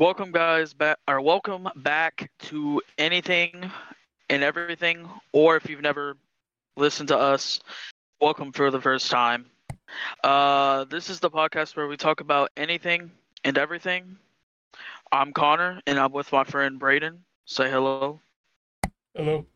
welcome 0.00 0.32
guys 0.32 0.74
back 0.74 0.98
or 1.16 1.20
welcome 1.22 1.68
back 1.76 2.30
to 2.40 2.82
anything 2.98 3.70
and 4.30 4.44
everything 4.44 5.08
or 5.32 5.56
if 5.56 5.68
you've 5.68 5.82
never 5.82 6.16
listened 6.76 7.08
to 7.08 7.16
us 7.16 7.60
welcome 8.20 8.52
for 8.52 8.70
the 8.70 8.80
first 8.80 9.10
time. 9.10 9.46
Uh 10.24 10.84
this 10.84 11.10
is 11.10 11.20
the 11.20 11.30
podcast 11.30 11.76
where 11.76 11.88
we 11.88 11.96
talk 11.96 12.20
about 12.20 12.50
anything 12.56 13.10
and 13.44 13.58
everything. 13.58 14.18
I'm 15.12 15.32
connor 15.32 15.80
and 15.86 15.98
i'm 15.98 16.12
with 16.12 16.32
my 16.32 16.44
friend 16.44 16.78
braden. 16.78 17.24
Say 17.46 17.70
hello. 17.70 18.12
Hello. 19.14 19.46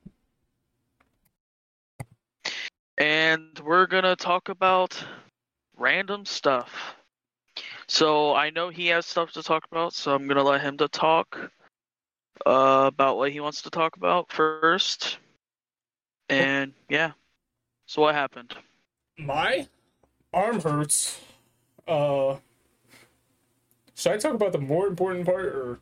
and 2.98 3.58
we're 3.64 3.86
gonna 3.86 4.16
talk 4.16 4.48
about 4.48 5.04
random 5.76 6.24
stuff 6.26 6.96
so 7.86 8.34
i 8.34 8.50
know 8.50 8.68
he 8.68 8.86
has 8.88 9.06
stuff 9.06 9.32
to 9.32 9.42
talk 9.42 9.64
about 9.70 9.92
so 9.92 10.14
i'm 10.14 10.26
gonna 10.26 10.42
let 10.42 10.60
him 10.60 10.76
to 10.76 10.88
talk 10.88 11.50
uh, 12.46 12.84
about 12.92 13.16
what 13.16 13.30
he 13.32 13.40
wants 13.40 13.62
to 13.62 13.70
talk 13.70 13.96
about 13.96 14.30
first 14.30 15.18
and 16.28 16.72
yeah 16.88 17.12
so 17.86 18.02
what 18.02 18.14
happened 18.14 18.54
My 19.18 19.68
arm 20.32 20.60
hurts. 20.60 21.20
Uh 21.86 22.36
should 23.94 24.12
I 24.12 24.16
talk 24.16 24.34
about 24.34 24.52
the 24.52 24.58
more 24.58 24.86
important 24.88 25.24
part 25.26 25.44
or 25.46 25.78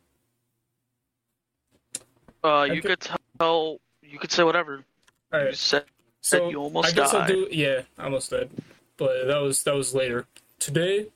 uh 2.44 2.64
you 2.64 2.72
Okay. 2.78 2.80
could 2.80 3.08
tell 3.38 3.78
you 4.02 4.18
could 4.18 4.32
say 4.32 4.42
whatever 4.42 4.84
you 5.32 5.52
said 5.54 5.84
So 6.20 6.50
you 6.50 6.58
almost 6.58 6.88
I 6.88 6.92
guess 6.92 7.14
I'll 7.14 7.26
do 7.26 7.48
yeah, 7.50 7.82
I 7.98 8.04
almost 8.04 8.30
did. 8.30 8.50
But 8.96 9.26
that 9.26 9.38
was 9.38 9.62
that 9.62 9.74
was 9.74 9.94
later. 9.94 10.26
Today 10.58 11.06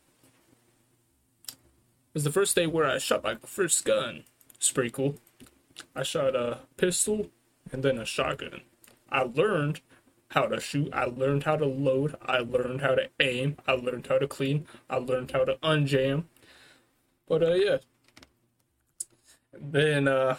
was 2.17 2.25
the 2.25 2.33
first 2.33 2.57
day 2.57 2.67
where 2.67 2.87
I 2.87 2.97
shot 2.97 3.25
my 3.25 3.35
first 3.45 3.85
gun. 3.85 4.25
It's 4.55 4.73
pretty 4.73 4.89
cool. 4.89 5.17
I 5.95 6.03
shot 6.03 6.35
a 6.35 6.61
pistol 6.79 7.29
and 7.71 7.83
then 7.83 7.99
a 7.99 8.07
shotgun. 8.07 8.63
I 9.13 9.25
learned 9.25 9.83
how 10.29 10.47
to 10.47 10.59
shoot. 10.59 10.89
I 10.95 11.05
learned 11.05 11.43
how 11.43 11.57
to 11.57 11.67
load. 11.67 12.15
I 12.23 12.39
learned 12.39 12.81
how 12.81 12.95
to 12.95 13.11
aim. 13.21 13.59
I 13.69 13.73
learned 13.73 14.07
how 14.07 14.17
to 14.17 14.27
clean. 14.27 14.67
I 14.89 14.97
learned 14.97 15.33
how 15.33 15.45
to 15.45 15.57
unjam. 15.57 16.25
But 17.29 17.43
uh 17.43 17.53
yeah. 17.53 17.77
Then 19.53 20.09
uh 20.09 20.39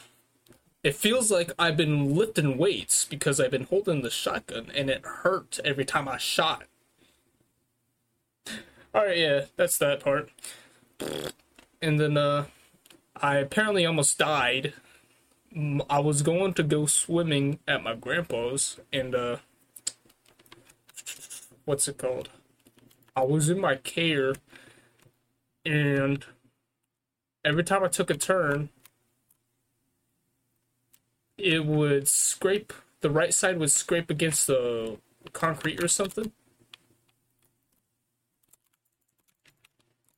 it 0.82 0.96
feels 0.96 1.30
like 1.30 1.52
I've 1.60 1.78
been 1.78 2.16
lifting 2.16 2.58
weights 2.58 3.06
because 3.06 3.40
I've 3.40 3.52
been 3.52 3.66
holding 3.66 4.02
the 4.02 4.10
shotgun 4.10 4.72
and 4.76 4.90
it 4.90 5.06
hurt 5.06 5.60
every 5.64 5.86
time 5.86 6.08
I 6.08 6.18
shot. 6.18 6.64
Alright, 8.96 9.20
yeah, 9.20 9.46
that's 9.58 9.78
that 9.78 10.00
part. 10.00 10.32
And 11.82 12.00
then 12.00 12.18
uh 12.18 12.46
I 13.16 13.38
apparently 13.38 13.86
almost 13.86 14.18
died. 14.18 14.74
I 15.90 16.00
was 16.00 16.22
going 16.22 16.54
to 16.54 16.64
go 16.64 16.86
swimming 16.86 17.60
at 17.68 17.84
my 17.84 17.96
grandpa's 17.96 18.80
and 18.94 19.16
uh 19.16 19.38
what's 21.66 21.88
it 21.88 21.98
called? 21.98 22.30
I 23.16 23.24
was 23.24 23.50
in 23.50 23.60
my 23.60 23.76
care 23.76 24.36
and 25.66 26.24
every 27.44 27.64
time 27.64 27.84
I 27.84 27.88
took 27.88 28.10
a 28.10 28.18
turn 28.18 28.70
it 31.38 31.66
would 31.66 32.08
scrape 32.08 32.74
the 33.02 33.10
right 33.10 33.34
side 33.34 33.60
would 33.60 33.72
scrape 33.72 34.10
against 34.10 34.48
the 34.48 34.98
concrete 35.34 35.84
or 35.84 35.88
something. 35.88 36.32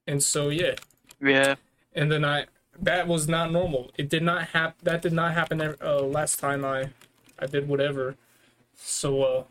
And 0.08 0.24
so 0.24 0.50
yeah, 0.50 0.76
yeah 1.22 1.56
and 1.94 2.12
then 2.12 2.24
I 2.26 2.46
that 2.82 3.08
was 3.08 3.28
not 3.28 3.52
normal. 3.52 3.92
It 3.98 4.08
did 4.08 4.24
not 4.24 4.48
happen. 4.50 4.78
That 4.84 5.02
did 5.02 5.12
not 5.12 5.34
happen 5.34 5.60
uh, 5.62 6.02
last 6.02 6.40
time 6.40 6.64
I 6.64 6.92
I 7.38 7.46
did 7.46 7.68
whatever. 7.68 8.16
So 8.76 9.24
uh 9.24 9.44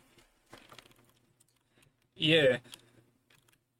yeah, 2.15 2.57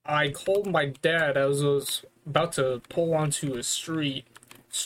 I 0.06 0.30
called 0.32 0.68
my 0.68 0.88
dad. 0.88 1.38
I 1.38 1.46
was, 1.46 2.04
about 2.26 2.52
to 2.54 2.82
pull 2.90 3.14
onto 3.14 3.54
a 3.56 3.64
street, 3.64 4.26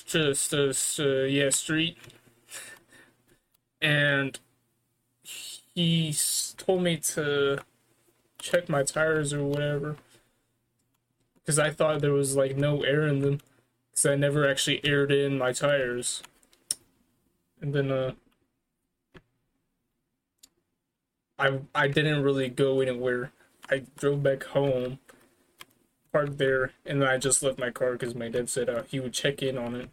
just 0.06 0.53
s- 0.53 1.00
uh, 1.00 1.24
yeah 1.24 1.50
street, 1.50 1.97
and 3.81 4.40
he 5.74 6.16
told 6.58 6.84
me 6.84 6.97
to 6.97 7.59
check 8.40 8.69
my 8.69 8.84
tires 8.84 9.34
or 9.34 9.44
whatever 9.44 9.97
because 11.44 11.59
I 11.59 11.72
thought 11.72 12.02
there 12.02 12.14
was 12.14 12.36
like 12.36 12.56
no 12.56 12.84
air 12.84 13.06
in 13.06 13.20
them 13.20 13.42
because 13.92 14.06
I 14.06 14.16
never 14.16 14.50
actually 14.50 14.84
aired 14.86 15.12
in 15.12 15.38
my 15.38 15.52
tires. 15.52 16.24
And 17.62 17.74
then 17.74 17.92
uh 17.92 18.14
I 21.38 21.59
I 21.76 21.88
didn't 21.88 22.24
really 22.24 22.50
go 22.50 22.81
anywhere. 22.81 23.31
I 23.70 23.84
drove 23.98 24.24
back 24.24 24.44
home, 24.44 25.00
parked 26.12 26.38
there, 26.38 26.72
and 26.86 27.02
then 27.02 27.09
I 27.09 27.18
just 27.18 27.44
left 27.44 27.60
my 27.60 27.72
car 27.72 27.94
because 27.94 28.16
my 28.16 28.30
dad 28.30 28.50
said 28.50 28.70
uh, 28.70 28.84
he 28.84 29.00
would 29.00 29.14
check 29.14 29.42
in 29.42 29.58
on 29.58 29.75
it. 29.75 29.90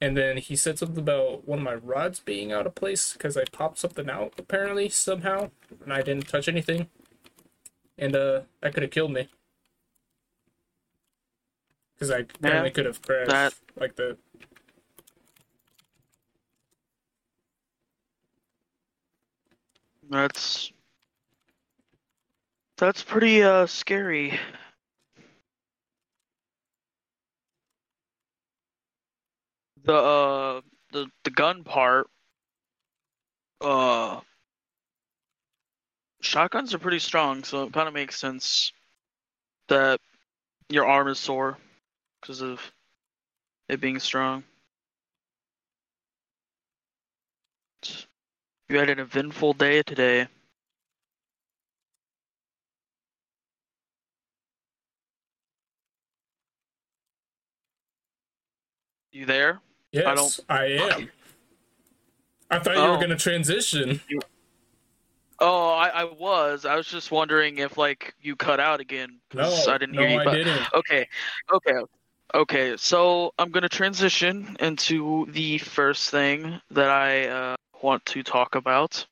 And 0.00 0.16
then 0.16 0.38
he 0.38 0.56
said 0.56 0.78
something 0.78 0.98
about 0.98 1.46
one 1.46 1.60
of 1.60 1.64
my 1.64 1.76
rods 1.76 2.18
being 2.18 2.52
out 2.52 2.66
of 2.66 2.74
place 2.74 3.12
because 3.12 3.36
I 3.36 3.44
popped 3.44 3.78
something 3.78 4.10
out 4.10 4.32
apparently 4.36 4.88
somehow, 4.88 5.50
and 5.84 5.92
I 5.92 6.02
didn't 6.02 6.28
touch 6.28 6.48
anything. 6.48 6.88
And 7.96 8.16
uh, 8.16 8.40
that 8.60 8.74
could 8.74 8.82
have 8.82 8.90
killed 8.90 9.12
me 9.12 9.28
because 12.02 12.10
I 12.10 12.18
apparently 12.34 12.70
could 12.72 12.86
have 12.86 13.00
crashed 13.00 13.30
that- 13.30 13.54
like 13.76 13.94
that. 13.96 14.18
that's 20.10 20.72
that's 22.76 23.02
pretty 23.02 23.42
uh 23.42 23.66
scary 23.66 24.38
the 29.84 29.94
uh 29.94 30.60
the 30.90 31.06
the 31.24 31.30
gun 31.30 31.62
part 31.64 32.08
uh 33.62 34.20
shotguns 36.20 36.74
are 36.74 36.78
pretty 36.78 36.98
strong 36.98 37.42
so 37.44 37.62
it 37.62 37.72
kind 37.72 37.88
of 37.88 37.94
makes 37.94 38.18
sense 38.18 38.72
that 39.68 39.98
your 40.68 40.84
arm 40.86 41.08
is 41.08 41.18
sore 41.18 41.56
because 42.22 42.40
of 42.40 42.72
it 43.68 43.80
being 43.80 43.98
strong 43.98 44.42
you 48.68 48.78
had 48.78 48.88
an 48.88 49.00
eventful 49.00 49.52
day 49.54 49.82
today 49.82 50.26
you 59.10 59.26
there 59.26 59.60
Yes, 59.92 60.06
I, 60.06 60.14
don't- 60.14 60.40
I 60.48 60.64
am. 60.94 61.10
I 62.50 62.58
thought 62.58 62.76
you 62.76 62.80
Oh. 62.80 62.92
were 62.94 62.98
gonna 63.00 63.14
transition. 63.16 64.00
Oh, 65.38 65.68
I, 65.68 65.88
I 65.88 66.04
was. 66.04 66.64
I 66.64 66.76
was 66.76 66.86
just 66.86 67.10
wondering 67.10 67.58
if 67.58 67.76
like 67.76 68.14
you 68.22 68.36
cut 68.36 68.58
out 68.58 68.80
again. 68.80 69.20
No, 69.34 69.52
I 69.68 69.76
didn't 69.76 69.96
no, 69.96 70.00
hear 70.00 70.10
you. 70.14 70.20
I 70.20 70.24
but 70.24 70.32
didn't. 70.32 70.66
okay, 70.74 71.06
okay, 71.52 71.74
okay. 72.34 72.76
So 72.76 73.32
I'm 73.38 73.50
gonna 73.50 73.68
transition 73.68 74.56
into 74.60 75.26
the 75.30 75.58
first 75.58 76.10
thing 76.10 76.60
that 76.70 76.90
I 76.90 77.28
uh, 77.28 77.56
want 77.82 78.04
to 78.06 78.22
talk 78.22 78.54
about. 78.54 79.06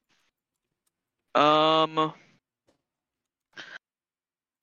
Um. 1.34 2.12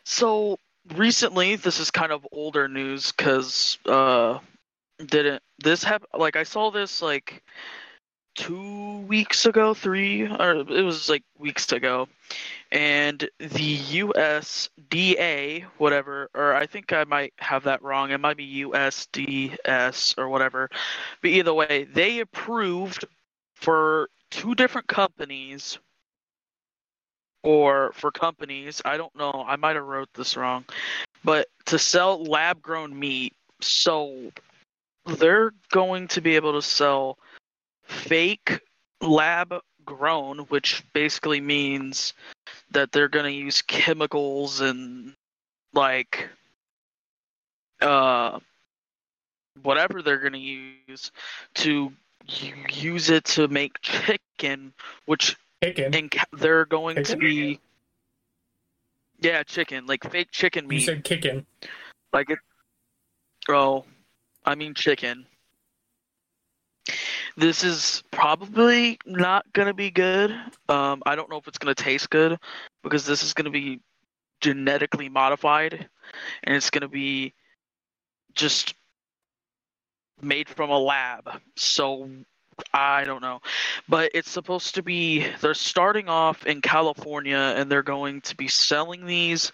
So 0.06 0.58
recently, 0.96 1.56
this 1.58 1.80
is 1.80 1.92
kind 1.92 2.12
of 2.12 2.26
older 2.32 2.68
news 2.68 3.12
because 3.12 3.78
uh, 3.86 4.40
didn't 5.06 5.42
this 5.60 5.84
happen? 5.84 6.08
Like 6.18 6.36
I 6.36 6.44
saw 6.44 6.72
this 6.72 7.02
like 7.02 7.44
two 8.38 9.00
weeks 9.00 9.46
ago, 9.46 9.74
three, 9.74 10.26
or 10.26 10.52
it 10.56 10.84
was 10.84 11.10
like 11.10 11.24
weeks 11.38 11.74
ago, 11.74 12.08
and 12.72 13.30
the 13.40 13.78
USDA, 13.78 15.64
whatever, 15.78 16.30
or 16.34 16.56
I 16.56 16.66
think 16.66 16.94
I 16.94 17.04
might 17.04 17.34
have 17.40 17.64
that 17.64 17.82
wrong. 17.82 18.12
It 18.12 18.20
might 18.20 18.38
be 18.38 18.64
USDS 18.64 20.18
or 20.18 20.30
whatever, 20.30 20.70
but 21.22 21.32
either 21.32 21.54
way, 21.54 21.84
they 21.92 22.20
approved 22.22 23.04
for 23.56 24.10
two 24.32 24.56
different 24.56 24.88
companies. 24.88 25.78
Or 27.44 27.92
for 27.94 28.12
companies, 28.12 28.82
I 28.84 28.98
don't 28.98 29.16
know. 29.16 29.46
I 29.48 29.56
might 29.56 29.76
have 29.78 29.86
wrote 29.86 30.10
this 30.14 30.36
wrong, 30.36 30.66
but 31.24 31.48
to 31.68 31.80
sell 31.80 32.22
lab-grown 32.26 32.98
meat, 32.98 33.36
so 33.62 34.32
they're 35.06 35.54
going 35.72 36.10
to 36.10 36.20
be 36.20 36.36
able 36.36 36.54
to 36.54 36.62
sell 36.62 37.18
fake 37.88 38.60
lab 39.02 39.54
grown, 39.86 40.40
which 40.50 40.84
basically 40.94 41.42
means 41.42 42.14
that 42.72 42.92
they're 42.92 43.08
going 43.10 43.26
to 43.26 43.32
use 43.32 43.62
chemicals 43.62 44.60
and 44.62 45.14
like 45.74 46.30
uh 47.82 48.40
whatever 49.62 50.02
they're 50.02 50.18
gonna 50.20 50.38
use 50.38 51.12
to 51.54 51.92
use 52.74 53.10
it 53.10 53.24
to 53.26 53.48
make 53.48 53.80
chicken, 53.82 54.74
which 55.06 55.36
Chicken. 55.64 55.94
and 55.94 56.16
they're 56.34 56.66
going 56.66 56.96
Chicken? 56.98 57.12
to 57.12 57.18
be 57.18 57.60
yeah 59.20 59.42
chicken 59.44 59.86
like 59.88 60.10
fake 60.12 60.30
chicken 60.32 60.68
meat. 60.68 60.76
You 60.82 60.82
said 60.82 61.04
kicking. 61.04 61.46
like 62.14 62.30
it 62.30 62.40
oh 63.50 63.86
i 64.46 64.54
mean 64.56 64.74
chicken 64.74 65.26
this 67.36 67.64
is 67.64 68.04
probably 68.12 69.00
not 69.06 69.46
gonna 69.54 69.74
be 69.74 69.92
good. 69.92 70.32
Um 70.70 71.04
i 71.06 71.16
don't 71.16 71.30
know 71.30 71.38
if 71.38 71.48
it's 71.48 71.58
gonna 71.58 71.76
taste 71.76 72.10
good 72.10 72.38
because 72.84 73.06
this 73.06 73.24
is 73.24 73.34
gonna 73.34 73.50
be 73.52 73.80
genetically 74.42 75.10
modified 75.10 75.88
and 76.44 76.56
it's 76.56 76.70
gonna 76.70 76.88
be 76.88 77.34
just 78.36 78.76
made 80.22 80.50
from 80.50 80.70
a 80.70 80.80
lab. 80.80 81.30
So 81.56 82.10
i 82.74 83.04
don't 83.04 83.22
know. 83.22 83.42
But 83.88 84.12
it's 84.14 84.32
supposed 84.32 84.76
to 84.76 84.84
be 84.84 85.28
they're 85.42 85.54
starting 85.54 86.10
off 86.10 86.46
in 86.46 86.62
california 86.62 87.54
and 87.56 87.72
they're 87.72 87.84
going 87.84 88.22
to 88.22 88.36
be 88.36 88.48
selling 88.48 89.06
these 89.06 89.52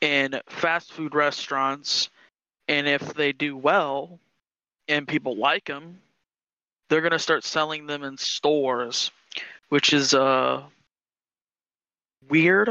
in 0.00 0.40
fast 0.48 0.92
food 0.92 1.14
restaurants. 1.14 2.10
And 2.68 2.86
if 2.86 3.14
they 3.14 3.32
do 3.32 3.56
well 3.56 4.18
and 4.88 5.08
people 5.08 5.36
like 5.36 5.66
them 5.66 6.00
they're 6.94 7.10
to 7.10 7.18
start 7.18 7.42
selling 7.42 7.88
them 7.88 8.04
in 8.04 8.16
stores 8.16 9.10
which 9.68 9.92
is 9.92 10.14
uh 10.14 10.62
weird 12.28 12.70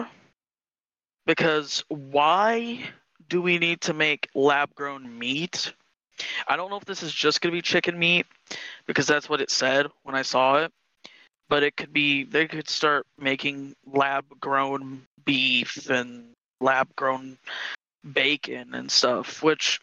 because 1.25 1.83
why 1.89 2.79
do 3.27 3.41
we 3.41 3.57
need 3.57 3.81
to 3.81 3.93
make 3.93 4.29
lab 4.33 4.73
grown 4.75 5.19
meat? 5.19 5.73
I 6.47 6.55
don't 6.55 6.69
know 6.69 6.77
if 6.77 6.85
this 6.85 7.03
is 7.03 7.11
just 7.11 7.41
to 7.41 7.51
be 7.51 7.61
chicken 7.61 7.99
meat 7.99 8.25
because 8.87 9.07
that's 9.07 9.27
what 9.27 9.41
it 9.41 9.51
said 9.51 9.87
when 10.03 10.15
i 10.15 10.21
saw 10.21 10.63
it 10.63 10.71
but 11.49 11.61
it 11.61 11.75
could 11.75 11.91
be 11.91 12.23
they 12.23 12.47
could 12.47 12.69
start 12.69 13.05
making 13.19 13.75
lab 13.85 14.23
grown 14.39 15.01
beef 15.25 15.89
and 15.89 16.29
lab 16.61 16.87
grown 16.95 17.37
bacon 18.13 18.73
and 18.73 18.89
stuff 18.89 19.43
which 19.43 19.81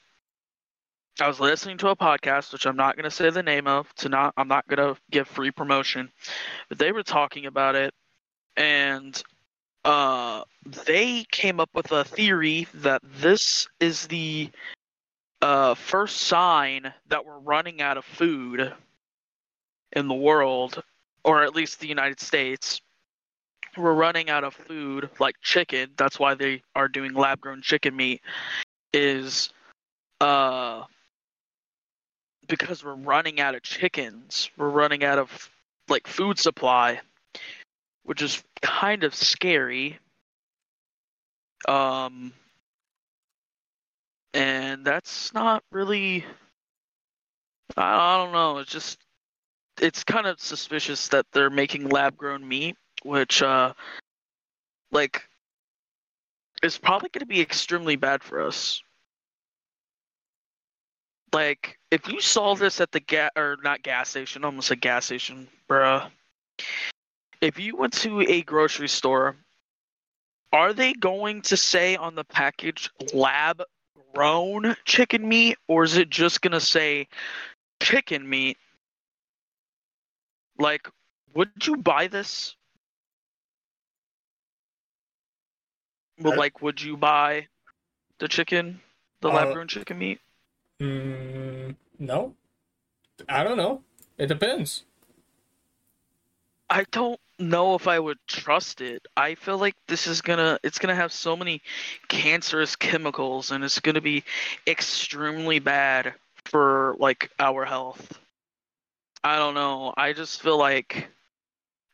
I 1.20 1.28
was 1.28 1.40
listening 1.40 1.76
to 1.78 1.88
a 1.88 1.96
podcast, 1.96 2.52
which 2.52 2.67
I'm 2.67 2.76
not 2.76 2.96
going 2.96 3.05
to 3.05 3.11
say 3.11 3.31
the 3.31 3.43
name 3.43 3.67
of, 3.67 3.93
to 3.96 4.08
not 4.08 4.34
I'm 4.37 4.49
not 4.49 4.67
going 4.69 4.94
to 4.94 5.00
give 5.11 5.28
free 5.28 5.50
promotion, 5.50 6.11
but 6.69 6.78
they 6.78 6.93
were 6.93 7.02
talking 7.02 7.46
about 7.46 7.75
it, 7.75 7.93
and 8.56 9.22
uh, 9.84 10.43
they 10.87 11.25
came 11.31 11.61
up 11.61 11.70
with 11.75 11.93
a 11.93 12.05
theory 12.05 12.67
that 12.75 13.02
this 13.05 13.69
is 13.81 14.06
the 14.06 14.50
uh, 15.43 15.75
first 15.75 16.19
sign 16.19 16.93
that 17.08 17.25
we're 17.25 17.38
running 17.38 17.81
out 17.81 17.96
of 17.96 18.05
food 18.05 18.73
in 19.93 20.08
the 20.08 20.14
world, 20.14 20.82
or 21.25 21.43
at 21.43 21.55
least 21.55 21.81
the 21.81 21.88
United 21.88 22.20
States. 22.20 22.81
We're 23.76 23.94
running 23.94 24.31
out 24.31 24.44
of 24.44 24.55
food, 24.55 25.11
like 25.19 25.37
chicken. 25.43 25.90
That's 25.96 26.19
why 26.19 26.34
they 26.34 26.62
are 26.75 26.88
doing 26.88 27.14
lab-grown 27.14 27.62
chicken 27.62 27.94
meat. 27.96 28.20
Is 28.93 29.50
uh 30.20 30.84
because 32.50 32.85
we're 32.85 32.94
running 32.94 33.41
out 33.41 33.55
of 33.55 33.62
chickens. 33.62 34.50
We're 34.58 34.69
running 34.69 35.05
out 35.05 35.19
of 35.19 35.49
like 35.88 36.06
food 36.06 36.38
supply, 36.38 37.00
which 38.02 38.20
is 38.20 38.43
kind 38.61 39.05
of 39.05 39.14
scary. 39.14 39.99
Um 41.67 42.32
and 44.35 44.85
that's 44.85 45.32
not 45.32 45.62
really 45.73 46.25
I, 47.76 48.17
don't 48.17 48.32
know, 48.32 48.58
it's 48.58 48.73
just 48.73 48.99
it's 49.81 50.05
kind 50.05 50.26
of 50.26 50.41
suspicious 50.41 51.08
that 51.08 51.26
they're 51.32 51.50
making 51.50 51.88
lab 51.88 52.17
grown 52.17 52.47
meat, 52.47 52.76
which 53.05 53.43
uh 53.43 53.73
like 54.91 55.23
is 56.62 56.76
probably 56.76 57.08
going 57.11 57.20
to 57.20 57.26
be 57.26 57.41
extremely 57.41 57.97
bad 57.97 58.23
for 58.23 58.43
us 58.43 58.82
like 61.32 61.79
if 61.91 62.09
you 62.09 62.21
saw 62.21 62.55
this 62.55 62.81
at 62.81 62.93
the 62.93 63.00
gas 63.00 63.31
or 63.37 63.56
not 63.62 63.82
gas 63.82 64.11
station, 64.11 64.44
almost 64.44 64.71
a 64.71 64.77
gas 64.77 65.06
station, 65.06 65.49
bruh. 65.69 66.11
If 67.41 67.59
you 67.59 67.77
went 67.77 67.93
to 67.94 68.21
a 68.23 68.43
grocery 68.43 68.88
store, 68.88 69.37
are 70.53 70.73
they 70.73 70.93
going 70.94 71.43
to 71.43 71.56
say 71.56 71.97
on 71.97 72.15
the 72.15 72.25
package 72.25 72.91
lab 73.12 73.62
grown 74.15 74.77
chicken 74.85 75.29
meat 75.29 75.56
or 75.69 75.85
is 75.85 75.97
it 75.97 76.11
just 76.11 76.41
gonna 76.43 76.61
say 76.61 77.09
chicken 77.81 78.29
meat? 78.29 78.59
Like, 80.59 80.88
would 81.35 81.56
you 81.67 81.67
buy 81.76 81.97
this? 82.09 82.44
Well, 86.21 86.35
like, 86.35 86.61
would 86.62 86.83
you 86.83 86.97
buy 86.97 87.49
the 88.19 88.29
chicken, 88.29 88.81
the 89.21 89.31
Uh, 89.31 89.33
lab 89.33 89.53
grown 89.53 89.69
chicken 89.69 89.99
meat? 89.99 90.21
Mm, 90.81 91.77
no. 91.99 92.35
I 93.29 93.44
don't 93.44 93.59
know. 93.59 93.82
It 94.17 94.27
depends. 94.27 94.85
I 96.71 96.85
don't 96.93 97.21
know 97.38 97.75
if 97.75 97.88
I 97.88 97.99
would 97.99 98.19
trust 98.29 98.81
it. 98.81 99.06
I 99.17 99.35
feel 99.35 99.59
like 99.59 99.75
this 99.88 100.06
is 100.06 100.23
gonna 100.23 100.59
it's 100.62 100.79
gonna 100.79 100.94
have 100.94 101.12
so 101.12 101.37
many 101.37 101.62
cancerous 102.09 102.77
chemicals 102.77 103.50
and 103.50 103.65
it's 103.65 103.81
gonna 103.81 104.00
be 104.00 104.25
extremely 104.67 105.59
bad 105.59 106.15
for 106.44 106.97
like 106.99 107.31
our 107.38 107.65
health. 107.65 108.19
I 109.25 109.38
don't 109.38 109.55
know. 109.55 109.93
I 109.97 110.12
just 110.12 110.43
feel 110.43 110.59
like 110.59 111.09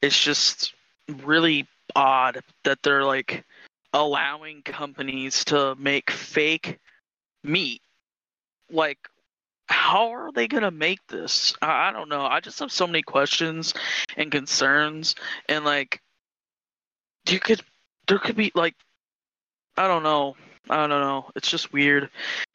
it's 0.03 0.21
just 0.21 0.75
really 1.25 1.67
odd 1.95 2.41
that 2.65 2.83
they're 2.83 3.05
like 3.05 3.45
allowing 3.93 4.63
companies 4.63 5.45
to 5.47 5.75
make 5.77 6.11
fake 6.11 6.79
meat. 7.43 7.81
Like 8.71 8.99
how 9.69 10.13
are 10.15 10.33
they 10.33 10.49
gonna 10.49 10.71
make 10.71 11.07
this? 11.09 11.55
I, 11.61 11.89
I 11.89 11.93
don't 11.93 12.09
know. 12.09 12.25
I 12.25 12.41
just 12.41 12.59
have 12.61 12.73
so 12.73 12.87
many 12.87 13.03
questions 13.03 13.75
and 14.17 14.31
concerns, 14.31 15.15
and 15.49 15.65
like, 15.65 16.01
you 17.29 17.41
could, 17.41 17.61
there 18.07 18.19
could 18.19 18.37
be 18.37 18.53
like, 18.55 18.75
I 19.77 19.89
don't 19.89 20.03
know. 20.03 20.37
I 20.69 20.87
don't 20.87 20.91
know. 20.91 21.31
It's 21.37 21.51
just 21.51 21.73
weird. 21.73 22.11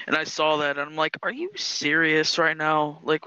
And 0.07 0.15
I 0.15 0.23
saw 0.23 0.57
that, 0.57 0.77
and 0.77 0.89
I'm 0.89 0.95
like, 0.95 1.17
are 1.23 1.31
you 1.31 1.51
serious 1.55 2.37
right 2.37 2.57
now? 2.57 2.99
Like, 3.03 3.23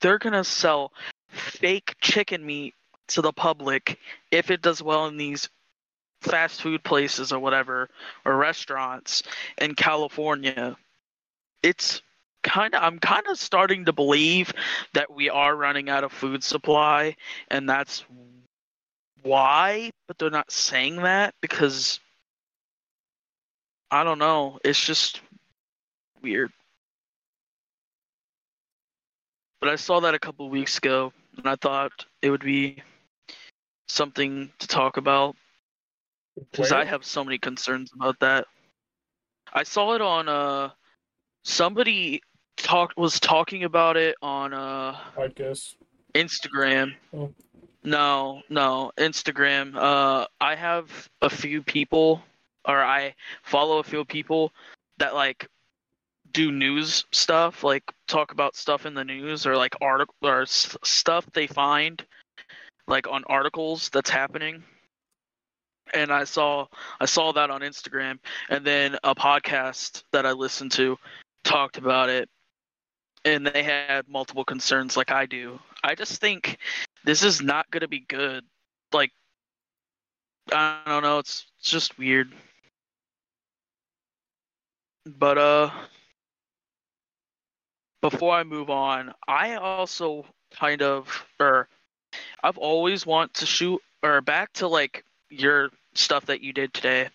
they're 0.00 0.18
gonna 0.18 0.44
sell 0.44 0.92
fake 1.28 1.94
chicken 2.00 2.44
meat 2.44 2.74
to 3.08 3.22
the 3.22 3.32
public 3.32 3.98
if 4.30 4.50
it 4.50 4.62
does 4.62 4.82
well 4.82 5.06
in 5.06 5.16
these 5.16 5.48
fast 6.20 6.62
food 6.62 6.82
places 6.82 7.32
or 7.32 7.38
whatever 7.38 7.88
or 8.24 8.36
restaurants 8.36 9.22
in 9.58 9.74
California. 9.74 10.76
It's 11.62 12.02
kind 12.42 12.74
of 12.74 12.82
I'm 12.82 12.98
kind 12.98 13.26
of 13.28 13.38
starting 13.38 13.84
to 13.86 13.92
believe 13.92 14.52
that 14.94 15.12
we 15.12 15.28
are 15.28 15.54
running 15.54 15.88
out 15.88 16.04
of 16.04 16.12
food 16.12 16.44
supply 16.44 17.16
and 17.50 17.68
that's 17.68 18.04
why 19.22 19.90
but 20.06 20.18
they're 20.18 20.30
not 20.30 20.50
saying 20.50 20.96
that 21.02 21.34
because 21.40 22.00
I 23.90 24.04
don't 24.04 24.18
know. 24.18 24.58
It's 24.64 24.82
just 24.82 25.20
weird. 26.22 26.52
But 29.60 29.70
I 29.70 29.76
saw 29.76 30.00
that 30.00 30.14
a 30.14 30.18
couple 30.18 30.46
of 30.46 30.52
weeks 30.52 30.78
ago 30.78 31.12
and 31.36 31.48
I 31.48 31.56
thought 31.56 32.04
it 32.22 32.30
would 32.30 32.44
be 32.44 32.82
something 33.88 34.52
to 34.58 34.66
talk 34.68 34.98
about 34.98 35.36
because 36.52 36.70
I 36.70 36.84
have 36.84 37.04
so 37.04 37.24
many 37.24 37.38
concerns 37.38 37.90
about 37.92 38.20
that. 38.20 38.46
I 39.52 39.62
saw 39.62 39.94
it 39.94 40.02
on 40.02 40.28
uh 40.28 40.70
somebody 41.48 42.20
talked 42.56 42.96
was 42.96 43.18
talking 43.18 43.64
about 43.64 43.96
it 43.96 44.16
on 44.22 44.52
uh 44.52 44.96
guess. 45.34 45.76
Instagram. 46.14 46.94
Oh. 47.14 47.32
No, 47.84 48.42
no, 48.50 48.92
Instagram. 48.98 49.74
Uh 49.76 50.26
I 50.40 50.54
have 50.54 51.08
a 51.22 51.30
few 51.30 51.62
people 51.62 52.22
or 52.66 52.82
I 52.82 53.14
follow 53.42 53.78
a 53.78 53.84
few 53.84 54.04
people 54.04 54.52
that 54.98 55.14
like 55.14 55.48
do 56.32 56.52
news 56.52 57.06
stuff, 57.12 57.64
like 57.64 57.84
talk 58.06 58.32
about 58.32 58.54
stuff 58.54 58.84
in 58.84 58.92
the 58.92 59.04
news 59.04 59.46
or 59.46 59.56
like 59.56 59.74
article 59.80 60.14
or 60.22 60.42
s- 60.42 60.76
stuff 60.84 61.24
they 61.32 61.46
find 61.46 62.04
like 62.86 63.08
on 63.08 63.24
articles 63.28 63.88
that's 63.90 64.10
happening. 64.10 64.62
And 65.94 66.12
I 66.12 66.24
saw 66.24 66.66
I 67.00 67.06
saw 67.06 67.32
that 67.32 67.48
on 67.48 67.62
Instagram 67.62 68.18
and 68.50 68.66
then 68.66 68.98
a 69.04 69.14
podcast 69.14 70.02
that 70.12 70.26
I 70.26 70.32
listened 70.32 70.72
to 70.72 70.98
talked 71.48 71.78
about 71.78 72.10
it 72.10 72.28
and 73.24 73.46
they 73.46 73.62
had 73.62 74.06
multiple 74.06 74.44
concerns 74.44 74.96
like 74.96 75.10
I 75.10 75.24
do. 75.26 75.58
I 75.82 75.94
just 75.94 76.20
think 76.20 76.58
this 77.04 77.22
is 77.22 77.40
not 77.40 77.70
going 77.70 77.80
to 77.80 77.88
be 77.88 78.00
good. 78.00 78.44
Like 78.92 79.12
I 80.52 80.80
don't 80.86 81.02
know, 81.02 81.18
it's, 81.18 81.46
it's 81.58 81.70
just 81.70 81.98
weird. 81.98 82.32
But 85.06 85.38
uh 85.38 85.70
before 88.02 88.34
I 88.34 88.44
move 88.44 88.70
on, 88.70 89.14
I 89.26 89.56
also 89.56 90.26
kind 90.54 90.82
of 90.82 91.26
or 91.40 91.68
I've 92.42 92.58
always 92.58 93.06
want 93.06 93.32
to 93.34 93.46
shoot 93.46 93.80
or 94.02 94.20
back 94.20 94.52
to 94.54 94.68
like 94.68 95.02
your 95.30 95.70
stuff 95.94 96.26
that 96.26 96.42
you 96.42 96.52
did 96.52 96.74
today. 96.74 97.08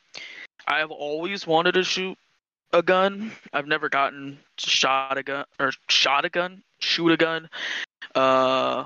I've 0.67 0.91
always 0.91 1.45
wanted 1.45 1.73
to 1.73 1.83
shoot 1.83 2.17
a 2.73 2.81
gun. 2.81 3.31
I've 3.53 3.67
never 3.67 3.87
gotten 3.87 4.39
shot 4.57 5.17
a 5.17 5.23
gun 5.23 5.45
or 5.59 5.71
shot 5.87 6.25
a 6.25 6.29
gun, 6.29 6.63
shoot 6.79 7.11
a 7.11 7.17
gun. 7.17 7.49
Uh 8.15 8.85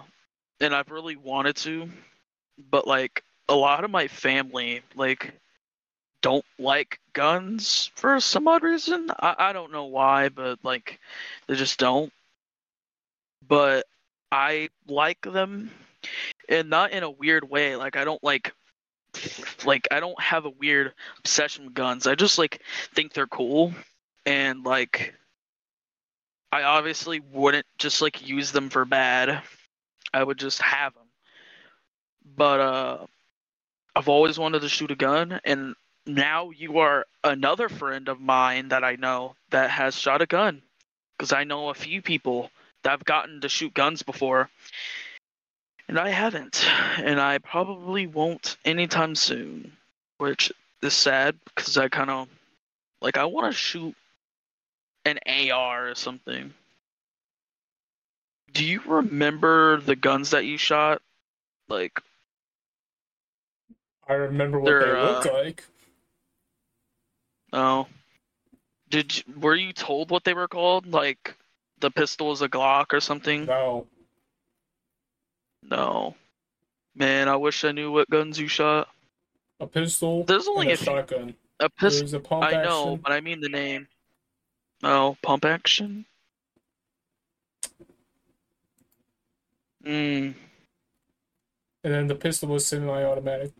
and 0.59 0.75
I've 0.75 0.91
really 0.91 1.15
wanted 1.15 1.55
to, 1.57 1.89
but 2.69 2.87
like 2.87 3.23
a 3.49 3.55
lot 3.55 3.83
of 3.83 3.91
my 3.91 4.07
family 4.07 4.81
like 4.95 5.33
don't 6.21 6.45
like 6.59 6.99
guns 7.13 7.91
for 7.95 8.19
some 8.19 8.47
odd 8.47 8.63
reason. 8.63 9.09
I, 9.19 9.35
I 9.37 9.53
don't 9.53 9.71
know 9.71 9.85
why, 9.85 10.29
but 10.29 10.59
like 10.63 10.99
they 11.47 11.55
just 11.55 11.79
don't. 11.79 12.11
But 13.47 13.85
I 14.31 14.69
like 14.87 15.21
them 15.21 15.71
and 16.49 16.69
not 16.69 16.91
in 16.91 17.03
a 17.03 17.09
weird 17.09 17.49
way. 17.49 17.75
Like 17.75 17.95
I 17.95 18.03
don't 18.03 18.23
like 18.23 18.53
like 19.65 19.87
I 19.91 19.99
don't 19.99 20.19
have 20.21 20.45
a 20.45 20.49
weird 20.49 20.93
obsession 21.19 21.65
with 21.65 21.73
guns. 21.73 22.07
I 22.07 22.15
just 22.15 22.37
like 22.37 22.61
think 22.93 23.13
they're 23.13 23.27
cool 23.27 23.73
and 24.25 24.63
like 24.63 25.13
I 26.51 26.63
obviously 26.63 27.19
wouldn't 27.19 27.65
just 27.77 28.01
like 28.01 28.27
use 28.27 28.51
them 28.51 28.69
for 28.69 28.85
bad. 28.85 29.41
I 30.13 30.23
would 30.23 30.37
just 30.37 30.61
have 30.61 30.93
them. 30.93 31.07
But 32.35 32.59
uh 32.59 33.05
I've 33.95 34.09
always 34.09 34.37
wanted 34.37 34.61
to 34.61 34.69
shoot 34.69 34.91
a 34.91 34.95
gun 34.95 35.39
and 35.43 35.75
now 36.05 36.51
you 36.51 36.79
are 36.79 37.05
another 37.23 37.67
friend 37.67 38.07
of 38.07 38.21
mine 38.21 38.69
that 38.69 38.83
I 38.83 38.95
know 38.95 39.35
that 39.49 39.69
has 39.69 39.95
shot 39.95 40.21
a 40.21 40.25
gun 40.25 40.61
because 41.17 41.33
I 41.33 41.43
know 41.43 41.69
a 41.69 41.73
few 41.73 42.01
people 42.01 42.49
that 42.83 42.91
have 42.91 43.05
gotten 43.05 43.41
to 43.41 43.49
shoot 43.49 43.73
guns 43.73 44.03
before 44.03 44.49
and 45.87 45.97
I 45.97 46.09
haven't, 46.09 46.65
and 46.99 47.19
I 47.19 47.37
probably 47.37 48.07
won't 48.07 48.57
anytime 48.65 49.15
soon, 49.15 49.71
which 50.17 50.51
is 50.81 50.93
sad 50.93 51.35
because 51.45 51.77
I 51.77 51.87
kind 51.87 52.09
of 52.09 52.27
like 53.01 53.17
I 53.17 53.25
want 53.25 53.51
to 53.51 53.57
shoot 53.57 53.95
an 55.05 55.19
AR 55.27 55.89
or 55.89 55.95
something. 55.95 56.53
Do 58.53 58.65
you 58.65 58.81
remember 58.85 59.79
the 59.81 59.95
guns 59.95 60.31
that 60.31 60.45
you 60.45 60.57
shot? 60.57 61.01
Like, 61.69 62.01
I 64.07 64.13
remember 64.13 64.59
what 64.59 64.79
they 64.79 64.91
look 64.91 65.25
uh, 65.25 65.33
like. 65.33 65.63
oh, 67.53 67.87
did 68.89 69.17
you, 69.17 69.23
were 69.39 69.55
you 69.55 69.73
told 69.73 70.11
what 70.11 70.23
they 70.23 70.33
were 70.33 70.47
called? 70.47 70.87
Like, 70.87 71.35
the 71.79 71.91
pistol 71.91 72.31
is 72.31 72.41
a 72.41 72.49
Glock 72.49 72.93
or 72.93 72.99
something? 72.99 73.45
No, 73.45 73.85
No. 75.63 76.15
Man, 76.95 77.29
I 77.29 77.35
wish 77.35 77.63
I 77.63 77.71
knew 77.71 77.91
what 77.91 78.09
guns 78.09 78.39
you 78.39 78.47
shot. 78.47 78.87
a 79.59 79.67
pistol. 79.67 80.23
There's 80.23 80.47
only 80.47 80.71
a, 80.71 80.73
a 80.73 80.77
shotgun. 80.77 81.35
A 81.59 81.69
pistol. 81.69 82.01
There's 82.01 82.13
a 82.13 82.19
pump 82.19 82.43
I 82.43 82.63
know, 82.63 82.91
action. 82.91 83.01
but 83.03 83.11
I 83.11 83.21
mean 83.21 83.41
the 83.41 83.49
name. 83.49 83.87
Oh, 84.83 85.17
pump 85.21 85.45
action. 85.45 86.05
Mm, 89.85 90.33
and 91.83 91.93
then 91.93 92.07
the 92.07 92.15
pistol 92.15 92.49
was 92.49 92.65
semi-automatic. 92.67 93.53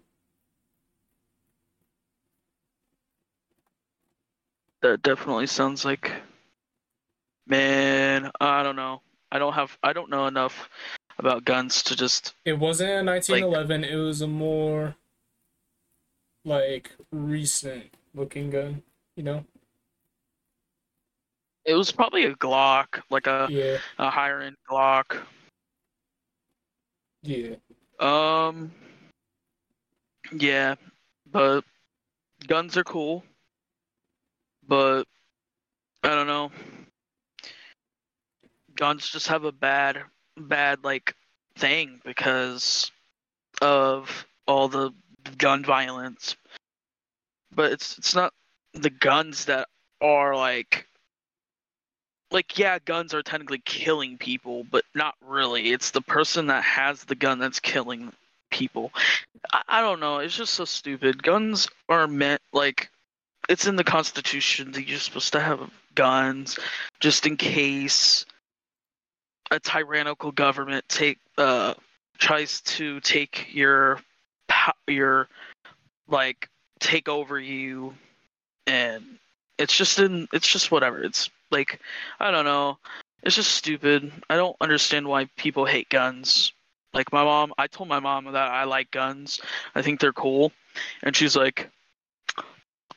that 4.81 5.01
definitely 5.01 5.47
sounds 5.47 5.85
like. 5.85 6.11
Man, 7.45 8.29
I 8.41 8.63
don't 8.63 8.75
know. 8.75 9.01
I 9.31 9.39
don't 9.39 9.53
have. 9.53 9.77
I 9.81 9.93
don't 9.93 10.09
know 10.09 10.27
enough 10.27 10.69
about 11.19 11.45
guns 11.45 11.83
to 11.83 11.95
just. 11.95 12.33
It 12.45 12.57
wasn't 12.59 12.89
a 12.91 13.03
1911. 13.03 13.83
it 13.83 13.95
was 13.95 14.21
a 14.21 14.27
more 14.27 14.95
like 16.45 16.91
recent 17.11 17.85
looking 18.13 18.49
gun. 18.49 18.81
You 19.15 19.23
know? 19.23 19.45
It 21.65 21.73
was 21.73 21.91
probably 21.91 22.25
a 22.25 22.35
Glock, 22.35 23.01
like 23.09 23.27
a, 23.27 23.47
Yeah, 23.49 23.77
a 23.97 24.09
higher 24.09 24.39
end 24.41 24.55
Glock. 24.69 25.17
yeah. 27.23 27.55
Um. 27.99 28.71
Yeah, 30.31 30.75
but 31.31 31.63
guns 32.47 32.77
are 32.77 32.83
cool. 32.83 33.23
But 34.67 35.05
I 36.03 36.09
don't 36.09 36.27
know. 36.27 36.51
Guns 38.75 39.09
just 39.09 39.27
have 39.29 39.43
a 39.45 39.51
bad, 39.51 39.97
bad 40.37 40.83
like 40.83 41.15
thing 41.57 42.01
because 42.05 42.91
of 43.61 44.25
all 44.47 44.67
the 44.67 44.91
gun 45.37 45.63
violence. 45.63 46.35
But 47.53 47.71
it's 47.71 47.97
it's 47.97 48.15
not 48.15 48.33
the 48.73 48.89
guns 48.89 49.45
that 49.45 49.67
are 50.01 50.35
like 50.35 50.87
like 52.31 52.57
yeah, 52.57 52.79
guns 52.79 53.13
are 53.13 53.23
technically 53.23 53.61
killing 53.65 54.17
people, 54.17 54.65
but 54.69 54.83
not 54.93 55.15
really. 55.21 55.71
It's 55.71 55.91
the 55.91 56.01
person 56.01 56.47
that 56.47 56.63
has 56.63 57.03
the 57.03 57.15
gun 57.15 57.39
that's 57.39 57.59
killing 57.59 58.11
people. 58.51 58.91
I, 59.53 59.63
I 59.67 59.81
don't 59.81 59.99
know. 59.99 60.17
It's 60.17 60.35
just 60.35 60.53
so 60.53 60.65
stupid. 60.65 61.23
Guns 61.23 61.67
are 61.89 62.07
meant 62.07 62.41
like 62.53 62.89
it's 63.49 63.65
in 63.65 63.77
the 63.77 63.83
Constitution 63.83 64.71
that 64.73 64.87
you're 64.87 64.99
supposed 64.99 65.33
to 65.33 65.39
have 65.39 65.71
guns 65.95 66.59
just 66.99 67.25
in 67.25 67.37
case 67.37 68.25
a 69.51 69.59
tyrannical 69.59 70.31
government 70.31 70.87
take 70.89 71.19
uh 71.37 71.73
tries 72.17 72.61
to 72.61 72.99
take 73.01 73.47
your 73.53 73.99
your 74.87 75.27
like 76.07 76.49
take 76.79 77.07
over 77.07 77.39
you 77.39 77.93
and 78.65 79.03
it's 79.57 79.75
just 79.75 79.99
in 79.99 80.27
it's 80.33 80.47
just 80.47 80.71
whatever. 80.71 81.03
It's 81.03 81.29
like 81.51 81.79
i 82.19 82.31
don't 82.31 82.45
know. 82.45 82.77
It's 83.23 83.35
just 83.35 83.51
stupid. 83.51 84.11
I 84.29 84.35
don't 84.35 84.55
understand 84.61 85.07
why 85.07 85.25
people 85.37 85.65
hate 85.65 85.89
guns. 85.89 86.53
Like 86.93 87.11
my 87.11 87.23
mom 87.23 87.53
i 87.57 87.67
told 87.67 87.89
my 87.89 87.99
mom 87.99 88.25
that 88.25 88.35
i 88.51 88.63
like 88.63 88.91
guns. 88.91 89.39
I 89.75 89.81
think 89.81 89.99
they're 89.99 90.13
cool. 90.13 90.51
And 91.03 91.15
she's 91.15 91.35
like 91.35 91.69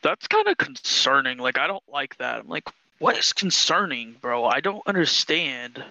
that's 0.02 0.26
kind 0.28 0.48
of 0.48 0.58
concerning. 0.58 1.38
Like 1.38 1.58
i 1.58 1.66
don't 1.66 1.84
like 1.88 2.16
that. 2.18 2.40
I'm 2.40 2.48
like 2.48 2.68
what 2.98 3.16
is 3.16 3.32
concerning 3.32 4.16
bro? 4.20 4.44
I 4.44 4.60
don't 4.60 4.82
understand 4.86 5.82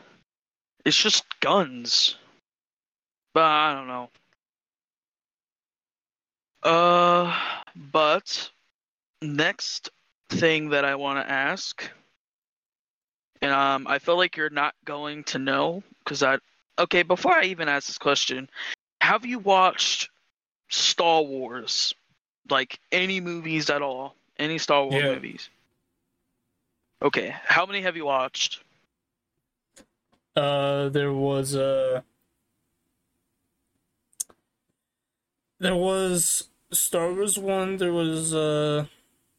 it's 0.85 0.97
just 0.97 1.23
guns. 1.39 2.15
But 3.33 3.43
i 3.43 3.73
don't 3.73 3.87
know. 3.87 4.09
Uh 6.63 7.35
but 7.75 8.49
next 9.21 9.89
thing 10.29 10.69
that 10.69 10.85
i 10.85 10.95
want 10.95 11.25
to 11.25 11.31
ask 11.31 11.89
and 13.41 13.51
um 13.51 13.87
i 13.87 13.97
feel 13.99 14.15
like 14.17 14.37
you're 14.37 14.49
not 14.49 14.75
going 14.85 15.23
to 15.23 15.39
know 15.39 15.83
because 16.03 16.21
i 16.23 16.37
okay 16.77 17.03
before 17.03 17.33
i 17.33 17.43
even 17.43 17.67
ask 17.67 17.87
this 17.87 17.97
question 17.97 18.49
have 19.01 19.25
you 19.25 19.39
watched 19.39 20.09
star 20.69 21.23
wars? 21.23 21.93
Like 22.49 22.79
any 22.91 23.21
movies 23.21 23.69
at 23.69 23.81
all? 23.81 24.15
Any 24.37 24.57
star 24.57 24.83
wars 24.83 25.03
Yeah. 25.03 25.15
movies? 25.15 25.49
Okay 27.01 27.33
how 27.45 27.65
many 27.65 27.81
have 27.81 27.95
you 27.95 28.05
watched 28.05 28.61
Uh, 30.35 30.89
there 30.89 31.11
was 31.13 31.55
uh 31.55 32.01
there 35.59 35.75
was 35.75 36.47
Star 36.71 37.11
Wars 37.13 37.37
one. 37.37 37.77
There 37.77 37.93
was 37.93 38.33
uh 38.33 38.85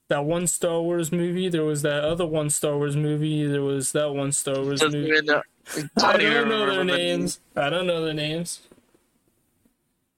that 0.08 0.24
one 0.24 0.46
Star 0.46 0.80
Wars 0.80 1.12
movie. 1.12 1.48
There 1.48 1.64
was 1.64 1.82
that 1.82 2.04
other 2.04 2.26
one 2.26 2.50
Star 2.50 2.76
Wars 2.76 2.96
movie. 2.96 3.46
There 3.46 3.62
was 3.62 3.92
that 3.92 4.12
one 4.14 4.32
Star 4.32 4.60
Wars 4.60 4.80
Doesn't 4.80 5.00
movie. 5.00 5.22
know- 5.22 5.42
I 6.02 6.16
don't 6.16 6.48
know 6.48 6.66
their 6.66 6.78
the 6.78 6.84
names. 6.84 7.40
I 7.54 7.70
don't 7.70 7.86
know 7.86 8.04
their 8.04 8.14
names. 8.14 8.60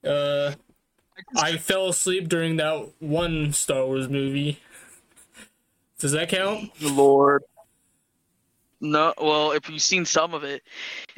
Uh, 0.04 0.54
I 1.36 1.58
fell 1.58 1.88
asleep 1.88 2.28
during 2.28 2.56
that 2.56 2.88
one 3.00 3.52
Star 3.52 3.84
Wars 3.86 4.08
movie. 4.08 4.60
Does 5.98 6.12
that 6.12 6.28
count? 6.30 6.70
Lord. 6.80 7.42
No, 8.84 9.14
well, 9.16 9.52
if 9.52 9.70
you've 9.70 9.80
seen 9.80 10.04
some 10.04 10.34
of 10.34 10.42
it. 10.42 10.64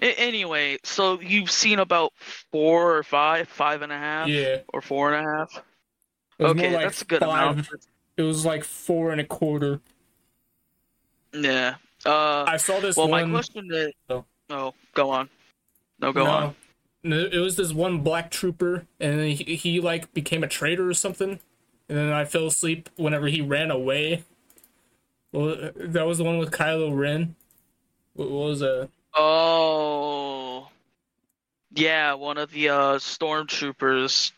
A- 0.02 0.14
anyway, 0.20 0.76
so 0.84 1.18
you've 1.20 1.50
seen 1.50 1.78
about 1.78 2.12
four 2.52 2.94
or 2.94 3.02
five, 3.02 3.48
five 3.48 3.80
and 3.80 3.90
a 3.90 3.96
half, 3.96 4.28
Yeah. 4.28 4.58
or 4.74 4.82
four 4.82 5.14
and 5.14 5.26
a 5.26 5.30
half. 5.30 5.62
Okay, 6.38 6.74
like 6.74 6.84
that's 6.84 7.00
a 7.00 7.06
good 7.06 7.20
five. 7.20 7.52
amount. 7.52 7.68
It 8.18 8.22
was 8.22 8.44
like 8.44 8.64
four 8.64 9.12
and 9.12 9.20
a 9.20 9.24
quarter. 9.24 9.80
Yeah. 11.32 11.76
Uh, 12.04 12.44
I 12.46 12.58
saw 12.58 12.80
this 12.80 12.96
well, 12.98 13.08
one. 13.08 13.30
my 13.30 13.38
question 13.38 13.68
is. 13.72 13.92
Oh. 14.10 14.24
Oh, 14.50 14.74
go 14.92 15.10
on. 15.10 15.30
No, 16.00 16.12
go 16.12 16.24
no, 16.24 16.30
on. 16.30 16.54
no, 17.02 17.18
it 17.32 17.38
was 17.38 17.56
this 17.56 17.72
one 17.72 18.00
black 18.00 18.30
trooper, 18.30 18.84
and 19.00 19.18
then 19.18 19.30
he, 19.30 19.56
he 19.56 19.80
like 19.80 20.12
became 20.12 20.44
a 20.44 20.48
traitor 20.48 20.86
or 20.86 20.94
something. 20.94 21.40
And 21.88 21.98
then 21.98 22.12
I 22.12 22.26
fell 22.26 22.46
asleep 22.46 22.90
whenever 22.96 23.28
he 23.28 23.40
ran 23.40 23.70
away. 23.70 24.24
Well, 25.32 25.70
that 25.74 26.06
was 26.06 26.18
the 26.18 26.24
one 26.24 26.36
with 26.38 26.50
Kylo 26.50 26.94
Ren. 26.96 27.36
What, 28.14 28.30
what 28.30 28.48
was 28.48 28.60
that? 28.60 28.88
Oh, 29.14 30.68
yeah. 31.74 32.14
One 32.14 32.38
of 32.38 32.50
the 32.50 32.68
uh, 32.70 32.98
stormtroopers 32.98 34.32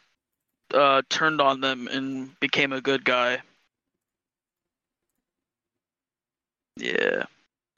uh, 0.75 1.02
turned 1.09 1.40
on 1.40 1.61
them 1.61 1.88
and 1.88 2.38
became 2.40 2.73
a 2.73 2.80
good 2.80 3.04
guy. 3.04 3.40
Yeah. 6.76 7.25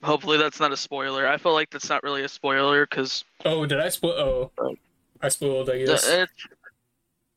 Hopefully 0.02 0.38
that's 0.38 0.60
not 0.60 0.72
a 0.72 0.76
spoiler. 0.76 1.26
I 1.26 1.38
feel 1.38 1.52
like 1.52 1.70
that's 1.70 1.88
not 1.88 2.02
really 2.02 2.22
a 2.22 2.28
spoiler 2.28 2.86
because 2.86 3.24
Oh, 3.44 3.66
did 3.66 3.80
I 3.80 3.88
spoil? 3.88 4.50
Oh, 4.58 4.76
I 5.20 5.28
spoiled. 5.28 5.70
I 5.70 5.74
it's, 5.74 6.06
guess. 6.06 6.28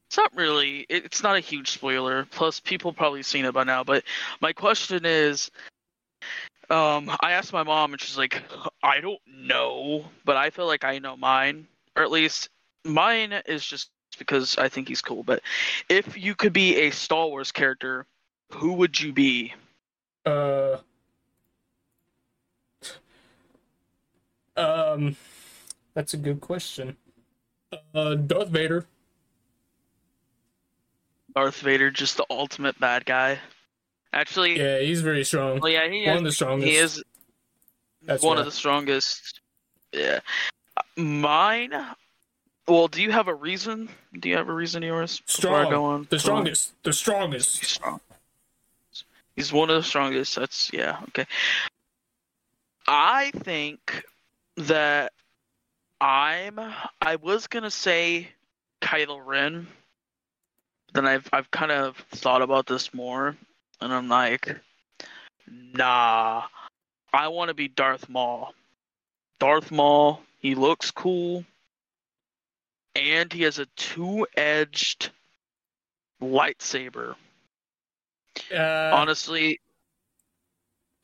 it's 0.07 0.17
not 0.17 0.31
really. 0.35 0.85
It's 0.89 1.23
not 1.23 1.35
a 1.35 1.39
huge 1.39 1.71
spoiler. 1.71 2.27
Plus, 2.29 2.59
people 2.59 2.93
probably 2.93 3.23
seen 3.23 3.45
it 3.45 3.53
by 3.53 3.63
now. 3.63 3.83
But 3.83 4.03
my 4.41 4.53
question 4.53 5.05
is, 5.05 5.49
um, 6.71 7.11
I 7.19 7.33
asked 7.33 7.51
my 7.51 7.63
mom 7.63 7.91
and 7.91 8.01
she's 8.01 8.17
like, 8.17 8.41
I 8.81 9.01
don't 9.01 9.19
know, 9.27 10.05
but 10.23 10.37
I 10.37 10.49
feel 10.49 10.67
like 10.67 10.85
I 10.85 10.99
know 10.99 11.17
mine, 11.17 11.67
or 11.95 12.03
at 12.03 12.11
least 12.11 12.49
mine 12.85 13.33
is 13.45 13.65
just 13.65 13.89
because 14.17 14.57
I 14.57 14.69
think 14.69 14.87
he's 14.87 15.01
cool. 15.01 15.23
But 15.23 15.41
if 15.89 16.17
you 16.17 16.33
could 16.33 16.53
be 16.53 16.77
a 16.77 16.91
Star 16.91 17.27
Wars 17.27 17.51
character, 17.51 18.05
who 18.53 18.73
would 18.73 18.99
you 18.99 19.11
be? 19.11 19.53
Uh. 20.25 20.77
Um, 24.55 25.15
that's 25.93 26.13
a 26.13 26.17
good 26.17 26.39
question. 26.39 26.95
Uh, 27.93 28.15
Darth 28.15 28.49
Vader. 28.49 28.85
Darth 31.35 31.61
Vader, 31.61 31.91
just 31.91 32.17
the 32.17 32.25
ultimate 32.29 32.79
bad 32.79 33.05
guy. 33.05 33.39
Actually, 34.13 34.57
Yeah, 34.59 34.79
he's 34.79 35.01
very 35.01 35.23
strong. 35.23 35.59
well, 35.59 35.71
yeah, 35.71 35.87
he 35.87 36.05
One 36.05 36.15
is. 36.15 36.19
of 36.19 36.23
the 36.25 36.31
strongest. 36.33 36.69
He 36.69 36.75
is 36.77 37.03
That's 38.03 38.23
one 38.23 38.35
right. 38.37 38.39
of 38.41 38.45
the 38.45 38.51
strongest. 38.51 39.39
Yeah. 39.93 40.19
Mine. 40.97 41.73
Well, 42.67 42.87
do 42.87 43.01
you 43.01 43.11
have 43.11 43.27
a 43.27 43.33
reason? 43.33 43.89
Do 44.19 44.29
you 44.29 44.37
have 44.37 44.49
a 44.49 44.53
reason 44.53 44.83
yours? 44.83 45.19
before 45.21 45.55
I 45.55 45.59
strong. 45.65 45.71
go 45.71 45.85
on? 45.85 46.07
The 46.09 46.19
strongest. 46.19 46.73
The 46.83 46.93
strongest. 46.93 47.59
He's 47.59 47.69
strong. 47.69 47.99
He's 49.35 49.51
one 49.53 49.69
of 49.69 49.75
the 49.77 49.83
strongest. 49.83 50.35
That's 50.35 50.71
yeah. 50.73 50.99
Okay. 51.09 51.25
I 52.87 53.31
think 53.31 54.03
that 54.57 55.13
I'm. 55.99 56.59
I 57.01 57.15
was 57.17 57.47
gonna 57.47 57.71
say 57.71 58.27
Kylo 58.81 59.21
Ren. 59.25 59.67
Then 60.93 61.05
I've 61.07 61.27
I've 61.31 61.49
kind 61.51 61.71
of 61.71 61.97
thought 62.11 62.41
about 62.41 62.67
this 62.67 62.93
more, 62.93 63.35
and 63.81 63.93
I'm 63.93 64.07
like, 64.07 64.55
nah. 65.47 66.43
I 67.13 67.27
want 67.27 67.49
to 67.49 67.53
be 67.53 67.67
Darth 67.67 68.07
Maul. 68.07 68.53
Darth 69.39 69.71
Maul. 69.71 70.21
He 70.39 70.55
looks 70.55 70.89
cool, 70.91 71.45
and 72.95 73.31
he 73.31 73.43
has 73.43 73.59
a 73.59 73.67
two-edged 73.75 75.11
lightsaber. 76.21 77.15
Uh, 78.51 78.91
Honestly, 78.93 79.59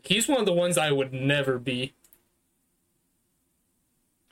he's 0.03 0.27
one 0.27 0.39
of 0.39 0.45
the 0.45 0.53
ones 0.53 0.77
I 0.77 0.91
would 0.91 1.13
never 1.13 1.59
be. 1.59 1.93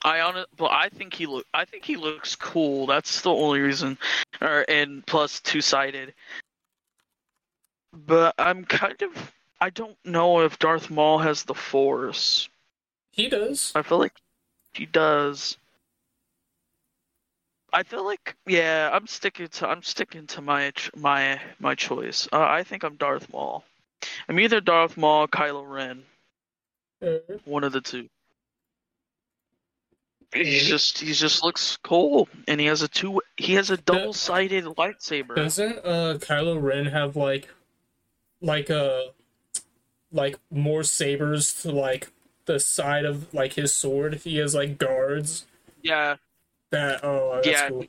I 0.02 0.20
on 0.20 0.44
but 0.56 0.70
I 0.70 0.88
think 0.88 1.14
he 1.14 1.26
look 1.26 1.46
I 1.52 1.64
think 1.64 1.84
he 1.84 1.96
looks 1.96 2.36
cool. 2.36 2.86
That's 2.86 3.22
the 3.22 3.30
only 3.30 3.60
reason. 3.60 3.98
Or 4.40 4.64
and 4.68 5.04
plus 5.06 5.40
two 5.40 5.60
sided. 5.60 6.14
But 8.04 8.34
I'm 8.38 8.64
kind 8.64 9.00
of 9.02 9.32
I 9.60 9.70
don't 9.70 9.96
know 10.04 10.40
if 10.40 10.58
Darth 10.58 10.90
Maul 10.90 11.18
has 11.18 11.44
the 11.44 11.54
force. 11.54 12.48
He 13.12 13.28
does. 13.28 13.72
I 13.74 13.82
feel 13.82 13.98
like 13.98 14.12
he 14.74 14.84
does. 14.86 15.56
I 17.72 17.82
feel 17.82 18.04
like 18.04 18.36
yeah, 18.46 18.90
I'm 18.92 19.06
sticking 19.06 19.48
to 19.48 19.68
I'm 19.68 19.82
sticking 19.82 20.26
to 20.28 20.42
my 20.42 20.72
my 20.94 21.40
my 21.58 21.74
choice. 21.74 22.28
Uh, 22.32 22.40
I 22.40 22.62
think 22.62 22.84
I'm 22.84 22.96
Darth 22.96 23.32
Maul. 23.32 23.64
I'm 24.28 24.38
either 24.38 24.60
Darth 24.60 24.96
Maul, 24.96 25.26
Kylo 25.26 25.68
Ren, 25.68 26.02
Uh, 27.02 27.18
one 27.44 27.64
of 27.64 27.72
the 27.72 27.80
two. 27.80 28.08
He 30.34 30.58
just 30.60 30.98
he 30.98 31.12
just 31.12 31.42
looks 31.42 31.78
cool, 31.82 32.28
and 32.46 32.60
he 32.60 32.66
has 32.66 32.82
a 32.82 32.88
two 32.88 33.22
he 33.36 33.54
has 33.54 33.70
a 33.70 33.76
double 33.78 34.12
sided 34.12 34.64
lightsaber. 34.64 35.34
Doesn't 35.36 35.78
uh 35.78 36.18
Kylo 36.18 36.62
Ren 36.62 36.86
have 36.86 37.16
like 37.16 37.48
like 38.40 38.70
uh 38.70 39.02
like 40.12 40.36
more 40.50 40.82
sabers 40.84 41.52
to 41.62 41.70
like 41.72 42.08
the 42.46 42.60
side 42.60 43.04
of 43.04 43.32
like 43.34 43.54
his 43.54 43.74
sword? 43.74 44.14
He 44.24 44.36
has 44.38 44.54
like 44.54 44.78
guards 44.78 45.46
Yeah, 45.82 46.16
that 46.70 47.00
oh 47.04 47.34
that's 47.36 47.46
Yeah. 47.48 47.68
cool. 47.68 47.86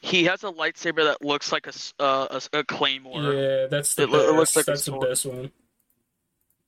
he 0.00 0.24
has 0.24 0.42
a 0.42 0.50
lightsaber 0.50 1.04
that 1.04 1.24
looks 1.24 1.52
like 1.52 1.66
a 1.66 1.72
uh, 2.02 2.40
a, 2.52 2.58
a 2.58 2.64
claymore. 2.64 3.22
Yeah, 3.34 3.66
that's 3.66 3.94
the 3.94 4.04
It 4.04 4.10
lo- 4.10 4.28
it 4.28 4.34
looks 4.34 4.56
like 4.56 4.66
a 4.68 4.72
that's 4.72 4.84
the 4.86 4.98
best 4.98 5.26
one. 5.26 5.50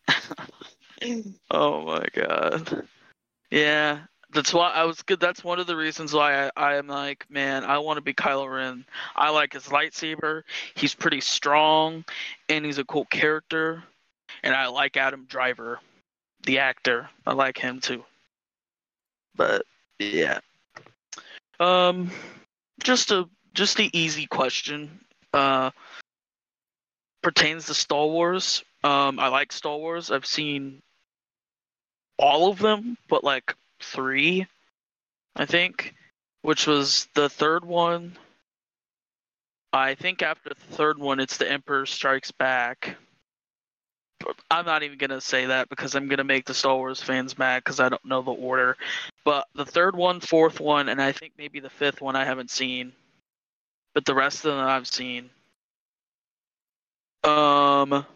Oh 1.50 1.84
my 1.84 2.06
god. 2.14 2.86
Yeah, 3.50 4.00
that's 4.34 4.52
why 4.52 4.70
I 4.70 4.84
was 4.84 5.00
good. 5.02 5.20
That's 5.20 5.44
one 5.44 5.60
of 5.60 5.66
the 5.66 5.76
reasons 5.76 6.12
why 6.12 6.46
I, 6.46 6.50
I 6.56 6.74
am 6.74 6.88
like, 6.88 7.24
man, 7.30 7.64
I 7.64 7.78
want 7.78 7.98
to 7.98 8.02
be 8.02 8.12
Kylo 8.12 8.52
Ren. 8.52 8.84
I 9.14 9.30
like 9.30 9.52
his 9.52 9.64
lightsaber. 9.66 10.42
He's 10.74 10.94
pretty 10.94 11.20
strong, 11.20 12.04
and 12.48 12.64
he's 12.64 12.78
a 12.78 12.84
cool 12.84 13.06
character. 13.06 13.82
And 14.42 14.52
I 14.54 14.66
like 14.66 14.96
Adam 14.96 15.26
Driver, 15.28 15.78
the 16.42 16.58
actor. 16.58 17.08
I 17.26 17.32
like 17.32 17.56
him 17.56 17.80
too. 17.80 18.04
But 19.36 19.64
yeah, 19.98 20.40
um, 21.60 22.10
just 22.82 23.12
a 23.12 23.28
just 23.54 23.76
the 23.76 23.96
easy 23.96 24.26
question. 24.26 25.00
Uh, 25.32 25.70
pertains 27.22 27.66
to 27.66 27.74
Star 27.74 28.06
Wars. 28.06 28.64
Um, 28.82 29.18
I 29.18 29.28
like 29.28 29.52
Star 29.52 29.76
Wars. 29.76 30.10
I've 30.10 30.26
seen 30.26 30.82
all 32.18 32.50
of 32.50 32.58
them, 32.58 32.96
but 33.08 33.24
like 33.24 33.54
three, 33.84 34.46
I 35.36 35.46
think, 35.46 35.94
which 36.42 36.66
was 36.66 37.08
the 37.14 37.28
third 37.28 37.64
one. 37.64 38.16
I 39.72 39.94
think 39.96 40.22
after 40.22 40.50
the 40.50 40.76
third 40.76 40.98
one, 40.98 41.18
it's 41.18 41.36
The 41.36 41.50
Emperor 41.50 41.84
Strikes 41.84 42.30
Back. 42.30 42.96
I'm 44.50 44.64
not 44.64 44.82
even 44.82 44.98
gonna 44.98 45.20
say 45.20 45.46
that 45.46 45.68
because 45.68 45.94
I'm 45.94 46.08
gonna 46.08 46.24
make 46.24 46.46
the 46.46 46.54
Star 46.54 46.76
Wars 46.76 47.02
fans 47.02 47.36
mad 47.36 47.64
because 47.64 47.80
I 47.80 47.88
don't 47.88 48.04
know 48.04 48.22
the 48.22 48.30
order. 48.30 48.76
But 49.24 49.46
the 49.54 49.66
third 49.66 49.96
one, 49.96 50.20
fourth 50.20 50.60
one, 50.60 50.88
and 50.88 51.02
I 51.02 51.12
think 51.12 51.32
maybe 51.36 51.60
the 51.60 51.70
fifth 51.70 52.00
one 52.00 52.16
I 52.16 52.24
haven't 52.24 52.50
seen. 52.50 52.92
But 53.94 54.04
the 54.04 54.14
rest 54.14 54.44
of 54.44 54.54
them 54.54 54.66
I've 54.66 54.86
seen. 54.86 55.30
Um. 57.22 58.06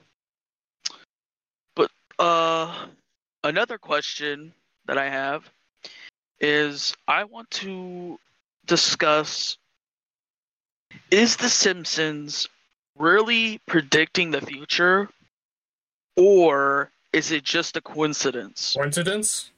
But 1.75 1.91
uh, 2.19 2.87
another 3.45 3.79
question 3.79 4.53
that 4.87 4.99
I 4.99 5.09
have 5.11 5.51
is 6.41 6.95
I 7.07 7.25
want 7.25 7.51
to 7.53 8.19
discuss 8.67 9.57
is 11.11 11.37
The 11.37 11.49
Simpsons 11.49 12.49
really 12.97 13.61
predicting 13.67 14.31
the 14.31 14.41
future 14.41 15.09
or 16.17 16.91
is 17.13 17.31
it 17.31 17.45
just 17.45 17.77
a 17.77 17.81
coincidence? 17.81 18.75
Coincidence? 18.77 19.51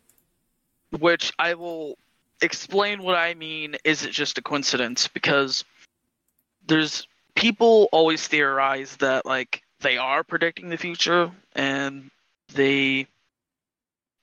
Which 0.99 1.33
I 1.39 1.55
will 1.55 1.97
explain 2.43 3.03
what 3.03 3.17
I 3.17 3.35
mean. 3.35 3.77
Is 3.85 4.05
it 4.05 4.11
just 4.11 4.39
a 4.39 4.43
coincidence? 4.43 5.09
Because 5.09 5.65
there's 6.67 7.07
people 7.35 7.89
always 7.93 8.27
theorize 8.27 8.97
that 8.97 9.25
like 9.27 9.63
they 9.81 9.97
are 9.97 10.23
predicting 10.23 10.69
the 10.69 10.77
future 10.77 11.31
and 11.55 12.11
they 12.55 13.07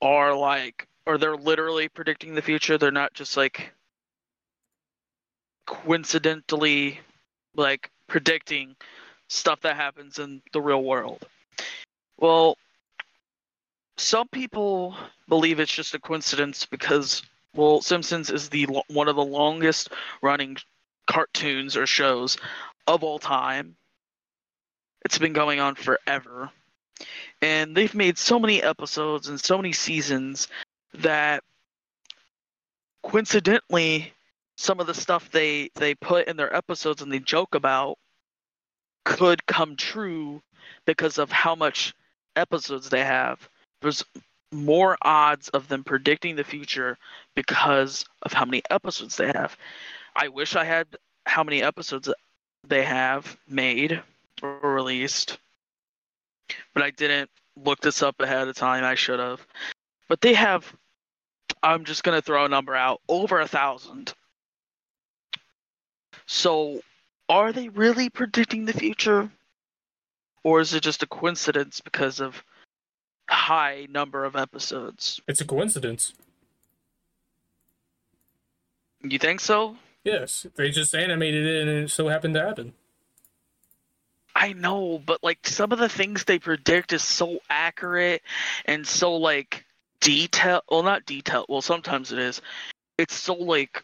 are 0.02 0.36
like 0.36 0.88
or 1.08 1.17
they're 1.17 1.38
literally 1.38 1.88
predicting 1.88 2.36
the 2.36 2.41
future. 2.41 2.78
They're 2.78 2.91
not 2.91 3.13
just 3.13 3.38
like 3.38 3.72
coincidentally 5.65 7.00
like 7.56 7.89
predicting 8.08 8.76
stuff 9.30 9.62
that 9.62 9.78
happens 9.78 10.20
in 10.20 10.41
the 10.52 10.62
real 10.62 10.84
world. 10.84 11.26
Well, 12.20 12.58
some 13.96 14.28
people 14.28 14.96
believe 15.30 15.60
it's 15.60 15.74
just 15.74 15.96
a 15.96 16.00
coincidence 16.00 16.65
because 16.65 17.24
well, 17.56 17.82
Simpsons 17.82 18.30
is 18.30 18.50
the 18.50 18.67
one 18.89 19.08
of 19.08 19.15
the 19.15 19.26
longest 19.26 19.89
running 20.22 20.58
cartoons 21.08 21.78
or 21.78 21.88
shows 21.88 22.38
of 22.86 23.04
all 23.04 23.17
time. 23.17 23.78
It's 25.06 25.17
been 25.17 25.34
going 25.34 25.60
on 25.62 25.76
forever. 25.76 26.52
And 27.41 27.76
they've 27.76 27.93
made 27.96 28.17
so 28.17 28.39
many 28.39 28.62
episodes 28.62 29.30
and 29.30 29.39
so 29.39 29.58
many 29.58 29.72
seasons 29.72 30.48
that 31.02 31.44
coincidentally 33.04 34.14
some 34.58 34.80
of 34.80 34.88
the 34.88 34.94
stuff 34.94 35.30
they 35.32 35.70
they 35.76 35.96
put 35.96 36.28
in 36.28 36.36
their 36.36 36.54
episodes 36.56 37.02
and 37.02 37.12
they 37.12 37.20
joke 37.20 37.56
about 37.56 37.98
could 39.06 39.46
come 39.46 39.76
true 39.76 40.42
because 40.86 41.18
of 41.18 41.32
how 41.32 41.56
much 41.56 41.94
episodes 42.36 42.90
they 42.90 43.04
have. 43.04 43.48
There's 43.82 44.04
more 44.52 44.98
odds 45.02 45.50
of 45.50 45.68
them 45.68 45.84
predicting 45.84 46.36
the 46.36 46.44
future 46.44 46.98
because 47.36 48.06
of 48.24 48.34
how 48.34 48.46
many 48.46 48.64
episodes 48.70 49.16
they 49.16 49.28
have. 49.28 49.58
I 50.16 50.30
wish 50.30 50.56
I 50.56 50.64
had 50.64 50.88
how 51.26 51.44
many 51.44 51.62
episodes 51.62 52.10
they 52.68 52.84
have 52.84 53.38
made 53.48 54.02
or 54.42 54.60
released, 54.62 55.38
but 56.74 56.84
I 56.84 56.92
didn't 56.92 57.30
look 57.64 57.80
this 57.82 58.02
up 58.02 58.20
ahead 58.20 58.48
of 58.48 58.56
time. 58.56 58.84
I 58.84 58.96
should 58.96 59.20
have. 59.20 59.46
But 60.08 60.22
they 60.22 60.34
have, 60.34 60.74
I'm 61.63 61.86
just 61.86 62.04
going 62.04 62.17
to 62.17 62.22
throw 62.22 62.46
a 62.46 62.50
number 62.50 62.76
out, 62.76 63.02
over 63.08 63.39
a 63.39 63.48
thousand. 63.48 64.13
So 66.26 66.82
are 67.30 67.52
they 67.52 67.70
really 67.70 68.10
predicting 68.10 68.65
the 68.65 68.74
future? 68.74 69.30
Or 70.43 70.62
is 70.62 70.74
it 70.74 70.84
just 70.84 71.04
a 71.04 71.08
coincidence 71.08 71.82
because 71.82 72.20
of 72.20 72.43
high 73.30 73.88
number 73.89 74.24
of 74.24 74.36
episodes? 74.36 75.20
It's 75.28 75.41
a 75.41 75.46
coincidence. 75.46 76.13
You 79.02 79.20
think 79.20 79.39
so? 79.39 79.76
Yes, 80.04 80.46
they 80.56 80.70
just 80.70 80.96
animated 80.96 81.46
it 81.46 81.62
and 81.62 81.70
it 81.70 81.91
so 81.91 82.08
happened 82.08 82.34
to 82.36 82.41
happen. 82.41 82.74
I 84.34 84.54
know, 84.54 85.02
but 85.04 85.24
like 85.24 85.48
some 85.48 85.72
of 85.72 85.80
the 85.80 85.89
things 85.89 86.24
they 86.24 86.39
predict 86.39 86.93
is 86.93 87.04
so 87.04 87.39
accurate 87.50 88.22
and 88.65 88.86
so 88.86 89.15
like 89.15 89.65
detail. 90.02 90.62
Well, 90.70 90.84
not 90.84 91.06
detail. 91.06 91.46
Well, 91.50 91.62
sometimes 91.62 92.12
it 92.12 92.20
is. 92.20 92.42
It's 92.98 93.16
so 93.16 93.34
like 93.34 93.84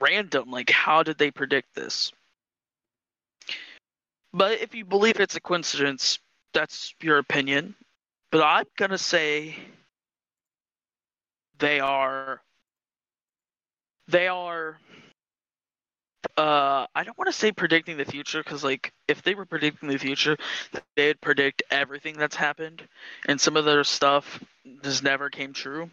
random. 0.00 0.50
Like, 0.50 0.70
how 0.70 1.02
did 1.02 1.18
they 1.18 1.30
predict 1.30 1.74
this? 1.74 2.12
But 4.32 4.60
if 4.60 4.74
you 4.74 4.84
believe 4.84 5.20
it's 5.20 5.36
a 5.36 5.40
coincidence, 5.40 6.18
that's 6.52 6.94
your 7.00 7.18
opinion. 7.18 7.74
But 8.32 8.42
I'm 8.42 8.66
gonna 8.76 8.98
say 8.98 9.56
they 11.58 11.78
are 11.80 12.40
they 14.08 14.28
are 14.28 14.78
uh 16.36 16.86
I 16.94 17.04
don't 17.04 17.16
want 17.18 17.28
to 17.28 17.32
say 17.32 17.52
predicting 17.52 17.96
the 17.96 18.04
future 18.04 18.42
because 18.42 18.64
like 18.64 18.92
if 19.08 19.22
they 19.22 19.34
were 19.34 19.46
predicting 19.46 19.88
the 19.88 19.98
future, 19.98 20.36
they'd 20.96 21.20
predict 21.20 21.62
everything 21.70 22.16
that's 22.16 22.36
happened, 22.36 22.82
and 23.26 23.40
some 23.40 23.56
of 23.56 23.64
their 23.64 23.84
stuff 23.84 24.42
just 24.82 25.02
never 25.02 25.30
came 25.30 25.52
true. 25.52 25.90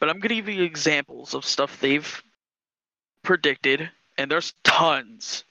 But 0.00 0.08
I'm 0.10 0.20
gonna 0.20 0.34
give 0.34 0.48
you 0.48 0.62
examples 0.64 1.34
of 1.34 1.44
stuff 1.44 1.80
they've 1.80 2.22
predicted, 3.22 3.90
and 4.18 4.30
there's 4.30 4.54
tons. 4.64 5.44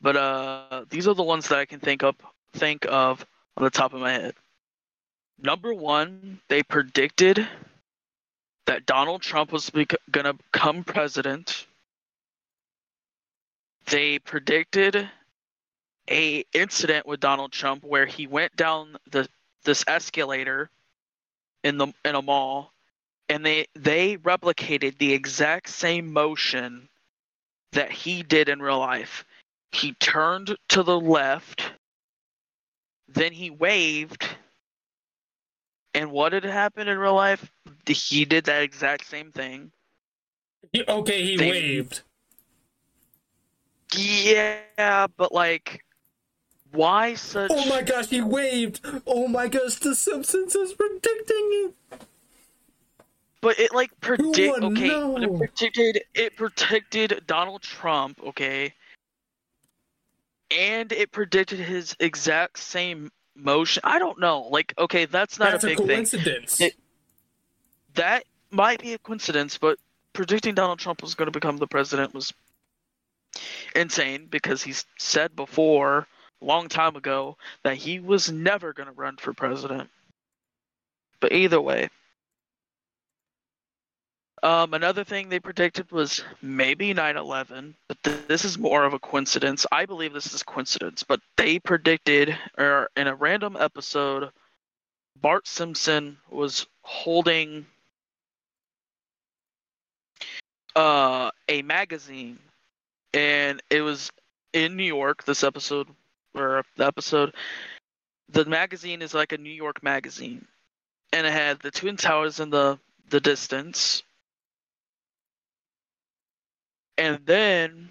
But 0.00 0.16
uh, 0.16 0.84
these 0.88 1.08
are 1.08 1.14
the 1.14 1.22
ones 1.22 1.48
that 1.48 1.58
I 1.58 1.66
can 1.66 1.80
think 1.80 2.02
of 2.02 2.16
think 2.52 2.86
of 2.88 3.24
on 3.56 3.64
the 3.64 3.70
top 3.70 3.92
of 3.92 4.00
my 4.00 4.12
head. 4.12 4.34
Number 5.42 5.74
one, 5.74 6.40
they 6.48 6.62
predicted 6.62 7.46
that 8.66 8.86
Donald 8.86 9.22
Trump 9.22 9.52
was 9.52 9.70
bec- 9.70 9.96
gonna 10.10 10.34
become 10.34 10.84
president. 10.84 11.66
They 13.90 14.18
predicted 14.18 15.10
a 16.08 16.44
incident 16.52 17.06
with 17.06 17.20
Donald 17.20 17.52
Trump 17.52 17.84
where 17.84 18.06
he 18.06 18.26
went 18.26 18.56
down 18.56 18.96
the 19.10 19.28
this 19.64 19.84
escalator 19.86 20.70
in 21.62 21.76
the 21.76 21.92
in 22.04 22.14
a 22.14 22.22
mall 22.22 22.72
and 23.28 23.44
they 23.44 23.66
they 23.74 24.16
replicated 24.18 24.98
the 24.98 25.12
exact 25.12 25.68
same 25.68 26.12
motion 26.12 26.88
that 27.72 27.92
he 27.92 28.22
did 28.22 28.48
in 28.48 28.60
real 28.60 28.78
life. 28.78 29.24
He 29.72 29.92
turned 29.94 30.56
to 30.70 30.82
the 30.82 30.98
left, 30.98 31.72
then 33.08 33.32
he 33.32 33.50
waved, 33.50 34.26
and 35.94 36.10
what 36.10 36.30
did 36.30 36.44
happen 36.44 36.88
in 36.88 36.98
real 36.98 37.14
life? 37.14 37.52
He 37.86 38.24
did 38.24 38.44
that 38.44 38.62
exact 38.62 39.06
same 39.06 39.30
thing. 39.30 39.70
okay, 40.88 41.22
he 41.22 41.36
they, 41.36 41.50
waved. 41.50 42.02
Yeah, 43.96 45.06
but 45.16 45.32
like, 45.32 45.84
why 46.72 47.14
such? 47.14 47.50
Oh 47.52 47.68
my 47.68 47.82
gosh, 47.82 48.08
he 48.08 48.20
waved! 48.20 48.80
Oh 49.06 49.26
my 49.28 49.48
gosh, 49.48 49.76
The 49.76 49.94
Simpsons 49.94 50.54
is 50.54 50.72
predicting 50.72 51.50
it. 51.52 51.74
But 53.40 53.58
it 53.58 53.74
like 53.74 53.90
predict 54.00 54.62
okay, 54.62 54.88
know? 54.88 55.16
it 55.16 55.36
predicted 55.38 56.02
it 56.14 56.36
predicted 56.36 57.22
Donald 57.26 57.62
Trump, 57.62 58.20
okay, 58.24 58.74
and 60.50 60.92
it 60.92 61.10
predicted 61.10 61.58
his 61.58 61.96
exact 62.00 62.58
same 62.58 63.10
motion. 63.34 63.80
I 63.84 63.98
don't 63.98 64.20
know. 64.20 64.42
Like, 64.50 64.74
okay, 64.78 65.06
that's 65.06 65.38
not 65.38 65.52
that's 65.52 65.64
a 65.64 65.68
big 65.68 65.80
a 65.80 65.82
coincidence. 65.82 66.56
thing. 66.56 66.68
It, 66.68 66.74
that 67.94 68.24
might 68.50 68.80
be 68.80 68.92
a 68.92 68.98
coincidence, 68.98 69.58
but 69.58 69.78
predicting 70.12 70.54
Donald 70.54 70.78
Trump 70.78 71.02
was 71.02 71.14
going 71.14 71.26
to 71.26 71.32
become 71.32 71.56
the 71.56 71.66
president 71.66 72.14
was 72.14 72.32
insane 73.74 74.26
because 74.30 74.62
he's 74.62 74.84
said 74.98 75.34
before, 75.36 76.06
long 76.40 76.68
time 76.68 76.96
ago, 76.96 77.36
that 77.64 77.76
he 77.76 78.00
was 78.00 78.30
never 78.30 78.72
going 78.72 78.88
to 78.88 78.94
run 78.94 79.16
for 79.16 79.32
president. 79.32 79.90
But 81.20 81.32
either 81.32 81.60
way, 81.60 81.90
um, 84.42 84.72
another 84.72 85.04
thing 85.04 85.28
they 85.28 85.40
predicted 85.40 85.90
was 85.92 86.24
maybe 86.40 86.94
9/11, 86.94 87.74
but 87.88 88.02
th- 88.02 88.26
this 88.26 88.44
is 88.44 88.58
more 88.58 88.84
of 88.84 88.94
a 88.94 88.98
coincidence. 88.98 89.66
I 89.70 89.84
believe 89.84 90.14
this 90.14 90.32
is 90.32 90.42
coincidence, 90.42 91.02
but 91.02 91.20
they 91.36 91.58
predicted, 91.58 92.38
or 92.56 92.88
in 92.96 93.06
a 93.06 93.14
random 93.14 93.56
episode, 93.58 94.30
Bart 95.16 95.46
Simpson 95.46 96.16
was 96.30 96.66
holding 96.82 97.66
uh, 100.74 101.30
a 101.48 101.60
magazine, 101.62 102.38
and 103.14 103.62
it 103.70 103.82
was 103.82 104.10
in 104.52 104.76
New 104.76 104.84
York. 104.84 105.24
This 105.24 105.44
episode, 105.44 105.88
or 106.34 106.64
the 106.76 106.86
episode, 106.86 107.34
the 108.28 108.44
magazine 108.44 109.02
is 109.02 109.14
like 109.14 109.32
a 109.32 109.38
New 109.38 109.50
York 109.52 109.82
magazine, 109.82 110.46
and 111.12 111.26
it 111.26 111.32
had 111.32 111.60
the 111.60 111.70
Twin 111.70 111.96
Towers 111.96 112.40
in 112.40 112.50
the 112.50 112.78
the 113.08 113.20
distance. 113.20 114.02
And 116.96 117.18
then 117.24 117.88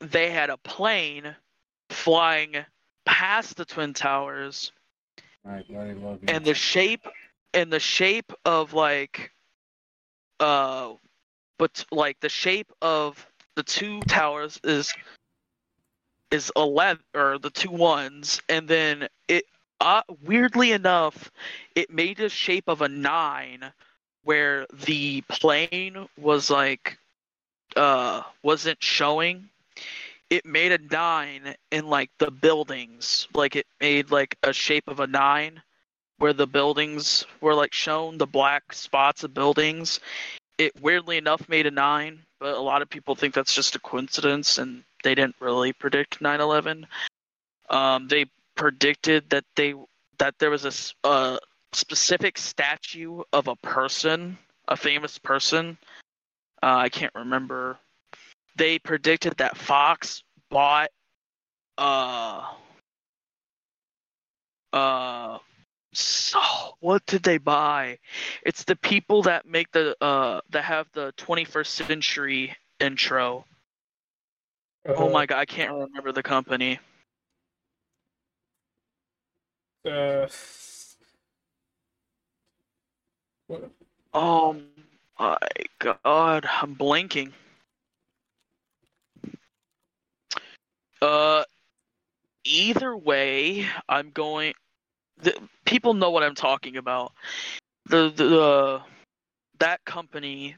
they 0.00 0.30
had 0.30 0.50
a 0.50 0.56
plane 0.56 1.34
flying 1.90 2.54
past 3.04 3.56
the 3.56 3.64
twin 3.64 3.94
towers. 3.94 4.72
And 6.28 6.44
the 6.44 6.54
shape 6.54 7.06
and 7.54 7.72
the 7.72 7.80
shape 7.80 8.32
of 8.44 8.74
like 8.74 9.32
uh 10.40 10.92
but 11.58 11.84
like 11.90 12.20
the 12.20 12.28
shape 12.28 12.70
of 12.80 13.26
the 13.58 13.64
two 13.64 14.00
towers 14.02 14.60
is 14.62 14.94
is 16.30 16.52
11 16.54 17.02
or 17.12 17.38
the 17.40 17.50
two 17.50 17.72
ones 17.72 18.40
and 18.48 18.68
then 18.68 19.08
it 19.26 19.42
uh, 19.80 20.02
weirdly 20.22 20.70
enough 20.70 21.32
it 21.74 21.90
made 21.90 22.20
a 22.20 22.28
shape 22.28 22.68
of 22.68 22.82
a 22.82 22.88
nine 22.88 23.72
where 24.22 24.64
the 24.86 25.22
plane 25.22 26.06
was 26.16 26.50
like 26.50 26.98
uh 27.74 28.22
wasn't 28.44 28.80
showing. 28.80 29.48
It 30.30 30.46
made 30.46 30.70
a 30.70 30.78
nine 30.78 31.56
in 31.72 31.88
like 31.88 32.10
the 32.18 32.30
buildings. 32.30 33.26
Like 33.34 33.56
it 33.56 33.66
made 33.80 34.12
like 34.12 34.36
a 34.44 34.52
shape 34.52 34.86
of 34.86 35.00
a 35.00 35.06
nine 35.08 35.60
where 36.18 36.32
the 36.32 36.46
buildings 36.46 37.26
were 37.40 37.54
like 37.54 37.72
shown 37.72 38.18
the 38.18 38.26
black 38.26 38.72
spots 38.72 39.24
of 39.24 39.34
buildings. 39.34 39.98
It 40.58 40.80
weirdly 40.80 41.16
enough 41.16 41.48
made 41.48 41.66
a 41.66 41.72
nine 41.72 42.20
but 42.40 42.54
a 42.54 42.60
lot 42.60 42.82
of 42.82 42.88
people 42.88 43.14
think 43.14 43.34
that's 43.34 43.54
just 43.54 43.76
a 43.76 43.80
coincidence 43.80 44.58
and 44.58 44.82
they 45.04 45.14
didn't 45.14 45.36
really 45.40 45.72
predict 45.72 46.20
9-11 46.20 46.84
um, 47.70 48.08
they 48.08 48.26
predicted 48.54 49.28
that 49.30 49.44
they 49.56 49.74
that 50.18 50.34
there 50.38 50.50
was 50.50 50.64
a, 51.04 51.08
a 51.08 51.38
specific 51.72 52.38
statue 52.38 53.22
of 53.32 53.48
a 53.48 53.56
person 53.56 54.36
a 54.68 54.76
famous 54.76 55.18
person 55.18 55.78
uh, 56.62 56.76
I 56.76 56.88
can't 56.88 57.14
remember. 57.14 57.78
They 58.56 58.78
predicted 58.78 59.36
that 59.38 59.56
Fox 59.56 60.22
bought 60.50 60.90
uh 61.76 62.42
uh 64.72 65.38
so 65.92 66.40
what 66.80 67.04
did 67.06 67.22
they 67.22 67.38
buy? 67.38 67.98
It's 68.44 68.64
the 68.64 68.76
people 68.76 69.22
that 69.22 69.46
make 69.46 69.70
the 69.72 69.96
uh 70.02 70.40
that 70.50 70.64
have 70.64 70.86
the 70.92 71.12
21st 71.16 71.86
century 71.86 72.56
intro. 72.80 73.44
Uh, 74.88 74.94
oh 74.96 75.10
my 75.10 75.26
god, 75.26 75.38
I 75.38 75.44
can't 75.44 75.72
remember 75.72 76.12
the 76.12 76.22
company. 76.22 76.78
Uh 79.84 80.26
what? 83.46 83.70
Um 84.14 84.64
my 85.18 85.36
god, 85.78 86.46
I'm 86.46 86.76
blanking. 86.76 87.32
Uh, 91.00 91.44
either 92.44 92.96
way, 92.96 93.66
I'm 93.88 94.10
going. 94.10 94.54
The, 95.20 95.34
people 95.64 95.94
know 95.94 96.10
what 96.10 96.22
I'm 96.22 96.34
talking 96.34 96.76
about. 96.76 97.12
The 97.86 98.12
the 98.14 98.40
uh, 98.40 98.82
that 99.58 99.84
company 99.84 100.56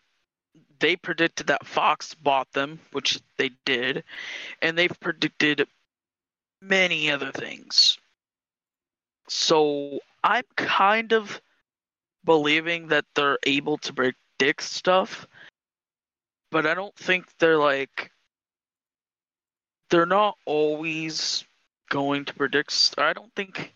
they 0.80 0.96
predicted 0.96 1.46
that 1.48 1.66
Fox 1.66 2.14
bought 2.14 2.50
them, 2.52 2.80
which 2.92 3.20
they 3.36 3.50
did, 3.64 4.02
and 4.62 4.76
they've 4.76 5.00
predicted 5.00 5.66
many 6.60 7.10
other 7.10 7.30
things. 7.30 7.98
So 9.28 10.00
I'm 10.24 10.44
kind 10.56 11.12
of 11.12 11.40
believing 12.24 12.88
that 12.88 13.04
they're 13.14 13.38
able 13.44 13.78
to 13.78 13.92
predict 13.92 14.62
stuff, 14.62 15.26
but 16.50 16.66
I 16.66 16.74
don't 16.74 16.96
think 16.96 17.26
they're 17.38 17.58
like 17.58 18.10
they're 19.90 20.06
not 20.06 20.36
always 20.46 21.44
going 21.90 22.24
to 22.24 22.34
predict. 22.34 22.94
I 22.96 23.12
don't 23.12 23.34
think. 23.34 23.74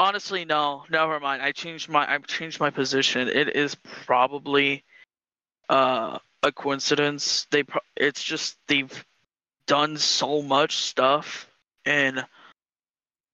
Honestly, 0.00 0.46
no. 0.46 0.84
Never 0.88 1.20
mind. 1.20 1.42
I 1.42 1.52
changed 1.52 1.90
my. 1.90 2.10
I've 2.10 2.26
changed 2.26 2.58
my 2.58 2.70
position. 2.70 3.28
It 3.28 3.54
is 3.54 3.74
probably 4.06 4.82
uh, 5.68 6.18
a 6.42 6.52
coincidence. 6.52 7.46
They. 7.50 7.64
Pro- 7.64 7.82
it's 7.96 8.24
just 8.24 8.56
they've 8.66 9.04
done 9.66 9.98
so 9.98 10.40
much 10.40 10.76
stuff 10.76 11.46
in 11.84 12.24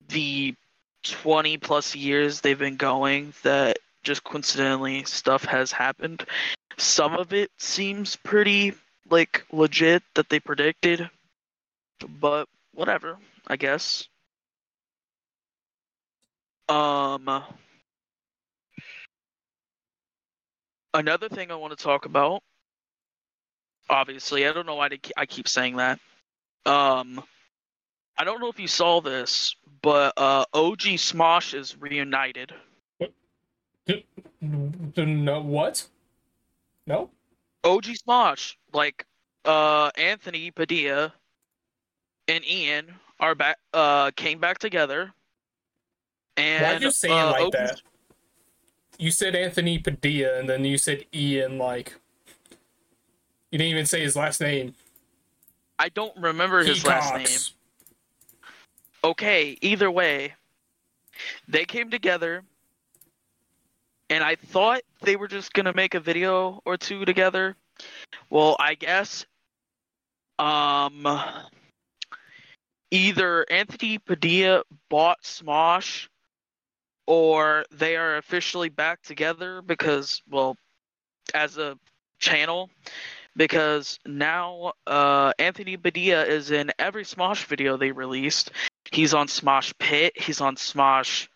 the 0.09 0.57
20 1.05 1.57
plus 1.59 1.95
years 1.95 2.41
they've 2.41 2.59
been 2.59 2.77
going 2.77 3.33
that 3.45 3.79
just 4.03 4.25
coincidentally 4.25 5.05
stuff 5.05 5.45
has 5.45 5.71
happened. 5.71 6.27
Some 6.79 7.15
of 7.15 7.33
it 7.33 7.53
seems 7.59 8.17
pretty 8.17 8.75
like 9.09 9.47
legit 9.53 10.03
that 10.15 10.29
they 10.29 10.41
predicted, 10.41 11.09
but 12.21 12.49
whatever, 12.75 13.19
I 13.47 13.55
guess. 13.55 14.09
Um 16.69 17.45
another 20.95 21.29
thing 21.29 21.51
I 21.51 21.55
want 21.57 21.77
to 21.77 21.83
talk 21.83 22.07
about 22.07 22.43
obviously, 23.89 24.47
I 24.47 24.53
don't 24.53 24.67
know 24.67 24.75
why 24.75 24.89
I 25.17 25.27
keep 25.27 25.49
saying 25.49 25.77
that. 25.77 26.01
Um 26.65 27.23
I 28.19 28.25
don't 28.25 28.41
know 28.41 28.49
if 28.49 28.59
you 28.59 28.69
saw 28.69 29.01
this, 29.01 29.55
but 29.83 30.15
uh, 30.17 30.47
OG 30.55 30.81
Smosh 30.97 31.53
is 31.53 31.77
reunited. 31.79 32.53
No, 34.41 35.41
what? 35.43 35.87
No. 36.87 37.11
OG 37.63 37.85
Smosh, 37.85 38.57
like 38.73 39.05
uh, 39.45 39.91
Anthony 39.97 40.51
Padilla 40.51 41.13
and 42.27 42.45
Ian 42.45 42.95
are 43.21 43.35
back. 43.35 43.59
Uh, 43.75 44.11
came 44.17 44.39
back 44.39 44.59
together. 44.59 45.13
And 46.37 46.65
why'd 46.65 46.83
you 46.83 46.91
say 46.91 47.09
uh, 47.11 47.29
it 47.29 47.43
like 47.43 47.53
that? 47.53 47.83
You 48.99 49.11
said 49.11 49.35
Anthony 49.35 49.79
Padilla, 49.79 50.39
and 50.39 50.49
then 50.49 50.65
you 50.65 50.79
said 50.79 51.05
Ian. 51.15 51.59
Like 51.59 51.95
you 53.51 53.59
didn't 53.59 53.71
even 53.71 53.87
say 53.87 54.03
his 54.03 54.17
last 54.17 54.41
name. 54.41 54.75
I 55.79 55.89
don't 55.91 56.17
remember 56.17 56.65
his 56.65 56.87
last 56.87 57.15
name. 57.15 57.55
Okay, 59.05 59.57
either 59.61 59.91
way, 59.91 60.35
they 61.47 61.65
came 61.65 61.91
together, 61.91 62.43
and 64.11 64.25
I 64.25 64.35
thought 64.35 64.83
they 65.03 65.17
were 65.17 65.29
just 65.29 65.53
gonna 65.53 65.75
make 65.75 65.95
a 65.95 66.01
video 66.01 66.61
or 66.65 66.77
two 66.77 67.05
together. 67.05 67.57
Well, 68.31 68.57
I 68.59 68.75
guess, 68.75 69.27
um, 70.39 71.07
either 72.91 73.47
Anthony 73.51 73.99
Padilla 73.99 74.63
bought 74.89 75.23
Smosh, 75.23 76.09
or 77.07 77.65
they 77.71 77.97
are 77.97 78.17
officially 78.17 78.69
back 78.69 79.03
together 79.03 79.63
because, 79.63 80.23
well, 80.29 80.57
as 81.35 81.59
a 81.59 81.79
channel, 82.19 82.71
because 83.37 83.99
now 84.07 84.73
uh, 84.87 85.33
Anthony 85.39 85.77
Padilla 85.77 86.25
is 86.25 86.51
in 86.51 86.73
every 86.79 87.05
Smosh 87.05 87.45
video 87.45 87.77
they 87.77 87.93
released. 87.93 88.51
He's 88.91 89.15
on 89.15 89.29
Smosh 89.29 89.73
Pit. 89.79 90.13
He's 90.17 90.41
on 90.41 90.57
Smosh 90.57 91.29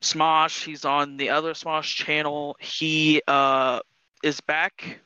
Smosh. 0.00 0.64
He's 0.64 0.84
on 0.84 1.16
the 1.16 1.30
other 1.30 1.52
Smosh 1.52 1.94
channel. 1.94 2.56
He 2.60 3.22
uh, 3.28 3.80
is 4.22 4.40
back 4.40 5.00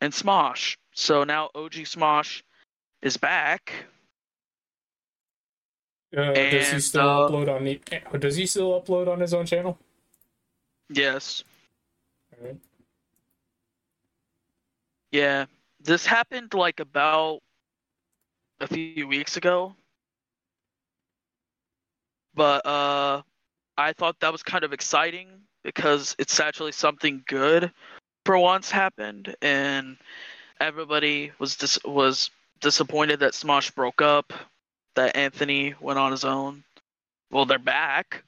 in 0.00 0.10
Smosh. 0.10 0.76
So 0.94 1.24
now 1.24 1.50
OG 1.54 1.72
Smosh 1.72 2.42
is 3.02 3.16
back. 3.16 3.72
Uh, 6.16 6.32
does 6.32 6.70
he 6.70 6.80
still 6.80 7.08
uh, 7.08 7.28
upload 7.28 7.54
on 7.54 7.64
the? 7.64 7.80
Does 8.18 8.36
he 8.36 8.46
still 8.46 8.80
upload 8.80 9.08
on 9.08 9.20
his 9.20 9.34
own 9.34 9.46
channel? 9.46 9.78
Yes. 10.88 11.42
Yeah, 15.10 15.46
this 15.80 16.06
happened 16.06 16.54
like 16.54 16.80
about 16.80 17.40
a 18.60 18.66
few 18.66 19.06
weeks 19.06 19.36
ago. 19.36 19.74
But 22.34 22.66
uh 22.66 23.22
I 23.76 23.92
thought 23.92 24.20
that 24.20 24.32
was 24.32 24.42
kind 24.42 24.64
of 24.64 24.72
exciting 24.72 25.28
because 25.62 26.14
it's 26.18 26.38
actually 26.38 26.72
something 26.72 27.22
good 27.26 27.72
for 28.24 28.38
once 28.38 28.70
happened 28.70 29.34
and 29.42 29.96
everybody 30.60 31.32
was 31.38 31.56
dis- 31.56 31.82
was 31.84 32.30
disappointed 32.60 33.20
that 33.20 33.32
Smosh 33.32 33.74
broke 33.74 34.00
up, 34.00 34.32
that 34.94 35.16
Anthony 35.16 35.74
went 35.80 35.98
on 35.98 36.12
his 36.12 36.24
own. 36.24 36.64
Well, 37.30 37.46
they're 37.46 37.58
back 37.58 38.22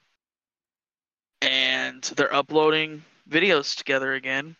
and 1.43 2.03
they're 2.17 2.35
uploading 2.35 3.05
videos 3.29 3.77
together 3.77 4.15
again. 4.15 4.57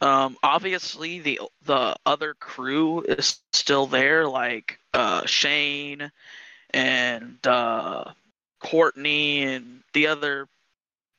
Um, 0.00 0.36
obviously, 0.42 1.20
the 1.20 1.40
the 1.64 1.96
other 2.04 2.34
crew 2.34 3.02
is 3.02 3.40
still 3.52 3.86
there, 3.86 4.26
like 4.26 4.78
uh, 4.92 5.26
Shayne 5.26 6.10
and 6.70 7.46
uh, 7.46 8.04
Courtney 8.60 9.42
and 9.44 9.82
the 9.92 10.08
other 10.08 10.48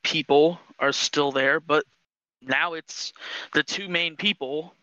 people 0.02 0.60
are 0.78 0.92
still 0.92 1.32
there, 1.32 1.60
but 1.60 1.84
now 2.42 2.74
it's 2.74 3.12
the 3.52 3.62
two 3.62 3.88
main 3.88 4.16
people 4.16 4.74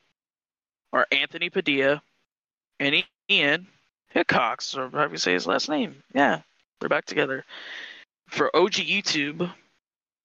are 0.93 1.07
Anthony 1.11 1.49
Padilla 1.49 2.01
and 2.79 3.03
Ian 3.29 3.67
Hickox, 4.13 4.75
or 4.75 4.89
however 4.89 5.13
you 5.13 5.17
say 5.17 5.33
his 5.33 5.47
last 5.47 5.69
name. 5.69 6.03
Yeah, 6.13 6.41
they're 6.79 6.89
back 6.89 7.05
together. 7.05 7.45
For 8.27 8.55
OG 8.55 8.73
YouTube 8.73 9.51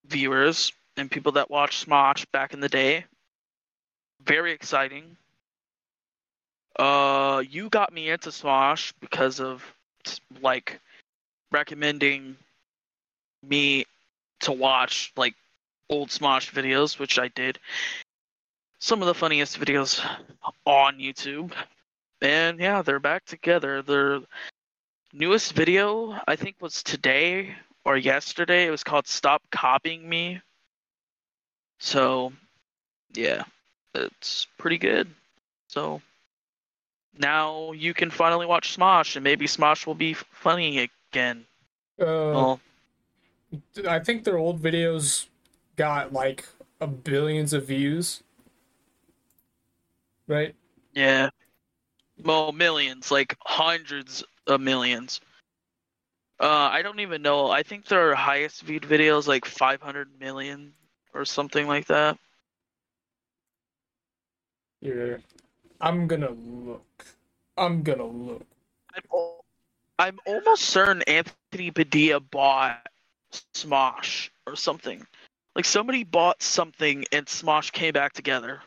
viewers, 0.07 0.73
and 0.97 1.11
people 1.11 1.33
that 1.33 1.51
watched 1.51 1.87
Smosh 1.87 2.25
back 2.33 2.55
in 2.55 2.61
the 2.61 2.69
day. 2.69 3.05
Very 4.25 4.53
exciting. 4.53 5.17
Uh, 6.79 7.43
you 7.49 7.69
got 7.69 7.93
me 7.93 8.11
into 8.11 8.31
Smosh 8.31 8.93
because 9.01 9.41
of 9.41 9.65
like 10.43 10.81
recommending 11.53 12.37
me 13.43 13.85
to 14.41 14.53
watch 14.53 15.13
like 15.17 15.35
old 15.89 16.09
Smosh 16.09 16.51
videos, 16.51 16.99
which 16.99 17.19
I 17.19 17.29
did. 17.29 17.59
Some 18.79 19.01
of 19.01 19.07
the 19.07 19.15
funniest 19.15 19.59
videos 19.59 20.05
on 20.65 20.99
YouTube. 20.99 21.53
And 22.21 22.59
yeah, 22.59 22.83
they're 22.83 23.01
back 23.01 23.25
together. 23.25 23.83
Their 23.83 24.21
newest 25.13 25.53
video, 25.53 26.19
I 26.27 26.37
think, 26.37 26.57
was 26.61 26.83
today 26.83 27.55
or 27.85 27.97
yesterday. 27.97 28.67
It 28.67 28.71
was 28.71 28.85
called 28.85 29.07
Stop 29.07 29.43
Copying 29.51 30.09
Me 30.09 30.41
so, 31.79 32.33
yeah, 33.15 33.45
it's 33.95 34.47
pretty 34.59 34.79
good. 34.79 35.09
So 35.69 36.01
now 37.19 37.73
you 37.73 37.95
can 37.95 38.11
finally 38.11 38.47
watch 38.47 38.77
Smosh, 38.77 39.17
and 39.17 39.25
maybe 39.25 39.47
Smosh 39.47 39.87
will 39.87 39.95
be 39.95 40.15
funny 40.15 40.89
again. 41.13 41.45
Uh, 42.01 42.05
well, 42.05 42.61
I 43.89 43.99
think 43.99 44.25
their 44.25 44.39
old 44.39 44.63
videos 44.63 45.27
got 45.77 46.13
like 46.13 46.47
a 46.81 46.87
billions 46.87 47.53
of 47.53 47.67
views, 47.67 48.23
right? 50.27 50.55
Yeah. 50.95 51.31
Well, 52.23 52.53
millions, 52.53 53.11
like 53.11 53.37
hundreds 53.45 54.25
of 54.47 54.61
millions. 54.61 55.21
Uh, 56.39 56.69
I 56.71 56.83
don't 56.83 57.01
even 57.01 57.23
know. 57.23 57.51
I 57.51 57.63
think 57.63 57.87
their 57.87 58.15
highest 58.15 58.63
viewed 58.63 58.83
videos 58.83 59.27
like 59.27 59.45
500 59.45 60.09
million 60.21 60.73
or 61.15 61.25
something 61.25 61.67
like 61.67 61.87
that. 61.87 62.19
Yeah, 64.81 65.17
I'm 65.81 66.07
gonna 66.07 66.31
look. 66.31 67.07
I'm 67.57 67.83
gonna 67.83 68.07
look. 68.07 68.47
I'm, 68.95 69.03
I'm 69.99 70.19
almost 70.27 70.65
certain 70.65 71.03
Anthony 71.03 71.71
Padilla 71.71 72.21
bought 72.21 72.87
Smosh 73.55 74.29
or 74.47 74.57
something. 74.57 75.07
Like 75.55 75.65
somebody 75.65 76.05
bought 76.05 76.43
something 76.43 77.07
and 77.13 77.27
Smosh 77.27 77.73
came 77.73 77.93
back 77.93 78.13
together. 78.13 78.61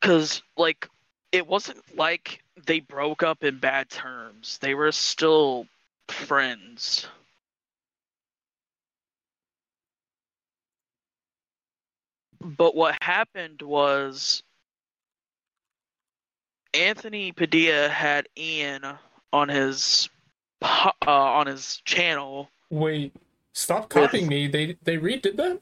Cause 0.00 0.42
like 0.56 0.88
it 1.32 1.46
wasn't 1.46 1.82
like 1.96 2.42
they 2.66 2.80
broke 2.80 3.22
up 3.22 3.44
in 3.44 3.58
bad 3.58 3.90
terms. 3.90 4.58
They 4.58 4.74
were 4.74 4.92
still 4.92 5.66
friends. 6.08 7.06
But 12.40 12.74
what 12.74 12.96
happened 13.02 13.62
was 13.62 14.42
Anthony 16.72 17.32
Padilla 17.32 17.88
had 17.88 18.28
Ian 18.36 18.82
on 19.32 19.48
his 19.48 20.08
uh, 20.62 20.90
on 21.06 21.46
his 21.46 21.82
channel. 21.84 22.48
Wait, 22.70 23.12
stop 23.52 23.88
copying 23.88 24.24
with... 24.24 24.30
me. 24.30 24.46
They 24.46 24.76
they 24.82 24.96
redid 24.96 25.36
that. 25.36 25.60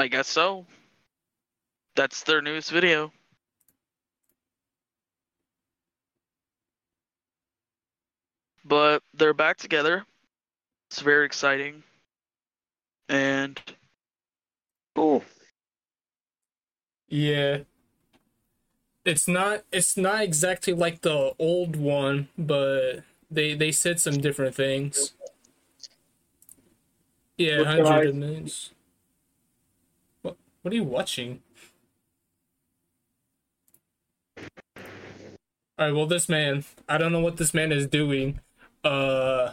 I 0.00 0.08
guess 0.08 0.28
so. 0.28 0.64
That's 1.94 2.22
their 2.22 2.40
newest 2.40 2.70
video. 2.70 3.12
But 8.64 9.02
they're 9.12 9.34
back 9.34 9.58
together. 9.58 10.06
It's 10.90 11.00
very 11.00 11.26
exciting. 11.26 11.82
And 13.10 13.60
Cool. 14.94 15.22
Yeah. 17.08 17.58
It's 19.04 19.28
not 19.28 19.64
it's 19.70 19.98
not 19.98 20.22
exactly 20.22 20.72
like 20.72 21.02
the 21.02 21.34
old 21.38 21.76
one, 21.76 22.28
but 22.38 23.00
they 23.30 23.52
they 23.52 23.70
said 23.72 24.00
some 24.00 24.16
different 24.18 24.54
things. 24.54 25.12
Yeah, 27.36 27.58
What 27.58 27.66
hundred 27.66 27.84
guy- 27.84 28.12
minutes. 28.12 28.70
What 30.62 30.72
are 30.72 30.76
you 30.76 30.84
watching? 30.84 31.42
Alright, 35.78 35.94
well 35.94 36.06
this 36.06 36.28
man 36.28 36.64
I 36.88 36.98
don't 36.98 37.12
know 37.12 37.20
what 37.20 37.36
this 37.36 37.54
man 37.54 37.72
is 37.72 37.86
doing. 37.86 38.40
Uh 38.84 39.52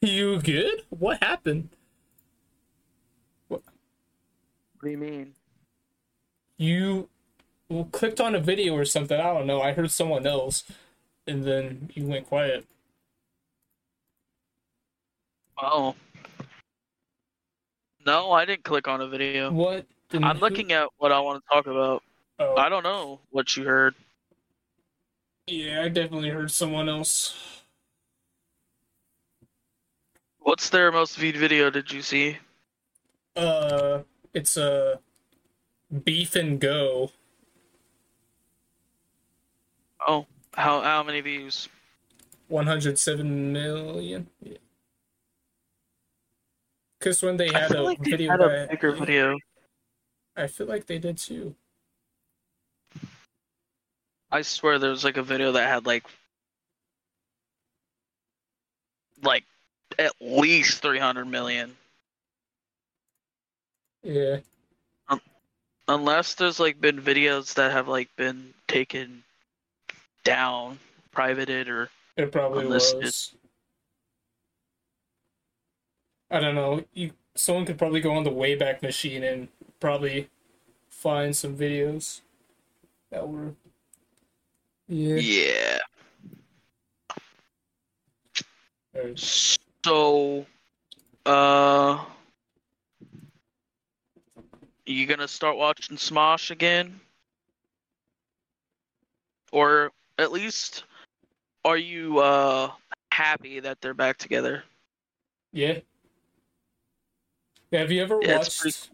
You 0.00 0.40
good? 0.40 0.82
What 0.90 1.22
happened? 1.22 1.68
What, 3.48 3.62
what 3.64 4.84
do 4.84 4.90
you 4.90 4.98
mean? 4.98 5.34
you 6.62 7.08
well, 7.68 7.88
clicked 7.90 8.20
on 8.20 8.34
a 8.34 8.40
video 8.40 8.74
or 8.74 8.84
something. 8.84 9.18
I 9.18 9.34
don't 9.34 9.46
know. 9.46 9.60
I 9.60 9.72
heard 9.72 9.90
someone 9.90 10.26
else, 10.26 10.64
and 11.26 11.44
then 11.44 11.90
you 11.94 12.06
went 12.06 12.26
quiet. 12.26 12.66
Oh. 15.58 15.94
No, 18.04 18.32
I 18.32 18.44
didn't 18.44 18.64
click 18.64 18.88
on 18.88 19.00
a 19.00 19.08
video. 19.08 19.50
What? 19.50 19.86
I'm 20.12 20.38
looking 20.38 20.72
at 20.72 20.88
what 20.98 21.12
I 21.12 21.20
want 21.20 21.42
to 21.42 21.48
talk 21.48 21.66
about. 21.66 22.02
Oh, 22.38 22.56
I 22.56 22.68
don't 22.68 22.82
know 22.82 23.20
what 23.30 23.56
you 23.56 23.64
heard. 23.64 23.94
yeah, 25.46 25.82
I 25.82 25.88
definitely 25.88 26.30
heard 26.30 26.50
someone 26.50 26.88
else. 26.88 27.62
What's 30.40 30.70
their 30.70 30.90
most 30.90 31.16
viewed 31.16 31.36
video 31.36 31.70
did 31.70 31.92
you 31.92 32.02
see? 32.02 32.38
Uh, 33.36 34.00
it's 34.34 34.56
a 34.56 34.94
uh, 34.94 34.96
beef 36.04 36.34
and 36.34 36.60
go. 36.60 37.12
Oh, 40.06 40.26
how 40.54 40.80
how 40.80 41.02
many 41.02 41.20
views? 41.20 41.68
107 42.48 43.52
million. 43.52 44.26
Yeah. 44.42 44.58
Cause 47.02 47.20
when 47.20 47.36
they 47.36 47.48
I 47.50 47.58
had 47.58 47.72
feel 47.72 47.82
a 47.82 47.82
like 47.82 47.98
they 48.04 48.12
video, 48.12 48.30
had 48.30 48.40
a 48.40 48.66
bigger 48.70 48.92
video. 48.92 49.36
I 50.36 50.46
feel 50.46 50.68
like 50.68 50.86
they 50.86 50.98
did 50.98 51.18
too. 51.18 51.54
I 54.30 54.42
swear 54.42 54.78
there 54.78 54.90
was 54.90 55.02
like 55.04 55.16
a 55.16 55.22
video 55.22 55.50
that 55.52 55.68
had 55.68 55.84
like 55.84 56.04
like 59.22 59.44
at 59.98 60.12
least 60.20 60.80
300 60.80 61.24
million. 61.26 61.76
Yeah. 64.04 64.38
Unless 65.88 66.34
there's 66.34 66.60
like 66.60 66.80
been 66.80 67.00
videos 67.00 67.54
that 67.54 67.72
have 67.72 67.88
like 67.88 68.14
been 68.16 68.54
taken 68.68 69.24
down, 70.22 70.78
privated 71.10 71.68
or 71.68 71.90
It 72.16 72.30
probably 72.30 72.64
Unlisted. 72.64 73.02
was. 73.02 73.34
I 76.32 76.40
don't 76.40 76.54
know. 76.54 76.82
You 76.94 77.12
someone 77.34 77.66
could 77.66 77.78
probably 77.78 78.00
go 78.00 78.12
on 78.14 78.24
the 78.24 78.30
Wayback 78.30 78.82
Machine 78.82 79.22
and 79.22 79.48
probably 79.80 80.30
find 80.88 81.36
some 81.36 81.56
videos 81.56 82.22
that 83.10 83.28
were. 83.28 83.54
Yeah. 84.88 85.16
yeah. 85.16 85.78
Alright. 88.96 89.18
So 89.84 90.46
uh 91.26 92.02
you 94.86 95.06
gonna 95.06 95.28
start 95.28 95.58
watching 95.58 95.98
Smosh 95.98 96.50
again? 96.50 96.98
Or 99.52 99.92
at 100.18 100.32
least 100.32 100.84
are 101.62 101.76
you 101.76 102.20
uh 102.20 102.70
happy 103.12 103.60
that 103.60 103.82
they're 103.82 103.92
back 103.92 104.16
together? 104.16 104.64
Yeah. 105.52 105.80
Yeah, 107.72 107.80
Have 107.80 107.90
you 107.92 108.02
ever 108.02 108.20
Yeah, 108.20 108.38
watched 108.38 108.90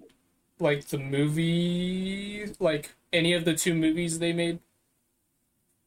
like 0.60 0.86
the 0.88 0.98
movie, 0.98 2.46
like 2.60 2.94
any 3.12 3.32
of 3.34 3.44
the 3.44 3.54
two 3.54 3.74
movies 3.74 4.18
they 4.20 4.32
made? 4.32 4.60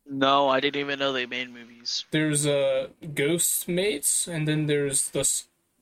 No, 0.06 0.48
I 0.48 0.60
didn't 0.60 0.80
even 0.80 1.00
know 1.00 1.12
they 1.12 1.26
made 1.26 1.50
movies. 1.50 2.06
There's 2.12 2.46
uh 2.46 2.90
Ghostmates, 3.04 4.28
and 4.28 4.48
then 4.48 4.68
there's 4.68 5.10
the 5.10 5.24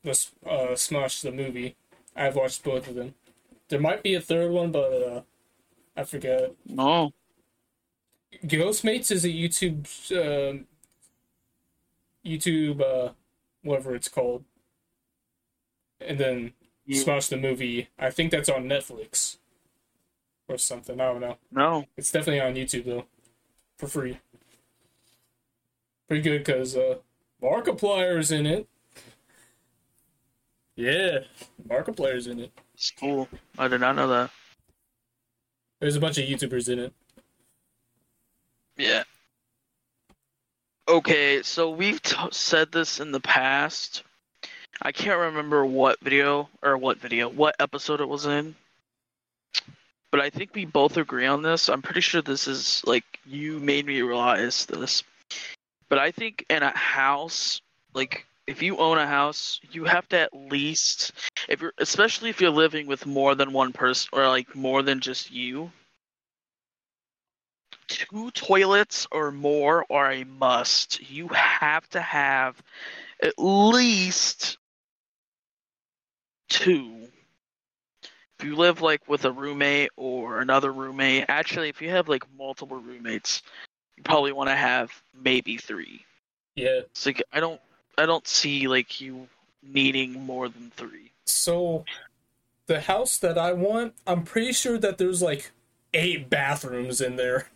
the 0.02 0.12
uh 0.46 0.74
Smosh 0.74 1.22
the 1.22 1.32
movie. 1.32 1.76
I've 2.16 2.36
watched 2.36 2.64
both 2.64 2.88
of 2.88 2.94
them. 2.94 3.14
There 3.68 3.80
might 3.80 4.02
be 4.02 4.14
a 4.14 4.20
third 4.20 4.52
one, 4.52 4.72
but 4.72 4.92
uh, 4.92 5.22
I 5.96 6.04
forget. 6.04 6.54
No. 6.66 7.12
Ghostmates 8.44 9.10
is 9.10 9.24
a 9.24 9.28
YouTube, 9.28 9.86
um 10.12 10.66
YouTube, 12.24 12.80
uh, 12.80 13.12
whatever 13.62 13.94
it's 13.94 14.08
called, 14.08 14.44
and 16.00 16.18
then 16.18 16.52
You- 16.96 17.04
the 17.04 17.36
movie. 17.36 17.88
I 17.98 18.10
think 18.10 18.30
that's 18.30 18.48
on 18.48 18.64
Netflix 18.64 19.36
or 20.48 20.58
something. 20.58 21.00
I 21.00 21.04
don't 21.12 21.20
know. 21.20 21.36
No. 21.52 21.86
It's 21.96 22.10
definitely 22.10 22.40
on 22.40 22.54
YouTube 22.54 22.84
though, 22.84 23.04
for 23.78 23.86
free. 23.86 24.18
Pretty 26.08 26.22
good 26.22 26.44
because 26.44 26.76
uh, 26.76 26.96
Markiplier's 27.40 28.32
in 28.32 28.46
it. 28.46 28.66
Yeah, 30.74 31.20
Markiplier's 31.68 32.26
in 32.26 32.40
it. 32.40 32.52
It's 32.74 32.90
cool. 32.90 33.28
I 33.58 33.68
did 33.68 33.80
not 33.80 33.94
know 33.96 34.08
that. 34.08 34.30
There's 35.78 35.96
a 35.96 36.00
bunch 36.00 36.18
of 36.18 36.24
YouTubers 36.24 36.68
in 36.68 36.78
it. 36.78 36.92
Yeah. 38.76 39.04
Okay, 40.88 41.42
so 41.42 41.70
we've 41.70 42.02
t- 42.02 42.16
said 42.32 42.72
this 42.72 42.98
in 42.98 43.12
the 43.12 43.20
past. 43.20 44.02
I 44.82 44.92
can't 44.92 45.18
remember 45.18 45.64
what 45.64 46.00
video 46.00 46.48
or 46.62 46.78
what 46.78 46.98
video, 46.98 47.28
what 47.28 47.56
episode 47.58 48.00
it 48.00 48.08
was 48.08 48.24
in. 48.24 48.54
But 50.10 50.20
I 50.20 50.30
think 50.30 50.54
we 50.54 50.64
both 50.64 50.96
agree 50.96 51.26
on 51.26 51.42
this. 51.42 51.68
I'm 51.68 51.82
pretty 51.82 52.00
sure 52.00 52.22
this 52.22 52.48
is 52.48 52.82
like 52.86 53.04
you 53.26 53.60
made 53.60 53.86
me 53.86 54.00
realize 54.00 54.66
this. 54.66 55.04
But 55.88 55.98
I 55.98 56.10
think 56.10 56.46
in 56.48 56.62
a 56.62 56.76
house, 56.76 57.60
like 57.94 58.26
if 58.46 58.62
you 58.62 58.78
own 58.78 58.98
a 58.98 59.06
house, 59.06 59.60
you 59.70 59.84
have 59.84 60.08
to 60.08 60.18
at 60.18 60.34
least 60.34 61.12
if 61.48 61.60
you're 61.60 61.74
especially 61.78 62.30
if 62.30 62.40
you're 62.40 62.50
living 62.50 62.86
with 62.86 63.06
more 63.06 63.34
than 63.34 63.52
one 63.52 63.72
person 63.72 64.08
or 64.12 64.26
like 64.28 64.56
more 64.56 64.82
than 64.82 65.00
just 65.00 65.30
you, 65.30 65.70
two 67.86 68.30
toilets 68.30 69.06
or 69.12 69.30
more 69.30 69.84
are 69.90 70.10
a 70.10 70.24
must. 70.24 71.10
You 71.10 71.28
have 71.28 71.88
to 71.90 72.00
have 72.00 72.60
at 73.22 73.34
least 73.38 74.56
two. 76.50 77.08
If 78.38 78.44
you 78.44 78.56
live 78.56 78.82
like 78.82 79.08
with 79.08 79.24
a 79.24 79.32
roommate 79.32 79.90
or 79.96 80.40
another 80.40 80.72
roommate, 80.72 81.26
actually, 81.28 81.70
if 81.70 81.80
you 81.80 81.88
have 81.90 82.08
like 82.08 82.24
multiple 82.36 82.78
roommates, 82.78 83.42
you 83.96 84.02
probably 84.02 84.32
want 84.32 84.50
to 84.50 84.56
have 84.56 84.90
maybe 85.22 85.56
three. 85.56 86.04
Yeah. 86.54 86.80
It's 86.80 87.06
like 87.06 87.22
I 87.32 87.40
don't, 87.40 87.60
I 87.96 88.06
don't 88.06 88.26
see 88.26 88.68
like 88.68 89.00
you 89.00 89.28
needing 89.62 90.24
more 90.24 90.48
than 90.48 90.70
three. 90.76 91.12
So, 91.26 91.84
the 92.66 92.80
house 92.80 93.18
that 93.18 93.36
I 93.38 93.52
want, 93.52 93.94
I'm 94.06 94.24
pretty 94.24 94.52
sure 94.52 94.78
that 94.78 94.98
there's 94.98 95.22
like 95.22 95.50
eight 95.94 96.30
bathrooms 96.30 97.00
in 97.00 97.16
there. 97.16 97.48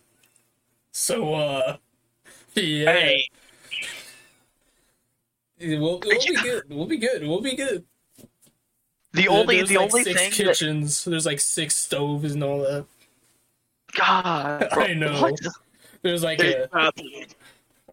So, 0.91 1.33
uh, 1.33 1.77
yeah. 2.53 2.91
Hey. 2.93 3.29
It 5.57 5.79
will 5.79 5.99
be 5.99 6.35
good. 6.43 6.63
We'll 6.69 6.85
be 6.85 6.97
good. 6.97 7.23
We'll 7.23 7.41
be 7.41 7.55
good. 7.55 7.85
The 9.15 9.29
only, 9.29 9.57
There's 9.57 9.69
the 9.69 9.77
like 9.77 9.93
only 9.93 10.03
six 10.03 10.19
thing 10.19 10.29
that 10.29 10.35
kitchens. 10.35 11.05
There's 11.05 11.25
like 11.25 11.39
six 11.39 11.75
stoves 11.75 12.33
and 12.33 12.43
all 12.43 12.59
that. 12.59 12.85
God, 13.95 14.69
bro, 14.73 14.83
I 14.83 14.93
know. 14.93 15.21
what? 15.21 15.39
There's 16.01 16.23
like 16.23 16.43
Eight 16.43 16.55
a 16.55 16.67
bathrooms. 16.67 17.35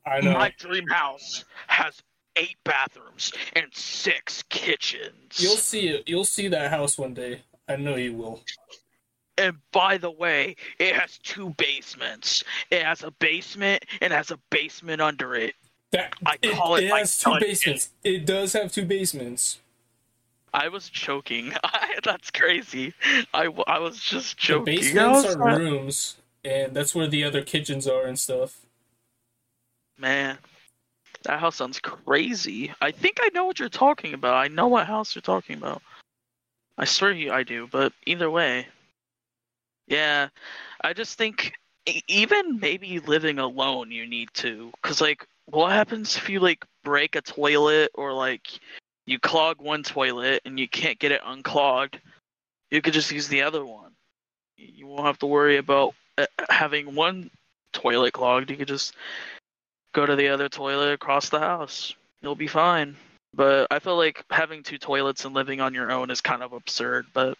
I 0.05 0.21
know. 0.21 0.33
My 0.33 0.53
dream 0.59 0.89
house 0.89 1.45
has 1.69 2.03
eight 2.35 2.57
bathrooms 2.65 3.33
and 3.55 3.67
six 3.73 4.43
kitchens. 4.49 5.39
You'll 5.39 5.57
see 5.57 5.89
it. 5.89 6.09
You'll 6.09 6.25
see 6.25 6.49
that 6.49 6.71
house 6.71 6.99
one 6.99 7.15
day. 7.15 7.43
I 7.69 7.77
know 7.77 7.95
you 7.95 8.15
will. 8.15 8.43
And 9.39 9.57
by 9.73 9.97
the 9.97 10.11
way, 10.11 10.57
it 10.79 10.95
has 10.97 11.19
two 11.19 11.51
basements. 11.57 12.43
It 12.71 12.83
has 12.83 13.03
a 13.05 13.13
basement 13.13 13.85
and 14.01 14.13
has 14.13 14.31
a 14.33 14.39
basement 14.51 15.01
under 15.01 15.35
it. 15.37 15.55
That 15.93 16.15
I 16.27 16.37
call 16.39 16.77
it 16.77 16.85
it 16.85 16.91
my 16.91 17.01
has 17.01 17.17
two 17.19 17.39
basements. 17.39 17.91
It 18.03 18.27
does 18.27 18.55
have 18.55 18.73
two 18.73 18.85
basements. 18.85 19.59
I 20.55 20.69
was 20.69 20.89
joking. 20.89 21.53
That's 22.05 22.31
crazy. 22.31 22.93
I, 23.33 23.49
I 23.67 23.79
was 23.79 23.99
just 24.01 24.37
The 24.37 24.43
joking. 24.43 24.75
I 24.75 24.77
basements 24.81 25.25
was 25.25 25.37
are 25.37 25.39
not- 25.39 25.59
rooms, 25.59 26.17
and 26.45 26.75
that's 26.75 26.95
where 26.95 27.07
the 27.07 27.25
other 27.25 27.43
kitchens 27.43 27.87
are 27.87 28.05
and 28.05 28.19
stuff. 28.19 28.59
Man, 29.99 30.37
that 31.25 31.39
house 31.39 31.57
sounds 31.57 31.79
crazy. 31.81 32.73
I 32.81 32.91
think 32.91 33.19
I 33.21 33.31
know 33.35 33.45
what 33.45 33.59
you're 33.61 33.69
talking 33.69 34.15
about. 34.15 34.35
I 34.35 34.49
know 34.49 34.67
what 34.69 34.87
house 34.87 35.15
you're 35.15 35.23
talking 35.23 35.57
about. 35.57 35.81
I 36.79 36.85
swear 36.85 37.13
you, 37.13 37.33
I 37.33 37.45
do. 37.45 37.69
But 37.71 37.93
either 38.07 38.31
way, 38.31 38.67
yeah, 39.87 40.29
I 40.83 40.93
just 40.93 41.17
think 41.19 41.53
e- 41.87 42.03
even 42.09 42.59
maybe 42.59 42.99
living 43.01 43.39
alone, 43.39 43.91
you 43.93 44.07
need 44.07 44.31
to. 44.35 44.73
Cause 44.83 45.01
like, 45.01 45.27
what 45.47 45.71
happens 45.73 46.17
if 46.17 46.29
you 46.29 46.41
like 46.41 46.65
break 46.83 47.15
a 47.15 47.21
toilet 47.21 47.91
or 47.95 48.13
like 48.13 48.49
you 49.07 49.19
clog 49.19 49.61
one 49.61 49.83
toilet 49.83 50.43
and 50.45 50.59
you 50.59 50.69
can't 50.69 50.99
get 50.99 51.13
it 51.13 51.21
unclogged? 51.25 51.99
You 52.71 52.81
could 52.81 52.95
just 52.95 53.11
use 53.11 53.29
the 53.29 53.43
other 53.43 53.65
one. 53.65 53.93
You 54.57 54.87
won't 54.87 55.07
have 55.07 55.19
to 55.19 55.27
worry 55.27 55.57
about 55.57 55.95
uh, 56.19 56.27
having 56.49 56.95
one 56.95 57.31
toilet 57.73 58.13
clogged. 58.13 58.51
You 58.51 58.57
could 58.57 58.69
just 58.69 58.95
go 59.93 60.07
to 60.07 60.17
the 60.17 60.29
other 60.29 60.49
toilet 60.49 60.93
across 60.93 61.29
the 61.29 61.41
house. 61.41 61.95
You'll 62.23 62.35
be 62.35 62.47
fine. 62.47 62.97
But 63.35 63.67
I 63.71 63.79
feel 63.79 63.97
like 63.97 64.25
having 64.31 64.63
two 64.63 64.79
toilets 64.79 65.25
and 65.25 65.35
living 65.35 65.61
on 65.61 65.75
your 65.75 65.91
own 65.91 66.11
is 66.11 66.21
kind 66.21 66.43
of 66.43 66.53
absurd, 66.53 67.07
but 67.15 67.37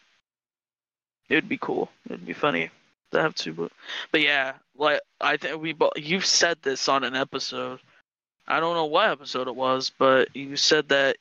it 1.29 1.35
would 1.35 1.49
be 1.49 1.59
cool. 1.59 1.91
It'd 2.07 2.27
be 2.27 2.33
funny 2.33 2.71
to 3.13 3.21
have 3.21 3.35
two. 3.35 3.53
But, 3.53 3.73
but 4.11 4.23
yeah, 4.23 4.55
like 4.77 5.01
I 5.21 5.37
think 5.37 5.61
we 5.61 5.73
bo- 5.73 5.93
you've 5.97 6.27
said 6.27 6.59
this 6.63 6.89
on 6.89 7.05
an 7.05 7.15
episode. 7.15 7.81
I 8.49 8.59
don't 8.59 8.75
know 8.75 8.87
what 8.87 9.11
episode 9.11 9.49
it 9.49 9.55
was, 9.55 9.93
but 9.99 10.35
you 10.35 10.57
said 10.57 10.89
that 10.89 11.17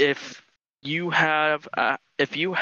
if 0.00 0.42
you 0.82 1.10
have 1.10 1.68
a, 1.74 1.98
if 2.18 2.36
you 2.36 2.56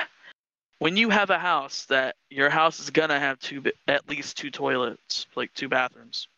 when 0.78 0.97
you 0.97 1.09
have 1.11 1.30
a 1.30 1.39
house 1.39 1.86
that 1.86 2.16
your 2.30 2.51
house 2.51 2.80
is 2.80 2.91
gonna 2.91 3.18
have 3.18 3.39
two 3.39 3.62
at 3.86 4.09
least 4.09 4.36
two 4.36 4.51
toilets, 4.51 5.26
like 5.36 5.53
two 5.55 5.68
bathrooms. 5.68 6.28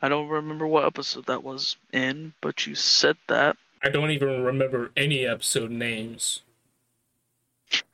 I 0.00 0.08
don't 0.08 0.28
remember 0.28 0.66
what 0.66 0.84
episode 0.84 1.26
that 1.26 1.44
was 1.44 1.76
in, 1.92 2.34
but 2.40 2.66
you 2.66 2.74
said 2.74 3.16
that. 3.28 3.56
I 3.84 3.88
don't 3.88 4.10
even 4.10 4.42
remember 4.42 4.90
any 4.96 5.26
episode 5.26 5.70
names. 5.70 6.42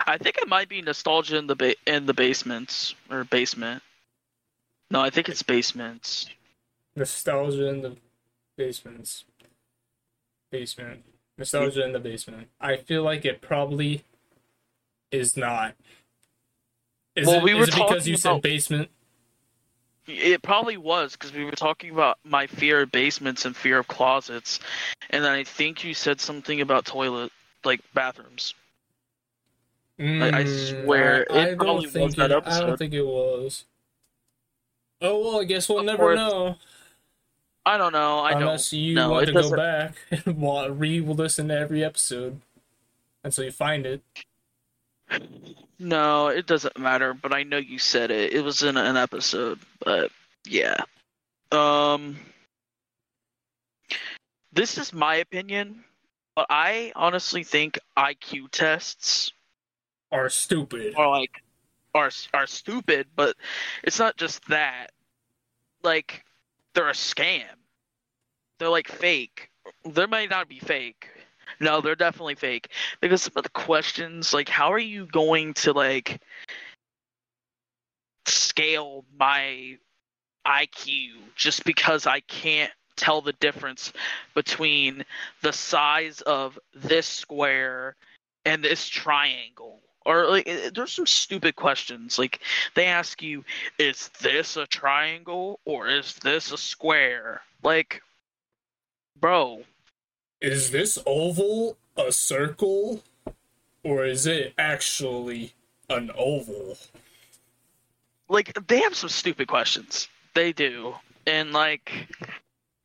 I 0.07 0.19
think 0.19 0.39
it 0.39 0.49
might 0.49 0.69
be 0.69 0.83
nostalgia 0.83 1.37
in 1.37 1.47
the 1.47 1.55
ba- 1.55 1.77
in 1.87 2.07
the 2.07 2.14
basements 2.14 2.95
or 3.11 3.25
basement. 3.25 3.83
No, 4.91 5.01
I 5.01 5.11
think 5.11 5.29
it's 5.29 5.43
basements. 5.43 6.29
Nostalgia 6.97 7.69
in 7.69 7.83
the 7.83 7.97
basements. 8.57 9.25
Basement. 10.51 11.05
Nostalgia 11.36 11.84
in 11.84 11.92
the 11.92 11.99
basement. 12.01 12.49
I 12.61 12.76
feel 12.76 13.03
like 13.03 13.24
it 13.24 13.40
probably 13.40 14.03
is 15.12 15.36
not. 15.36 15.74
Is 17.14 17.26
Well, 17.26 17.36
it, 17.38 17.42
we 17.44 17.55
were 17.55 17.62
it 17.64 17.66
because 17.74 18.09
you 18.09 18.16
said 18.16 18.30
about- 18.30 18.42
basement? 18.42 18.90
It 20.07 20.40
probably 20.40 20.78
was 20.78 21.12
because 21.12 21.34
we 21.34 21.44
were 21.44 21.51
talking 21.53 21.90
about 21.90 22.18
my 22.24 22.46
fear 22.46 22.80
of 22.80 22.90
basements 22.90 23.44
and 23.44 23.55
fear 23.55 23.78
of 23.78 23.88
closets, 23.88 24.59
and 25.11 25.22
then 25.22 25.32
I 25.32 25.44
think 25.44 25.84
you 25.84 25.92
said 25.92 26.18
something 26.18 26.62
about 26.62 26.86
toilet, 26.86 27.30
like 27.62 27.80
bathrooms. 27.92 28.55
I 29.99 30.03
Mm, 30.03 30.84
swear, 30.84 31.26
I, 31.30 31.34
it 31.49 31.53
I 31.53 31.55
probably 31.57 31.57
don't 31.57 31.82
was 31.82 31.92
think 31.92 32.16
that 32.16 32.30
it, 32.30 32.42
I 32.46 32.61
don't 32.61 32.78
think 32.78 32.94
it 32.94 33.05
was. 33.05 33.64
Oh 35.03 35.20
well, 35.20 35.40
I 35.40 35.44
guess 35.44 35.68
we'll 35.68 35.80
Of 35.80 35.84
never 35.86 35.99
course. 35.99 36.16
know 36.16 36.57
I 37.69 37.77
don't 37.77 37.93
know. 37.93 38.19
I 38.21 38.33
unless 38.33 38.71
don't. 38.71 38.81
you 38.81 38.95
no, 38.95 39.11
want 39.11 39.27
to 39.27 39.33
go 39.33 39.43
doesn't- 39.43 39.57
back 39.57 39.95
and 40.27 40.81
re-listen 40.81 41.49
to 41.49 41.55
every 41.59 41.85
episode 41.85 42.41
until 43.25 43.45
you 43.45 43.51
find 43.53 43.85
it. 43.85 44.03
No, 45.79 46.29
it 46.29 46.47
doesn't 46.47 46.79
matter. 46.79 47.12
But 47.14 47.33
I 47.35 47.43
know 47.43 47.59
you 47.59 47.79
said 47.79 48.11
it. 48.11 48.33
It 48.33 48.43
was 48.43 48.62
in 48.62 48.77
an 48.77 48.97
episode. 48.97 49.59
But 49.85 50.11
yeah. 50.47 50.77
Um. 51.53 52.16
This 54.53 54.79
is 54.79 54.93
my 54.93 55.16
opinion, 55.16 55.85
but 56.35 56.47
I 56.51 56.93
honestly 56.97 57.45
think 57.45 57.79
IQ 57.97 58.51
tests 58.51 59.31
Are 60.11 60.29
stupid. 60.31 60.95
are 60.97 61.09
like 61.11 61.43
are 61.95 62.11
are 62.35 62.47
stupid. 62.47 63.07
But 63.14 63.37
it's 63.85 63.99
not 63.99 64.16
just 64.16 64.47
that. 64.49 64.89
Like 65.83 66.25
they're 66.75 66.89
a 66.89 66.93
scam. 66.93 67.45
They're 68.59 68.68
like 68.68 68.88
fake. 68.88 69.50
They 69.84 70.06
might 70.06 70.30
not 70.30 70.48
be 70.48 70.59
fake. 70.59 71.09
No, 71.61 71.80
they're 71.80 71.96
definitely 71.96 72.34
fake. 72.34 72.68
Because 73.00 73.22
some 73.22 73.32
of 73.36 73.42
the 73.42 73.50
questions, 73.50 74.32
like, 74.32 74.48
how 74.48 74.72
are 74.72 74.78
you 74.78 75.06
going 75.06 75.54
to 75.54 75.72
like 75.72 76.20
scale 78.26 79.04
my 79.18 79.78
IQ 80.46 81.11
just 81.34 81.64
because 81.64 82.06
I 82.06 82.20
can't 82.20 82.72
tell 82.96 83.20
the 83.20 83.32
difference 83.34 83.92
between 84.34 85.04
the 85.42 85.52
size 85.52 86.20
of 86.22 86.59
this 86.74 87.06
square 87.06 87.96
and 88.44 88.62
this 88.62 88.88
triangle? 88.88 89.80
Or 90.04 90.26
like, 90.26 90.46
there's 90.74 90.92
some 90.92 91.06
stupid 91.06 91.56
questions. 91.56 92.18
Like 92.18 92.40
they 92.74 92.86
ask 92.86 93.20
you, 93.20 93.44
"Is 93.78 94.09
this 94.20 94.56
a 94.56 94.66
triangle 94.66 95.61
or 95.64 95.88
is 95.88 96.14
this 96.22 96.50
a 96.50 96.56
square?" 96.56 97.42
Like, 97.62 98.00
bro, 99.21 99.64
Is 100.41 100.71
this 100.71 100.99
oval 101.07 101.77
a 101.97 102.12
circle, 102.12 103.03
or 103.83 104.05
is 104.05 104.27
it 104.27 104.55
actually 104.59 105.53
an 105.89 106.11
oval? 106.16 106.77
like 108.29 108.53
they 108.69 108.81
have 108.81 108.95
some 108.95 109.09
stupid 109.09 109.49
questions. 109.49 110.09
They 110.35 110.53
do. 110.53 110.95
And 111.27 111.53
like 111.53 112.09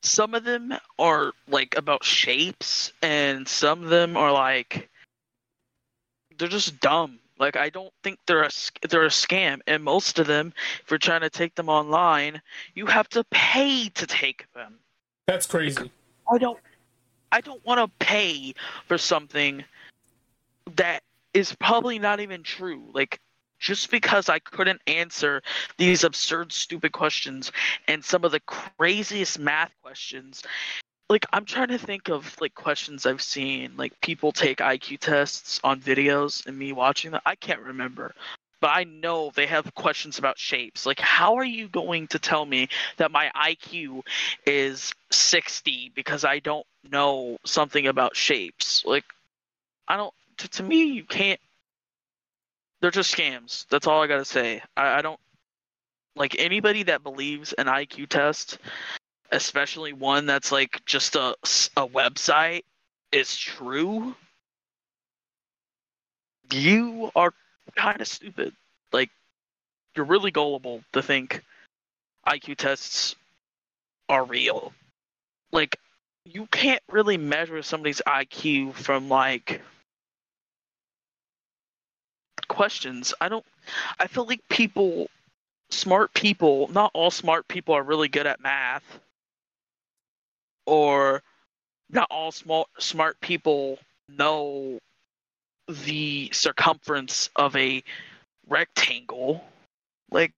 some 0.02 0.34
of 0.34 0.44
them 0.44 0.74
are 1.00 1.34
like 1.48 1.78
about 1.78 2.04
shapes 2.04 2.92
and 3.02 3.48
some 3.48 3.84
of 3.84 3.90
them 3.90 4.18
are 4.18 4.32
like 4.32 4.90
they're 6.38 6.48
just 6.48 6.80
dumb. 6.80 7.20
Like 7.40 7.58
I 7.58 7.70
don't 7.70 7.94
think 8.04 8.20
they're 8.26 8.44
a 8.44 8.50
they're 8.90 9.06
a 9.06 9.10
scam 9.10 9.60
and 9.68 9.84
most 9.84 10.20
of 10.20 10.28
them 10.28 10.54
if 10.84 10.92
you're 10.92 10.98
trying 10.98 11.22
to 11.22 11.30
take 11.30 11.56
them 11.56 11.70
online, 11.70 12.42
you 12.76 12.86
have 12.86 13.10
to 13.10 13.24
pay 13.32 13.90
to 13.90 14.08
take 14.08 14.46
them. 14.54 14.80
That's 15.28 15.46
crazy. 15.46 15.92
I 16.32 16.38
don't 16.38 16.60
I 17.32 17.42
don't 17.42 17.64
want 17.66 17.80
to 17.80 18.06
pay 18.06 18.54
for 18.88 18.98
something 18.98 19.64
that 20.76 21.02
is 21.34 21.56
probably 21.56 22.00
not 22.00 22.20
even 22.20 22.44
true. 22.44 22.84
Like 22.94 23.20
just 23.60 23.90
because 23.90 24.30
I 24.30 24.40
couldn't 24.40 24.82
answer 24.88 25.42
these 25.78 26.04
absurd 26.04 26.52
stupid 26.52 26.92
questions 26.92 27.52
and 27.88 28.04
some 28.04 28.26
of 28.26 28.32
the 28.32 28.42
craziest 28.42 29.40
math 29.40 29.74
questions 29.82 30.44
like 31.10 31.26
I'm 31.32 31.46
trying 31.46 31.70
to 31.70 31.78
think 31.78 32.10
of 32.10 32.36
like 32.42 32.56
questions 32.56 33.06
I've 33.06 33.22
seen 33.22 33.74
like 33.78 34.00
people 34.02 34.32
take 34.32 34.58
IQ 34.58 35.00
tests 35.00 35.62
on 35.64 35.80
videos 35.80 36.46
and 36.46 36.58
me 36.58 36.74
watching 36.74 37.12
them 37.12 37.22
I 37.26 37.36
can't 37.36 37.62
remember 37.62 38.14
but 38.64 38.72
I 38.74 38.86
know 38.86 39.32
they 39.36 39.48
have 39.48 39.76
questions 39.76 40.18
about 40.18 40.40
shapes 40.40 40.86
like 40.86 41.00
how 41.02 41.36
are 41.36 41.44
you 41.44 41.68
going 41.68 42.08
to 42.08 42.20
tell 42.20 42.46
me 42.46 42.70
that 42.98 43.12
my 43.12 43.30
IQ 43.36 44.04
is 44.46 44.94
60 45.12 45.92
because 45.94 46.24
I 46.24 46.40
don't 46.40 46.66
know 46.90 47.38
something 47.46 47.88
about 47.88 48.16
shapes. 48.16 48.84
Like, 48.86 49.06
I 49.88 49.98
don't. 49.98 50.14
To, 50.38 50.48
to 50.50 50.64
me, 50.64 50.84
you 50.86 51.04
can't. 51.04 51.40
They're 52.82 52.92
just 52.92 53.16
scams. 53.16 53.66
That's 53.70 53.88
all 53.88 54.02
I 54.02 54.08
gotta 54.08 54.26
say. 54.26 54.62
I, 54.76 55.00
I 55.00 55.02
don't 55.02 55.20
like 56.16 56.36
anybody 56.38 56.84
that 56.84 57.04
believes 57.04 57.54
an 57.54 57.68
IQ 57.68 58.10
test, 58.10 58.58
especially 59.32 59.94
one 59.94 60.26
that's 60.26 60.52
like 60.52 60.82
just 60.86 61.16
a 61.16 61.36
a 61.78 61.88
website, 61.88 62.64
is 63.12 63.36
true. 63.36 64.16
You 66.52 67.12
are 67.16 67.34
kind 67.76 68.02
of 68.02 68.08
stupid. 68.08 68.54
Like, 68.92 69.10
you're 69.96 70.06
really 70.06 70.32
gullible 70.32 70.84
to 70.94 71.02
think 71.02 71.44
IQ 72.28 72.58
tests 72.58 73.16
are 74.10 74.24
real. 74.24 74.74
Like, 75.52 75.78
you 76.26 76.48
can't 76.48 76.82
really 76.90 77.18
measure 77.18 77.62
somebody's 77.62 78.02
IQ 78.08 78.74
from 78.76 79.10
like 79.10 79.62
questions. 82.48 83.14
I 83.20 83.30
don't 83.30 83.46
I 84.00 84.08
feel 84.08 84.26
like 84.26 84.42
people 84.50 85.10
smart 85.70 86.14
people, 86.14 86.70
not 86.72 86.92
all 86.94 87.12
smart 87.12 87.48
people 87.48 87.74
are 87.76 87.84
really 87.84 88.08
good 88.08 88.28
at 88.28 88.42
math, 88.42 88.84
or 90.66 91.22
not 91.90 92.08
all 92.10 92.32
small 92.32 92.68
smart 92.80 93.20
people 93.22 93.80
know 94.08 94.80
the 95.68 96.30
circumference 96.32 97.30
of 97.36 97.56
a 97.56 97.84
rectangle. 98.48 99.44
Like 100.12 100.34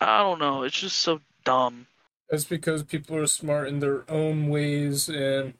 I 0.00 0.18
don't 0.18 0.38
know, 0.38 0.62
it's 0.62 0.80
just 0.80 0.98
so 0.98 1.20
dumb. 1.44 1.86
That's 2.30 2.44
because 2.44 2.82
people 2.82 3.16
are 3.16 3.26
smart 3.26 3.68
in 3.68 3.80
their 3.80 4.10
own 4.10 4.48
ways, 4.48 5.08
and 5.08 5.54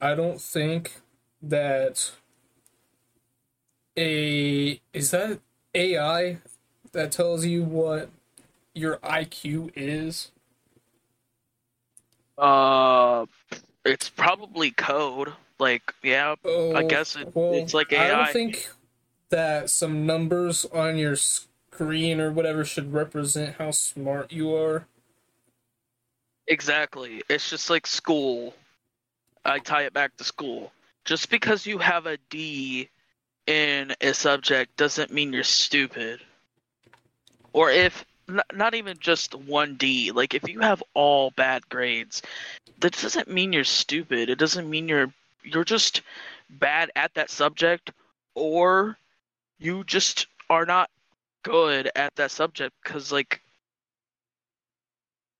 I 0.00 0.14
don't 0.14 0.40
think 0.40 1.00
that 1.42 2.12
a 3.96 4.80
is 4.92 5.10
that 5.10 5.40
AI 5.74 6.38
that 6.92 7.12
tells 7.12 7.46
you 7.46 7.62
what 7.62 8.10
your 8.74 8.98
IQ 8.98 9.72
is. 9.74 10.30
Uh, 12.36 13.26
it's 13.84 14.08
probably 14.08 14.70
code. 14.70 15.32
Like, 15.60 15.94
yeah, 16.02 16.34
Oh, 16.44 16.74
I 16.74 16.82
guess 16.82 17.16
it, 17.16 17.28
well, 17.34 17.54
it's 17.54 17.74
like 17.74 17.92
I 17.92 18.08
AI. 18.08 18.16
don't 18.16 18.32
think 18.32 18.68
that 19.28 19.70
some 19.70 20.06
numbers 20.06 20.64
on 20.66 20.98
your 20.98 21.16
screen 21.16 22.20
or 22.20 22.32
whatever 22.32 22.64
should 22.64 22.92
represent 22.92 23.56
how 23.56 23.70
smart 23.70 24.32
you 24.32 24.54
are. 24.54 24.86
Exactly. 26.48 27.22
It's 27.28 27.48
just 27.48 27.70
like 27.70 27.86
school. 27.86 28.54
I 29.44 29.58
tie 29.58 29.82
it 29.82 29.92
back 29.92 30.16
to 30.16 30.24
school. 30.24 30.72
Just 31.04 31.30
because 31.30 31.66
you 31.66 31.78
have 31.78 32.06
a 32.06 32.18
D 32.28 32.88
in 33.46 33.94
a 34.00 34.12
subject 34.14 34.76
doesn't 34.76 35.12
mean 35.12 35.32
you're 35.32 35.44
stupid. 35.44 36.20
Or 37.52 37.70
if 37.70 38.04
not 38.52 38.74
even 38.74 38.96
just 38.98 39.34
one 39.34 39.76
D, 39.76 40.12
like 40.12 40.34
if 40.34 40.48
you 40.48 40.60
have 40.60 40.82
all 40.94 41.30
bad 41.32 41.68
grades, 41.68 42.22
that 42.80 42.92
doesn't 43.00 43.28
mean 43.28 43.52
you're 43.52 43.64
stupid. 43.64 44.30
It 44.30 44.38
doesn't 44.38 44.68
mean 44.68 44.88
you're 44.88 45.12
you're 45.42 45.64
just 45.64 46.02
bad 46.48 46.90
at 46.96 47.14
that 47.14 47.30
subject 47.30 47.90
or 48.34 48.96
you 49.58 49.84
just 49.84 50.26
are 50.48 50.66
not 50.66 50.90
good 51.42 51.90
at 51.96 52.14
that 52.16 52.30
subject 52.30 52.74
cuz 52.84 53.10
like 53.12 53.40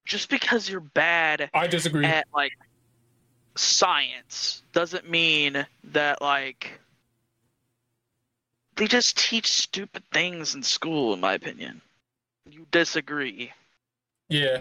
just 0.04 0.28
because 0.28 0.68
you're 0.68 0.80
bad 0.80 1.50
I 1.52 1.66
disagree. 1.66 2.04
at 2.04 2.26
like 2.34 2.52
science 3.56 4.62
doesn't 4.72 5.08
mean 5.08 5.66
that 5.84 6.22
like 6.22 6.80
they 8.76 8.86
just 8.86 9.18
teach 9.18 9.52
stupid 9.52 10.02
things 10.12 10.54
in 10.54 10.62
school 10.62 11.12
in 11.12 11.20
my 11.20 11.34
opinion 11.34 11.82
you 12.48 12.66
disagree 12.70 13.52
yeah, 14.30 14.60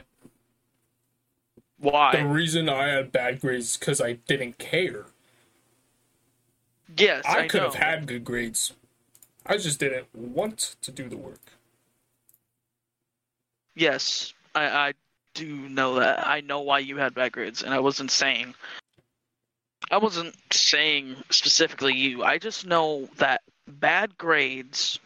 Why? 1.77 2.15
the 2.15 2.25
reason 2.25 2.67
I 2.67 2.87
had 2.87 3.11
bad 3.11 3.39
grades 3.39 3.65
is 3.67 3.77
because 3.77 4.01
I 4.01 4.13
didn't 4.13 4.57
care. 4.57 5.05
Yes 6.97 7.23
I, 7.27 7.41
i, 7.41 7.47
could 7.47 7.61
know 7.61 7.65
have 7.65 7.75
had 7.75 8.07
good 8.07 8.23
grades. 8.23 8.73
I 9.45 9.57
just 9.57 9.79
didn't 9.79 10.07
want 10.13 10.75
to 10.81 10.91
do 10.91 11.09
the 11.09 11.17
work. 11.17 11.41
yes 13.75 14.33
i 14.55 14.63
i 14.65 14.93
do 15.33 15.55
know 15.69 15.95
that 15.95 16.27
i 16.27 16.41
know 16.41 16.61
why 16.61 16.79
you 16.79 16.97
had 16.97 17.13
bad 17.13 17.31
grades 17.31 17.63
and 17.63 17.73
i 17.73 17.79
wasn't 17.79 18.11
saying 18.11 18.53
i 19.91 19.97
wasn't 19.97 20.35
saying 20.51 21.15
specifically 21.29 21.93
you 21.93 22.23
i 22.23 22.37
just 22.37 22.65
know 22.65 23.07
that 23.17 23.41
bad 23.67 24.17
grades 24.17 24.99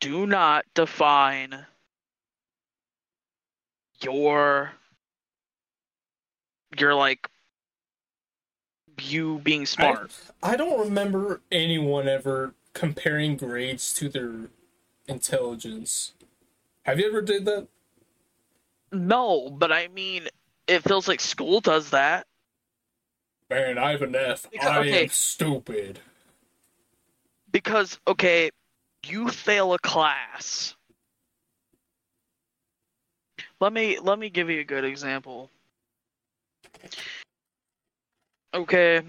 do 0.00 0.26
not 0.26 0.64
define 0.74 1.64
your 4.02 4.72
your 6.78 6.94
like 6.94 7.28
you 9.00 9.38
being 9.44 9.66
smart 9.66 10.12
I 10.42 10.56
don't 10.56 10.78
remember 10.80 11.40
anyone 11.50 12.08
ever 12.08 12.54
comparing 12.74 13.36
grades 13.36 13.92
to 13.94 14.08
their 14.08 14.32
intelligence. 15.08 16.12
Have 16.84 16.98
you 16.98 17.08
ever 17.08 17.22
did 17.22 17.44
that? 17.46 17.68
no 18.94 19.48
but 19.50 19.72
i 19.72 19.88
mean 19.88 20.28
it 20.66 20.80
feels 20.84 21.08
like 21.08 21.20
school 21.20 21.60
does 21.60 21.90
that 21.90 22.26
Man, 23.50 23.76
I 23.78 23.90
have 23.90 24.00
an 24.02 24.14
F. 24.14 24.46
Because- 24.50 24.66
I 24.68 24.78
okay. 24.80 25.02
am 25.04 25.08
stupid. 25.08 25.98
because 27.50 27.98
okay 28.06 28.50
you 29.06 29.28
fail 29.28 29.72
a 29.74 29.78
class 29.78 30.74
let 33.60 33.72
me 33.72 33.98
let 33.98 34.18
me 34.18 34.28
give 34.30 34.48
you 34.50 34.60
a 34.60 34.64
good 34.64 34.84
example 34.84 35.48
okay. 38.54 39.02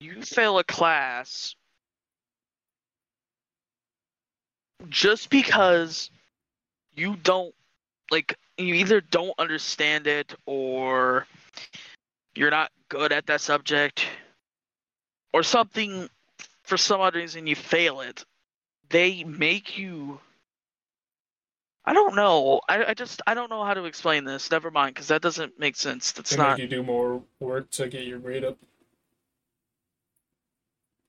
You 0.00 0.22
fail 0.22 0.58
a 0.58 0.64
class 0.64 1.54
just 4.88 5.28
because 5.30 6.10
you 6.94 7.16
don't 7.16 7.54
like 8.10 8.36
you 8.56 8.74
either 8.74 9.00
don't 9.00 9.38
understand 9.38 10.06
it 10.06 10.34
or 10.46 11.26
you're 12.34 12.50
not 12.50 12.70
good 12.88 13.12
at 13.12 13.26
that 13.26 13.40
subject 13.40 14.06
or 15.32 15.42
something 15.42 16.08
for 16.64 16.76
some 16.76 17.00
odd 17.00 17.14
reason 17.14 17.46
you 17.46 17.56
fail 17.56 18.00
it. 18.00 18.24
They 18.88 19.24
make 19.24 19.78
you 19.78 20.20
i 21.90 21.92
don't 21.92 22.14
know 22.14 22.60
i, 22.68 22.84
I 22.84 22.94
just 22.94 23.20
i 23.26 23.34
don't 23.34 23.50
know 23.50 23.64
how 23.64 23.74
to 23.74 23.84
explain 23.84 24.24
this 24.24 24.48
never 24.52 24.70
mind 24.70 24.94
because 24.94 25.08
that 25.08 25.22
doesn't 25.22 25.58
make 25.58 25.74
sense 25.74 26.12
that's 26.12 26.36
not 26.36 26.50
make 26.56 26.58
you 26.62 26.68
do 26.68 26.84
more 26.84 27.20
work 27.40 27.68
to 27.72 27.88
get 27.88 28.04
your 28.04 28.20
grade 28.20 28.44
up. 28.44 28.56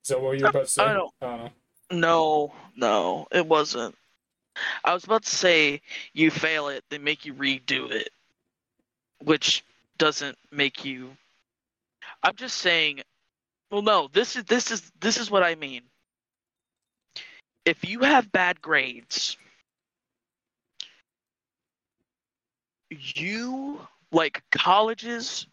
Is 0.04 0.10
that 0.10 0.20
what 0.20 0.40
you're 0.40 0.48
uh, 0.48 0.50
about 0.50 0.64
to 0.64 0.68
say? 0.70 0.84
I 0.84 0.94
don't- 0.94 1.14
know. 1.22 1.52
no 1.92 2.54
no 2.76 3.28
it 3.32 3.46
wasn't 3.46 3.94
i 4.84 4.92
was 4.92 5.04
about 5.04 5.22
to 5.24 5.30
say 5.36 5.82
you 6.14 6.32
fail 6.32 6.68
it 6.70 6.84
they 6.90 6.98
make 6.98 7.26
you 7.26 7.36
redo 7.36 7.92
it 7.92 8.10
which 9.24 9.64
doesn't 10.00 10.36
make 10.52 10.84
you 10.84 11.16
i'm 12.24 12.36
just 12.36 12.58
saying 12.58 13.02
well 13.70 13.84
no 13.84 14.10
this 14.14 14.36
is 14.36 14.44
this 14.46 14.72
is 14.72 14.92
this 15.00 15.18
is 15.18 15.30
what 15.30 15.44
i 15.44 15.54
mean 15.54 15.84
if 17.66 17.88
you 17.88 18.00
have 18.00 18.32
bad 18.32 18.60
grades 18.64 19.38
you 22.92 23.80
like 24.12 24.44
colleges 24.52 25.48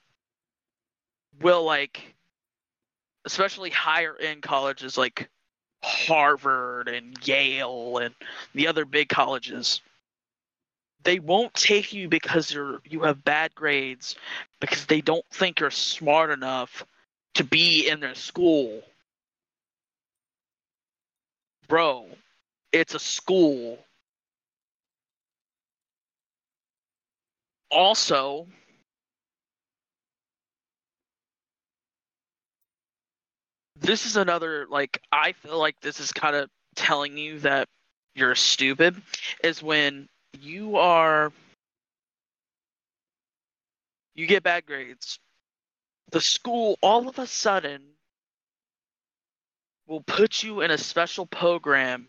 will 1.41 1.64
like 1.64 2.14
especially 3.24 3.70
higher 3.70 4.16
end 4.16 4.43
colleges 4.43 4.99
like 4.99 5.28
Harvard 5.82 6.89
and 6.89 7.16
Yale 7.26 7.99
and 7.99 8.14
the 8.55 8.66
other 8.66 8.84
big 8.84 9.09
colleges 9.09 9.80
they 11.05 11.20
won't 11.20 11.55
take 11.55 11.93
you 11.93 12.09
because 12.09 12.53
you're 12.53 12.80
you 12.84 13.03
have 13.03 13.24
bad 13.24 13.55
grades 13.55 14.16
because 14.61 14.86
they 14.86 15.01
don't 15.01 15.24
think 15.30 15.61
you're 15.61 15.70
smart 15.70 16.30
enough 16.30 16.84
to 17.34 17.45
be 17.45 17.89
in 17.89 18.01
their 18.01 18.16
school. 18.16 18.82
Bro 21.68 22.07
it's 22.72 22.95
a 22.95 22.99
school 22.99 23.78
also 27.71 28.47
this 33.77 34.07
is 34.07 34.16
another 34.16 34.66
like 34.71 35.01
i 35.12 35.33
feel 35.33 35.59
like 35.59 35.81
this 35.81 36.01
is 36.01 36.12
kind 36.12 36.35
of 36.35 36.49
telling 36.75 37.16
you 37.16 37.39
that 37.41 37.69
you're 38.14 38.35
stupid 38.35 39.01
is 39.45 39.62
when 39.62 40.09
you 40.41 40.77
are 40.77 41.33
you 44.14 44.27
get 44.27 44.43
bad 44.43 44.66
grades 44.66 45.19
the 46.11 46.21
school 46.21 46.79
all 46.83 47.09
of 47.09 47.19
a 47.19 47.27
sudden 47.27 47.83
will 49.87 50.03
put 50.03 50.43
you 50.43 50.61
in 50.61 50.71
a 50.71 50.79
special 50.79 51.27
program 51.27 52.09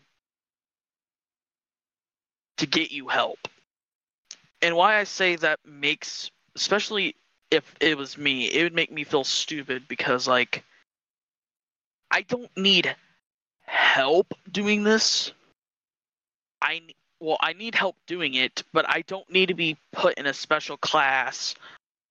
to 2.58 2.66
get 2.66 2.90
you 2.90 3.08
help 3.08 3.38
and 4.62 4.76
why 4.76 4.96
i 4.96 5.04
say 5.04 5.36
that 5.36 5.58
makes 5.64 6.30
especially 6.56 7.14
if 7.50 7.74
it 7.80 7.96
was 7.96 8.16
me 8.16 8.46
it 8.46 8.62
would 8.62 8.74
make 8.74 8.92
me 8.92 9.04
feel 9.04 9.24
stupid 9.24 9.86
because 9.88 10.28
like 10.28 10.64
I 12.10 12.22
don't 12.22 12.54
need 12.56 12.94
help 13.62 14.34
doing 14.50 14.82
this. 14.82 15.32
I 16.60 16.82
well, 17.20 17.36
I 17.40 17.52
need 17.52 17.74
help 17.74 17.96
doing 18.06 18.34
it, 18.34 18.62
but 18.72 18.88
I 18.88 19.02
don't 19.02 19.30
need 19.30 19.46
to 19.46 19.54
be 19.54 19.76
put 19.92 20.14
in 20.14 20.26
a 20.26 20.34
special 20.34 20.76
class 20.78 21.54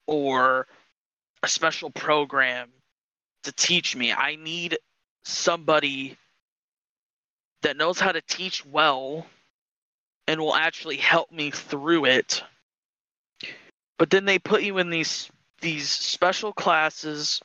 or 0.07 0.67
a 1.41 1.47
special 1.47 1.89
program 1.89 2.69
to 3.43 3.51
teach 3.51 3.95
me. 3.95 4.13
I 4.13 4.35
need 4.35 4.77
somebody 5.25 6.15
that 7.61 7.75
knows 7.75 7.99
how 7.99 8.11
to 8.11 8.21
teach 8.21 8.65
well 8.65 9.25
and 10.29 10.39
will 10.39 10.53
actually 10.53 10.97
help 10.97 11.31
me 11.31 11.49
through 11.49 12.05
it. 12.05 12.43
But 13.97 14.11
then 14.11 14.25
they 14.25 14.37
put 14.37 14.61
you 14.61 14.77
in 14.77 14.91
these 14.91 15.27
these 15.59 15.89
special 15.89 16.53
classes 16.53 17.41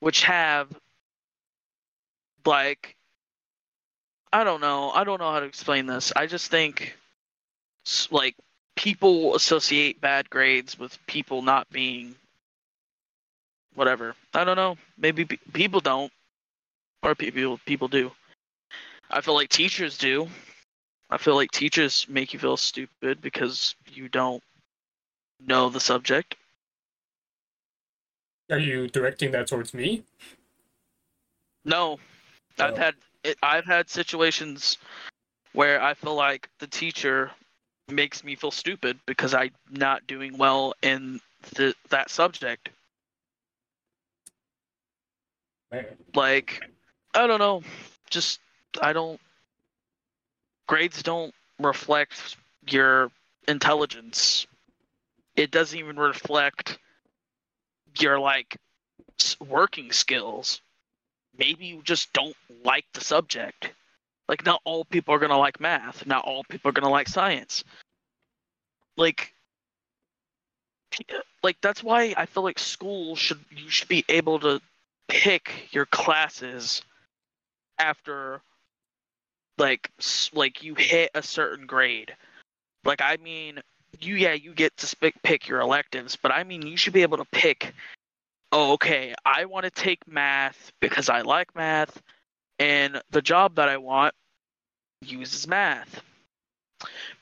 which 0.00 0.22
have 0.22 0.66
like 2.46 2.96
I 4.32 4.44
don't 4.44 4.62
know. 4.62 4.90
I 4.90 5.04
don't 5.04 5.20
know 5.20 5.30
how 5.30 5.40
to 5.40 5.46
explain 5.46 5.84
this. 5.84 6.10
I 6.16 6.26
just 6.26 6.50
think 6.50 6.96
like 8.10 8.34
people 8.76 9.34
associate 9.34 10.00
bad 10.00 10.30
grades 10.30 10.78
with 10.78 10.98
people 11.06 11.42
not 11.42 11.68
being 11.68 12.14
whatever. 13.74 14.14
I 14.32 14.44
don't 14.44 14.56
know. 14.56 14.78
Maybe 14.96 15.26
people 15.26 15.80
don't 15.80 16.10
or 17.02 17.14
people 17.14 17.60
people 17.66 17.88
do. 17.88 18.10
I 19.10 19.20
feel 19.20 19.34
like 19.34 19.50
teachers 19.50 19.98
do. 19.98 20.30
I 21.10 21.18
feel 21.18 21.34
like 21.34 21.50
teachers 21.50 22.06
make 22.08 22.32
you 22.32 22.38
feel 22.38 22.56
stupid 22.56 23.20
because 23.20 23.74
you 23.92 24.08
don't 24.08 24.42
know 25.44 25.68
the 25.68 25.80
subject. 25.80 26.36
Are 28.50 28.58
you 28.58 28.88
directing 28.88 29.32
that 29.32 29.48
towards 29.48 29.74
me? 29.74 30.04
No, 31.64 31.98
I've 32.58 32.74
Oh. 32.74 32.76
had 32.76 32.94
it, 33.22 33.38
I've 33.42 33.66
had 33.66 33.90
situations 33.90 34.78
where 35.52 35.82
I 35.82 35.94
feel 35.94 36.14
like 36.14 36.48
the 36.58 36.66
teacher 36.66 37.30
makes 37.88 38.24
me 38.24 38.34
feel 38.34 38.50
stupid 38.50 38.98
because 39.06 39.34
I'm 39.34 39.54
not 39.68 40.06
doing 40.06 40.38
well 40.38 40.74
in 40.82 41.20
the, 41.54 41.74
that 41.90 42.08
subject. 42.08 42.70
Man. 45.70 45.86
Like, 46.14 46.62
I 47.14 47.26
don't 47.26 47.40
know, 47.40 47.62
just 48.08 48.40
I 48.80 48.92
don't. 48.92 49.20
Grades 50.70 51.02
don't 51.02 51.34
reflect 51.58 52.36
your 52.68 53.10
intelligence. 53.48 54.46
It 55.34 55.50
doesn't 55.50 55.76
even 55.76 55.96
reflect 55.96 56.78
your 57.98 58.20
like 58.20 58.56
working 59.40 59.90
skills. 59.90 60.60
Maybe 61.36 61.66
you 61.66 61.82
just 61.82 62.12
don't 62.12 62.36
like 62.64 62.84
the 62.94 63.00
subject. 63.00 63.72
Like, 64.28 64.46
not 64.46 64.60
all 64.62 64.84
people 64.84 65.12
are 65.12 65.18
gonna 65.18 65.38
like 65.38 65.58
math. 65.58 66.06
Not 66.06 66.24
all 66.24 66.44
people 66.44 66.68
are 66.68 66.72
gonna 66.72 66.88
like 66.88 67.08
science. 67.08 67.64
Like, 68.96 69.34
like 71.42 71.56
that's 71.60 71.82
why 71.82 72.14
I 72.16 72.26
feel 72.26 72.44
like 72.44 72.60
school 72.60 73.16
should 73.16 73.40
you 73.50 73.68
should 73.70 73.88
be 73.88 74.04
able 74.08 74.38
to 74.38 74.60
pick 75.08 75.50
your 75.72 75.86
classes 75.86 76.82
after 77.76 78.40
like 79.60 79.90
like 80.32 80.62
you 80.62 80.74
hit 80.74 81.10
a 81.14 81.22
certain 81.22 81.66
grade. 81.66 82.14
Like 82.84 83.00
I 83.00 83.18
mean, 83.18 83.60
you 84.00 84.16
yeah 84.16 84.32
you 84.32 84.54
get 84.54 84.76
to 84.78 84.86
sp- 84.88 85.20
pick 85.22 85.46
your 85.46 85.60
electives, 85.60 86.16
but 86.16 86.32
I 86.32 86.42
mean 86.42 86.66
you 86.66 86.76
should 86.76 86.94
be 86.94 87.02
able 87.02 87.18
to 87.18 87.26
pick. 87.26 87.72
Oh, 88.52 88.72
okay. 88.72 89.14
I 89.24 89.44
want 89.44 89.64
to 89.64 89.70
take 89.70 90.08
math 90.08 90.72
because 90.80 91.08
I 91.08 91.20
like 91.20 91.54
math, 91.54 92.02
and 92.58 93.00
the 93.10 93.22
job 93.22 93.54
that 93.56 93.68
I 93.68 93.76
want 93.76 94.14
uses 95.02 95.46
math. 95.46 96.02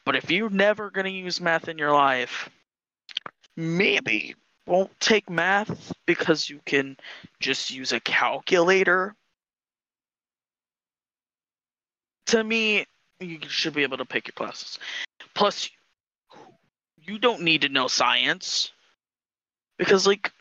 But 0.04 0.16
if 0.16 0.30
you're 0.30 0.48
never 0.48 0.90
gonna 0.90 1.10
use 1.10 1.40
math 1.40 1.68
in 1.68 1.76
your 1.76 1.92
life, 1.92 2.48
maybe 3.56 4.34
won't 4.66 4.98
take 5.00 5.28
math 5.28 5.92
because 6.06 6.48
you 6.48 6.60
can 6.64 6.96
just 7.40 7.70
use 7.70 7.92
a 7.92 8.00
calculator. 8.00 9.14
To 12.28 12.44
me, 12.44 12.86
you 13.20 13.38
should 13.48 13.74
be 13.74 13.82
able 13.82 13.98
to 13.98 14.04
pick 14.04 14.28
your 14.28 14.32
classes. 14.32 14.78
Plus, 15.34 15.70
you 16.96 17.18
don't 17.18 17.42
need 17.42 17.62
to 17.62 17.68
know 17.68 17.88
science 17.88 18.70
because, 19.78 20.06
like, 20.06 20.32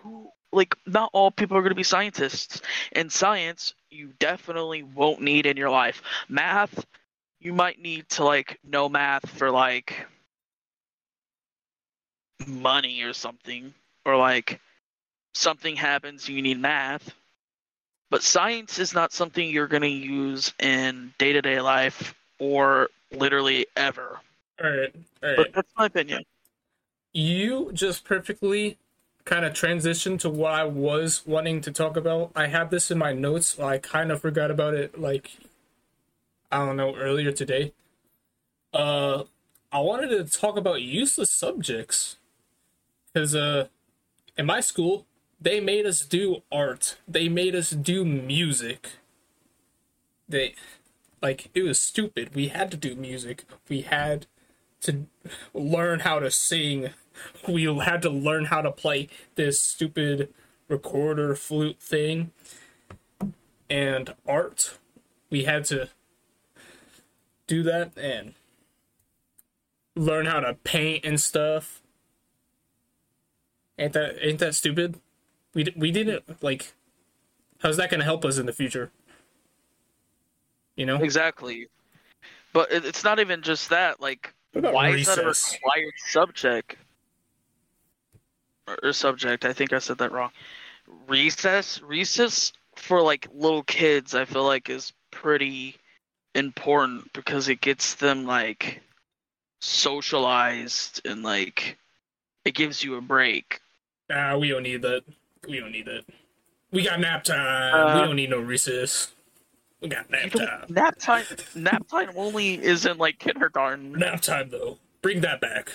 who, 0.00 0.30
like 0.52 0.74
not 0.86 1.10
all 1.12 1.30
people 1.30 1.56
are 1.56 1.60
going 1.60 1.70
to 1.70 1.76
be 1.76 1.82
scientists. 1.82 2.62
And 2.92 3.10
science, 3.12 3.74
you 3.90 4.12
definitely 4.18 4.82
won't 4.82 5.20
need 5.20 5.46
in 5.46 5.56
your 5.56 5.70
life. 5.70 6.02
Math, 6.28 6.84
you 7.40 7.52
might 7.52 7.80
need 7.80 8.08
to 8.10 8.24
like 8.24 8.58
know 8.64 8.88
math 8.88 9.28
for 9.28 9.50
like 9.50 10.06
money 12.46 13.02
or 13.02 13.12
something, 13.12 13.74
or 14.04 14.16
like 14.16 14.60
something 15.34 15.76
happens, 15.76 16.28
you 16.28 16.42
need 16.42 16.58
math. 16.58 17.14
But 18.10 18.22
science 18.22 18.78
is 18.78 18.94
not 18.94 19.12
something 19.12 19.48
you're 19.48 19.66
going 19.66 19.82
to 19.82 19.88
use 19.88 20.52
in 20.60 21.12
day 21.18 21.32
to 21.32 21.42
day 21.42 21.60
life 21.60 22.14
or 22.38 22.88
literally 23.12 23.66
ever. 23.76 24.20
All 24.62 24.70
right, 24.70 24.94
all 25.22 25.28
right. 25.28 25.36
But 25.36 25.52
that's 25.52 25.72
my 25.76 25.86
opinion. 25.86 26.22
you 27.12 27.70
just 27.72 28.04
perfectly 28.04 28.78
kind 29.24 29.44
of 29.44 29.52
transitioned 29.52 30.20
to 30.20 30.30
what 30.30 30.52
I 30.52 30.64
was 30.64 31.22
wanting 31.26 31.60
to 31.62 31.72
talk 31.72 31.96
about. 31.96 32.30
I 32.36 32.46
have 32.46 32.70
this 32.70 32.90
in 32.90 32.98
my 32.98 33.12
notes. 33.12 33.58
I 33.58 33.78
kind 33.78 34.12
of 34.12 34.20
forgot 34.20 34.50
about 34.50 34.74
it, 34.74 35.00
like 35.00 35.32
I 36.50 36.64
don't 36.64 36.76
know, 36.76 36.94
earlier 36.94 37.32
today. 37.32 37.72
Uh, 38.72 39.24
I 39.72 39.80
wanted 39.80 40.08
to 40.08 40.24
talk 40.24 40.56
about 40.56 40.80
useless 40.80 41.30
subjects 41.30 42.16
because 43.12 43.34
uh, 43.34 43.66
in 44.38 44.46
my 44.46 44.60
school 44.60 45.06
they 45.40 45.60
made 45.60 45.86
us 45.86 46.00
do 46.04 46.42
art. 46.50 46.96
They 47.06 47.28
made 47.28 47.54
us 47.54 47.70
do 47.70 48.04
music. 48.04 48.90
They 50.28 50.54
like 51.22 51.50
it 51.54 51.62
was 51.62 51.80
stupid. 51.80 52.34
We 52.34 52.48
had 52.48 52.70
to 52.70 52.76
do 52.76 52.94
music. 52.94 53.44
We 53.68 53.82
had 53.82 54.26
to 54.82 55.06
learn 55.54 56.00
how 56.00 56.18
to 56.18 56.30
sing. 56.30 56.90
We 57.48 57.64
had 57.64 58.02
to 58.02 58.10
learn 58.10 58.46
how 58.46 58.62
to 58.62 58.70
play 58.70 59.08
this 59.36 59.60
stupid 59.60 60.32
recorder 60.68 61.34
flute 61.34 61.80
thing. 61.80 62.32
And 63.68 64.14
art, 64.26 64.78
we 65.30 65.44
had 65.44 65.64
to 65.66 65.88
do 67.46 67.62
that 67.62 67.92
and 67.96 68.34
learn 69.94 70.26
how 70.26 70.40
to 70.40 70.54
paint 70.54 71.04
and 71.04 71.20
stuff. 71.20 71.82
Ain't 73.78 73.92
that 73.92 74.16
ain't 74.20 74.38
that 74.38 74.54
stupid? 74.54 75.00
We 75.56 75.64
d- 75.64 75.72
we 75.74 75.90
didn't 75.90 76.42
like. 76.42 76.74
How's 77.60 77.78
that 77.78 77.90
gonna 77.90 78.04
help 78.04 78.26
us 78.26 78.36
in 78.36 78.44
the 78.44 78.52
future? 78.52 78.90
You 80.76 80.84
know. 80.84 81.02
Exactly. 81.02 81.68
But 82.52 82.70
it's 82.70 83.02
not 83.02 83.20
even 83.20 83.40
just 83.40 83.70
that. 83.70 83.98
Like, 83.98 84.34
What 84.52 84.58
about 84.60 84.74
why 84.74 84.90
is 84.90 85.06
that 85.06 85.18
a 85.18 85.22
required 85.22 85.94
subject? 86.08 86.76
Or, 88.68 88.76
or 88.82 88.92
subject? 88.92 89.46
I 89.46 89.54
think 89.54 89.72
I 89.72 89.78
said 89.78 89.96
that 89.96 90.12
wrong. 90.12 90.30
Recess. 91.08 91.80
Recess 91.80 92.52
for 92.74 93.00
like 93.00 93.26
little 93.32 93.62
kids, 93.62 94.14
I 94.14 94.26
feel 94.26 94.44
like 94.44 94.68
is 94.68 94.92
pretty 95.10 95.76
important 96.34 97.10
because 97.14 97.48
it 97.48 97.62
gets 97.62 97.94
them 97.94 98.26
like 98.26 98.82
socialized 99.62 101.00
and 101.06 101.22
like 101.22 101.78
it 102.44 102.54
gives 102.54 102.84
you 102.84 102.96
a 102.96 103.00
break. 103.00 103.58
Nah, 104.10 104.36
we 104.36 104.48
don't 104.50 104.62
need 104.62 104.82
that. 104.82 105.02
We 105.48 105.60
don't 105.60 105.72
need 105.72 105.86
that. 105.86 106.04
We 106.72 106.82
got 106.84 107.00
nap 107.00 107.24
time. 107.24 107.74
Uh, 107.74 107.94
we 108.00 108.06
don't 108.06 108.16
need 108.16 108.30
no 108.30 108.40
recess. 108.40 109.12
We 109.80 109.88
got 109.88 110.10
nap 110.10 110.30
time. 110.30 110.64
nap 110.68 110.98
time. 110.98 111.24
nap 111.54 111.86
time 111.88 112.10
only 112.16 112.54
is 112.54 112.86
in 112.86 112.98
like 112.98 113.18
kindergarten. 113.18 113.92
Nap 113.92 114.20
time 114.20 114.50
though. 114.50 114.78
Bring 115.02 115.20
that 115.20 115.40
back. 115.40 115.70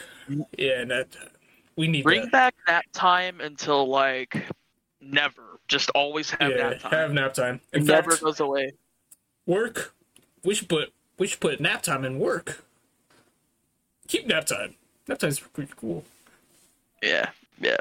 Yeah, 0.57 0.84
nap 0.84 1.11
time. 1.11 1.30
We 1.76 1.88
need 1.88 2.03
Bring 2.03 2.24
that. 2.24 2.32
back 2.32 2.55
nap 2.67 2.86
time 2.93 3.39
until 3.41 3.88
like 3.88 4.45
never. 4.99 5.41
Just 5.67 5.89
always 5.91 6.30
have 6.32 6.51
yeah, 6.51 6.69
nap 6.69 6.80
time. 6.80 6.91
have 6.91 7.13
nap 7.13 7.34
time. 7.34 7.61
It 7.72 7.80
In 7.80 7.86
never 7.86 8.11
fact, 8.11 8.24
goes 8.24 8.39
away. 8.41 8.74
work. 9.45 9.93
We 10.43 10.53
should 10.55 10.67
put 10.67 10.91
we 11.17 11.28
should 11.28 11.39
put 11.39 11.59
nap 11.61 11.82
time 11.84 12.03
in 12.03 12.19
work. 12.19 12.63
Keep 14.07 14.28
nap 14.28 14.45
time. 14.45 14.76
Nap 15.07 15.19
time's 15.19 15.39
pretty 15.39 15.72
cool. 15.78 16.03
Yeah, 17.01 17.30
yeah. 17.59 17.78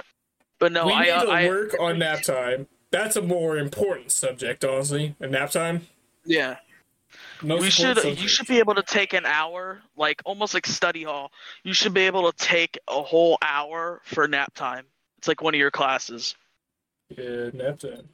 But 0.60 0.72
no, 0.72 0.86
we 0.86 0.92
I, 0.92 1.04
need 1.04 1.10
uh, 1.10 1.24
to 1.24 1.30
I 1.30 1.48
work 1.48 1.74
on 1.80 1.98
nap 1.98 2.22
time. 2.22 2.68
That's 2.92 3.16
a 3.16 3.22
more 3.22 3.56
important 3.56 4.12
subject, 4.12 4.64
honestly. 4.64 5.16
And 5.18 5.32
nap 5.32 5.50
time. 5.50 5.88
yeah. 6.24 6.56
Most 7.42 7.62
we 7.62 7.70
should. 7.70 7.96
important 7.96 8.20
You 8.20 8.28
should 8.28 8.46
be 8.46 8.58
able 8.58 8.74
to 8.74 8.82
take 8.82 9.14
an 9.14 9.24
hour, 9.24 9.80
like 9.96 10.20
almost 10.26 10.52
like 10.52 10.66
study 10.66 11.02
hall. 11.04 11.32
You 11.64 11.72
should 11.72 11.94
be 11.94 12.02
able 12.02 12.30
to 12.30 12.36
take 12.36 12.78
a 12.86 13.02
whole 13.02 13.38
hour 13.42 14.00
for 14.04 14.28
nap 14.28 14.54
time. 14.54 14.84
It's 15.18 15.26
like 15.26 15.42
one 15.42 15.54
of 15.54 15.58
your 15.58 15.70
classes. 15.70 16.36
Yeah, 17.08 17.50
nap 17.54 17.80
time. 17.80 18.08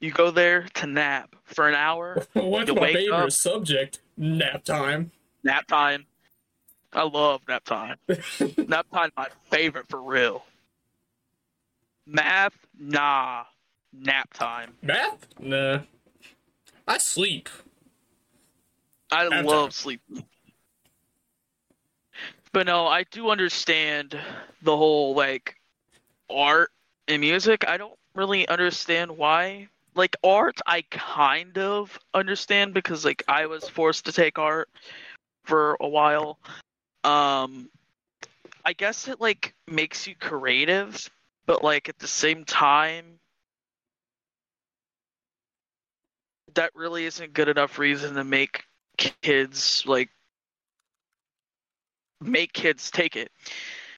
You 0.00 0.12
go 0.12 0.30
there 0.30 0.66
to 0.74 0.86
nap 0.86 1.34
for 1.44 1.68
an 1.68 1.74
hour. 1.74 2.22
What's 2.34 2.72
my 2.72 2.92
favorite 2.92 3.12
up- 3.12 3.32
subject? 3.32 4.00
Nap 4.16 4.64
time. 4.64 5.10
nap 5.42 5.66
time. 5.66 6.06
I 6.92 7.04
love 7.04 7.40
nap 7.48 7.64
time. 7.64 7.96
nap 8.68 8.86
time, 8.92 9.10
my 9.16 9.28
favorite 9.50 9.86
for 9.88 10.02
real. 10.02 10.44
Math, 12.10 12.56
nah. 12.76 13.44
Nap 13.92 14.32
time. 14.34 14.74
Math? 14.82 15.26
Nah. 15.38 15.80
I 16.86 16.98
sleep. 16.98 17.48
I 19.12 19.28
Nap 19.28 19.44
love 19.44 19.66
time. 19.66 19.70
sleeping. 19.70 20.24
But 22.52 22.66
no, 22.66 22.88
I 22.88 23.04
do 23.04 23.30
understand 23.30 24.18
the 24.62 24.76
whole 24.76 25.14
like 25.14 25.54
art 26.28 26.70
and 27.06 27.20
music. 27.20 27.64
I 27.68 27.76
don't 27.76 27.96
really 28.16 28.46
understand 28.48 29.16
why. 29.16 29.68
Like 29.94 30.16
art, 30.24 30.60
I 30.66 30.82
kind 30.90 31.58
of 31.58 31.96
understand 32.14 32.74
because 32.74 33.04
like 33.04 33.22
I 33.28 33.46
was 33.46 33.68
forced 33.68 34.04
to 34.06 34.12
take 34.12 34.38
art 34.38 34.68
for 35.44 35.76
a 35.80 35.88
while. 35.88 36.38
Um 37.04 37.70
I 38.64 38.72
guess 38.72 39.06
it 39.06 39.20
like 39.20 39.54
makes 39.68 40.06
you 40.08 40.14
creative, 40.16 41.08
but 41.50 41.64
like 41.64 41.88
at 41.88 41.98
the 41.98 42.06
same 42.06 42.44
time 42.44 43.04
that 46.54 46.70
really 46.76 47.06
isn't 47.06 47.32
good 47.32 47.48
enough 47.48 47.76
reason 47.76 48.14
to 48.14 48.22
make 48.22 48.62
kids 48.96 49.82
like 49.84 50.08
make 52.20 52.52
kids 52.52 52.92
take 52.92 53.16
it. 53.16 53.32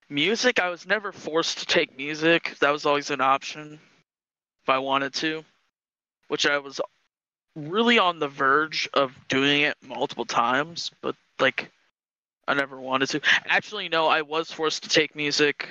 Music, 0.08 0.60
I 0.60 0.70
was 0.70 0.86
never 0.86 1.12
forced 1.12 1.58
to 1.58 1.66
take 1.66 1.94
music. 1.98 2.56
That 2.60 2.70
was 2.70 2.86
always 2.86 3.10
an 3.10 3.20
option 3.20 3.78
if 4.64 4.70
I 4.70 4.78
wanted 4.78 5.12
to, 5.16 5.44
which 6.28 6.46
I 6.46 6.56
was 6.56 6.80
really 7.54 7.98
on 7.98 8.18
the 8.18 8.28
verge 8.28 8.88
of 8.94 9.12
doing 9.28 9.60
it 9.60 9.76
multiple 9.86 10.24
times, 10.24 10.90
but 11.02 11.16
like 11.38 11.70
I 12.48 12.54
never 12.54 12.80
wanted 12.80 13.10
to. 13.10 13.20
Actually, 13.44 13.90
no, 13.90 14.08
I 14.08 14.22
was 14.22 14.50
forced 14.50 14.84
to 14.84 14.88
take 14.88 15.14
music. 15.14 15.68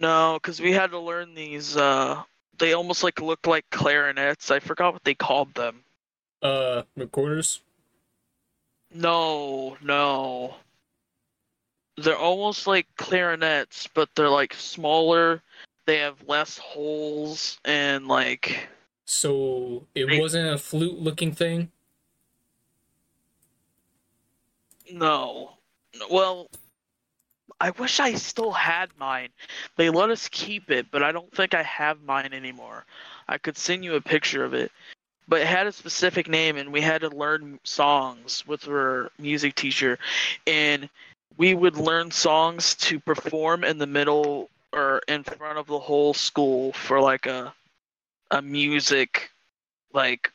No, 0.00 0.38
because 0.42 0.60
we 0.60 0.72
had 0.72 0.90
to 0.90 0.98
learn 0.98 1.34
these. 1.34 1.76
uh 1.76 2.22
They 2.58 2.72
almost 2.72 3.04
like 3.04 3.20
looked 3.20 3.46
like 3.46 3.68
clarinets. 3.70 4.50
I 4.50 4.58
forgot 4.58 4.92
what 4.94 5.04
they 5.04 5.14
called 5.14 5.54
them. 5.54 5.84
Uh, 6.42 6.82
recorders. 6.96 7.60
No, 8.92 9.76
no. 9.82 10.56
They're 11.96 12.16
almost 12.16 12.66
like 12.66 12.86
clarinets, 12.96 13.86
but 13.92 14.08
they're 14.16 14.30
like 14.30 14.54
smaller. 14.54 15.42
They 15.84 15.98
have 15.98 16.16
less 16.26 16.56
holes 16.56 17.58
and 17.64 18.08
like 18.08 18.68
So 19.04 19.86
it 19.94 20.06
They- 20.06 20.18
wasn't 20.20 20.48
a 20.54 20.58
flute-looking 20.58 21.32
thing. 21.32 21.70
no. 24.92 25.56
Well, 26.10 26.48
I 27.60 27.70
wish 27.70 28.00
I 28.00 28.14
still 28.14 28.52
had 28.52 28.88
mine. 28.98 29.28
They 29.76 29.90
let 29.90 30.10
us 30.10 30.28
keep 30.28 30.70
it, 30.70 30.86
but 30.90 31.02
I 31.02 31.12
don't 31.12 31.30
think 31.32 31.54
I 31.54 31.62
have 31.62 32.02
mine 32.02 32.32
anymore. 32.32 32.86
I 33.28 33.36
could 33.36 33.58
send 33.58 33.84
you 33.84 33.94
a 33.94 34.00
picture 34.00 34.44
of 34.44 34.54
it. 34.54 34.72
But 35.28 35.42
it 35.42 35.46
had 35.46 35.66
a 35.66 35.72
specific 35.72 36.28
name 36.28 36.56
and 36.56 36.72
we 36.72 36.80
had 36.80 37.02
to 37.02 37.08
learn 37.10 37.60
songs 37.62 38.44
with 38.46 38.66
our 38.66 39.10
music 39.18 39.54
teacher 39.54 39.98
and 40.46 40.88
we 41.36 41.54
would 41.54 41.76
learn 41.76 42.10
songs 42.10 42.74
to 42.76 42.98
perform 42.98 43.62
in 43.62 43.78
the 43.78 43.86
middle 43.86 44.50
or 44.72 45.02
in 45.06 45.22
front 45.22 45.58
of 45.58 45.66
the 45.66 45.78
whole 45.78 46.14
school 46.14 46.72
for 46.72 47.00
like 47.00 47.26
a 47.26 47.52
a 48.32 48.42
music 48.42 49.30
like 49.92 50.32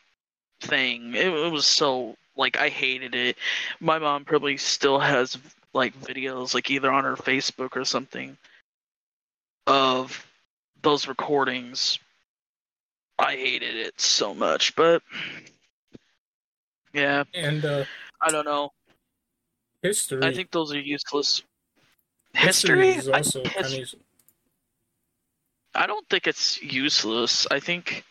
thing. 0.62 1.14
It, 1.14 1.28
it 1.28 1.52
was 1.52 1.68
so 1.68 2.16
like 2.38 2.58
I 2.58 2.70
hated 2.70 3.16
it. 3.16 3.38
My 3.80 4.00
mom 4.00 4.26
probably 4.26 4.58
still 4.58 5.00
has 5.00 5.38
like 5.76 6.00
videos 6.02 6.54
like 6.56 6.72
either 6.72 6.90
on 6.92 7.04
her 7.04 7.16
Facebook 7.18 7.76
or 7.76 7.84
something 7.86 8.38
of 9.68 10.26
those 10.82 11.08
recordings. 11.08 12.00
I 13.20 13.34
hated 13.36 13.76
it 13.76 14.00
so 14.00 14.34
much, 14.34 14.76
but 14.76 15.02
yeah, 16.94 17.24
And 17.34 17.64
uh, 17.64 17.86
I 18.22 18.32
don't 18.32 18.46
know. 18.46 18.72
history. 19.82 20.24
I 20.24 20.34
think 20.34 20.52
those 20.52 20.74
are 20.74 20.80
useless. 20.80 21.44
history 22.34 22.88
History? 22.88 22.90
is 23.00 23.10
I, 23.10 23.18
also 23.18 23.44
his- 23.44 23.54
kind 23.54 23.84
of. 23.84 23.96
I 25.76 25.88
don't 25.88 26.08
think 26.10 26.26
it's 26.28 26.62
useless. 26.62 27.48
I 27.52 27.60
think 27.60 28.04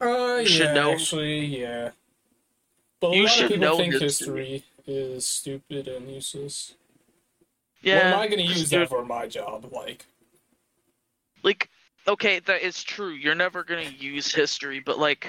Uh, 0.00 0.38
You 0.40 0.46
should 0.46 0.66
yeah, 0.68 0.74
know- 0.74 0.92
actually, 0.92 1.44
yeah. 1.44 1.90
But 3.00 3.12
a 3.12 3.16
You 3.16 3.22
lot 3.24 3.32
should 3.32 3.44
of 3.52 3.60
people 3.60 3.76
think 3.78 3.94
history. 3.94 4.48
history 4.48 4.64
is 4.86 5.26
stupid 5.26 5.88
and 5.88 6.10
useless. 6.10 6.74
Yeah. 7.82 7.96
what 7.96 8.04
am 8.04 8.18
I 8.20 8.26
going 8.28 8.46
to 8.46 8.54
use 8.54 8.70
that 8.70 8.88
for 8.88 9.04
my 9.04 9.26
job? 9.26 9.70
Like, 9.72 10.06
like 11.42 11.68
okay 12.08 12.40
that 12.40 12.62
is 12.62 12.82
true 12.82 13.10
you're 13.10 13.34
never 13.34 13.62
going 13.64 13.86
to 13.86 13.94
use 13.94 14.32
history 14.32 14.80
but 14.80 14.98
like 14.98 15.26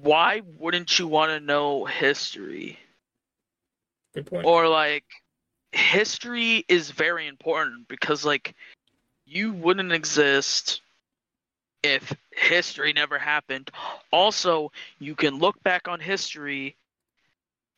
why 0.00 0.40
wouldn't 0.58 0.98
you 0.98 1.06
want 1.06 1.30
to 1.30 1.40
know 1.40 1.84
history 1.84 2.78
good 4.14 4.26
point. 4.26 4.44
or 4.44 4.68
like 4.68 5.04
history 5.72 6.64
is 6.68 6.90
very 6.90 7.26
important 7.26 7.86
because 7.88 8.24
like 8.24 8.54
you 9.26 9.52
wouldn't 9.52 9.92
exist 9.92 10.80
if 11.82 12.14
history 12.30 12.92
never 12.92 13.18
happened 13.18 13.70
also 14.10 14.70
you 14.98 15.14
can 15.14 15.38
look 15.38 15.62
back 15.62 15.88
on 15.88 16.00
history 16.00 16.76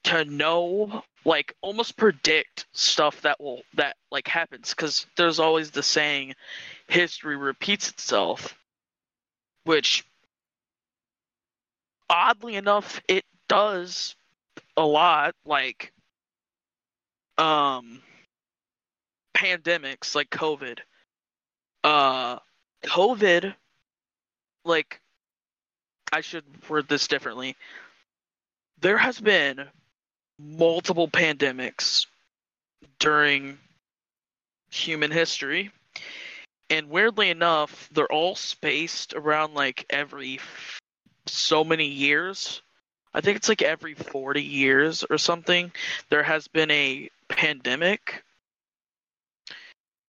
to 0.06 0.24
know 0.24 1.02
like 1.24 1.52
almost 1.62 1.96
predict 1.96 2.66
stuff 2.72 3.20
that 3.22 3.40
will 3.40 3.62
that 3.74 3.96
like 4.12 4.28
happens 4.28 4.70
because 4.70 5.04
there's 5.16 5.40
always 5.40 5.72
the 5.72 5.82
saying 5.82 6.32
history 6.86 7.36
repeats 7.36 7.90
itself 7.90 8.56
which 9.64 10.04
oddly 12.08 12.54
enough 12.54 13.00
it 13.08 13.24
does 13.48 14.14
a 14.76 14.86
lot 14.86 15.34
like 15.44 15.92
um 17.36 18.00
pandemics 19.36 20.14
like 20.14 20.30
covid. 20.30 20.78
Uh 21.82 22.38
covid 22.84 23.56
like 24.64 25.00
i 26.12 26.20
should 26.20 26.44
word 26.68 26.88
this 26.88 27.08
differently. 27.08 27.56
There 28.80 28.98
has 28.98 29.20
been 29.20 29.66
multiple 30.38 31.08
pandemics 31.08 32.06
during 32.98 33.58
human 34.70 35.10
history. 35.10 35.70
And 36.68 36.90
weirdly 36.90 37.30
enough 37.30 37.88
they're 37.92 38.12
all 38.12 38.34
spaced 38.34 39.14
around 39.14 39.54
like 39.54 39.86
every 39.90 40.36
f- 40.36 40.80
so 41.26 41.64
many 41.64 41.86
years. 41.86 42.62
I 43.14 43.20
think 43.20 43.36
it's 43.36 43.48
like 43.48 43.62
every 43.62 43.94
40 43.94 44.42
years 44.42 45.04
or 45.08 45.16
something 45.16 45.72
there 46.10 46.22
has 46.22 46.48
been 46.48 46.70
a 46.70 47.08
pandemic. 47.28 48.22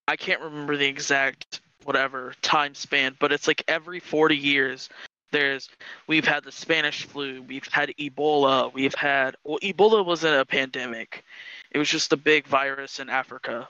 I 0.07 0.15
can't 0.15 0.41
remember 0.41 0.77
the 0.77 0.87
exact 0.87 1.61
whatever 1.83 2.33
time 2.41 2.75
span 2.75 3.15
but 3.17 3.31
it's 3.31 3.47
like 3.47 3.63
every 3.67 4.01
40 4.01 4.35
years 4.35 4.89
there's 5.31 5.69
we've 6.07 6.25
had 6.25 6.43
the 6.43 6.51
spanish 6.51 7.05
flu 7.05 7.41
we've 7.43 7.67
had 7.67 7.89
ebola 7.99 8.73
we've 8.73 8.95
had 8.95 9.35
well 9.43 9.59
ebola 9.61 10.05
wasn't 10.05 10.39
a 10.39 10.45
pandemic. 10.45 11.23
It 11.71 11.77
was 11.77 11.89
just 11.89 12.13
a 12.13 12.17
big 12.17 12.47
virus 12.47 12.99
in 12.99 13.09
africa. 13.09 13.67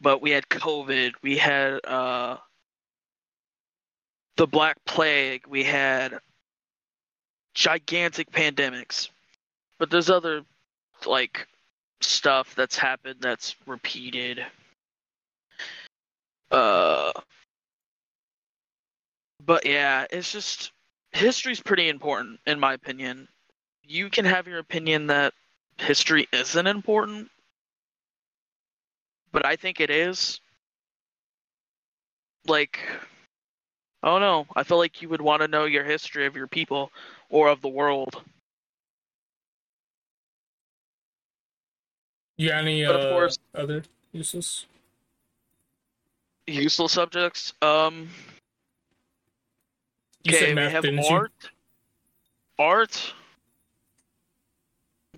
But 0.00 0.22
we 0.22 0.30
had 0.30 0.48
covid 0.48 1.12
we 1.22 1.36
had 1.36 1.84
uh 1.84 2.36
the 4.36 4.46
black 4.46 4.76
plague 4.84 5.46
we 5.46 5.64
had 5.64 6.18
gigantic 7.54 8.30
pandemics. 8.30 9.08
But 9.78 9.90
there's 9.90 10.10
other 10.10 10.42
like 11.06 11.46
stuff 12.00 12.54
that's 12.54 12.76
happened 12.76 13.16
that's 13.20 13.56
repeated. 13.66 14.44
Uh 16.50 17.12
but 19.44 19.66
yeah 19.66 20.06
it's 20.10 20.32
just 20.32 20.72
history's 21.12 21.60
pretty 21.60 21.88
important 21.88 22.40
in 22.46 22.58
my 22.58 22.72
opinion. 22.74 23.28
You 23.82 24.08
can 24.10 24.24
have 24.24 24.46
your 24.46 24.58
opinion 24.58 25.06
that 25.08 25.34
history 25.78 26.26
isn't 26.32 26.66
important 26.66 27.28
but 29.32 29.44
i 29.44 29.56
think 29.56 29.80
it 29.80 29.90
is. 29.90 30.40
Like 32.46 32.78
i 34.02 34.08
don't 34.08 34.20
know. 34.20 34.46
I 34.54 34.62
feel 34.64 34.78
like 34.78 35.02
you 35.02 35.08
would 35.08 35.20
want 35.22 35.42
to 35.42 35.48
know 35.48 35.64
your 35.64 35.84
history 35.84 36.26
of 36.26 36.36
your 36.36 36.46
people 36.46 36.90
or 37.30 37.48
of 37.48 37.60
the 37.62 37.68
world. 37.68 38.22
You 42.36 42.50
got 42.50 42.58
any 42.64 42.84
but 42.84 42.96
uh, 42.96 42.98
of 42.98 43.12
course- 43.12 43.38
other 43.54 43.82
uses? 44.12 44.66
useless 46.46 46.92
subjects? 46.92 47.54
Um 47.62 48.10
You 50.24 50.30
okay 50.32 50.38
said 50.38 50.48
we 50.50 50.54
math, 50.54 50.72
have 50.72 50.82
didn't 50.82 51.04
you? 51.04 51.16
art 51.16 51.32
art 52.58 53.12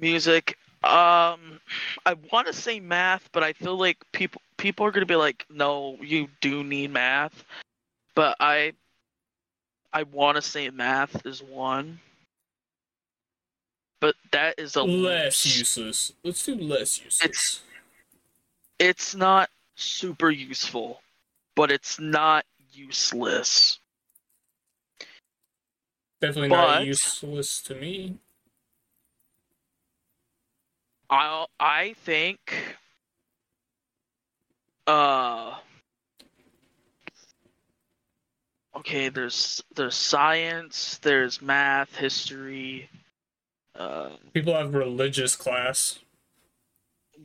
music 0.01 0.59
um 0.85 1.59
i 2.05 2.15
want 2.33 2.47
to 2.47 2.53
say 2.53 2.81
math 2.81 3.29
but 3.33 3.43
i 3.43 3.53
feel 3.53 3.77
like 3.79 3.97
people 4.13 4.41
people 4.59 4.85
are 4.87 4.91
going 4.91 5.01
to 5.03 5.07
be 5.07 5.17
like 5.17 5.45
no 5.51 5.97
you 6.01 6.29
do 6.41 6.63
need 6.63 6.91
math 6.93 7.45
but 8.15 8.37
i 8.41 8.73
i 9.93 10.03
want 10.05 10.37
to 10.37 10.43
say 10.43 10.69
math 10.71 11.25
is 11.27 11.43
one 11.43 11.99
but 14.01 14.15
that 14.33 14.59
is 14.59 14.77
a 14.77 14.83
less 14.83 15.47
useless. 15.59 16.13
Let's 16.23 16.45
do 16.45 16.55
less 16.55 16.99
useless. 17.03 17.23
It's- 17.25 17.61
It's 18.79 19.15
not 19.15 19.49
super 19.75 20.29
useful, 20.31 21.01
but 21.55 21.73
it's 21.73 21.99
not 21.99 22.45
useless. 22.75 23.79
Definitely 26.21 26.49
but- 26.51 26.57
not 26.79 26.87
useless 26.87 27.61
to 27.63 27.75
me. 27.75 28.19
I 31.09 31.47
I 31.61 31.95
think 32.05 32.53
uh 34.89 35.55
okay 38.77 39.09
there's 39.09 39.63
there's 39.77 39.95
science 39.95 40.99
there's 41.03 41.41
math 41.41 41.95
history 41.95 42.89
uh 43.77 44.11
People 44.33 44.55
have 44.55 44.75
religious 44.75 45.37
class. 45.37 46.01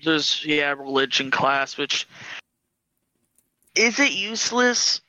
there's 0.03 0.45
yeah 0.45 0.71
religion 0.73 1.31
class 1.31 1.75
which 1.77 2.07
is 3.75 3.99
it 3.99 4.11
useless 4.11 5.01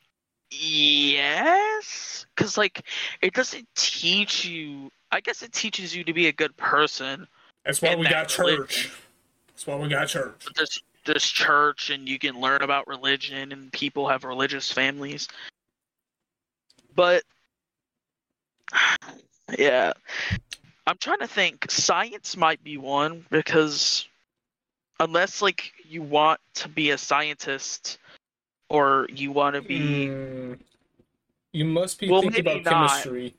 yes 0.50 2.21
because 2.36 2.56
like 2.56 2.82
it 3.20 3.32
doesn't 3.34 3.66
teach 3.74 4.44
you 4.44 4.90
i 5.10 5.20
guess 5.20 5.42
it 5.42 5.52
teaches 5.52 5.94
you 5.94 6.04
to 6.04 6.12
be 6.12 6.28
a 6.28 6.32
good 6.32 6.56
person 6.56 7.26
That's 7.64 7.80
why 7.82 7.94
we 7.94 8.04
got 8.04 8.28
that 8.28 8.38
religion. 8.38 8.66
church. 8.66 8.92
That's 9.48 9.66
why 9.66 9.76
we 9.76 9.88
got 9.88 10.08
church. 10.08 10.46
there's 11.04 11.24
church 11.26 11.90
and 11.90 12.08
you 12.08 12.18
can 12.18 12.40
learn 12.40 12.62
about 12.62 12.86
religion 12.86 13.52
and 13.52 13.72
people 13.72 14.08
have 14.08 14.24
religious 14.24 14.70
families 14.70 15.28
but 16.94 17.22
yeah 19.58 19.92
i'm 20.86 20.96
trying 20.98 21.18
to 21.18 21.26
think 21.26 21.70
science 21.70 22.36
might 22.36 22.62
be 22.62 22.76
one 22.76 23.24
because 23.30 24.06
unless 25.00 25.42
like 25.42 25.72
you 25.88 26.02
want 26.02 26.40
to 26.54 26.68
be 26.68 26.90
a 26.90 26.98
scientist 26.98 27.98
or 28.68 29.06
you 29.10 29.32
want 29.32 29.54
to 29.56 29.62
be 29.62 30.06
Mm, 30.06 30.58
you 31.52 31.64
must 31.64 31.98
be 32.00 32.08
Well, 32.08 32.22
thinking 32.22 32.40
about 32.40 32.64
not. 32.64 32.88
chemistry. 33.02 33.34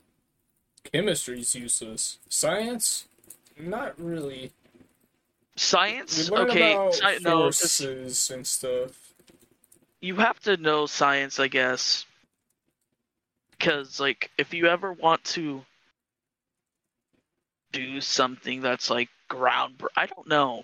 Chemistry's 0.91 1.55
useless. 1.55 2.20
Science, 2.30 3.05
not 3.59 3.99
really. 3.99 4.51
Science 5.55 6.32
okay 6.32 6.76
sci- 6.91 7.20
no 7.22 7.43
forces 7.51 8.32
and 8.32 8.45
stuff. 8.45 9.14
you 10.01 10.16
have 10.16 10.39
to 10.39 10.57
know 10.57 10.88
science 10.88 11.39
i 11.39 11.47
guess 11.47 12.05
because 13.51 13.99
like 13.99 14.32
if 14.39 14.51
you 14.51 14.66
ever 14.66 14.93
want 14.93 15.24
to 15.24 15.64
do 17.72 18.01
something 18.01 18.61
that's 18.61 18.89
like 18.89 19.09
ground 19.30 19.80
i 19.95 20.07
don't 20.07 20.28
know 20.28 20.64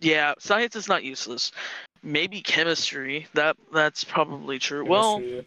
yeah 0.00 0.34
science 0.38 0.76
is 0.76 0.86
not 0.88 1.02
useless 1.02 1.50
maybe 2.04 2.40
chemistry 2.40 3.26
that 3.34 3.56
that's 3.72 4.04
probably 4.04 4.60
true 4.60 4.84
well 4.84 5.16
Chemistry, 5.16 5.36
yeah. 5.36 5.42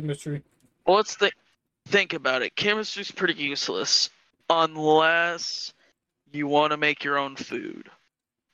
Chemistry. 0.00 0.42
well 0.86 0.96
let's 0.96 1.14
think 1.16 1.34
think 1.88 2.12
about 2.12 2.42
it 2.42 2.54
chemistry's 2.56 3.10
pretty 3.10 3.34
useless 3.34 4.10
unless 4.48 5.72
you 6.32 6.46
want 6.46 6.70
to 6.72 6.76
make 6.76 7.04
your 7.04 7.18
own 7.18 7.36
food 7.36 7.88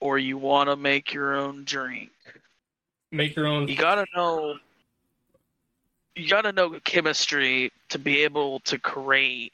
or 0.00 0.18
you 0.18 0.36
want 0.38 0.68
to 0.68 0.76
make 0.76 1.12
your 1.12 1.36
own 1.36 1.64
drink 1.64 2.10
Make 3.12 3.36
your 3.36 3.46
own. 3.46 3.68
you 3.68 3.76
gotta 3.76 4.04
know 4.14 4.56
you 6.16 6.28
gotta 6.28 6.52
know 6.52 6.78
chemistry 6.84 7.70
to 7.90 7.98
be 7.98 8.22
able 8.24 8.60
to 8.60 8.78
create 8.78 9.52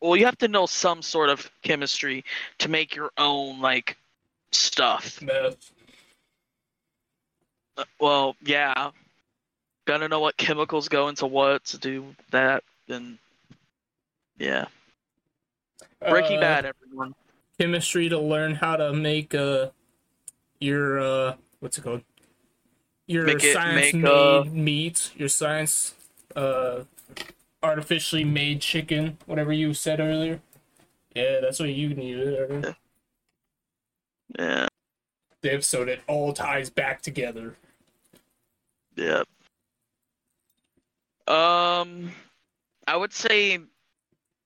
well 0.00 0.16
you 0.16 0.24
have 0.24 0.38
to 0.38 0.48
know 0.48 0.66
some 0.66 1.02
sort 1.02 1.28
of 1.28 1.50
chemistry 1.62 2.24
to 2.58 2.68
make 2.68 2.94
your 2.94 3.10
own 3.18 3.60
like 3.60 3.96
stuff 4.52 5.20
Meth. 5.22 5.72
Uh, 7.76 7.84
well 8.00 8.36
yeah 8.44 8.90
gotta 9.86 10.08
know 10.08 10.20
what 10.20 10.36
chemicals 10.36 10.88
go 10.88 11.08
into 11.08 11.26
what 11.26 11.64
to 11.64 11.78
do 11.78 12.14
that 12.30 12.62
and 12.88 13.18
yeah 14.38 14.66
breaking 16.08 16.38
Uh, 16.38 16.40
bad 16.40 16.64
everyone 16.64 17.14
Chemistry 17.60 18.08
to 18.08 18.18
learn 18.18 18.54
how 18.54 18.76
to 18.76 18.92
make 18.92 19.34
uh 19.34 19.68
your 20.58 20.98
uh 21.00 21.34
what's 21.60 21.78
it 21.78 21.82
called? 21.82 22.02
Your 23.06 23.24
Make 23.26 23.44
it- 23.44 23.52
science 23.52 23.92
make, 23.92 24.02
made 24.02 24.08
uh, 24.08 24.44
meat. 24.44 25.10
Your 25.16 25.28
science 25.28 25.94
uh 26.34 26.84
artificially 27.62 28.24
made 28.24 28.60
chicken. 28.62 29.18
Whatever 29.26 29.52
you 29.52 29.74
said 29.74 30.00
earlier. 30.00 30.40
Yeah, 31.14 31.40
that's 31.40 31.60
what 31.60 31.68
you 31.68 31.94
needed. 31.94 32.36
earlier. 32.38 32.74
yeah 34.38 34.66
The 35.42 35.52
episode 35.52 35.88
it 35.88 36.00
all 36.08 36.32
ties 36.32 36.70
back 36.70 37.02
together. 37.02 37.54
Yep. 38.96 39.28
Um, 41.28 42.12
I 42.86 42.96
would 42.96 43.12
say 43.12 43.58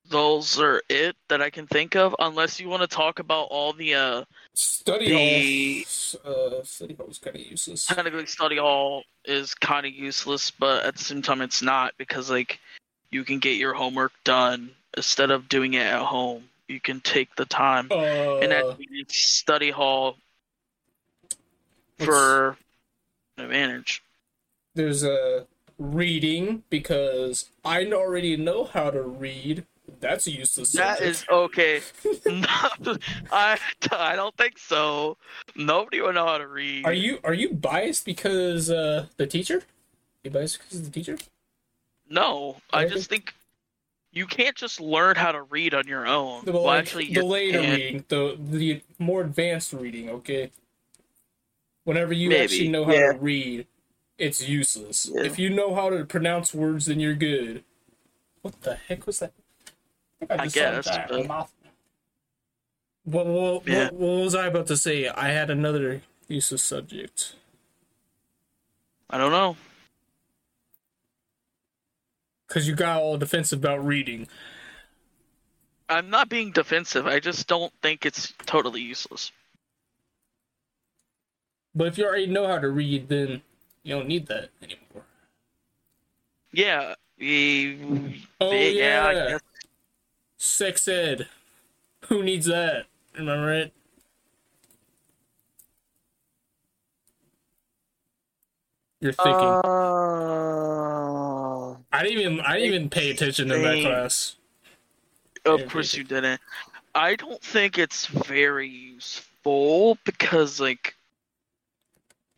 those 0.09 0.59
are 0.61 0.83
it 0.89 1.17
that 1.29 1.43
I 1.43 1.51
can 1.51 1.67
think 1.67 1.97
of, 1.97 2.15
unless 2.19 2.61
you 2.61 2.69
want 2.69 2.83
to 2.83 2.87
talk 2.87 3.19
about 3.19 3.49
all 3.51 3.73
the 3.73 3.95
uh 3.95 4.25
Study 4.55 5.09
The- 5.09 5.83
halls. 5.85 6.17
Uh, 6.25 6.63
study 6.65 6.95
halls 6.95 7.19
kind 7.19 7.37
of 7.37 7.43
useless. 7.43 7.87
technically 7.87 8.27
study 8.27 8.57
hall 8.57 9.03
is 9.25 9.53
kind 9.55 9.85
of 9.87 9.93
useless, 9.93 10.51
but 10.51 10.85
at 10.85 10.97
the 10.97 11.03
same 11.05 11.23
time 11.23 11.41
it's 11.43 11.61
not 11.63 11.93
because 11.99 12.31
like 12.31 12.59
you 13.11 13.25
can 13.25 13.39
get 13.39 13.57
your 13.57 13.75
homework 13.75 14.13
done 14.25 14.71
instead 14.97 15.31
of 15.31 15.49
doing 15.49 15.75
it 15.75 15.83
at 15.87 16.01
home. 16.03 16.45
You 16.69 16.81
can 16.81 17.01
take 17.01 17.35
the 17.37 17.45
time 17.45 17.89
Uh, 17.91 18.39
and 18.39 18.53
actually 18.53 19.05
study 19.09 19.71
hall 19.71 20.17
for 21.99 22.57
advantage. 23.39 24.03
there's 24.75 25.03
a 25.03 25.47
reading 25.79 26.63
because 26.71 27.51
I 27.65 27.85
already 27.87 28.37
know 28.37 28.65
how 28.65 28.91
to 28.91 29.03
read. 29.03 29.67
That's 30.01 30.27
a 30.27 30.33
useless. 30.33 30.73
That 30.73 30.99
subject. 30.99 31.17
is 31.23 31.25
okay. 31.31 31.81
No, 32.27 32.97
I 33.31 33.59
I 33.93 34.17
don't 34.17 34.37
think 34.37 34.59
so. 34.59 35.17
Nobody 35.55 36.01
would 36.01 36.15
know 36.17 36.27
how 36.27 36.39
to 36.39 36.49
read. 36.49 36.85
Are 36.85 36.93
you 36.93 37.19
are 37.25 37.35
you 37.35 37.55
biased 37.55 38.05
because 38.05 38.71
uh 38.71 39.07
the 39.17 39.27
teacher? 39.27 39.63
You 40.25 40.31
biased 40.31 40.59
because 40.59 40.79
of 40.81 40.85
the 40.87 40.91
teacher? 40.91 41.19
No, 42.09 42.57
I 42.73 42.85
Okay. 42.85 42.95
just 42.95 43.09
think 43.09 43.33
you 44.13 44.27
can't 44.27 44.57
just 44.57 44.81
learn 44.81 45.15
how 45.17 45.31
to 45.33 45.43
read 45.43 45.75
on 45.75 45.87
your 45.87 46.07
own. 46.07 46.45
The, 46.45 46.53
well, 46.53 46.71
actually, 46.71 47.13
the 47.13 47.23
later 47.25 47.61
can. 47.61 47.71
reading, 47.75 48.05
the 48.09 48.37
the 48.39 48.83
more 48.99 49.21
advanced 49.21 49.73
reading. 49.73 50.11
Okay. 50.11 50.51
Whenever 51.85 52.13
you 52.13 52.31
Maybe, 52.31 52.43
actually 52.43 52.69
know 52.69 52.85
how 52.85 52.93
yeah. 52.93 53.13
to 53.13 53.19
read, 53.19 53.67
it's 54.19 54.47
useless. 54.49 55.11
Yeah. 55.13 55.23
If 55.23 55.39
you 55.39 55.51
know 55.51 55.75
how 55.75 55.91
to 55.91 56.05
pronounce 56.05 56.55
words, 56.55 56.87
then 56.87 57.01
you're 57.01 57.15
good. 57.15 57.65
What 58.43 58.61
the 58.63 58.75
heck 58.77 59.07
was 59.07 59.19
that? 59.21 59.33
think 60.21 60.31
I 60.33 60.45
just 60.45 60.55
saw 60.55 60.61
guess, 60.61 60.85
that 60.87 61.09
but- 61.09 61.49
what, 63.27 63.67
Yeah. 63.67 63.85
what, 63.85 63.93
what 63.95 64.25
was 64.25 64.35
I 64.35 64.47
about 64.47 64.67
to 64.69 64.77
say? 64.77 65.09
I 65.09 65.29
had 65.29 65.51
another 65.51 66.03
useless 66.29 66.63
subject. 66.63 67.35
I 69.09 69.19
don't 69.19 69.31
know. 69.31 69.57
Because 72.49 72.67
you 72.67 72.75
got 72.75 73.03
all 73.03 73.19
defensive 73.19 73.59
about 73.61 73.85
reading. 73.85 74.27
I'm 75.89 76.11
not 76.11 76.29
being 76.29 76.51
defensive. 76.51 77.07
I 77.07 77.21
just 77.21 77.47
don't 77.47 77.73
think 77.83 78.07
it's 78.07 78.33
totally 78.45 78.81
useless. 78.81 79.31
But 81.75 81.89
if 81.89 81.99
you 81.99 82.07
already 82.07 82.27
know 82.27 82.49
how 82.49 82.59
to 82.59 82.69
read, 82.69 83.09
then 83.09 83.43
you 83.87 83.95
don't 83.95 84.09
need 84.09 84.27
that 84.27 84.51
anymore. 84.61 85.05
Yeah. 86.51 86.95
eh, 87.21 87.77
Oh, 88.41 88.51
yeah. 88.51 89.07
I 89.07 89.13
yeah. 89.13 89.29
guess. 89.29 89.41
Sex 90.39 90.89
ed. 90.89 91.29
Who 92.07 92.25
needs 92.25 92.47
that? 92.47 92.87
Remember 93.17 93.53
it? 93.53 93.73
You're 99.01 99.13
thinking. 99.13 99.61
Uh, 99.65 99.67
I 101.93 102.03
didn't 102.03 102.19
even 102.19 102.41
I 102.41 102.55
didn't 102.55 102.75
even 102.75 102.91
pay 102.91 103.11
attention 103.13 103.47
to 103.51 103.59
that 103.59 103.83
class. 103.83 104.35
Of 105.45 105.69
course 105.69 105.95
you 105.95 106.03
didn't. 106.03 106.41
I 106.97 107.15
don't 107.15 107.41
think 107.41 107.79
it's 107.79 108.07
very 108.07 108.69
useful 108.69 109.97
because, 110.05 110.59
like, 110.59 110.96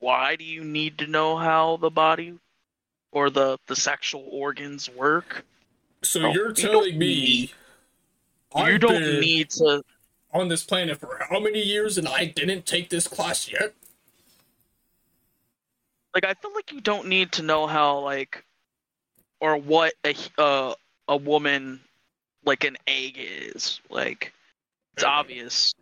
why 0.01 0.37
do 0.37 0.45
you 0.45 0.65
need 0.65 0.99
to 0.99 1.07
know 1.07 1.37
how 1.37 1.77
the 1.77 1.91
body 1.91 2.39
or 3.13 3.31
the 3.31 3.59
the 3.67 3.77
sexual 3.77 4.27
organs 4.31 4.89
work? 4.91 5.45
So 6.03 6.27
Oh, 6.27 6.33
you're 6.33 6.53
telling 6.53 6.91
don't 6.91 6.99
me 6.99 7.07
need- 7.15 7.51
you 8.57 8.79
don't 8.79 9.21
need 9.21 9.51
to. 9.51 9.83
on 10.33 10.49
this 10.49 10.65
planet 10.65 10.99
for 10.99 11.19
how 11.29 11.39
many 11.41 11.61
years 11.63 11.99
and 11.99 12.09
I 12.09 12.25
didn't 12.27 12.65
take 12.67 12.89
this 12.89 13.07
class 13.09 13.51
yet? 13.51 13.75
Like, 16.15 16.25
I 16.25 16.35
feel 16.35 16.55
like 16.55 16.73
you 16.73 16.81
don't 16.81 17.07
need 17.09 17.33
to 17.33 17.43
know 17.43 17.67
how, 17.67 17.99
like, 17.99 18.45
or 19.41 19.57
what 19.57 19.93
a 20.05 20.15
uh, 20.39 20.75
a 21.07 21.17
woman 21.17 21.81
like 22.45 22.65
an 22.65 22.77
egg 22.87 23.17
is. 23.19 23.81
Like 23.91 24.33
it's 24.95 25.05
obvious 25.05 25.75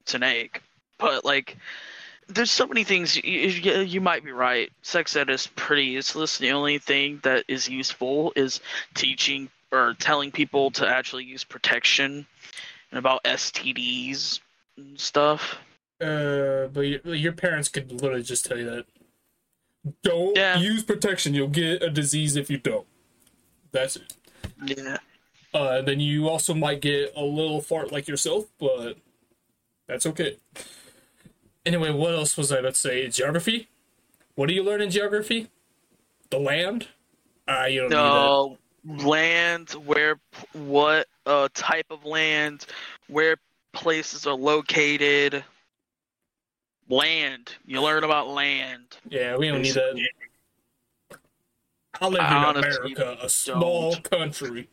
it's 0.00 0.14
an 0.14 0.22
egg, 0.22 0.60
but 0.98 1.24
like 1.24 1.56
there's 2.28 2.50
so 2.50 2.66
many 2.66 2.84
things 2.84 3.16
you, 3.16 3.22
you, 3.22 3.80
you 3.80 4.00
might 4.00 4.24
be 4.24 4.32
right. 4.32 4.70
Sex 4.82 5.16
ed 5.16 5.30
is 5.30 5.46
pretty 5.56 5.84
useless. 5.84 6.38
The 6.38 6.50
only 6.52 6.78
thing 6.78 7.20
that 7.22 7.44
is 7.48 7.68
useful 7.68 8.32
is 8.36 8.60
teaching 8.94 9.48
or 9.72 9.94
telling 9.98 10.30
people 10.30 10.70
to 10.72 10.86
actually 10.86 11.24
use 11.24 11.44
protection 11.44 12.26
and 12.90 12.98
about 12.98 13.24
STDs 13.24 14.40
and 14.76 14.98
stuff. 14.98 15.56
Uh, 16.00 16.66
but 16.72 16.80
your, 16.82 17.14
your 17.14 17.32
parents 17.32 17.68
could 17.68 17.90
literally 17.90 18.22
just 18.22 18.46
tell 18.46 18.58
you 18.58 18.64
that. 18.64 18.86
Don't 20.02 20.36
Yeah. 20.36 20.58
use 20.58 20.82
protection. 20.82 21.34
You'll 21.34 21.48
get 21.48 21.82
a 21.82 21.90
disease 21.90 22.36
if 22.36 22.50
you 22.50 22.58
don't. 22.58 22.86
That's 23.72 23.96
it. 23.96 24.14
Yeah. 24.64 24.98
Uh, 25.54 25.82
then 25.82 25.98
you 26.00 26.28
also 26.28 26.52
might 26.52 26.80
get 26.80 27.12
a 27.16 27.22
little 27.22 27.60
fart 27.60 27.90
like 27.90 28.06
yourself, 28.06 28.46
but 28.58 28.98
that's 29.86 30.04
okay. 30.06 30.36
Anyway, 31.68 31.90
what 31.90 32.14
else 32.14 32.34
was 32.38 32.50
I 32.50 32.60
about 32.60 32.72
to 32.76 32.80
say? 32.80 33.06
Geography? 33.08 33.68
What 34.36 34.48
do 34.48 34.54
you 34.54 34.62
learn 34.62 34.80
in 34.80 34.88
geography? 34.88 35.50
The 36.30 36.38
land? 36.38 36.88
Ah, 37.46 37.66
you 37.66 37.82
don't 37.82 37.90
know. 37.90 38.56
No 38.86 39.04
land, 39.04 39.72
where, 39.84 40.18
what 40.54 41.08
uh, 41.26 41.50
type 41.52 41.84
of 41.90 42.06
land, 42.06 42.64
where 43.08 43.36
places 43.74 44.26
are 44.26 44.34
located. 44.34 45.44
Land. 46.88 47.56
You 47.66 47.82
learn 47.82 48.02
about 48.02 48.28
land. 48.28 48.96
Yeah, 49.10 49.36
we 49.36 49.48
don't 49.48 49.60
need 49.60 49.74
that. 49.74 50.00
I 52.00 52.06
live 52.06 52.20
in 52.20 52.26
I 52.26 52.50
America, 52.50 53.18
a 53.20 53.28
small 53.28 53.92
don't. 53.92 54.10
country. 54.10 54.70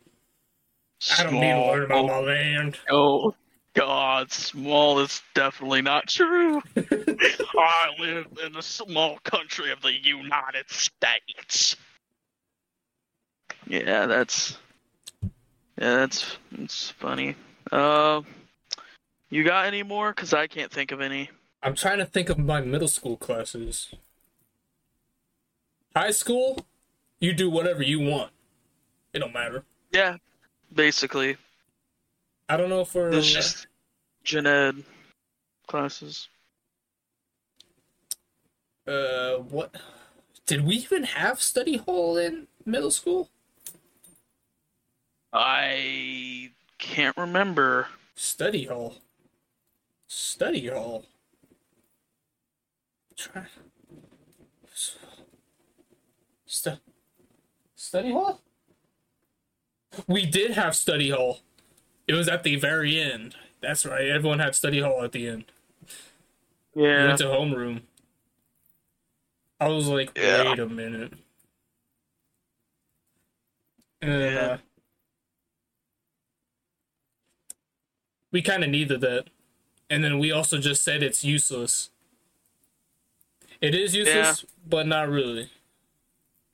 I 1.20 1.24
don't 1.24 1.34
need 1.34 1.42
to 1.42 1.68
learn 1.68 1.84
about 1.84 2.06
my 2.06 2.20
land. 2.20 2.78
Oh 2.90 3.36
God, 3.76 4.32
small 4.32 5.00
is 5.00 5.22
definitely 5.34 5.82
not 5.82 6.08
true. 6.08 6.62
I 6.78 7.90
live 8.00 8.28
in 8.46 8.54
the 8.54 8.62
small 8.62 9.20
country 9.24 9.72
of 9.72 9.82
the 9.82 9.92
United 9.92 10.70
States. 10.70 11.76
Yeah, 13.68 14.06
that's 14.06 14.58
yeah, 15.78 15.96
that's 15.96 16.38
it's 16.58 16.92
funny. 16.92 17.36
Uh, 17.72 18.22
you 19.30 19.44
got 19.44 19.66
any 19.66 19.84
more? 19.84 20.14
Cause 20.14 20.34
I 20.34 20.48
can't 20.48 20.72
think 20.72 20.92
of 20.92 21.02
any. 21.02 21.30
I'm 21.62 21.76
trying 21.76 21.98
to 21.98 22.06
think 22.06 22.30
of 22.30 22.38
my 22.38 22.62
middle 22.62 22.88
school 22.88 23.18
classes. 23.18 23.94
High 25.96 26.12
school, 26.12 26.66
you 27.20 27.34
do 27.34 27.50
whatever 27.50 27.84
you 27.84 28.00
want. 28.00 28.32
It 29.14 29.20
don't 29.20 29.34
matter. 29.34 29.64
Yeah, 29.92 30.18
basically, 30.74 31.38
I 32.48 32.58
don't 32.58 32.70
know 32.70 32.86
for 32.86 33.10
there's 33.10 33.32
just 33.32 33.68
gen 34.24 34.46
ed 34.48 34.84
classes. 35.68 36.30
uh 38.88 39.38
what 39.38 39.76
did 40.46 40.66
we 40.66 40.76
even 40.76 41.04
have 41.04 41.42
study 41.42 41.78
hall 41.78 42.18
in 42.18 42.48
middle 42.66 42.92
school? 42.92 43.30
I 45.34 46.52
can't 46.78 47.18
remember. 47.18 47.88
Study 48.16 48.66
hall. 48.66 48.96
Study 50.08 50.68
hall. 50.68 51.04
Try. 53.18 53.46
Stu- 56.46 56.80
study 57.76 58.12
hall? 58.12 58.40
We 60.08 60.26
did 60.26 60.52
have 60.52 60.76
study 60.76 61.10
hall. 61.10 61.40
It 62.08 62.14
was 62.14 62.28
at 62.28 62.44
the 62.44 62.56
very 62.56 63.00
end. 63.00 63.36
That's 63.62 63.86
right. 63.86 64.08
Everyone 64.08 64.40
had 64.40 64.56
study 64.56 64.80
hall 64.82 65.04
at 65.04 65.12
the 65.12 65.28
end. 65.28 65.46
Yeah. 66.76 66.82
We 66.82 66.84
Yeah. 66.88 67.06
went 67.08 67.18
to 67.20 67.24
homeroom. 67.26 67.82
I 69.60 69.68
was 69.70 69.88
like, 69.88 70.16
Yeah. 70.18 70.50
wait 70.50 70.60
a 70.60 70.68
minute. 70.68 71.14
Then, 74.02 74.34
Yeah. 74.34 74.40
uh, 74.40 74.58
we 78.32 78.42
kind 78.42 78.64
of 78.64 78.70
needed 78.70 79.02
that. 79.02 79.30
And 79.90 80.04
then 80.04 80.20
we 80.20 80.32
also 80.32 80.58
just 80.60 80.84
said 80.84 81.02
it's 81.04 81.24
useless. 81.24 81.90
It 83.62 83.74
is 83.74 83.96
useless, 83.96 84.46
but 84.68 84.86
not 84.88 85.10
really. 85.10 85.50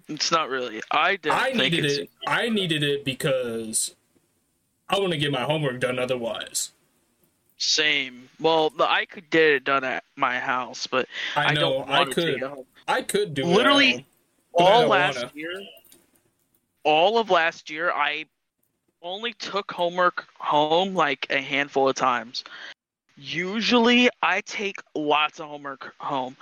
It's 0.08 0.32
not 0.32 0.50
really. 0.50 0.82
I 0.92 1.16
didn't 1.16 1.38
I 1.38 1.46
think 1.52 1.74
needed 1.74 1.86
it's 1.86 1.98
it. 2.00 2.10
I 2.28 2.50
needed 2.50 2.84
it 2.84 3.04
because 3.04 3.96
I 4.92 5.00
want 5.00 5.14
to 5.14 5.18
get 5.18 5.32
my 5.32 5.42
homework 5.42 5.80
done 5.80 5.98
otherwise. 6.00 6.72
same. 7.58 8.30
Well, 8.40 8.70
the, 8.72 8.90
I 8.90 9.06
could 9.06 9.30
get 9.30 9.44
it 9.44 9.64
done 9.64 9.84
at 9.86 10.04
my 10.18 10.38
house, 10.38 10.86
but 10.86 11.08
I 11.36 11.46
I, 11.46 11.54
know 11.54 11.62
don't 11.80 11.90
I 11.90 12.00
want 12.00 12.12
to 12.12 12.16
could. 12.16 12.66
I 12.88 13.02
could 13.02 13.34
do 13.34 13.46
Literally, 13.46 14.06
but 14.54 14.64
all 14.64 14.88
last 14.88 15.18
wanna. 15.18 15.32
year, 15.34 15.62
all 16.84 17.18
of 17.18 17.30
last 17.30 17.70
year, 17.70 17.92
I 17.92 18.26
only 19.02 19.34
took 19.34 19.72
homework 19.72 20.28
home 20.38 20.94
like 20.94 21.26
a 21.30 21.40
handful 21.42 21.88
of 21.88 21.96
times. 21.96 22.44
Usually, 23.18 24.10
I 24.22 24.42
take 24.42 24.76
lots 24.94 25.40
of 25.40 25.48
homework 25.48 25.94
home. 26.00 26.36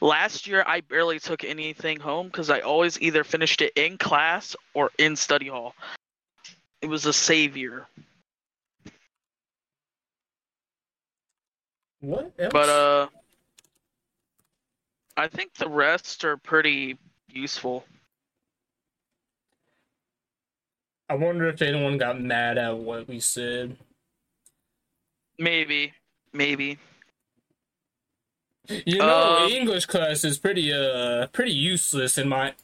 Last 0.00 0.48
year, 0.48 0.64
I 0.66 0.80
barely 0.80 1.20
took 1.20 1.44
anything 1.44 2.00
home 2.00 2.26
because 2.26 2.50
I 2.50 2.60
always 2.60 3.00
either 3.00 3.22
finished 3.22 3.62
it 3.62 3.72
in 3.76 3.96
class 3.98 4.56
or 4.74 4.90
in 4.98 5.14
study 5.14 5.46
hall. 5.48 5.76
It 6.82 6.88
was 6.88 7.06
a 7.06 7.12
savior. 7.12 7.86
What 12.00 12.32
else? 12.38 12.52
But 12.52 12.68
uh, 12.68 13.06
I 15.16 15.28
think 15.28 15.54
the 15.54 15.68
rest 15.68 16.24
are 16.24 16.36
pretty 16.36 16.98
useful. 17.30 17.84
I 21.08 21.14
wonder 21.14 21.46
if 21.46 21.62
anyone 21.62 21.98
got 21.98 22.20
mad 22.20 22.58
at 22.58 22.76
what 22.76 23.06
we 23.06 23.20
said. 23.20 23.76
Maybe, 25.38 25.92
maybe. 26.32 26.78
You 28.68 28.98
know, 28.98 29.44
Um, 29.44 29.50
English 29.50 29.86
class 29.86 30.24
is 30.24 30.38
pretty 30.38 30.72
uh 30.72 31.26
pretty 31.28 31.52
useless 31.52 32.18
in 32.18 32.28
my. 32.28 32.54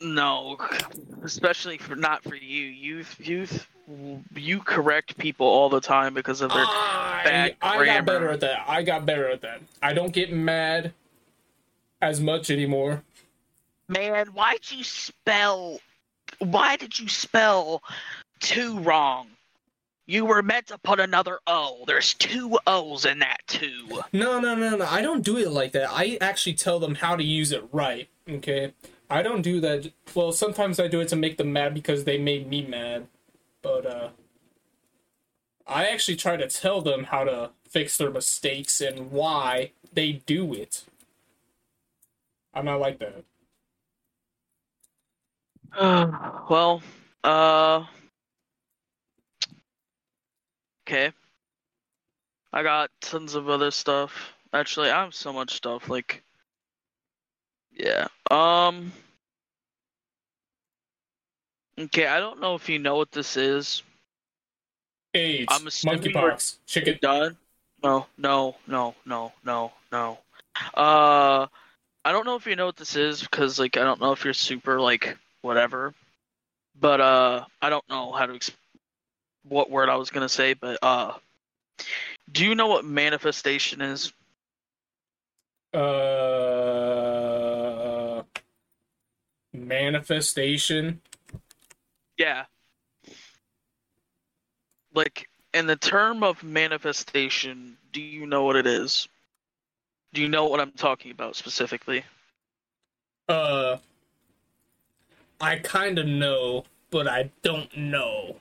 No, 0.00 0.56
especially 1.24 1.78
for 1.78 1.96
not 1.96 2.22
for 2.22 2.36
you. 2.36 2.66
Youth, 2.66 3.16
youth, 3.18 3.66
you 4.34 4.60
correct 4.60 5.18
people 5.18 5.46
all 5.46 5.68
the 5.68 5.80
time 5.80 6.14
because 6.14 6.40
of 6.40 6.50
their. 6.52 6.64
I, 6.64 7.22
bad 7.24 7.56
I 7.60 7.84
got 7.84 8.04
better 8.04 8.28
at 8.30 8.40
that. 8.40 8.64
I 8.68 8.82
got 8.82 9.06
better 9.06 9.28
at 9.28 9.40
that. 9.42 9.60
I 9.82 9.92
don't 9.92 10.12
get 10.12 10.32
mad 10.32 10.92
as 12.00 12.20
much 12.20 12.50
anymore. 12.50 13.02
Man, 13.88 14.28
why'd 14.28 14.70
you 14.70 14.84
spell? 14.84 15.80
Why 16.38 16.76
did 16.76 16.98
you 16.98 17.08
spell 17.08 17.82
two 18.38 18.78
wrong? 18.80 19.28
You 20.06 20.24
were 20.24 20.42
meant 20.42 20.68
to 20.68 20.78
put 20.78 21.00
another 21.00 21.38
O. 21.46 21.84
There's 21.86 22.14
two 22.14 22.58
O's 22.66 23.04
in 23.04 23.18
that 23.18 23.40
two. 23.46 24.02
No, 24.12 24.40
no, 24.40 24.54
no, 24.54 24.76
no. 24.76 24.86
I 24.86 25.02
don't 25.02 25.24
do 25.24 25.36
it 25.38 25.50
like 25.50 25.72
that. 25.72 25.90
I 25.90 26.16
actually 26.20 26.54
tell 26.54 26.78
them 26.78 26.94
how 26.94 27.16
to 27.16 27.22
use 27.22 27.52
it 27.52 27.64
right. 27.72 28.08
Okay. 28.28 28.72
I 29.10 29.22
don't 29.22 29.42
do 29.42 29.60
that. 29.60 29.90
Well, 30.14 30.32
sometimes 30.32 30.78
I 30.78 30.88
do 30.88 31.00
it 31.00 31.08
to 31.08 31.16
make 31.16 31.38
them 31.38 31.52
mad 31.52 31.74
because 31.74 32.04
they 32.04 32.18
made 32.18 32.48
me 32.48 32.62
mad. 32.62 33.06
But 33.62 33.86
uh 33.86 34.08
I 35.66 35.86
actually 35.88 36.16
try 36.16 36.36
to 36.36 36.48
tell 36.48 36.80
them 36.80 37.04
how 37.04 37.24
to 37.24 37.50
fix 37.68 37.98
their 37.98 38.10
mistakes 38.10 38.80
and 38.80 39.10
why 39.10 39.72
they 39.92 40.12
do 40.12 40.54
it. 40.54 40.84
I'm 42.54 42.64
not 42.64 42.80
like 42.80 42.98
that. 43.00 43.24
well, 46.50 46.82
uh. 47.22 47.84
Okay. 50.86 51.12
I 52.52 52.62
got 52.62 52.90
tons 53.02 53.34
of 53.34 53.50
other 53.50 53.70
stuff. 53.70 54.32
Actually, 54.54 54.90
I 54.90 55.02
have 55.02 55.14
so 55.14 55.32
much 55.34 55.52
stuff. 55.52 55.90
Like, 55.90 56.24
yeah. 57.78 58.08
Um. 58.30 58.92
Okay, 61.78 62.06
I 62.06 62.18
don't 62.18 62.40
know 62.40 62.54
if 62.56 62.68
you 62.68 62.78
know 62.78 62.96
what 62.96 63.12
this 63.12 63.36
is. 63.36 63.82
AIDS, 65.14 65.46
I'm 65.50 65.64
monkeypox, 65.64 66.56
chicken. 66.66 66.98
Done? 67.00 67.36
No, 67.82 68.06
no, 68.18 68.56
no, 68.66 68.94
no, 69.06 69.32
no, 69.44 69.72
no. 69.92 70.18
Uh, 70.74 71.46
I 72.04 72.12
don't 72.12 72.26
know 72.26 72.34
if 72.34 72.46
you 72.46 72.56
know 72.56 72.66
what 72.66 72.76
this 72.76 72.96
is 72.96 73.20
because, 73.20 73.58
like, 73.58 73.76
I 73.76 73.84
don't 73.84 74.00
know 74.00 74.12
if 74.12 74.24
you're 74.24 74.34
super 74.34 74.80
like 74.80 75.16
whatever. 75.42 75.94
But 76.80 77.00
uh, 77.00 77.44
I 77.60 77.70
don't 77.70 77.88
know 77.88 78.12
how 78.12 78.26
to 78.26 78.32
exp- 78.32 78.54
what 79.48 79.70
word 79.70 79.88
I 79.88 79.96
was 79.96 80.10
gonna 80.10 80.28
say. 80.28 80.54
But 80.54 80.78
uh, 80.82 81.14
do 82.30 82.44
you 82.44 82.54
know 82.54 82.68
what 82.68 82.84
manifestation 82.84 83.80
is? 83.80 84.12
Uh, 85.74 85.78
manifestation. 89.66 91.00
Yeah. 92.16 92.44
Like 94.94 95.28
in 95.54 95.66
the 95.66 95.76
term 95.76 96.22
of 96.22 96.42
manifestation, 96.42 97.76
do 97.92 98.00
you 98.00 98.26
know 98.26 98.44
what 98.44 98.56
it 98.56 98.66
is? 98.66 99.08
Do 100.12 100.22
you 100.22 100.28
know 100.28 100.46
what 100.46 100.60
I'm 100.60 100.72
talking 100.72 101.10
about 101.10 101.36
specifically? 101.36 102.04
Uh, 103.28 103.76
I 105.40 105.56
kind 105.56 105.98
of 105.98 106.06
know, 106.06 106.64
but 106.90 107.06
I 107.06 107.30
don't 107.42 107.74
know. 107.76 108.36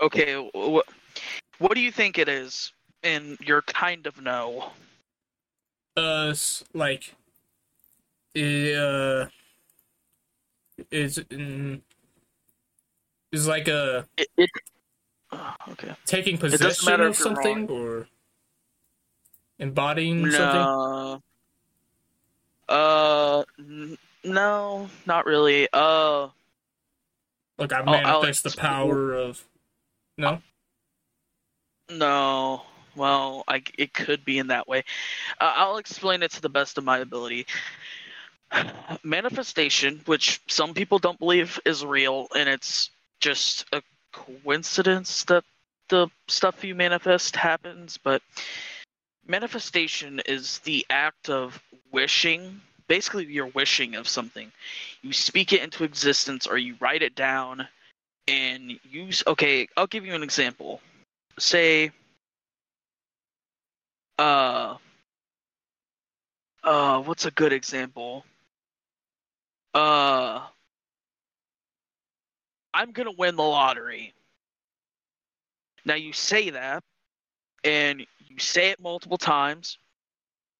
Okay, 0.00 0.34
what 0.36 0.86
what 1.58 1.74
do 1.74 1.80
you 1.80 1.92
think 1.92 2.18
it 2.18 2.28
is? 2.28 2.72
And 3.02 3.38
you're 3.40 3.62
kind 3.62 4.06
of 4.06 4.20
know. 4.20 4.70
Uh, 5.96 6.34
like, 6.72 7.14
uh, 8.36 9.26
is 10.90 11.18
mm, 11.18 11.80
is 13.32 13.46
like 13.46 13.68
a 13.68 14.06
It, 14.16 14.28
it 14.36 14.50
okay. 15.70 15.94
taking 16.06 16.38
possession 16.38 17.00
of 17.00 17.16
something 17.16 17.68
or 17.68 18.06
embodying 19.58 20.30
something. 20.30 20.60
No. 20.60 21.22
Uh, 22.68 23.44
n- 23.58 23.98
no, 24.24 24.88
not 25.06 25.26
really. 25.26 25.68
Uh, 25.72 26.28
Like 27.58 27.72
I 27.72 27.78
I'll- 27.80 27.88
I'll 27.88 28.20
manifest 28.22 28.44
the 28.44 28.50
power 28.56 29.12
of. 29.14 29.44
No. 30.16 30.40
no. 31.88 32.62
Well, 32.96 33.44
I 33.48 33.62
it 33.78 33.92
could 33.94 34.24
be 34.24 34.38
in 34.38 34.48
that 34.48 34.66
way. 34.68 34.84
Uh, 35.40 35.52
I'll 35.56 35.78
explain 35.78 36.22
it 36.22 36.32
to 36.32 36.40
the 36.42 36.48
best 36.48 36.76
of 36.76 36.84
my 36.84 36.98
ability. 36.98 37.46
Manifestation, 39.02 40.00
which 40.06 40.40
some 40.48 40.74
people 40.74 40.98
don't 40.98 41.18
believe 41.18 41.60
is 41.64 41.84
real, 41.84 42.28
and 42.34 42.48
it's 42.48 42.90
just 43.20 43.64
a 43.72 43.82
coincidence 44.12 45.24
that 45.24 45.44
the 45.88 46.08
stuff 46.28 46.64
you 46.64 46.74
manifest 46.74 47.36
happens, 47.36 47.98
but 48.02 48.22
manifestation 49.26 50.20
is 50.26 50.58
the 50.60 50.86
act 50.90 51.28
of 51.28 51.60
wishing. 51.92 52.60
Basically, 52.88 53.26
you're 53.26 53.46
wishing 53.46 53.94
of 53.96 54.08
something. 54.08 54.50
You 55.02 55.12
speak 55.12 55.52
it 55.52 55.62
into 55.62 55.84
existence 55.84 56.46
or 56.46 56.58
you 56.58 56.76
write 56.80 57.02
it 57.02 57.14
down 57.14 57.66
and 58.26 58.78
use. 58.90 59.22
Okay, 59.26 59.68
I'll 59.76 59.86
give 59.86 60.04
you 60.04 60.14
an 60.14 60.22
example. 60.22 60.80
Say, 61.38 61.90
uh, 64.18 64.76
uh, 66.62 67.02
what's 67.02 67.26
a 67.26 67.30
good 67.30 67.52
example? 67.52 68.24
Uh, 69.74 70.40
I'm 72.74 72.92
gonna 72.92 73.12
win 73.12 73.36
the 73.36 73.42
lottery. 73.42 74.14
Now 75.84 75.94
you 75.94 76.12
say 76.12 76.50
that, 76.50 76.82
and 77.64 78.06
you 78.26 78.38
say 78.38 78.70
it 78.70 78.80
multiple 78.80 79.18
times, 79.18 79.78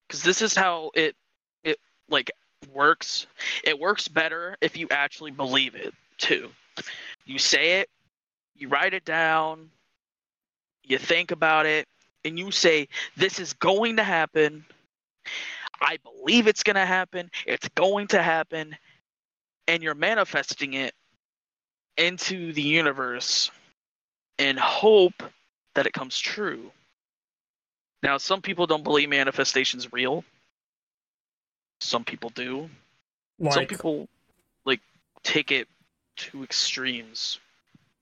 because 0.07 0.23
this 0.23 0.43
is 0.43 0.55
how 0.55 0.91
it 0.95 1.17
it 1.65 1.79
like 2.09 2.31
works. 2.73 3.27
It 3.65 3.79
works 3.79 4.09
better 4.09 4.57
if 4.61 4.77
you 4.77 4.87
actually 4.91 5.31
believe 5.31 5.75
it 5.75 5.95
too. 6.19 6.51
You 7.27 7.39
say 7.39 7.81
it, 7.81 7.91
you 8.57 8.69
write 8.69 8.95
it 8.95 9.05
down, 9.05 9.71
you 10.85 10.99
think 10.99 11.31
about 11.31 11.67
it, 11.67 11.87
and 12.25 12.39
you 12.39 12.51
say, 12.51 12.89
"This 13.17 13.39
is 13.39 13.53
going 13.55 13.97
to 13.97 14.05
happen." 14.05 14.65
I 15.81 15.99
believe 15.99 16.47
it's 16.47 16.63
going 16.63 16.77
to 16.77 16.85
happen. 16.85 17.31
It's 17.47 17.69
going 17.75 18.09
to 18.09 18.23
happen. 18.23 18.77
And 19.71 19.83
you're 19.85 19.95
manifesting 19.95 20.75
it 20.75 20.93
into 21.97 22.53
the 22.53 22.63
universe 22.63 23.51
and 24.39 24.59
hope 24.59 25.23
that 25.77 25.87
it 25.87 25.93
comes 25.93 26.19
true. 26.19 26.73
Now, 28.03 28.19
some 28.19 28.43
people 28.43 28.67
don't 28.67 28.83
believe 28.83 29.09
manifestation's 29.11 29.93
real. 29.93 30.25
Some 31.81 32.05
people 32.05 32.31
do. 32.31 32.69
Like 33.39 33.55
some 33.55 33.67
people 33.67 34.09
like 34.65 34.81
take 35.23 35.53
it 35.53 35.69
to 36.17 36.43
extremes. 36.43 37.39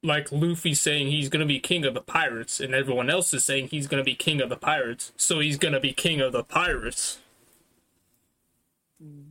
like 0.03 0.33
Luffy 0.33 0.75
saying 0.75 1.09
he's 1.09 1.29
gonna 1.29 1.45
be 1.45 1.61
king 1.61 1.85
of 1.85 1.93
the 1.95 2.01
pirates, 2.01 2.61
and 2.61 2.75
everyone 2.75 3.11
else 3.11 3.35
is 3.35 3.45
saying 3.45 3.69
he's 3.69 3.87
gonna 3.89 4.05
be 4.05 4.15
king 4.15 4.41
of 4.41 4.49
the 4.49 4.57
pirates, 4.57 5.13
so 5.17 5.41
he's 5.41 5.59
gonna 5.59 5.81
be 5.81 5.93
king 5.93 6.21
of 6.21 6.33
the 6.33 6.45
pirates. 6.45 7.19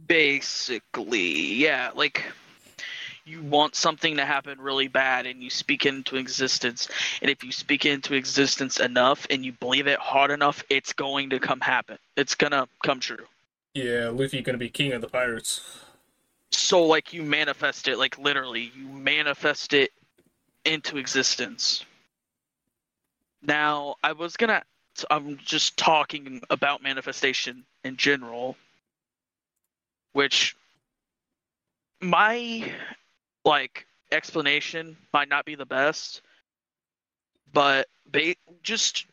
Basically, 0.08 1.54
yeah, 1.56 1.92
like 1.94 2.24
you 3.28 3.42
want 3.42 3.76
something 3.76 4.16
to 4.16 4.26
happen 4.26 4.60
really 4.60 4.88
bad 4.88 5.26
and 5.26 5.44
you 5.44 5.50
speak 5.50 5.86
into 5.86 6.16
existence. 6.16 6.88
And 7.22 7.30
if 7.30 7.44
you 7.44 7.52
speak 7.52 7.86
into 7.86 8.14
existence 8.14 8.80
enough 8.80 9.28
and 9.30 9.46
you 9.46 9.52
believe 9.52 9.88
it 9.88 10.00
hard 10.00 10.32
enough, 10.32 10.64
it's 10.70 10.94
going 10.94 11.30
to 11.32 11.40
come 11.40 11.60
happen. 11.60 11.98
It's 12.16 12.36
gonna 12.36 12.68
come 12.84 13.02
true. 13.02 13.26
Yeah, 13.74 14.10
Luffy 14.10 14.42
gonna 14.42 14.58
be 14.58 14.70
king 14.70 14.94
of 14.94 15.02
the 15.02 15.10
pirates. 15.10 15.62
So 16.52 16.86
like 16.86 17.14
you 17.14 17.22
manifest 17.22 17.90
it, 17.90 17.98
like 17.98 18.18
literally, 18.18 18.72
you 18.76 18.88
manifest 18.88 19.74
it 19.74 19.92
into 20.64 20.98
existence. 20.98 21.86
Now, 23.42 23.96
I 24.04 24.14
was 24.14 24.38
gonna 24.38 24.64
I'm 25.12 25.38
just 25.38 25.78
talking 25.78 26.42
about 26.50 26.82
manifestation 26.82 27.66
in 27.84 27.98
general, 27.98 28.56
which 30.18 30.56
my 32.02 32.74
like 33.46 33.86
explanation 34.12 34.98
might 35.14 35.30
not 35.30 35.46
be 35.46 35.54
the 35.54 35.64
best, 35.64 36.24
but 37.54 37.88
ba- 38.12 38.34
just 38.64 39.06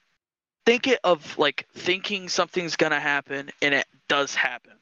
think 0.64 0.86
it 0.86 1.00
of 1.04 1.36
like 1.36 1.66
thinking 1.74 2.26
something's 2.26 2.74
gonna 2.74 2.98
happen 2.98 3.50
and 3.60 3.74
it 3.74 3.86
does 4.08 4.34
happen. 4.34 4.72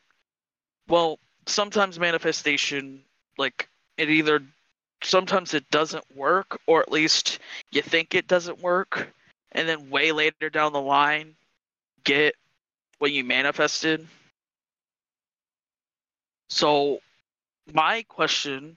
Well, 0.86 1.18
sometimes 1.46 1.98
manifestation 1.98 3.02
like 3.36 3.68
it 3.96 4.08
either 4.08 4.44
sometimes 5.02 5.54
it 5.54 5.68
doesn't 5.70 6.04
work 6.14 6.60
or 6.68 6.82
at 6.82 6.92
least 6.92 7.40
you 7.72 7.82
think 7.82 8.14
it 8.14 8.28
doesn't 8.28 8.62
work 8.62 9.12
and 9.50 9.68
then 9.68 9.90
way 9.90 10.12
later 10.12 10.50
down 10.50 10.72
the 10.72 10.80
line 10.80 11.34
get 12.04 12.36
what 12.98 13.10
you 13.10 13.24
manifested. 13.24 14.06
So 16.52 17.00
my 17.72 18.02
question 18.02 18.76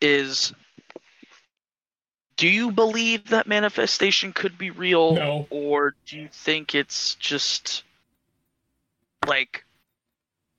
is 0.00 0.52
do 2.36 2.48
you 2.48 2.70
believe 2.70 3.30
that 3.30 3.48
manifestation 3.48 4.32
could 4.32 4.56
be 4.56 4.70
real 4.70 5.14
No. 5.14 5.46
or 5.50 5.96
do 6.06 6.16
you 6.16 6.28
think 6.28 6.76
it's 6.76 7.16
just 7.16 7.82
like 9.26 9.64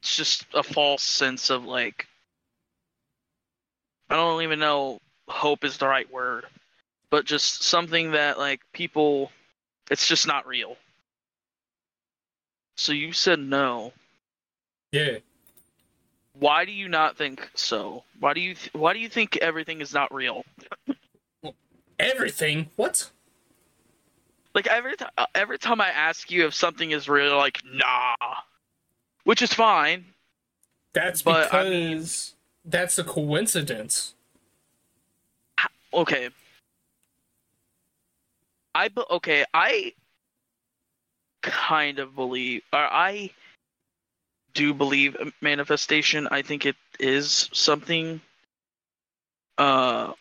it's 0.01 0.17
just 0.17 0.45
a 0.53 0.61
false 0.61 1.03
sense 1.03 1.49
of 1.49 1.63
like 1.63 2.05
I 4.09 4.17
don't 4.17 4.43
even 4.43 4.59
know 4.59 4.99
hope 5.29 5.63
is 5.63 5.77
the 5.77 5.87
right 5.87 6.11
word, 6.11 6.45
but 7.09 7.23
just 7.23 7.63
something 7.63 8.11
that 8.11 8.37
like 8.37 8.59
people 8.73 9.31
it's 9.89 10.05
just 10.05 10.27
not 10.27 10.47
real. 10.47 10.75
So 12.75 12.91
you 12.91 13.13
said 13.13 13.39
no. 13.39 13.93
Yeah. 14.91 15.19
Why 16.39 16.65
do 16.65 16.71
you 16.71 16.89
not 16.89 17.15
think 17.17 17.49
so? 17.55 18.03
Why 18.19 18.33
do 18.33 18.41
you 18.41 18.55
th- 18.55 18.73
why 18.73 18.93
do 18.93 18.99
you 18.99 19.09
think 19.09 19.37
everything 19.37 19.81
is 19.81 19.93
not 19.93 20.13
real? 20.13 20.43
Everything? 21.99 22.69
What? 22.75 23.09
Like 24.55 24.67
every 24.67 24.95
time 24.95 25.09
uh, 25.17 25.25
every 25.35 25.57
time 25.59 25.79
I 25.79 25.89
ask 25.89 26.31
you 26.31 26.45
if 26.47 26.53
something 26.55 26.91
is 26.91 27.07
real, 27.07 27.27
you're 27.27 27.35
like 27.37 27.61
nah, 27.65 28.15
which 29.23 29.41
is 29.41 29.53
fine. 29.53 30.05
That's 30.93 31.21
But, 31.21 31.45
because 31.45 31.53
I 31.65 31.69
mean- 31.69 32.71
that's 32.71 32.97
a 32.97 33.03
coincidence. 33.03 34.15
Okay. 35.93 36.29
I 38.75 38.89
okay, 39.11 39.45
I 39.53 39.93
kind 41.41 41.99
of 41.99 42.15
believe 42.15 42.63
or 42.73 42.79
I 42.79 43.29
do 44.53 44.73
believe 44.73 45.15
manifestation. 45.41 46.27
I 46.31 46.41
think 46.41 46.65
it 46.65 46.75
is 46.99 47.49
something 47.53 48.21
uh 49.57 50.13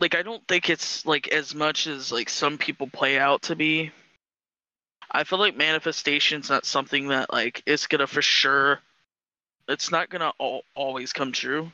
like 0.00 0.14
I 0.14 0.22
don't 0.22 0.46
think 0.46 0.70
it's 0.70 1.04
like 1.06 1.28
as 1.28 1.54
much 1.54 1.86
as 1.86 2.12
like 2.12 2.28
some 2.28 2.58
people 2.58 2.88
play 2.88 3.18
out 3.18 3.42
to 3.42 3.56
be. 3.56 3.90
I 5.10 5.24
feel 5.24 5.38
like 5.38 5.56
manifestation's 5.56 6.50
not 6.50 6.66
something 6.66 7.08
that 7.08 7.32
like 7.32 7.62
it's 7.66 7.86
gonna 7.86 8.06
for 8.06 8.22
sure 8.22 8.80
it's 9.68 9.90
not 9.90 10.10
gonna 10.10 10.32
al- 10.40 10.62
always 10.74 11.12
come 11.12 11.32
true. 11.32 11.70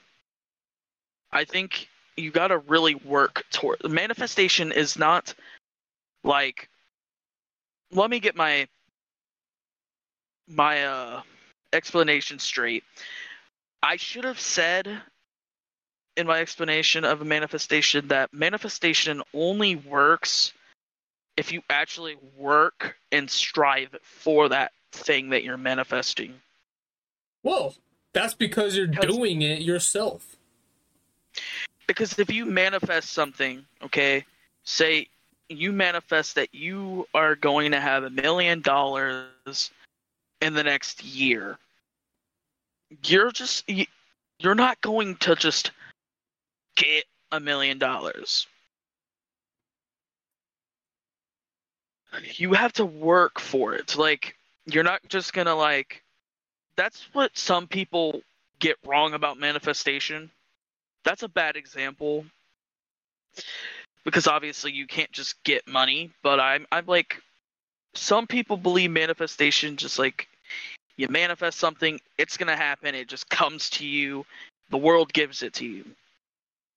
I 1.32 1.44
think 1.44 1.88
you 2.16 2.30
gotta 2.30 2.58
really 2.58 2.94
work 2.94 3.44
toward 3.50 3.88
manifestation 3.88 4.72
is 4.72 4.98
not 4.98 5.34
like 6.22 6.68
let 7.92 8.10
me 8.10 8.20
get 8.20 8.36
my 8.36 8.66
my 10.48 10.84
uh 10.84 11.22
explanation 11.72 12.38
straight. 12.38 12.84
I 13.82 13.96
should 13.96 14.24
have 14.24 14.40
said 14.40 15.00
in 16.16 16.26
my 16.26 16.40
explanation 16.40 17.04
of 17.04 17.20
a 17.20 17.24
manifestation 17.24 18.08
that 18.08 18.32
manifestation 18.32 19.22
only 19.34 19.76
works 19.76 20.52
if 21.36 21.50
you 21.52 21.62
actually 21.68 22.16
work 22.36 22.96
and 23.10 23.28
strive 23.28 23.96
for 24.02 24.48
that 24.48 24.72
thing 24.92 25.30
that 25.30 25.42
you're 25.42 25.56
manifesting. 25.56 26.34
Well, 27.42 27.74
that's 28.12 28.34
because 28.34 28.76
you're 28.76 28.86
Because- 28.86 29.14
doing 29.16 29.42
it 29.42 29.60
yourself. 29.62 30.36
Because 31.88 32.18
if 32.18 32.32
you 32.32 32.46
manifest 32.46 33.10
something, 33.12 33.66
okay, 33.82 34.24
say 34.62 35.08
you 35.48 35.72
manifest 35.72 36.36
that 36.36 36.54
you 36.54 37.06
are 37.12 37.34
going 37.34 37.72
to 37.72 37.80
have 37.80 38.04
a 38.04 38.10
million 38.10 38.62
dollars 38.62 39.70
in 40.40 40.54
the 40.54 40.64
next 40.64 41.04
year, 41.04 41.58
you're 43.04 43.32
just 43.32 43.68
you- 43.68 43.86
you're 44.38 44.54
not 44.54 44.80
going 44.80 45.16
to 45.16 45.36
just 45.36 45.70
get 46.76 47.04
a 47.32 47.40
million 47.40 47.78
dollars. 47.78 48.46
You 52.36 52.52
have 52.54 52.72
to 52.74 52.84
work 52.84 53.40
for 53.40 53.74
it. 53.74 53.96
Like 53.96 54.36
you're 54.66 54.84
not 54.84 55.00
just 55.08 55.32
going 55.32 55.46
to 55.46 55.54
like 55.54 56.02
that's 56.76 57.06
what 57.12 57.36
some 57.36 57.66
people 57.66 58.22
get 58.58 58.76
wrong 58.86 59.14
about 59.14 59.38
manifestation. 59.38 60.30
That's 61.04 61.22
a 61.22 61.28
bad 61.28 61.56
example 61.56 62.24
because 64.04 64.26
obviously 64.26 64.72
you 64.72 64.86
can't 64.86 65.12
just 65.12 65.42
get 65.44 65.66
money, 65.68 66.10
but 66.22 66.40
I'm 66.40 66.66
I'm 66.72 66.86
like 66.86 67.16
some 67.94 68.26
people 68.26 68.56
believe 68.56 68.90
manifestation 68.90 69.76
just 69.76 69.98
like 69.98 70.28
you 70.96 71.08
manifest 71.08 71.58
something, 71.58 72.00
it's 72.18 72.36
going 72.36 72.48
to 72.48 72.56
happen, 72.56 72.94
it 72.94 73.08
just 73.08 73.28
comes 73.28 73.68
to 73.70 73.86
you, 73.86 74.24
the 74.70 74.76
world 74.76 75.12
gives 75.12 75.42
it 75.42 75.52
to 75.54 75.66
you. 75.66 75.84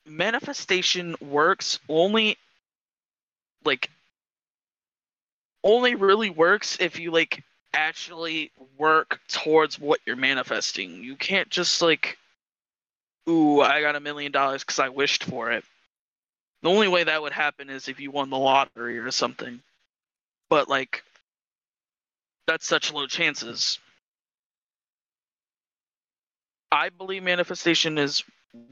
Manifestation 0.06 1.16
works 1.22 1.80
only 1.90 2.38
like 3.66 3.90
only 5.64 5.96
really 5.96 6.30
works 6.30 6.78
if 6.80 6.98
you 6.98 7.12
like 7.12 7.44
actually 7.74 8.52
work 8.78 9.20
towards 9.28 9.78
what 9.78 10.00
you're 10.06 10.16
manifesting. 10.16 11.04
You 11.04 11.16
can't 11.16 11.50
just 11.50 11.82
like 11.82 12.18
ooh, 13.30 13.60
I 13.60 13.82
got 13.82 13.98
a 13.98 14.00
million 14.00 14.32
dollars 14.32 14.64
cuz 14.64 14.80
I 14.80 14.90
wished 14.90 15.26
for 15.26 15.52
it. 15.52 15.66
The 16.62 16.70
only 16.70 16.88
way 16.88 17.04
that 17.04 17.22
would 17.22 17.34
happen 17.34 17.70
is 17.70 17.88
if 17.90 18.00
you 18.00 18.10
won 18.10 18.30
the 18.30 18.38
lottery 18.38 18.98
or 18.98 19.12
something. 19.12 19.62
But 20.50 20.70
like 20.70 21.04
that's 22.48 22.66
such 22.66 22.92
low 22.94 23.06
chances. 23.08 23.80
I 26.72 26.90
believe 26.90 27.24
manifestation 27.24 27.98
is 27.98 28.24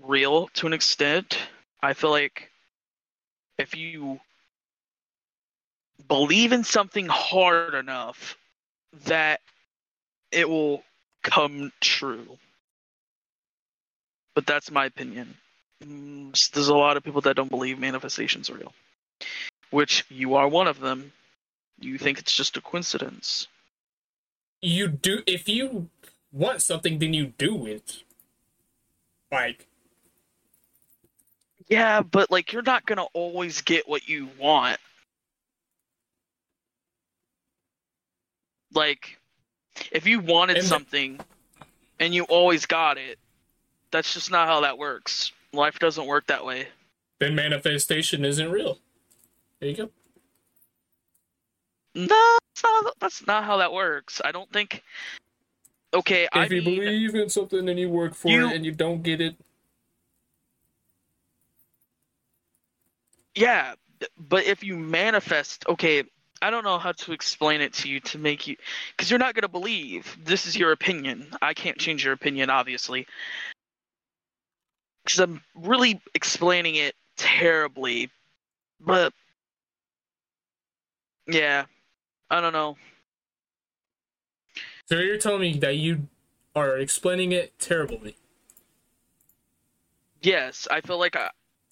real 0.02 0.48
to 0.56 0.68
an 0.68 0.74
extent. 0.74 1.38
I 1.82 1.94
feel 1.94 2.10
like 2.10 2.50
if 3.58 3.76
you 3.76 4.20
believe 6.08 6.52
in 6.52 6.64
something 6.64 7.08
hard 7.08 7.74
enough 7.74 8.38
that 9.06 9.42
it 10.32 10.50
will 10.50 10.84
come 11.24 11.72
true. 11.80 12.38
But 14.36 14.46
that's 14.46 14.72
my 14.72 14.86
opinion. 14.86 15.36
Mm, 15.84 16.52
There's 16.52 16.68
a 16.68 16.76
lot 16.76 16.98
of 16.98 17.04
people 17.04 17.22
that 17.22 17.36
don't 17.36 17.50
believe 17.50 17.80
manifestation's 17.80 18.50
real, 18.50 18.74
which 19.72 20.06
you 20.10 20.36
are 20.36 20.48
one 20.48 20.68
of 20.68 20.80
them. 20.80 21.12
You 21.80 21.98
think 21.98 22.20
it's 22.20 22.36
just 22.36 22.58
a 22.58 22.62
coincidence. 22.62 23.48
You 24.62 24.88
do 24.88 25.22
if 25.28 25.48
you 25.48 25.90
want 26.32 26.62
something, 26.62 27.00
then 27.00 27.14
you 27.14 27.28
do 27.38 27.66
it. 27.66 28.04
Like 29.32 29.68
Yeah, 31.70 32.02
but 32.02 32.30
like 32.32 32.52
you're 32.54 32.62
not 32.62 32.86
gonna 32.86 33.06
always 33.14 33.62
get 33.62 33.88
what 33.88 34.08
you 34.08 34.30
want. 34.40 34.80
Like, 38.74 39.18
if 39.92 40.06
you 40.06 40.20
wanted 40.20 40.58
And 40.58 40.66
the- 40.66 40.70
something 40.70 41.20
and 42.00 42.14
you 42.14 42.24
always 42.26 42.66
got 42.66 42.98
it, 42.98 43.20
that's 43.92 44.14
just 44.14 44.32
not 44.32 44.48
how 44.48 44.62
that 44.62 44.78
works. 44.78 45.32
Life 45.54 45.80
doesn't 45.80 46.06
work 46.06 46.28
that 46.28 46.46
way. 46.46 46.68
then 47.20 47.34
manifestation 47.34 48.26
isn't 48.26 48.52
real. 48.52 48.78
There 49.60 49.70
you 49.70 49.76
go. 49.78 49.92
No, 51.96 52.38
that's 52.56 52.64
not, 52.64 52.94
that's 53.00 53.28
not 53.28 53.44
how 53.44 53.58
that 53.58 53.72
works. 53.74 54.22
I 54.24 54.32
don't 54.32 54.52
think. 54.52 54.84
Okay, 55.94 56.28
I 56.34 56.46
if 56.46 56.52
you 56.52 56.62
mean, 56.62 56.80
believe 56.80 57.16
in 57.16 57.30
something 57.30 57.68
and 57.70 57.80
you 57.80 57.90
work 57.90 58.14
for 58.14 58.30
You- 58.30 58.50
it 58.50 58.56
and 58.56 58.66
you 58.66 58.72
don't 58.72 59.02
get 59.02 59.22
it, 59.22 59.36
Yeah, 63.36 63.76
but 64.18 64.46
if 64.46 64.64
you 64.64 64.78
manifest, 64.78 65.66
okay, 65.68 66.04
I 66.42 66.50
don't 66.50 66.64
know 66.64 66.78
how 66.80 66.94
to 66.94 67.12
explain 67.12 67.60
it 67.60 67.74
to 67.74 67.90
you 67.90 68.00
to 68.02 68.18
make 68.18 68.48
you, 68.48 68.56
because 68.96 69.10
you're 69.10 69.20
not 69.20 69.36
gonna 69.36 69.50
believe. 69.50 70.18
This 70.24 70.46
is 70.46 70.56
your 70.56 70.72
opinion. 70.72 71.28
I 71.42 71.54
can't 71.54 71.78
change 71.78 72.04
your 72.06 72.14
opinion, 72.14 72.50
obviously. 72.50 73.08
Because 75.04 75.20
I'm 75.20 75.44
really 75.54 76.02
explaining 76.14 76.76
it 76.76 76.96
terribly, 77.18 78.10
but 78.80 79.14
yeah, 81.28 81.66
I 82.30 82.42
don't 82.42 82.54
know. 82.54 82.78
so 84.86 84.98
you're 85.00 85.18
telling 85.18 85.42
me 85.42 85.58
that 85.60 85.78
you 85.78 86.08
are 86.56 86.78
explaining 86.78 87.32
it 87.32 87.58
terribly. 87.60 88.18
Yes, 90.22 90.68
I 90.72 90.82
feel 90.82 90.98
like, 91.00 91.16
I, 91.16 91.30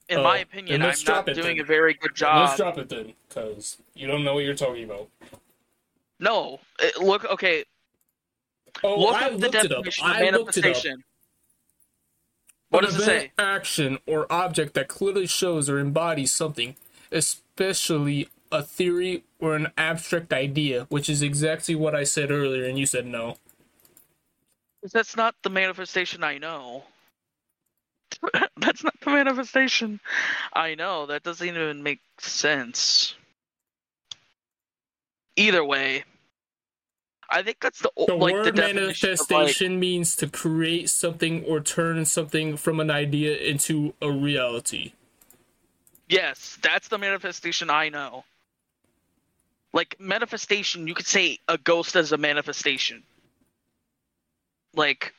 in 0.09 0.19
Oh, 0.19 0.23
my 0.23 0.38
opinion, 0.39 0.81
I'm 0.84 0.93
not 1.07 1.27
it 1.27 1.34
doing 1.34 1.57
then. 1.57 1.65
a 1.65 1.67
very 1.67 1.93
good 1.95 2.13
job. 2.15 2.47
Let's 2.47 2.57
drop 2.57 2.77
it 2.77 2.89
then, 2.89 3.13
because 3.27 3.77
you 3.95 4.05
don't 4.07 4.23
know 4.23 4.35
what 4.35 4.43
you're 4.43 4.53
talking 4.55 4.84
about. 4.84 5.09
No, 6.19 6.59
it- 6.80 6.97
look, 6.99 7.25
okay, 7.25 7.65
Oh, 8.84 8.99
look 8.99 9.15
I 9.15 9.25
up 9.27 9.31
the 9.34 9.38
looked 9.38 9.55
it 9.55 9.71
up. 9.71 9.85
of 9.85 9.93
I 10.01 10.30
looked 10.31 10.57
it 10.57 10.65
up. 10.65 10.71
manifestation. 10.73 11.03
What 12.69 12.84
does 12.84 12.95
it 12.95 13.03
say? 13.03 13.31
Action 13.38 13.99
or 14.07 14.25
object 14.31 14.73
that 14.73 14.88
clearly 14.88 15.27
shows 15.27 15.69
or 15.69 15.80
embodies 15.80 16.34
something, 16.34 16.75
especially 17.11 18.30
a 18.53 18.63
theory 18.63 19.25
or 19.39 19.57
an 19.57 19.69
abstract 19.77 20.34
idea, 20.34 20.88
which 20.89 21.09
is 21.09 21.23
exactly 21.23 21.75
what 21.75 21.95
I 21.95 22.05
said 22.05 22.31
earlier, 22.31 22.65
and 22.65 22.80
you 22.80 22.88
said 22.88 23.07
no. 23.07 23.38
That's 24.93 25.17
not 25.17 25.35
the 25.43 25.49
manifestation 25.51 26.23
I 26.23 26.38
know. 26.39 26.85
That's 28.57 28.84
not 28.84 28.95
the 29.01 29.11
manifestation 29.11 29.99
I 30.53 30.75
know. 30.75 31.07
That 31.07 31.23
doesn't 31.23 31.47
even 31.47 31.84
make 31.84 32.01
sense. 32.19 33.15
Either 35.38 35.63
way, 35.65 36.03
I 37.30 37.43
think 37.43 37.59
that's 37.61 37.81
the, 37.81 37.91
The 38.07 38.15
like 38.17 38.41
the 38.43 38.51
word 38.51 38.55
definition 38.55 39.11
of, 39.19 39.31
like, 39.31 39.57
manifestation 39.63 39.80
means 39.80 40.15
to 40.17 40.27
create 40.30 40.89
something 40.89 41.43
or 41.45 41.61
turn 41.61 42.05
something 42.05 42.57
from 42.57 42.80
an 42.81 42.91
idea 42.91 43.38
into 43.38 43.95
a 44.01 44.11
reality. 44.11 44.93
yes, 46.09 46.59
that's 46.61 46.89
the 46.89 46.97
manifestation 46.99 47.69
I 47.69 47.89
know. 47.89 48.25
Like 49.73 49.95
manifestation, 49.99 50.87
you 50.87 50.93
could 50.93 51.07
say 51.07 51.39
a 51.47 51.57
ghost 51.57 51.95
as 51.95 52.11
a 52.11 52.17
manifestation. 52.17 53.03
Like 54.75 55.13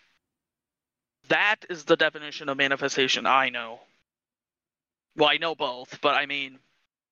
that 1.28 1.64
is 1.68 1.85
the 1.85 1.97
definition 1.97 2.48
of 2.48 2.56
manifestation 2.56 3.26
I 3.26 3.48
know. 3.51 3.81
Well, 5.16 5.28
I 5.28 5.36
know 5.39 5.55
both, 5.55 5.98
but 6.01 6.14
I 6.14 6.26
mean, 6.26 6.59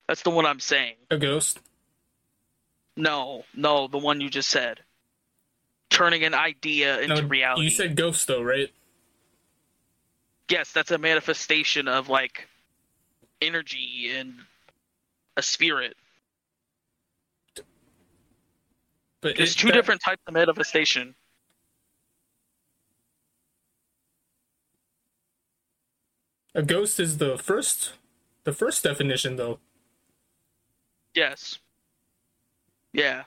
that's 0.09 0.23
the 0.23 0.31
one 0.31 0.47
I'm 0.47 0.61
saying. 0.61 0.95
A 1.11 1.19
ghost. 1.19 1.59
No, 2.97 3.45
no, 3.55 3.89
the 3.89 3.99
one 3.99 4.21
you 4.21 4.29
just 4.29 4.49
said. 4.49 4.81
Turning 5.91 6.25
an 6.25 6.35
idea 6.35 7.01
into 7.01 7.23
No, 7.23 7.29
reality. 7.29 7.65
You 7.65 7.71
said 7.71 7.97
ghost 7.97 8.27
though, 8.27 8.43
right? 8.43 8.71
yes, 10.49 10.71
that's 10.73 10.91
a 10.91 10.99
manifestation 10.99 11.89
of 11.89 12.11
like 12.11 12.47
energy 13.41 14.11
and 14.15 14.35
a 15.37 15.43
spirit. 15.43 15.97
But 19.23 19.37
There's 19.37 19.53
it- 19.55 19.59
two 19.59 19.69
that- 19.69 19.75
different 19.75 20.03
types 20.03 20.21
of 20.27 20.35
manifestation. 20.35 21.15
A 26.55 26.63
ghost 26.63 27.01
is 27.01 27.19
the 27.19 27.39
first, 27.39 27.93
the 28.45 28.53
first 28.53 28.83
definition 28.85 29.37
though. 29.37 29.59
Yes. 31.15 31.59
Yeah. 32.93 33.25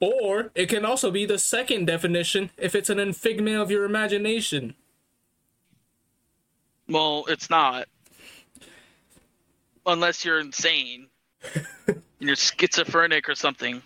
Or 0.00 0.50
it 0.54 0.68
can 0.68 0.84
also 0.84 1.10
be 1.10 1.24
the 1.24 1.38
second 1.38 1.86
definition 1.86 2.50
if 2.56 2.74
it's 2.74 2.90
an 2.90 3.12
figment 3.12 3.56
of 3.56 3.70
your 3.70 3.84
imagination. 3.84 4.74
Well, 6.88 7.24
it's 7.28 7.50
not. 7.50 7.88
Unless 9.86 10.24
you're 10.24 10.40
insane. 10.40 11.08
you're 12.18 12.36
schizophrenic 12.36 13.28
or 13.28 13.34
something. 13.34 13.82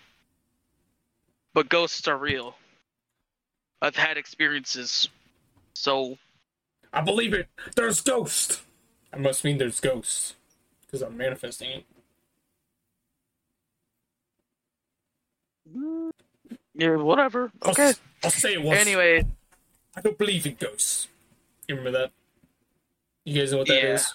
But 1.55 1.69
ghosts 1.69 2.07
are 2.09 2.17
real. 2.19 2.57
I've 3.83 3.97
had 3.97 4.17
experiences. 4.17 5.09
So 5.75 6.19
I 6.93 7.01
believe 7.01 7.35
it. 7.35 7.49
There's 7.77 8.01
ghosts. 8.01 8.63
I 9.13 9.17
must 9.19 9.45
mean 9.45 9.59
there's 9.59 9.81
ghosts. 9.81 10.35
Because 10.87 11.03
I'm 11.03 11.17
manifesting 11.17 11.71
it. 11.71 11.87
Yeah, 16.75 16.97
whatever. 16.97 17.53
I'll, 17.63 17.71
Okay. 17.73 17.83
s- 17.91 18.01
I'll 18.25 18.31
say 18.31 18.55
it 18.55 18.63
once. 18.63 18.81
Anyway, 18.81 19.25
I 19.97 20.01
don't 20.01 20.19
believe 20.19 20.47
in 20.47 20.55
ghosts. 20.55 21.09
You 21.69 21.77
remember 21.77 21.99
that? 21.99 22.13
You 23.25 23.41
guys 23.41 23.53
know 23.53 23.59
what 23.59 23.69
that 23.69 23.83
Yeah. 23.83 23.95
is? 23.95 24.15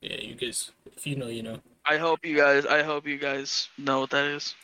Yeah, 0.00 0.16
you 0.20 0.34
guys. 0.34 0.72
If 0.96 1.06
you 1.06 1.16
know, 1.16 1.28
you 1.28 1.42
know. 1.42 1.60
I 1.84 1.98
hope 1.98 2.24
you 2.24 2.36
guys 2.36 2.66
I 2.66 2.82
hope 2.82 3.06
you 3.06 3.16
guys 3.18 3.68
know 3.78 4.00
what 4.00 4.10
that 4.10 4.24
is. 4.26 4.54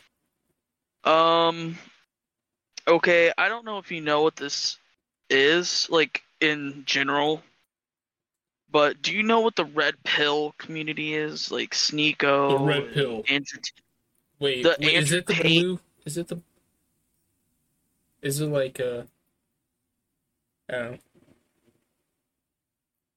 Um 1.05 1.79
okay, 2.87 3.33
I 3.37 3.49
don't 3.49 3.65
know 3.65 3.79
if 3.79 3.91
you 3.91 4.01
know 4.01 4.23
what 4.23 4.37
this 4.37 4.79
is 5.31 5.89
like 5.91 6.23
in 6.41 6.83
general. 6.87 7.43
But 8.71 9.03
do 9.03 9.13
you 9.13 9.23
know 9.23 9.41
what 9.41 9.55
the 9.55 9.67
red 9.67 9.95
pill 10.03 10.55
community 10.57 11.15
is? 11.15 11.53
Like 11.53 11.73
Sneako, 11.73 12.59
The 12.59 12.65
red 12.65 12.95
pill. 12.95 13.23
Andrew 13.29 13.61
Wait, 14.39 14.63
The 14.63 14.77
wait 14.81 14.95
is 14.95 15.13
it 15.13 15.27
the 15.27 15.35
blue? 15.35 15.81
Is 16.05 16.17
it 16.17 16.29
the? 16.29 16.41
Is 18.23 18.41
it 18.41 18.47
like 18.47 18.81
uh? 18.81 19.03
I 20.69 20.73
don't 20.73 20.91
know. 20.93 20.99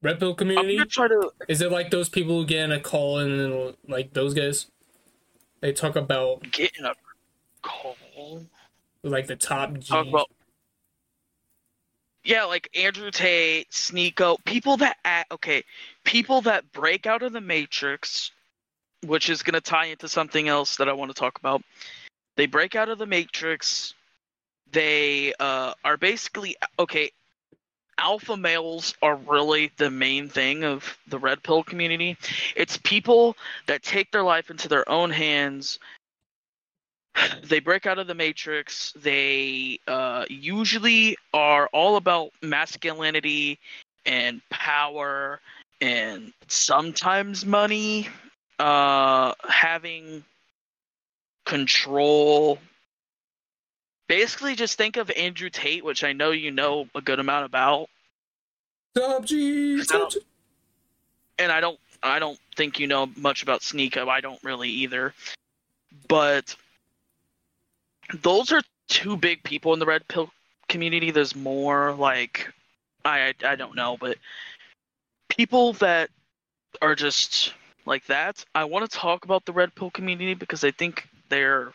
Red 0.02 0.20
pill 0.20 0.32
I'm 0.32 0.36
community? 0.36 0.78
gonna 0.78 0.88
try 0.88 1.08
to 1.08 1.32
Is 1.48 1.62
it 1.62 1.72
like 1.72 1.90
those 1.90 2.10
people 2.10 2.42
who 2.42 2.46
get 2.46 2.66
in 2.66 2.72
a 2.72 2.80
call 2.80 3.20
and 3.20 3.40
then 3.40 3.74
like 3.88 4.14
those 4.14 4.34
guys? 4.34 4.68
They 5.62 5.72
talk 5.74 5.96
about 5.96 6.44
Getting 6.52 6.86
a 6.86 6.94
call. 7.62 7.96
Like 9.06 9.28
the 9.28 9.36
top 9.36 9.78
G. 9.80 9.94
talk 9.94 10.08
about 10.08 10.30
yeah 12.24 12.44
like 12.44 12.68
andrew 12.76 13.12
tate 13.12 13.70
sneako 13.70 14.44
people 14.46 14.78
that 14.78 14.98
okay 15.32 15.64
people 16.04 16.42
that 16.42 16.72
break 16.72 17.06
out 17.06 17.22
of 17.22 17.32
the 17.32 17.40
matrix 17.40 18.32
which 19.06 19.30
is 19.30 19.44
to 19.54 19.62
tie 19.62 19.86
into 19.86 20.08
something 20.08 20.48
else 20.48 20.78
that 20.78 20.90
i 20.90 20.94
want 20.94 21.12
to 21.12 21.20
talk 21.20 21.38
about. 21.38 21.62
They 22.36 22.48
break 22.48 22.76
out 22.76 22.90
of 22.90 22.98
the 22.98 23.06
matrix. 23.06 23.94
They 24.72 25.34
uh, 25.40 25.74
are 25.84 25.98
basically 25.98 26.58
okay 26.80 27.12
alpha 27.98 28.36
males 28.36 28.94
are 29.02 29.16
really 29.16 29.72
the 29.78 29.90
main 29.90 30.28
thing 30.28 30.66
of 30.66 30.98
the 31.08 31.18
red 31.18 31.42
pill 31.44 31.64
community. 31.64 32.18
It's 32.56 32.78
people 32.78 33.38
that 33.68 33.84
take 33.84 34.12
their 34.12 34.24
life 34.24 34.50
into 34.50 34.68
their 34.68 34.90
own 34.90 35.12
hands 35.12 35.80
they 37.44 37.60
break 37.60 37.86
out 37.86 38.00
of 38.00 38.08
the 38.08 38.16
matrix 38.16 38.94
they 38.94 39.80
uh, 39.88 40.26
usually 40.30 41.18
are 41.34 41.68
all 41.74 41.96
about 41.98 42.32
masculinity 42.42 43.60
and 44.06 44.42
power 44.50 45.40
and 45.82 46.34
sometimes 46.48 47.46
money 47.46 48.08
uh, 48.60 49.34
having 49.48 50.24
control 51.46 52.58
basically 54.08 54.56
just 54.56 54.78
think 54.78 54.98
of 54.98 55.12
andrew 55.12 55.50
tate 55.50 55.84
which 55.84 56.04
i 56.04 56.12
know 56.12 56.32
you 56.32 56.52
know 56.52 56.88
a 56.96 57.02
good 57.02 57.20
amount 57.20 57.46
about 57.46 57.88
Top 58.96 59.26
G. 59.26 59.80
I 59.82 59.84
Top 59.84 60.12
G. 60.12 60.20
and 61.38 61.52
I 61.52 61.60
don't 61.60 61.80
I 62.02 62.20
don't 62.20 62.40
think 62.56 62.80
you 62.80 62.88
know 62.88 63.10
much 63.18 63.44
about 63.44 63.62
Sneako. 63.62 64.08
I 64.08 64.22
don't 64.22 64.42
really 64.44 64.70
either. 64.70 65.14
But 66.08 66.56
those 68.14 68.52
are 68.52 68.62
two 68.88 69.18
big 69.18 69.44
people 69.44 69.74
in 69.74 69.80
the 69.80 69.86
red 69.86 70.08
pill 70.08 70.32
community. 70.70 71.12
There's 71.12 71.36
more 71.36 71.94
like 71.94 72.52
I 73.04 73.34
I 73.44 73.56
don't 73.56 73.76
know, 73.76 73.98
but 74.00 74.18
people 75.30 75.74
that 75.74 76.10
are 76.82 76.96
just 76.96 77.54
like 77.86 78.06
that. 78.08 78.44
I 78.54 78.66
want 78.66 78.90
to 78.90 78.98
talk 78.98 79.26
about 79.26 79.46
the 79.46 79.54
red 79.54 79.74
pill 79.76 79.92
community 79.92 80.34
because 80.34 80.64
I 80.64 80.72
think 80.72 81.08
they're 81.30 81.74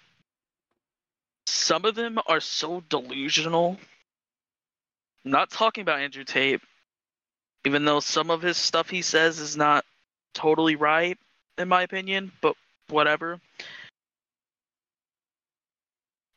some 1.46 1.84
of 1.84 1.94
them 1.94 2.18
are 2.26 2.40
so 2.40 2.82
delusional. 2.88 3.78
I'm 5.24 5.30
not 5.32 5.50
talking 5.50 5.82
about 5.82 6.00
Andrew 6.00 6.24
Tate, 6.24 6.60
even 7.66 7.84
though 7.84 8.00
some 8.00 8.30
of 8.30 8.42
his 8.42 8.56
stuff 8.56 8.88
he 8.88 9.02
says 9.02 9.38
is 9.38 9.56
not 9.56 9.84
totally 10.32 10.76
right 10.76 11.18
in 11.58 11.68
my 11.68 11.82
opinion, 11.82 12.32
but 12.40 12.56
whatever. 12.88 13.40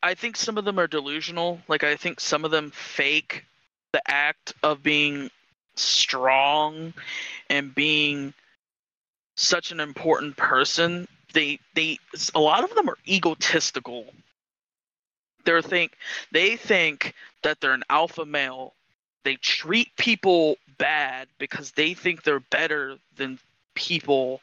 I 0.04 0.12
think 0.12 0.36
some 0.36 0.58
of 0.58 0.66
them 0.66 0.78
are 0.78 0.86
delusional. 0.86 1.62
Like 1.66 1.82
I 1.82 1.96
think 1.96 2.20
some 2.20 2.44
of 2.44 2.50
them 2.50 2.70
fake 2.70 3.46
the 3.94 4.02
act 4.06 4.52
of 4.62 4.82
being 4.82 5.30
strong 5.76 6.92
and 7.48 7.74
being 7.74 8.34
such 9.34 9.72
an 9.72 9.80
important 9.80 10.36
person. 10.36 11.08
They 11.32 11.58
they 11.74 11.98
a 12.34 12.38
lot 12.38 12.64
of 12.64 12.74
them 12.74 12.90
are 12.90 12.98
egotistical. 13.08 14.04
They 15.46 15.62
think 15.62 15.92
they 16.32 16.56
think 16.56 17.14
that 17.42 17.62
they're 17.62 17.72
an 17.72 17.84
alpha 17.88 18.26
male. 18.26 18.74
They 19.24 19.36
treat 19.36 19.88
people 19.96 20.56
bad 20.76 21.28
because 21.38 21.70
they 21.70 21.94
think 21.94 22.24
they're 22.24 22.40
better 22.40 22.98
than 23.16 23.38
people 23.74 24.42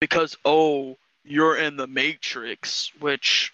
because 0.00 0.38
oh 0.46 0.96
you're 1.22 1.58
in 1.58 1.76
the 1.76 1.86
matrix 1.86 2.90
which 2.98 3.52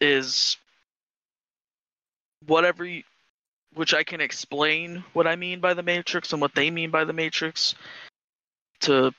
is 0.00 0.56
whatever 2.46 2.84
you, 2.84 3.02
which 3.74 3.94
I 3.94 4.02
can 4.02 4.20
explain 4.20 5.04
what 5.12 5.26
I 5.26 5.36
mean 5.36 5.60
by 5.60 5.74
the 5.74 5.82
matrix 5.82 6.32
and 6.32 6.40
what 6.40 6.54
they 6.54 6.70
mean 6.70 6.90
by 6.90 7.04
the 7.04 7.12
matrix 7.12 7.74
to 8.80 9.12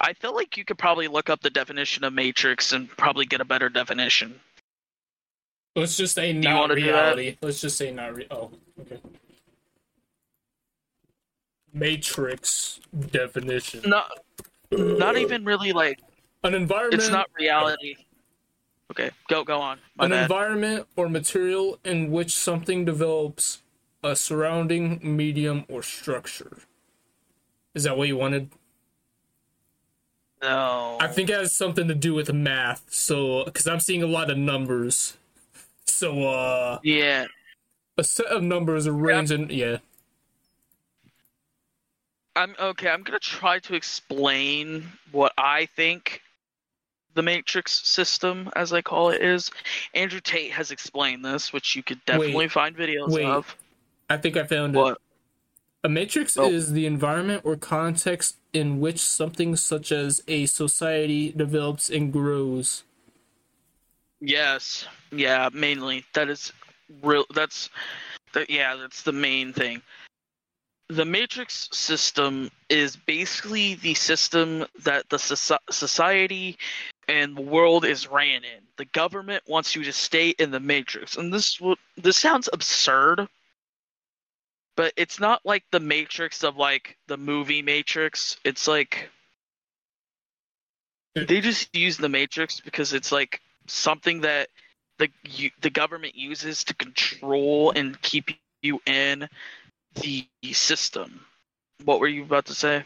I 0.00 0.12
feel 0.12 0.34
like 0.34 0.56
you 0.56 0.64
could 0.64 0.78
probably 0.78 1.08
look 1.08 1.30
up 1.30 1.40
the 1.40 1.50
definition 1.50 2.04
of 2.04 2.12
matrix 2.12 2.72
and 2.72 2.88
probably 2.90 3.24
get 3.24 3.40
a 3.40 3.44
better 3.44 3.68
definition. 3.68 4.38
Let's 5.74 5.96
just 5.96 6.14
say 6.14 6.32
not 6.32 6.60
wanna 6.60 6.74
do 6.74 6.82
that? 6.82 6.88
reality. 6.88 7.38
Let's 7.40 7.60
just 7.60 7.76
say 7.78 7.90
not 7.90 8.14
re- 8.14 8.26
Oh, 8.30 8.50
okay. 8.80 8.98
Matrix 11.72 12.80
definition. 13.10 13.82
Not 13.86 14.10
not 14.70 15.16
even 15.16 15.44
really 15.44 15.72
like 15.72 16.00
an 16.44 16.54
environment. 16.54 17.02
it's 17.02 17.10
not 17.10 17.28
reality. 17.38 17.96
Okay, 18.90 19.10
go 19.28 19.44
go 19.44 19.60
on. 19.60 19.78
My 19.96 20.06
an 20.06 20.10
bad. 20.10 20.22
environment 20.22 20.86
or 20.96 21.08
material 21.08 21.78
in 21.84 22.10
which 22.10 22.34
something 22.34 22.84
develops 22.84 23.60
a 24.02 24.16
surrounding 24.16 25.00
medium 25.02 25.64
or 25.68 25.82
structure. 25.82 26.58
Is 27.74 27.84
that 27.84 27.96
what 27.98 28.08
you 28.08 28.16
wanted? 28.16 28.50
no. 30.42 30.98
I 31.00 31.08
think 31.08 31.30
it 31.30 31.36
has 31.36 31.54
something 31.56 31.88
to 31.88 31.94
do 31.94 32.14
with 32.14 32.32
math. 32.32 32.84
So, 32.90 33.44
because 33.44 33.66
I'm 33.66 33.80
seeing 33.80 34.02
a 34.02 34.06
lot 34.06 34.30
of 34.30 34.38
numbers. 34.38 35.16
So, 35.90 36.28
uh, 36.28 36.78
Yeah. 36.84 37.26
a 37.96 38.04
set 38.04 38.26
of 38.26 38.42
numbers 38.42 38.86
arranged 38.86 39.32
in 39.32 39.48
yeah. 39.50 39.78
I'm 42.36 42.54
okay. 42.60 42.88
I'm 42.88 43.02
gonna 43.02 43.18
try 43.18 43.58
to 43.60 43.74
explain 43.74 44.86
what 45.10 45.32
I 45.36 45.66
think 45.74 46.22
the 47.14 47.22
matrix 47.22 47.86
system, 47.88 48.50
as 48.54 48.72
I 48.72 48.82
call 48.82 49.10
it, 49.10 49.20
is. 49.22 49.50
Andrew 49.94 50.20
Tate 50.20 50.52
has 50.52 50.70
explained 50.70 51.24
this, 51.24 51.52
which 51.52 51.74
you 51.74 51.82
could 51.82 52.04
definitely 52.04 52.34
Wait. 52.34 52.52
find 52.52 52.76
videos 52.76 53.10
Wait. 53.10 53.24
of. 53.24 53.56
I 54.10 54.16
think 54.16 54.36
I 54.36 54.44
found 54.44 54.76
it. 54.76 54.96
A 55.84 55.88
matrix 55.88 56.36
Oh. 56.36 56.50
is 56.50 56.72
the 56.72 56.86
environment 56.86 57.42
or 57.44 57.56
context 57.56 58.36
in 58.52 58.80
which 58.80 58.98
something 58.98 59.54
such 59.56 59.92
as 59.92 60.22
a 60.26 60.46
society 60.46 61.32
develops 61.32 61.88
and 61.88 62.12
grows. 62.12 62.82
Yes. 64.20 64.86
Yeah. 65.12 65.48
Mainly, 65.52 66.04
that 66.14 66.28
is 66.28 66.52
real. 67.02 67.24
That's 67.34 67.70
that. 68.32 68.50
Yeah, 68.50 68.74
that's 68.76 69.02
the 69.02 69.12
main 69.12 69.52
thing. 69.52 69.80
The 70.88 71.04
matrix 71.04 71.68
system 71.72 72.50
is 72.68 72.96
basically 72.96 73.74
the 73.74 73.94
system 73.94 74.64
that 74.82 75.08
the 75.10 75.18
soci- 75.18 75.58
society 75.70 76.58
and 77.08 77.36
the 77.36 77.42
world 77.42 77.84
is 77.84 78.06
ran 78.06 78.44
in. 78.44 78.62
The 78.76 78.84
government 78.84 79.42
wants 79.48 79.74
you 79.74 79.82
to 79.84 79.92
stay 79.92 80.30
in 80.30 80.50
the 80.50 80.60
matrix, 80.60 81.16
and 81.16 81.32
this 81.32 81.60
this 81.96 82.18
sounds 82.18 82.48
absurd, 82.52 83.26
but 84.76 84.92
it's 84.96 85.18
not 85.18 85.40
like 85.44 85.64
the 85.72 85.80
matrix 85.80 86.44
of 86.44 86.56
like 86.56 86.96
the 87.08 87.16
movie 87.16 87.62
Matrix. 87.62 88.36
It's 88.44 88.68
like 88.68 89.10
they 91.14 91.40
just 91.40 91.74
use 91.74 91.96
the 91.96 92.08
matrix 92.08 92.60
because 92.60 92.92
it's 92.92 93.10
like 93.10 93.40
something 93.66 94.20
that 94.20 94.48
the 94.98 95.08
you, 95.24 95.50
the 95.60 95.70
government 95.70 96.14
uses 96.14 96.62
to 96.64 96.74
control 96.74 97.72
and 97.74 98.00
keep 98.02 98.30
you 98.62 98.80
in 98.86 99.28
the 99.94 100.26
system. 100.52 101.24
What 101.84 102.00
were 102.00 102.08
you 102.08 102.22
about 102.22 102.46
to 102.46 102.54
say? 102.54 102.84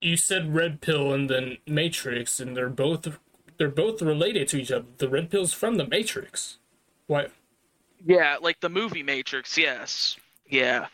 You 0.00 0.16
said 0.16 0.54
red 0.54 0.80
pill 0.80 1.12
and 1.12 1.28
then 1.28 1.58
matrix, 1.66 2.38
and 2.38 2.56
they're 2.56 2.68
both 2.68 3.18
they're 3.58 3.68
both 3.68 4.00
related 4.00 4.48
to 4.48 4.56
each 4.58 4.72
other. 4.72 4.86
The 4.98 5.08
red 5.08 5.30
pill's 5.30 5.52
from 5.52 5.76
the 5.76 5.86
matrix. 5.86 6.58
What? 7.06 7.32
Yeah, 8.04 8.36
like 8.40 8.60
the 8.60 8.68
movie 8.68 9.02
Matrix. 9.02 9.58
Yes. 9.58 10.16
Yeah, 10.48 10.86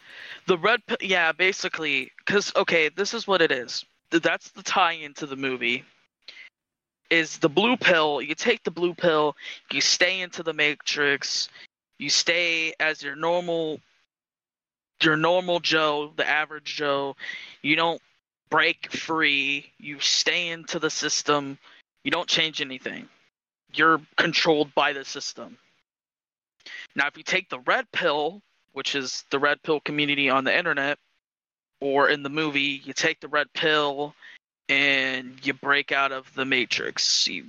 the 0.47 0.59
red. 0.59 0.85
Pill, 0.87 0.97
yeah, 1.01 1.31
basically, 1.33 2.11
because 2.19 2.53
okay, 2.57 2.89
this 2.89 3.15
is 3.15 3.27
what 3.29 3.41
it 3.43 3.53
is. 3.53 3.85
That's 4.11 4.51
the 4.51 4.63
tie-in 4.63 5.15
to 5.15 5.27
the 5.27 5.37
movie. 5.37 5.85
Is 7.11 7.39
the 7.39 7.49
blue 7.49 7.77
pill? 7.77 8.21
You 8.21 8.35
take 8.35 8.65
the 8.65 8.71
blue 8.71 8.95
pill. 8.95 9.37
You 9.71 9.81
stay 9.81 10.23
into 10.23 10.43
the 10.43 10.53
matrix. 10.53 11.49
You 11.99 12.11
stay 12.11 12.75
as 12.81 13.03
your 13.03 13.15
normal, 13.15 13.81
your 15.03 15.17
normal 15.17 15.61
Joe, 15.61 16.13
the 16.17 16.29
average 16.29 16.77
Joe. 16.77 17.15
You 17.63 17.77
don't 17.77 18.03
break 18.51 18.91
free. 18.91 19.71
You 19.79 20.01
stay 20.01 20.49
into 20.49 20.79
the 20.79 20.91
system. 20.91 21.59
You 22.05 22.11
don't 22.11 22.29
change 22.29 22.61
anything. 22.61 23.09
You're 23.73 24.01
controlled 24.17 24.75
by 24.75 24.93
the 24.93 25.05
system. 25.05 25.57
Now, 26.95 27.09
if 27.09 27.17
you 27.17 27.25
take 27.25 27.49
the 27.49 27.59
red 27.61 27.91
pill, 27.93 28.43
which 28.73 28.95
is 28.95 29.25
the 29.31 29.39
red 29.39 29.63
pill 29.63 29.81
community 29.81 30.31
on 30.31 30.45
the 30.45 30.57
internet, 30.57 30.99
or 31.81 32.09
in 32.09 32.23
the 32.23 32.29
movie, 32.29 32.81
you 32.85 32.93
take 32.93 33.21
the 33.21 33.29
red 33.29 33.53
pill 33.53 34.15
and 34.69 35.39
you 35.43 35.53
break 35.55 35.93
out 35.93 36.13
of 36.13 36.33
the 36.35 36.45
matrix. 36.45 37.27
You 37.27 37.47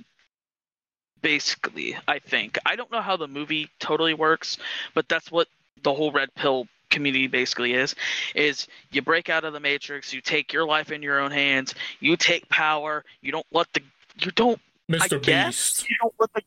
basically, 1.22 1.96
I 2.08 2.18
think. 2.18 2.58
I 2.66 2.76
don't 2.76 2.90
know 2.90 3.00
how 3.00 3.16
the 3.16 3.28
movie 3.28 3.70
totally 3.78 4.14
works, 4.14 4.58
but 4.94 5.08
that's 5.08 5.30
what 5.30 5.48
the 5.82 5.94
whole 5.94 6.12
red 6.12 6.34
pill 6.34 6.66
community 6.88 7.26
basically 7.26 7.74
is 7.74 7.96
is 8.36 8.68
you 8.92 9.02
break 9.02 9.28
out 9.28 9.44
of 9.44 9.52
the 9.52 9.58
matrix 9.58 10.12
you 10.12 10.20
take 10.20 10.52
your 10.52 10.64
life 10.64 10.92
in 10.92 11.02
your 11.02 11.18
own 11.18 11.32
hands 11.32 11.74
you 11.98 12.16
take 12.16 12.48
power 12.48 13.04
you 13.20 13.32
don't 13.32 13.46
let 13.50 13.66
the 13.72 13.82
you 14.20 14.30
don't 14.32 14.60
Mr. 14.90 15.16
I 15.16 15.18
guess 15.18 15.80
Beast. 15.80 15.90
you 15.90 15.96
don't 16.02 16.14
let 16.18 16.32
the 16.34 16.42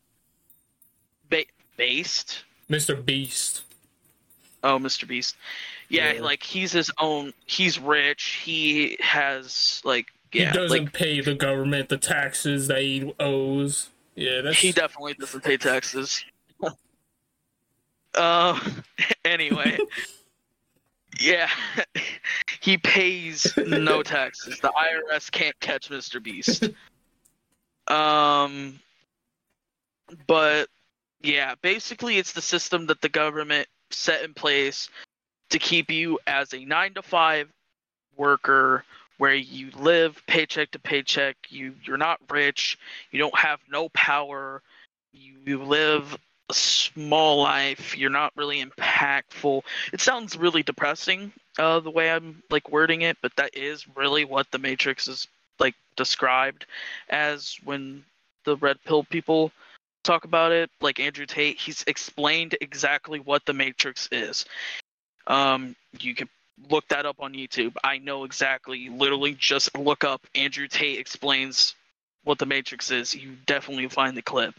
ba- 1.30 1.44
based 1.78 2.44
Mr. 2.70 3.04
Beast. 3.04 3.64
Oh, 4.64 4.78
Mr. 4.78 5.08
Beast. 5.08 5.36
Yeah, 5.88 6.14
Yeah. 6.14 6.22
like 6.22 6.44
he's 6.44 6.72
his 6.72 6.92
own. 7.00 7.34
He's 7.46 7.80
rich. 7.80 8.42
He 8.44 8.98
has 9.00 9.82
like 9.84 10.08
yeah, 10.32 10.52
he 10.52 10.58
doesn't 10.58 10.84
like 10.86 10.94
pay 10.94 11.22
the 11.22 11.34
government 11.36 11.90
the 11.90 11.98
taxes 11.98 12.68
that 12.68 12.82
he 12.82 13.14
owes. 13.20 13.90
Yeah, 14.16 14.42
that's 14.42 14.60
he 14.60 14.72
definitely 14.72 15.14
doesn't 15.16 15.44
pay 15.44 15.58
taxes. 15.58 16.24
uh, 18.16 18.60
anyway, 19.26 19.78
yeah, 21.20 21.50
he 22.62 22.78
pays 22.78 23.52
no 23.58 24.04
taxes. 24.04 24.60
The 24.60 24.70
IRS 24.70 25.32
can't 25.32 25.60
catch 25.60 25.90
Mr. 25.90 26.22
Beast. 26.22 26.70
Um, 27.90 28.80
but 30.28 30.68
yeah, 31.22 31.56
basically, 31.62 32.18
it's 32.18 32.34
the 32.34 32.42
system 32.42 32.88
that 32.88 33.02
the 33.02 33.10
government 33.10 33.68
set 33.92 34.24
in 34.24 34.34
place 34.34 34.90
to 35.50 35.60
keep 35.60 35.90
you 35.92 36.20
as 36.28 36.54
a 36.54 36.64
nine 36.64 36.94
to 36.94 37.02
five 37.02 37.50
worker 38.16 38.84
where 39.18 39.34
you 39.34 39.72
live 39.78 40.22
paycheck 40.28 40.72
to 40.72 40.80
paycheck. 40.80 41.36
You 41.50 41.76
you're 41.84 41.98
not 41.98 42.20
rich. 42.30 42.78
You 43.12 43.20
don't 43.20 43.38
have 43.38 43.60
no 43.70 43.90
power. 43.90 44.62
You, 45.12 45.34
you 45.46 45.64
live 45.64 46.16
a 46.50 46.54
small 46.54 47.42
life. 47.42 47.98
You're 47.98 48.10
not 48.10 48.32
really 48.36 48.64
impactful. 48.64 49.64
It 49.92 50.02
sounds 50.02 50.38
really 50.38 50.64
depressing 50.64 51.34
uh 51.60 51.80
the 51.80 51.92
way 51.92 52.10
i'm 52.10 52.42
like 52.50 52.72
wording 52.72 53.02
it 53.02 53.18
but 53.22 53.36
that 53.36 53.56
is 53.56 53.86
really 53.96 54.26
what 54.26 54.50
the 54.52 54.58
matrix 54.58 55.08
is 55.08 55.28
like 55.60 55.76
described 55.96 56.66
as 57.10 57.58
when 57.64 58.04
the 58.46 58.56
red 58.58 58.78
pill 58.86 59.04
people 59.04 59.52
talk 60.04 60.24
about 60.24 60.52
it 60.52 60.70
like 60.82 61.00
andrew 61.00 61.26
tate 61.26 61.58
he's 61.58 61.84
explained 61.86 62.56
exactly 62.62 63.20
what 63.20 63.46
the 63.46 63.54
matrix 63.54 64.08
is. 64.12 64.46
Um 65.28 65.76
you 66.00 66.16
can 66.16 66.30
look 66.70 66.88
that 66.90 67.06
up 67.06 67.18
on 67.20 67.34
youtube. 67.34 67.74
I 67.84 67.98
know 67.98 68.24
exactly. 68.24 68.90
Literally 68.90 69.34
just 69.34 69.78
look 69.78 70.04
up 70.04 70.26
andrew 70.36 70.68
tate 70.68 71.00
explains 71.00 71.76
what 72.24 72.38
the 72.38 72.46
matrix 72.46 72.92
is. 72.92 73.14
You 73.14 73.36
definitely 73.46 73.88
find 73.90 74.16
the 74.16 74.22
clip. 74.22 74.56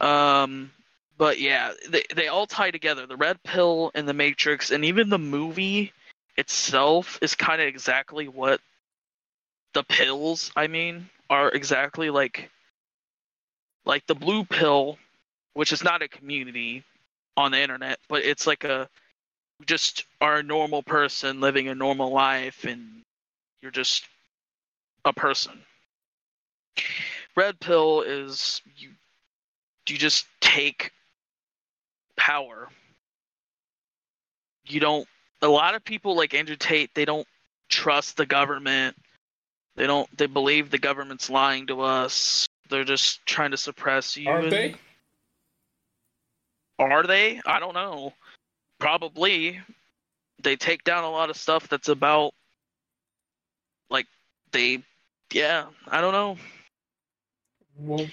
Um 0.00 0.70
but 1.16 1.40
yeah 1.40 1.72
they, 1.88 2.04
they 2.14 2.28
all 2.28 2.46
tie 2.46 2.70
together. 2.70 3.06
The 3.06 3.16
red 3.16 3.42
pill 3.42 3.90
and 3.94 4.08
the 4.08 4.14
matrix 4.14 4.70
and 4.70 4.84
even 4.84 5.08
the 5.08 5.18
movie 5.18 5.92
itself 6.36 7.18
is 7.22 7.34
kind 7.34 7.60
of 7.60 7.68
exactly 7.68 8.28
what 8.28 8.60
the 9.74 9.82
pills 9.84 10.50
i 10.56 10.66
mean 10.66 11.08
are 11.30 11.50
exactly 11.50 12.10
like 12.10 12.50
like 13.84 14.06
the 14.06 14.14
blue 14.14 14.44
pill 14.44 14.98
which 15.54 15.72
is 15.72 15.84
not 15.84 16.02
a 16.02 16.08
community 16.08 16.82
on 17.36 17.52
the 17.52 17.60
internet 17.60 17.98
but 18.08 18.24
it's 18.24 18.46
like 18.46 18.64
a 18.64 18.88
just 19.66 20.04
are 20.20 20.38
a 20.38 20.42
normal 20.42 20.82
person 20.82 21.40
living 21.40 21.68
a 21.68 21.74
normal 21.74 22.12
life 22.12 22.64
and 22.64 23.02
you're 23.62 23.70
just 23.70 24.06
a 25.04 25.12
person. 25.12 25.60
Red 27.36 27.60
pill 27.60 28.02
is 28.02 28.60
you 28.76 28.90
you 29.88 29.98
just 29.98 30.26
take 30.40 30.92
power. 32.16 32.68
You 34.66 34.80
don't 34.80 35.06
a 35.42 35.48
lot 35.48 35.74
of 35.74 35.84
people 35.84 36.16
like 36.16 36.32
andrew 36.32 36.56
tate 36.56 36.90
they 36.94 37.04
don't 37.04 37.26
trust 37.68 38.16
the 38.16 38.24
government 38.24 38.96
they 39.76 39.86
don't 39.86 40.08
they 40.16 40.26
believe 40.26 40.70
the 40.70 40.78
government's 40.78 41.28
lying 41.30 41.66
to 41.66 41.80
us 41.80 42.46
they're 42.70 42.84
just 42.84 43.24
trying 43.26 43.50
to 43.50 43.56
suppress 43.56 44.16
you 44.16 44.28
Aren't 44.28 44.50
they? 44.50 44.74
are 46.78 47.02
they 47.06 47.40
i 47.46 47.58
don't 47.60 47.74
know 47.74 48.12
probably 48.80 49.60
they 50.42 50.56
take 50.56 50.82
down 50.84 51.04
a 51.04 51.10
lot 51.10 51.30
of 51.30 51.36
stuff 51.36 51.68
that's 51.68 51.88
about 51.88 52.32
like 53.90 54.06
they 54.52 54.82
yeah 55.32 55.66
i 55.88 56.00
don't 56.00 56.12
know 56.12 56.36
Well, 57.78 58.06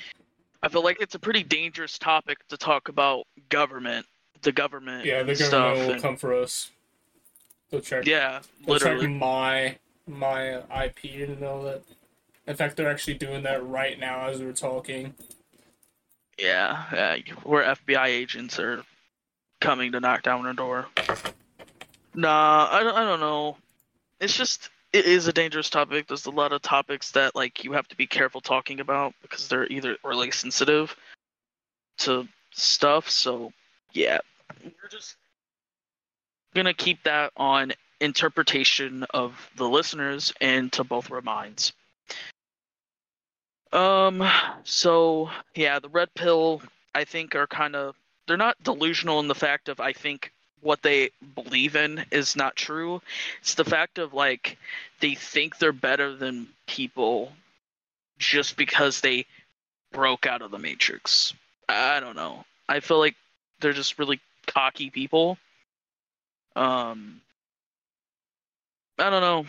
i 0.61 0.67
feel 0.69 0.83
like 0.83 1.01
it's 1.01 1.15
a 1.15 1.19
pretty 1.19 1.43
dangerous 1.43 1.97
topic 1.97 2.37
to 2.49 2.57
talk 2.57 2.87
about 2.89 3.25
government 3.49 4.05
the 4.43 4.51
government 4.51 5.05
yeah, 5.05 5.21
the 5.23 5.35
government 5.35 5.79
will 5.87 5.93
and- 5.93 6.01
come 6.01 6.17
for 6.17 6.33
us. 6.33 6.71
They'll 7.69 7.79
check. 7.81 8.05
yeah 8.05 8.41
they'll 8.65 8.79
check 8.79 9.07
my 9.09 9.77
my 10.11 10.57
IP 10.85 11.27
and 11.27 11.43
all 11.43 11.63
that. 11.63 11.83
In 12.47 12.55
fact, 12.55 12.75
they're 12.77 12.89
actually 12.89 13.13
doing 13.15 13.43
that 13.43 13.65
right 13.65 13.99
now 13.99 14.27
as 14.27 14.41
we're 14.41 14.51
talking. 14.53 15.13
yeah 16.39 16.85
yeah 16.91 17.17
where 17.43 17.63
fbi 17.75 18.07
agents 18.07 18.57
are 18.59 18.83
coming 19.59 19.91
to 19.91 19.99
knock 19.99 20.23
down 20.23 20.45
our 20.45 20.53
door 20.53 20.87
nah 22.15 22.67
i 22.71 22.81
don't, 22.83 22.95
I 22.95 23.05
don't 23.05 23.19
know 23.19 23.57
it's 24.19 24.35
just 24.35 24.69
it 24.91 25.05
is 25.05 25.27
a 25.27 25.33
dangerous 25.33 25.69
topic 25.69 26.07
there's 26.07 26.25
a 26.25 26.31
lot 26.31 26.51
of 26.51 26.61
topics 26.61 27.11
that 27.11 27.35
like 27.35 27.63
you 27.63 27.73
have 27.73 27.87
to 27.89 27.95
be 27.95 28.07
careful 28.07 28.41
talking 28.41 28.79
about 28.79 29.13
because 29.21 29.47
they're 29.47 29.67
either 29.67 29.97
really 30.03 30.31
sensitive 30.31 30.95
to 31.99 32.27
stuff 32.51 33.09
so 33.09 33.51
yeah 33.93 34.17
we're 34.63 34.89
just 34.89 35.15
gonna 36.55 36.73
keep 36.73 37.03
that 37.03 37.31
on 37.37 37.71
interpretation 38.01 39.05
of 39.13 39.49
the 39.55 39.69
listeners 39.69 40.33
and 40.41 40.71
to 40.73 40.83
both 40.83 41.11
our 41.11 41.21
minds. 41.21 41.73
Um 43.71 44.27
so 44.63 45.29
yeah 45.55 45.79
the 45.79 45.87
red 45.87 46.13
pill 46.13 46.61
i 46.93 47.05
think 47.05 47.35
are 47.35 47.47
kind 47.47 47.73
of 47.73 47.95
they're 48.27 48.35
not 48.35 48.61
delusional 48.61 49.21
in 49.21 49.29
the 49.29 49.35
fact 49.35 49.69
of 49.69 49.79
i 49.79 49.93
think 49.93 50.33
what 50.61 50.81
they 50.81 51.09
believe 51.35 51.75
in 51.75 52.05
is 52.11 52.35
not 52.35 52.55
true. 52.55 53.01
It's 53.41 53.55
the 53.55 53.65
fact 53.65 53.97
of 53.97 54.13
like 54.13 54.57
they 54.99 55.15
think 55.15 55.57
they're 55.57 55.71
better 55.73 56.15
than 56.15 56.47
people 56.67 57.33
just 58.17 58.55
because 58.55 59.01
they 59.01 59.25
broke 59.91 60.25
out 60.25 60.41
of 60.41 60.51
the 60.51 60.59
matrix. 60.59 61.33
I 61.67 61.99
don't 61.99 62.15
know. 62.15 62.45
I 62.69 62.79
feel 62.79 62.99
like 62.99 63.15
they're 63.59 63.73
just 63.73 63.99
really 63.99 64.19
cocky 64.47 64.89
people. 64.89 65.37
Um 66.55 67.21
i 69.01 69.09
don't 69.09 69.21
know 69.21 69.45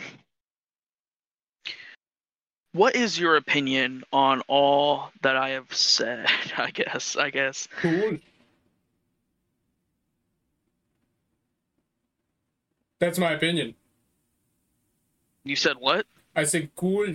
what 2.73 2.97
is 2.97 3.19
your 3.19 3.37
opinion 3.37 4.03
on 4.13 4.41
all 4.49 5.11
that 5.23 5.37
i 5.37 5.51
have 5.51 5.73
said 5.73 6.27
i 6.57 6.71
guess 6.71 7.17
i 7.17 7.31
guess 7.31 7.69
Cool. 7.81 8.19
That's 12.99 13.19
my 13.19 13.33
opinion. 13.33 13.75
you 15.45 15.57
said 15.57 15.77
what 15.79 16.07
I 16.37 16.45
said 16.45 16.71
cool, 16.77 17.15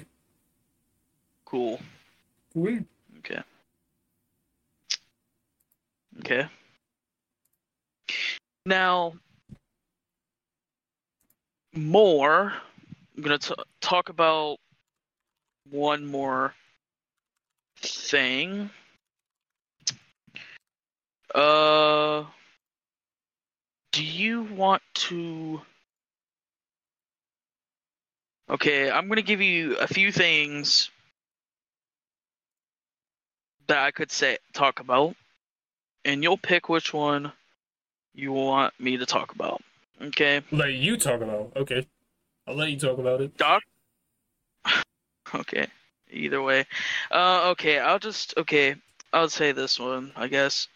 cool 1.45 1.79
cool. 2.53 2.79
Okay. 3.19 3.41
Okay. 6.19 6.47
Now, 8.65 9.13
more. 11.77 12.53
I'm 13.15 13.23
gonna 13.23 13.39
talk 13.81 14.09
about 14.09 14.57
one 15.69 16.05
more 16.05 16.53
thing. 17.81 18.69
Uh, 21.33 22.23
do 23.91 24.03
you 24.03 24.43
want 24.43 24.81
to? 24.93 25.61
Okay, 28.49 28.89
I'm 28.89 29.07
gonna 29.07 29.21
give 29.21 29.41
you 29.41 29.75
a 29.77 29.87
few 29.87 30.11
things 30.11 30.89
that 33.67 33.79
I 33.79 33.91
could 33.91 34.11
say 34.11 34.37
talk 34.53 34.79
about, 34.79 35.15
and 36.05 36.23
you'll 36.23 36.37
pick 36.37 36.69
which 36.69 36.93
one 36.93 37.31
you 38.13 38.31
want 38.31 38.79
me 38.79 38.97
to 38.97 39.05
talk 39.05 39.33
about. 39.33 39.61
Okay, 40.01 40.41
Let 40.51 40.73
you 40.73 40.95
talk 40.97 41.21
about. 41.21 41.51
Okay, 41.55 41.85
I'll 42.45 42.55
let 42.55 42.69
you 42.69 42.79
talk 42.79 42.97
about 42.99 43.21
it. 43.21 43.35
Doc. 43.37 43.63
Okay. 45.35 45.67
Either 46.09 46.41
way, 46.41 46.65
uh, 47.11 47.49
okay. 47.49 47.79
I'll 47.79 47.99
just 47.99 48.33
okay. 48.37 48.75
I'll 49.11 49.27
say 49.27 49.51
this 49.51 49.77
one. 49.77 50.13
I 50.15 50.27
guess 50.27 50.69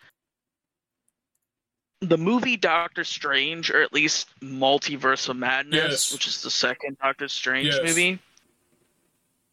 the 2.02 2.18
movie 2.18 2.58
Doctor 2.58 3.06
Strange, 3.06 3.72
or 3.72 3.82
at 3.82 3.94
least 3.94 4.28
Multiverse 4.42 5.30
of 5.30 5.38
Madness, 5.38 5.90
Yes. 5.90 6.12
which 6.14 6.28
is 6.28 6.42
the 6.42 6.50
second 6.52 6.98
Doctor 7.02 7.30
Strange 7.30 7.68
Yes. 7.76 7.80
movie, 7.82 8.20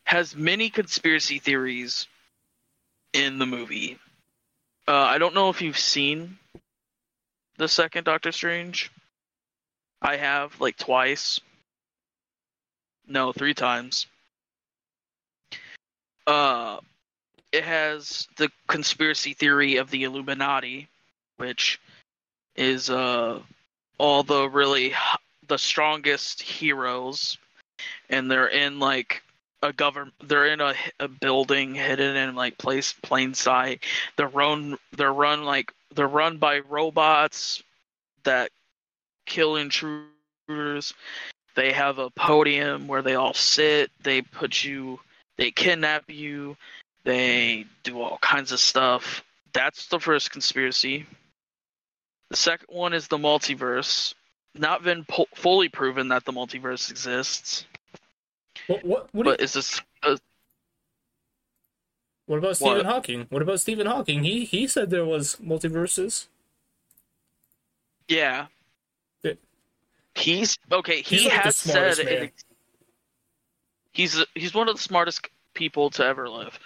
has 0.04 0.34
many 0.34 0.68
conspiracy 0.68 1.38
theories 1.38 2.08
in 3.12 3.38
the 3.38 3.46
movie. 3.46 3.98
Uh, 4.88 4.94
I 4.96 5.18
don't 5.18 5.34
know 5.34 5.48
if 5.48 5.62
you've 5.62 5.78
seen 5.78 6.38
the 7.56 7.68
second 7.68 8.02
Doctor 8.02 8.32
Strange. 8.32 8.90
I 10.02 10.16
have 10.16 10.60
like 10.60 10.76
twice. 10.76 11.40
No, 13.06 13.32
three 13.32 13.54
times. 13.54 14.06
Uh, 16.26 16.78
it 17.52 17.64
has 17.64 18.28
the 18.36 18.50
conspiracy 18.66 19.32
theory 19.32 19.76
of 19.76 19.90
the 19.90 20.04
Illuminati, 20.04 20.88
which 21.38 21.80
is 22.56 22.90
uh 22.90 23.40
all 23.98 24.22
the 24.22 24.48
really 24.48 24.94
the 25.48 25.58
strongest 25.58 26.42
heroes, 26.42 27.38
and 28.10 28.30
they're 28.30 28.48
in 28.48 28.78
like 28.78 29.22
a 29.62 29.72
government. 29.72 30.14
They're 30.22 30.46
in 30.46 30.60
a, 30.60 30.74
a 31.00 31.08
building 31.08 31.74
hidden 31.74 32.16
in 32.16 32.34
like 32.34 32.58
place 32.58 32.94
plain 33.02 33.34
sight. 33.34 33.82
They're 34.16 34.28
run. 34.28 34.76
They're 34.96 35.12
run 35.12 35.44
like 35.44 35.72
they're 35.94 36.06
run 36.06 36.38
by 36.38 36.60
robots 36.60 37.62
that 38.24 38.50
kill 39.28 39.56
intruders. 39.56 40.94
They 41.54 41.72
have 41.72 41.98
a 41.98 42.10
podium 42.10 42.86
where 42.88 43.02
they 43.02 43.14
all 43.14 43.34
sit. 43.34 43.90
They 44.02 44.22
put 44.22 44.64
you. 44.64 44.98
They 45.36 45.50
kidnap 45.50 46.04
you. 46.08 46.56
They 47.04 47.66
do 47.84 48.00
all 48.00 48.18
kinds 48.18 48.52
of 48.52 48.60
stuff. 48.60 49.22
That's 49.52 49.86
the 49.88 49.98
first 50.00 50.30
conspiracy. 50.30 51.06
The 52.30 52.36
second 52.36 52.66
one 52.68 52.92
is 52.92 53.08
the 53.08 53.18
multiverse. 53.18 54.14
Not 54.54 54.82
been 54.82 55.04
po- 55.04 55.26
fully 55.34 55.68
proven 55.68 56.08
that 56.08 56.24
the 56.24 56.32
multiverse 56.32 56.90
exists, 56.90 57.64
What? 58.66 58.84
What? 58.84 59.08
What, 59.12 59.24
do 59.24 59.30
you- 59.30 59.36
but 59.36 59.40
is 59.40 59.52
this? 59.52 59.80
Uh, 60.02 60.16
what 62.26 62.38
about 62.38 62.56
Stephen 62.56 62.78
what? 62.78 62.86
Hawking? 62.86 63.26
What 63.30 63.40
about 63.42 63.60
Stephen 63.60 63.86
Hawking? 63.86 64.24
He 64.24 64.44
he 64.44 64.66
said 64.66 64.90
there 64.90 65.04
was 65.06 65.36
multiverses. 65.36 66.26
Yeah. 68.08 68.46
He's 70.18 70.58
okay. 70.72 71.02
He 71.02 71.16
He's 71.16 71.24
like 71.26 71.32
has 71.34 71.56
said 71.56 71.98
it, 71.98 72.32
he's 73.92 74.24
he's 74.34 74.54
one 74.54 74.68
of 74.68 74.76
the 74.76 74.82
smartest 74.82 75.28
people 75.54 75.90
to 75.90 76.04
ever 76.04 76.28
live. 76.28 76.58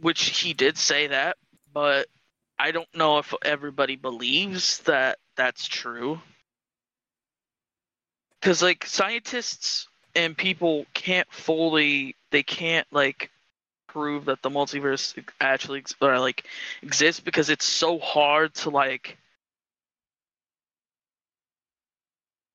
Which 0.00 0.40
he 0.40 0.54
did 0.54 0.78
say 0.78 1.08
that, 1.08 1.36
but 1.72 2.06
I 2.58 2.70
don't 2.70 2.94
know 2.94 3.18
if 3.18 3.34
everybody 3.44 3.96
believes 3.96 4.78
that 4.80 5.18
that's 5.36 5.68
true. 5.68 6.20
Cuz 8.40 8.62
like 8.62 8.86
scientists 8.86 9.88
and 10.14 10.36
people 10.36 10.86
can't 10.94 11.30
fully 11.30 12.16
they 12.30 12.42
can't 12.42 12.86
like 12.90 13.30
prove 13.86 14.24
that 14.26 14.40
the 14.42 14.50
multiverse 14.50 15.22
actually 15.40 15.84
or 16.00 16.18
like 16.18 16.46
exists 16.82 17.20
because 17.20 17.50
it's 17.50 17.66
so 17.66 17.98
hard 17.98 18.54
to 18.54 18.70
like 18.70 19.18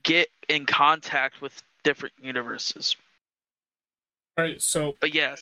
get 0.05 0.29
in 0.47 0.65
contact 0.65 1.41
with 1.41 1.61
different 1.83 2.15
universes. 2.21 2.95
All 4.37 4.45
right. 4.45 4.61
So 4.61 4.95
But 5.01 5.13
yes, 5.13 5.41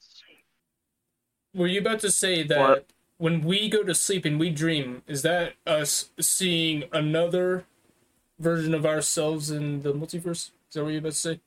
were 1.53 1.67
you 1.67 1.79
about 1.79 1.99
to 1.99 2.09
say 2.09 2.41
that 2.43 2.59
What? 2.59 2.85
when 3.17 3.41
we 3.41 3.69
go 3.69 3.83
to 3.83 3.93
sleep 3.93 4.25
and 4.25 4.39
we 4.39 4.49
dream, 4.49 5.03
is 5.07 5.21
that 5.21 5.53
us 5.67 6.09
seeing 6.19 6.85
another 6.91 7.65
version 8.39 8.73
of 8.73 8.85
ourselves 8.85 9.51
in 9.51 9.83
the 9.83 9.93
multiverse? 9.93 10.49
Is 10.49 10.73
that 10.73 10.83
what 10.83 10.89
you're 10.89 10.99
about 10.99 11.11
to 11.11 11.17
say? 11.17 11.39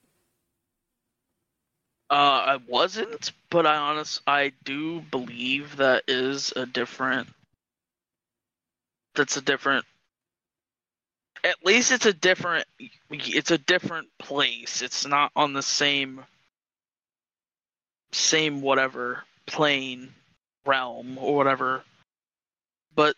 uh, 2.09 2.15
I 2.15 2.59
wasn't, 2.69 3.33
but 3.51 3.67
I 3.67 3.77
honest 3.77 4.23
I 4.29 4.53
do 4.65 5.01
believe 5.01 5.77
that 5.79 6.05
is 6.07 6.53
a 6.55 6.65
different. 6.65 7.29
That's 9.17 9.37
a 9.37 9.41
different. 9.41 9.85
At 11.45 11.65
least 11.65 11.93
it's 11.93 12.07
a 12.07 12.13
different. 12.13 12.67
It's 13.11 13.51
a 13.51 13.59
different 13.59 14.09
place. 14.19 14.83
It's 14.83 15.07
not 15.07 15.31
on 15.37 15.53
the 15.53 15.63
same. 15.63 16.25
Same 18.13 18.63
whatever 18.63 19.25
plane, 19.47 20.13
realm 20.65 21.19
or 21.19 21.37
whatever. 21.37 21.83
But 22.95 23.17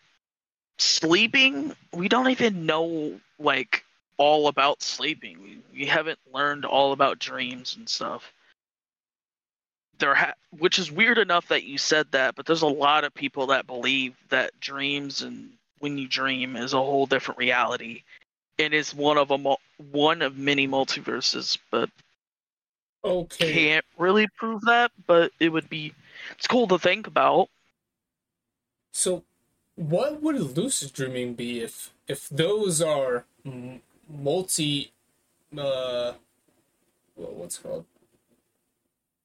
sleeping, 0.79 1.75
we 1.93 2.09
don't 2.09 2.31
even 2.31 2.67
know 2.67 3.21
like 3.39 3.85
all 4.19 4.49
about 4.49 4.83
sleeping. 4.83 5.43
We, 5.43 5.59
we 5.73 5.87
haven't 5.87 6.19
learned 6.33 6.65
all 6.65 6.93
about 6.93 7.19
dreams 7.19 7.77
and 7.77 7.89
stuff. 7.89 8.33
There, 9.99 10.15
ha- 10.15 10.35
which 10.59 10.79
is 10.79 10.93
weird 10.93 11.19
enough 11.19 11.49
that 11.49 11.65
you 11.65 11.79
said 11.79 12.07
that, 12.13 12.37
but 12.37 12.47
there's 12.47 12.63
a 12.63 12.67
lot 12.67 13.05
of 13.05 13.15
people 13.15 13.49
that 13.49 13.67
believe 13.67 14.15
that 14.29 14.59
dreams 14.61 15.23
and 15.23 15.51
when 15.81 15.99
you 15.99 16.09
dream 16.09 16.57
is 16.57 16.73
a 16.73 16.79
whole 16.79 17.07
different 17.07 17.39
reality, 17.39 18.03
and 18.59 18.75
is 18.75 18.95
one 18.95 19.19
of 19.19 19.31
a 19.31 19.39
mul- 19.39 19.61
one 19.91 20.23
of 20.23 20.37
many 20.37 20.67
multiverses. 20.69 21.59
But 21.71 21.91
Okay. 23.05 23.53
can't 23.53 23.85
really 23.97 24.27
prove 24.29 24.63
that. 24.63 24.91
But 25.07 25.33
it 25.39 25.51
would 25.51 25.69
be, 25.69 25.95
it's 26.33 26.47
cool 26.47 26.67
to 26.69 26.79
think 26.79 27.07
about. 27.07 27.49
So, 28.93 29.25
what 29.77 30.21
would 30.23 30.57
lucid 30.57 30.93
dreaming 30.93 31.35
be 31.35 31.61
if 31.61 31.93
if 32.09 32.29
those 32.29 32.81
are 32.83 33.27
multi, 34.09 34.91
uh, 35.57 36.15
wha- 37.15 37.31
what's 37.31 37.59
it 37.59 37.63
called? 37.63 37.85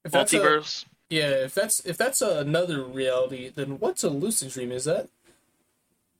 If 0.04 0.12
that's 0.12 0.32
a- 0.32 0.38
Multiverse. 0.38 0.84
yeah, 1.08 1.30
if 1.30 1.54
that's 1.54 1.80
if 1.80 1.96
that's 1.96 2.20
another 2.20 2.84
reality, 2.84 3.48
then 3.48 3.80
what's 3.80 4.04
a 4.04 4.10
lucid 4.10 4.50
dream? 4.50 4.70
Is 4.70 4.84
that 4.84 5.08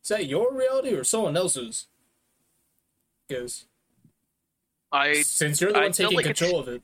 is 0.05 0.09
that 0.09 0.27
your 0.27 0.53
reality 0.53 0.95
or 0.95 1.03
someone 1.03 1.35
else's? 1.37 1.87
Because 3.27 3.65
I 4.93 5.23
since 5.23 5.63
you're 5.63 5.73
the 5.73 5.79
I 5.79 5.83
one 5.85 5.93
taking 5.93 6.17
like 6.17 6.27
control 6.27 6.61
of 6.61 6.69
it, 6.69 6.83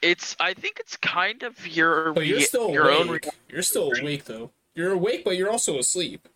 it's 0.00 0.34
I 0.40 0.54
think 0.54 0.80
it's 0.80 0.96
kind 0.96 1.42
of 1.42 1.66
your 1.66 2.14
but 2.14 2.26
you're 2.26 2.40
still 2.40 2.70
your 2.70 2.90
own. 2.90 3.10
awake. 3.10 3.28
You're 3.50 3.62
still 3.62 3.92
awake 3.92 4.24
though. 4.24 4.50
You're 4.74 4.92
awake, 4.92 5.22
but 5.22 5.36
you're 5.36 5.50
also 5.50 5.78
asleep. 5.78 6.28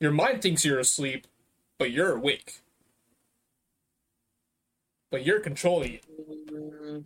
Your 0.00 0.12
mind 0.12 0.40
thinks 0.40 0.64
you're 0.64 0.78
asleep, 0.78 1.26
but 1.76 1.90
you're 1.90 2.12
awake. 2.16 2.60
But 5.10 5.26
you're 5.26 5.40
controlling 5.40 5.94
it. 5.94 7.04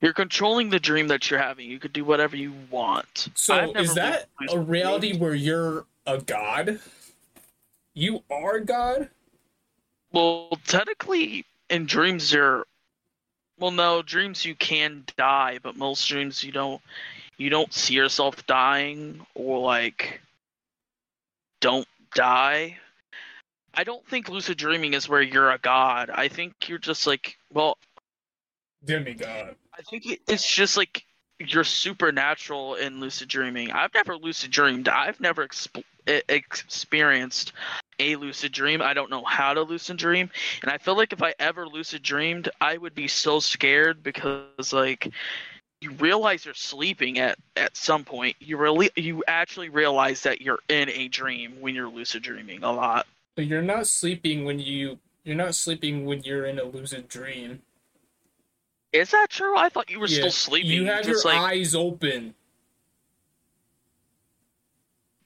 Re- 0.00 0.06
You're 0.06 0.12
controlling 0.12 0.70
the 0.70 0.80
dream 0.80 1.08
that 1.08 1.30
you're 1.30 1.40
having. 1.40 1.68
You 1.68 1.78
could 1.78 1.92
do 1.92 2.04
whatever 2.04 2.36
you 2.36 2.52
want. 2.70 3.28
So 3.34 3.72
is 3.76 3.94
that 3.94 4.28
a 4.48 4.58
reality 4.58 5.16
where 5.16 5.34
you're 5.34 5.86
a 6.06 6.18
god? 6.18 6.80
You 7.94 8.22
are 8.30 8.60
God? 8.60 9.08
Well, 10.12 10.58
technically, 10.66 11.44
in 11.68 11.86
dreams, 11.86 12.32
you're. 12.32 12.66
Well, 13.58 13.70
no, 13.70 14.00
dreams 14.00 14.44
you 14.44 14.54
can 14.54 15.04
die, 15.18 15.58
but 15.62 15.76
most 15.76 16.08
dreams 16.08 16.42
you 16.42 16.52
don't. 16.52 16.80
You 17.36 17.50
don't 17.50 17.72
see 17.72 17.94
yourself 17.94 18.46
dying 18.46 19.24
or 19.34 19.58
like. 19.58 20.20
Don't 21.60 21.86
die. 22.14 22.78
I 23.74 23.84
don't 23.84 24.04
think 24.08 24.28
lucid 24.28 24.56
dreaming 24.58 24.94
is 24.94 25.08
where 25.08 25.22
you're 25.22 25.50
a 25.50 25.58
god. 25.58 26.10
I 26.10 26.28
think 26.28 26.68
you're 26.68 26.78
just 26.78 27.06
like. 27.06 27.36
Well, 27.52 27.76
Demigod. 28.84 29.56
I 29.78 29.82
think 29.82 30.20
it's 30.26 30.48
just 30.48 30.76
like 30.76 31.04
you're 31.38 31.64
supernatural 31.64 32.74
in 32.74 33.00
lucid 33.00 33.28
dreaming. 33.28 33.70
I've 33.70 33.94
never 33.94 34.16
lucid 34.16 34.50
dreamed. 34.50 34.88
I've 34.88 35.20
never 35.20 35.46
exp- 35.46 35.82
experienced 36.06 37.52
a 37.98 38.16
lucid 38.16 38.52
dream. 38.52 38.82
I 38.82 38.94
don't 38.94 39.10
know 39.10 39.24
how 39.24 39.54
to 39.54 39.62
lucid 39.62 39.96
dream, 39.96 40.30
and 40.62 40.70
I 40.70 40.78
feel 40.78 40.96
like 40.96 41.12
if 41.12 41.22
I 41.22 41.34
ever 41.38 41.66
lucid 41.66 42.02
dreamed, 42.02 42.48
I 42.60 42.76
would 42.76 42.94
be 42.94 43.08
so 43.08 43.40
scared 43.40 44.02
because 44.02 44.72
like 44.72 45.12
you 45.80 45.92
realize 45.92 46.44
you're 46.44 46.54
sleeping 46.54 47.18
at 47.18 47.38
at 47.56 47.76
some 47.76 48.04
point. 48.04 48.36
You 48.40 48.56
really 48.56 48.90
you 48.96 49.24
actually 49.26 49.68
realize 49.68 50.22
that 50.22 50.40
you're 50.40 50.60
in 50.68 50.90
a 50.90 51.08
dream 51.08 51.60
when 51.60 51.74
you're 51.74 51.88
lucid 51.88 52.22
dreaming 52.22 52.62
a 52.64 52.72
lot. 52.72 53.06
But 53.36 53.46
you're 53.46 53.62
not 53.62 53.86
sleeping 53.86 54.44
when 54.44 54.58
you 54.58 54.98
you're 55.24 55.36
not 55.36 55.54
sleeping 55.54 56.04
when 56.04 56.22
you're 56.22 56.46
in 56.46 56.58
a 56.58 56.64
lucid 56.64 57.08
dream. 57.08 57.62
Is 58.92 59.10
that 59.10 59.28
true? 59.30 59.56
I 59.56 59.68
thought 59.68 59.90
you 59.90 60.00
were 60.00 60.08
Yeah, 60.08 60.18
still 60.18 60.30
sleeping. 60.30 60.70
You 60.70 60.86
had 60.86 61.06
your 61.06 61.20
like 61.22 61.38
eyes 61.38 61.74
open. 61.74 62.34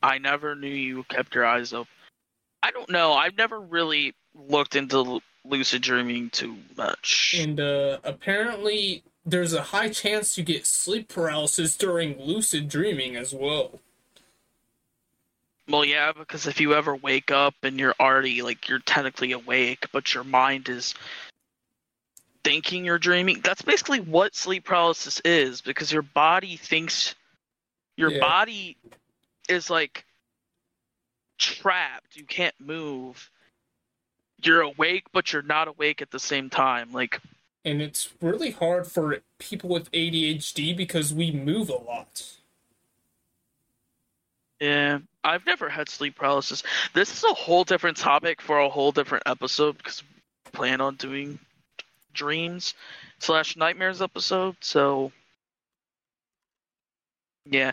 I 0.02 0.18
never 0.18 0.54
knew 0.54 0.68
you 0.68 1.04
kept 1.04 1.34
your 1.34 1.46
eyes 1.46 1.72
open. 1.72 1.90
I 2.62 2.70
don't 2.70 2.90
know. 2.90 3.14
I've 3.14 3.36
never 3.36 3.58
really 3.58 4.14
looked 4.34 4.76
into 4.76 5.20
lucid 5.44 5.82
dreaming 5.82 6.30
too 6.30 6.56
much. 6.76 7.36
And 7.38 7.58
uh, 7.58 7.98
apparently, 8.04 9.02
there's 9.24 9.54
a 9.54 9.62
high 9.62 9.88
chance 9.88 10.36
you 10.36 10.44
get 10.44 10.66
sleep 10.66 11.08
paralysis 11.08 11.76
during 11.76 12.20
lucid 12.20 12.68
dreaming 12.68 13.16
as 13.16 13.32
well. 13.32 13.80
Well, 15.66 15.84
yeah, 15.84 16.12
because 16.12 16.46
if 16.46 16.60
you 16.60 16.74
ever 16.74 16.94
wake 16.94 17.30
up 17.30 17.54
and 17.62 17.78
you're 17.78 17.94
already 17.98 18.42
like 18.42 18.68
you're 18.68 18.80
technically 18.80 19.32
awake, 19.32 19.86
but 19.92 20.12
your 20.12 20.24
mind 20.24 20.68
is 20.68 20.94
thinking 22.44 22.84
you're 22.84 22.98
dreaming. 22.98 23.40
That's 23.42 23.62
basically 23.62 24.00
what 24.00 24.34
sleep 24.36 24.64
paralysis 24.64 25.20
is 25.24 25.60
because 25.62 25.90
your 25.90 26.02
body 26.02 26.56
thinks 26.56 27.14
your 27.96 28.10
Yeah. 28.10 28.20
body 28.20 28.76
is 29.48 29.70
like 29.70 30.04
trapped. 31.38 32.16
You 32.16 32.24
can't 32.24 32.54
move. 32.60 33.30
You're 34.42 34.60
awake, 34.60 35.04
but 35.12 35.32
you're 35.32 35.42
not 35.42 35.68
awake 35.68 36.02
at 36.02 36.10
the 36.10 36.18
same 36.18 36.50
time. 36.50 36.92
Like 36.92 37.20
And 37.64 37.80
it's 37.80 38.10
really 38.20 38.50
hard 38.50 38.86
for 38.86 39.22
people 39.38 39.70
with 39.70 39.90
ADHD 39.92 40.76
because 40.76 41.14
we 41.14 41.30
move 41.30 41.70
a 41.70 41.76
lot. 41.76 42.24
Yeah, 44.60 44.98
I've 45.22 45.46
never 45.46 45.68
had 45.68 45.88
sleep 45.88 46.16
paralysis. 46.16 46.62
This 46.92 47.12
is 47.16 47.24
a 47.24 47.34
whole 47.34 47.64
different 47.64 47.96
topic 47.96 48.40
for 48.40 48.58
a 48.58 48.68
whole 48.68 48.92
different 48.92 49.24
episode 49.26 49.78
because 49.78 50.02
we 50.02 50.50
plan 50.52 50.80
on 50.80 50.96
doing 50.96 51.38
dreams 52.14 52.74
slash 53.18 53.56
nightmares 53.56 54.00
episode. 54.00 54.56
So 54.60 55.12
yeah, 57.44 57.72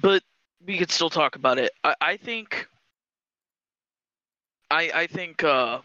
but 0.00 0.22
we 0.66 0.78
could 0.78 0.90
still 0.90 1.10
talk 1.10 1.36
about 1.36 1.58
it. 1.58 1.72
I, 1.82 1.94
I 2.00 2.16
think. 2.16 2.66
I 4.70 4.90
I 4.94 5.06
think 5.06 5.44
uh. 5.44 5.80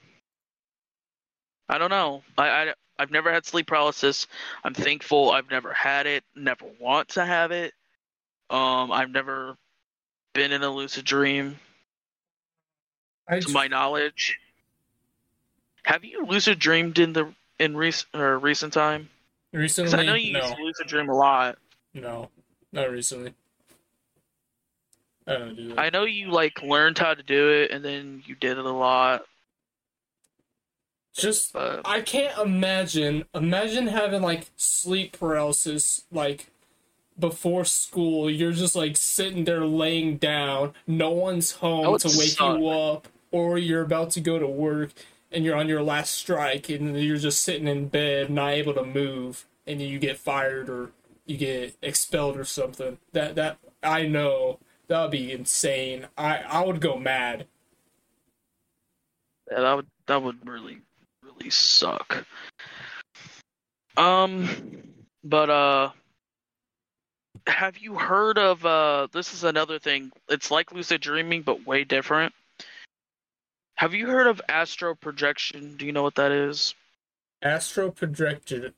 I 1.71 1.77
don't 1.77 1.91
know. 1.91 2.23
I, 2.37 2.49
I 2.49 2.73
I've 2.97 3.11
never 3.11 3.31
had 3.31 3.45
sleep 3.45 3.67
paralysis. 3.67 4.27
I'm 4.63 4.73
thankful 4.73 5.31
I've 5.31 5.49
never 5.49 5.71
had 5.71 6.07
it. 6.07 6.23
Never 6.35 6.65
want 6.79 7.09
to 7.09 7.25
have 7.25 7.51
it. 7.51 7.73
Um, 8.49 8.91
I've 8.91 9.11
never 9.11 9.55
been 10.33 10.51
in 10.51 10.63
a 10.63 10.69
lucid 10.69 11.05
dream, 11.05 11.59
I 13.27 13.39
to 13.39 13.49
my 13.51 13.67
knowledge. 13.67 14.39
Have 15.83 16.03
you 16.03 16.25
lucid 16.25 16.59
dreamed 16.59 16.99
in 16.99 17.13
the 17.13 17.33
in 17.59 17.75
recent 17.77 18.13
or 18.15 18.39
recent 18.39 18.73
time? 18.73 19.09
Recently, 19.53 19.97
I 19.97 20.05
know 20.05 20.15
you 20.15 20.33
no, 20.33 20.39
used 20.39 20.55
to 20.55 20.63
lucid 20.63 20.87
dream 20.87 21.09
a 21.09 21.15
lot. 21.15 21.57
no, 21.93 22.29
not 22.71 22.91
recently. 22.91 23.33
I 25.27 25.33
don't 25.33 25.55
do 25.55 25.69
that. 25.69 25.79
I 25.79 25.89
know 25.89 26.05
you 26.05 26.31
like 26.31 26.61
learned 26.61 26.97
how 26.97 27.13
to 27.13 27.23
do 27.23 27.49
it, 27.49 27.71
and 27.71 27.83
then 27.83 28.23
you 28.25 28.35
did 28.35 28.57
it 28.57 28.65
a 28.65 28.71
lot. 28.71 29.25
Just 31.15 31.53
But 31.53 31.81
I 31.85 32.01
can't 32.01 32.37
imagine. 32.37 33.25
Imagine 33.33 33.87
having 33.87 34.21
like 34.21 34.47
sleep 34.55 35.17
paralysis, 35.19 36.03
like 36.11 36.47
before 37.17 37.65
school. 37.65 38.29
You're 38.29 38.53
just 38.53 38.75
like 38.75 38.97
sitting 38.97 39.45
there 39.45 39.65
laying 39.65 40.17
down. 40.17 40.73
No 40.87 41.11
one's 41.11 41.53
home 41.53 41.97
to 41.97 42.07
wake 42.07 42.29
suck. 42.29 42.59
you 42.59 42.67
up, 42.69 43.07
or 43.31 43.57
you're 43.57 43.81
about 43.81 44.11
to 44.11 44.21
go 44.21 44.39
to 44.39 44.47
work 44.47 44.91
and 45.31 45.45
you're 45.45 45.55
on 45.55 45.69
your 45.69 45.83
last 45.83 46.13
strike, 46.13 46.69
and 46.69 46.99
you're 47.01 47.17
just 47.17 47.41
sitting 47.41 47.67
in 47.67 47.87
bed, 47.87 48.29
not 48.29 48.53
able 48.53 48.73
to 48.73 48.83
move, 48.83 49.45
and 49.67 49.81
you 49.81 49.99
get 49.99 50.17
fired 50.17 50.69
or 50.69 50.91
you 51.25 51.37
get 51.37 51.75
expelled 51.81 52.37
or 52.37 52.45
something. 52.45 52.97
That 53.13 53.35
that 53.35 53.57
I 53.83 54.07
know 54.07 54.59
that 54.87 55.01
would 55.01 55.11
be 55.11 55.31
insane. 55.31 56.07
I 56.17 56.37
I 56.39 56.65
would 56.65 56.81
go 56.81 56.97
mad. 56.97 57.47
yeah, 59.51 59.61
that 59.61 59.75
would 59.75 59.87
that 60.07 60.23
would 60.23 60.47
really 60.47 60.79
really 61.23 61.49
suck. 61.49 62.25
Um, 63.97 64.47
but 65.23 65.49
uh, 65.49 65.91
have 67.47 67.77
you 67.77 67.95
heard 67.95 68.37
of 68.37 68.65
uh? 68.65 69.07
This 69.11 69.33
is 69.33 69.43
another 69.43 69.79
thing. 69.79 70.11
It's 70.29 70.51
like 70.51 70.71
lucid 70.71 71.01
dreaming, 71.01 71.41
but 71.43 71.65
way 71.67 71.83
different. 71.83 72.33
Have 73.79 73.93
you 73.93 74.07
heard 74.07 74.27
of 74.27 74.41
astro 74.49 74.93
projection? 74.93 75.77
Do 75.77 75.85
you 75.85 75.93
know 75.93 76.03
what 76.03 76.15
that 76.15 76.33
is? 76.33 76.75
Astro 77.41 77.91
projection. 77.91 78.73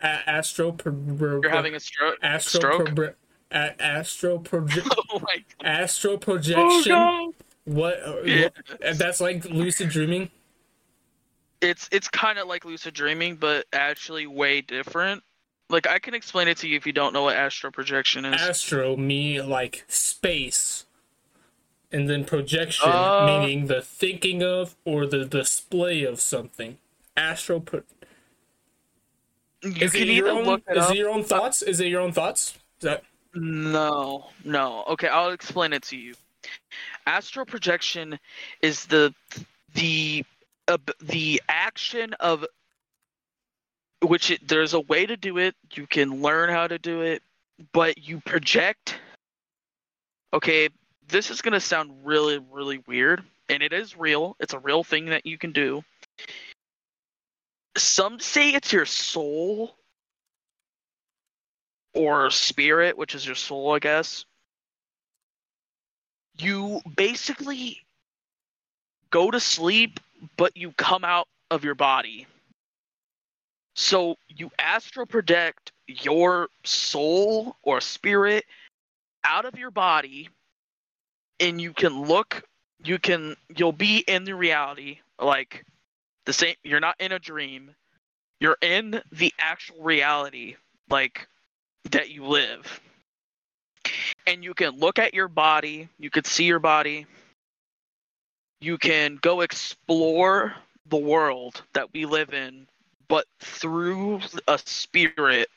Astro. 0.00 0.76
You're 1.42 1.50
having 1.50 1.74
a 1.74 1.80
stroke. 1.80 2.18
astro. 2.22 2.60
stroke? 2.60 2.94
Pro- 2.94 3.14
a- 3.50 3.82
astro 3.82 4.38
project. 4.38 4.86
Oh 5.10 5.18
my 5.20 5.42
Astro 5.64 6.12
oh 6.12 6.18
projection. 6.18 6.92
no! 6.92 7.34
What? 7.64 8.00
uh, 8.06 8.20
Yeah. 8.24 8.50
what- 8.80 8.96
That's 8.98 9.20
like 9.20 9.44
lucid 9.46 9.88
dreaming. 9.88 10.30
It's 11.60 11.88
it's 11.90 12.06
kind 12.08 12.38
of 12.38 12.46
like 12.46 12.64
lucid 12.64 12.94
dreaming, 12.94 13.34
but 13.34 13.66
actually 13.72 14.28
way 14.28 14.60
different. 14.60 15.24
Like 15.68 15.88
I 15.88 15.98
can 15.98 16.14
explain 16.14 16.46
it 16.46 16.58
to 16.58 16.68
you 16.68 16.76
if 16.76 16.86
you 16.86 16.92
don't 16.92 17.12
know 17.12 17.24
what 17.24 17.34
astro 17.34 17.72
projection 17.72 18.24
is. 18.24 18.40
Astro 18.40 18.96
me 18.96 19.42
like 19.42 19.84
space, 19.88 20.84
and 21.90 22.08
then 22.08 22.24
projection 22.24 22.90
Uh. 22.90 23.26
meaning 23.26 23.66
the 23.66 23.80
thinking 23.82 24.42
of 24.42 24.76
or 24.84 25.06
the 25.06 25.24
display 25.24 26.04
of 26.04 26.20
something. 26.20 26.78
Astro. 27.16 27.60
Pro- 27.60 27.82
is 29.62 29.94
it 29.94 30.06
your 30.08 30.28
own? 30.28 30.62
it 30.68 30.76
Is 30.76 30.90
it 30.90 30.96
your 30.96 31.08
own 31.10 31.24
thoughts? 31.24 31.62
Is 31.62 31.80
it 31.80 31.88
your 31.88 32.00
own 32.00 32.12
thoughts? 32.12 32.54
Is 32.80 32.82
that 32.82 33.02
No, 33.34 34.30
no. 34.44 34.84
Okay, 34.88 35.08
I'll 35.08 35.30
explain 35.30 35.72
it 35.72 35.82
to 35.84 35.96
you. 35.96 36.14
Astral 37.06 37.44
projection 37.44 38.18
is 38.62 38.86
the 38.86 39.12
the 39.74 40.24
uh, 40.68 40.78
the 41.00 41.42
action 41.48 42.14
of 42.14 42.44
which 44.02 44.30
it, 44.30 44.46
there's 44.46 44.74
a 44.74 44.80
way 44.80 45.06
to 45.06 45.16
do 45.16 45.38
it. 45.38 45.56
You 45.74 45.86
can 45.86 46.22
learn 46.22 46.50
how 46.50 46.68
to 46.68 46.78
do 46.78 47.00
it, 47.02 47.22
but 47.72 47.98
you 47.98 48.20
project. 48.20 48.96
Okay, 50.32 50.68
this 51.08 51.30
is 51.30 51.42
gonna 51.42 51.60
sound 51.60 51.90
really 52.04 52.38
really 52.50 52.78
weird, 52.86 53.22
and 53.48 53.62
it 53.62 53.72
is 53.72 53.96
real. 53.96 54.36
It's 54.40 54.54
a 54.54 54.58
real 54.58 54.84
thing 54.84 55.06
that 55.06 55.26
you 55.26 55.38
can 55.38 55.52
do. 55.52 55.84
Some 57.76 58.20
say 58.20 58.54
it's 58.54 58.72
your 58.72 58.86
soul 58.86 59.76
or 61.94 62.30
spirit, 62.30 62.96
which 62.96 63.14
is 63.14 63.26
your 63.26 63.34
soul, 63.34 63.74
I 63.74 63.78
guess, 63.78 64.24
you 66.38 66.80
basically 66.96 67.84
go 69.10 69.30
to 69.30 69.40
sleep, 69.40 70.00
but 70.36 70.56
you 70.56 70.72
come 70.72 71.04
out 71.04 71.28
of 71.50 71.64
your 71.64 71.74
body. 71.74 72.26
So 73.74 74.16
you 74.28 74.50
astral 74.58 75.06
project 75.06 75.72
your 75.86 76.48
soul 76.64 77.56
or 77.62 77.80
spirit 77.80 78.44
out 79.24 79.44
of 79.44 79.58
your 79.58 79.70
body, 79.70 80.28
and 81.40 81.60
you 81.60 81.72
can 81.72 82.02
look. 82.02 82.42
You 82.84 82.98
can. 82.98 83.36
You'll 83.56 83.72
be 83.72 83.98
in 83.98 84.24
the 84.24 84.34
reality, 84.34 85.00
like 85.20 85.64
the 86.26 86.32
same. 86.32 86.56
You're 86.62 86.80
not 86.80 86.96
in 87.00 87.12
a 87.12 87.18
dream. 87.18 87.74
You're 88.40 88.58
in 88.62 89.00
the 89.10 89.32
actual 89.38 89.82
reality, 89.82 90.56
like 90.88 91.26
that 91.90 92.10
you 92.10 92.24
live. 92.24 92.80
And 94.26 94.44
you 94.44 94.54
can 94.54 94.78
look 94.78 94.98
at 94.98 95.14
your 95.14 95.28
body, 95.28 95.88
you 95.98 96.10
can 96.10 96.24
see 96.24 96.44
your 96.44 96.58
body, 96.58 97.06
you 98.60 98.76
can 98.76 99.18
go 99.20 99.40
explore 99.40 100.54
the 100.86 100.96
world 100.96 101.62
that 101.72 101.92
we 101.92 102.04
live 102.04 102.34
in, 102.34 102.66
but 103.08 103.26
through 103.40 104.20
a 104.46 104.58
spirit 104.58 105.48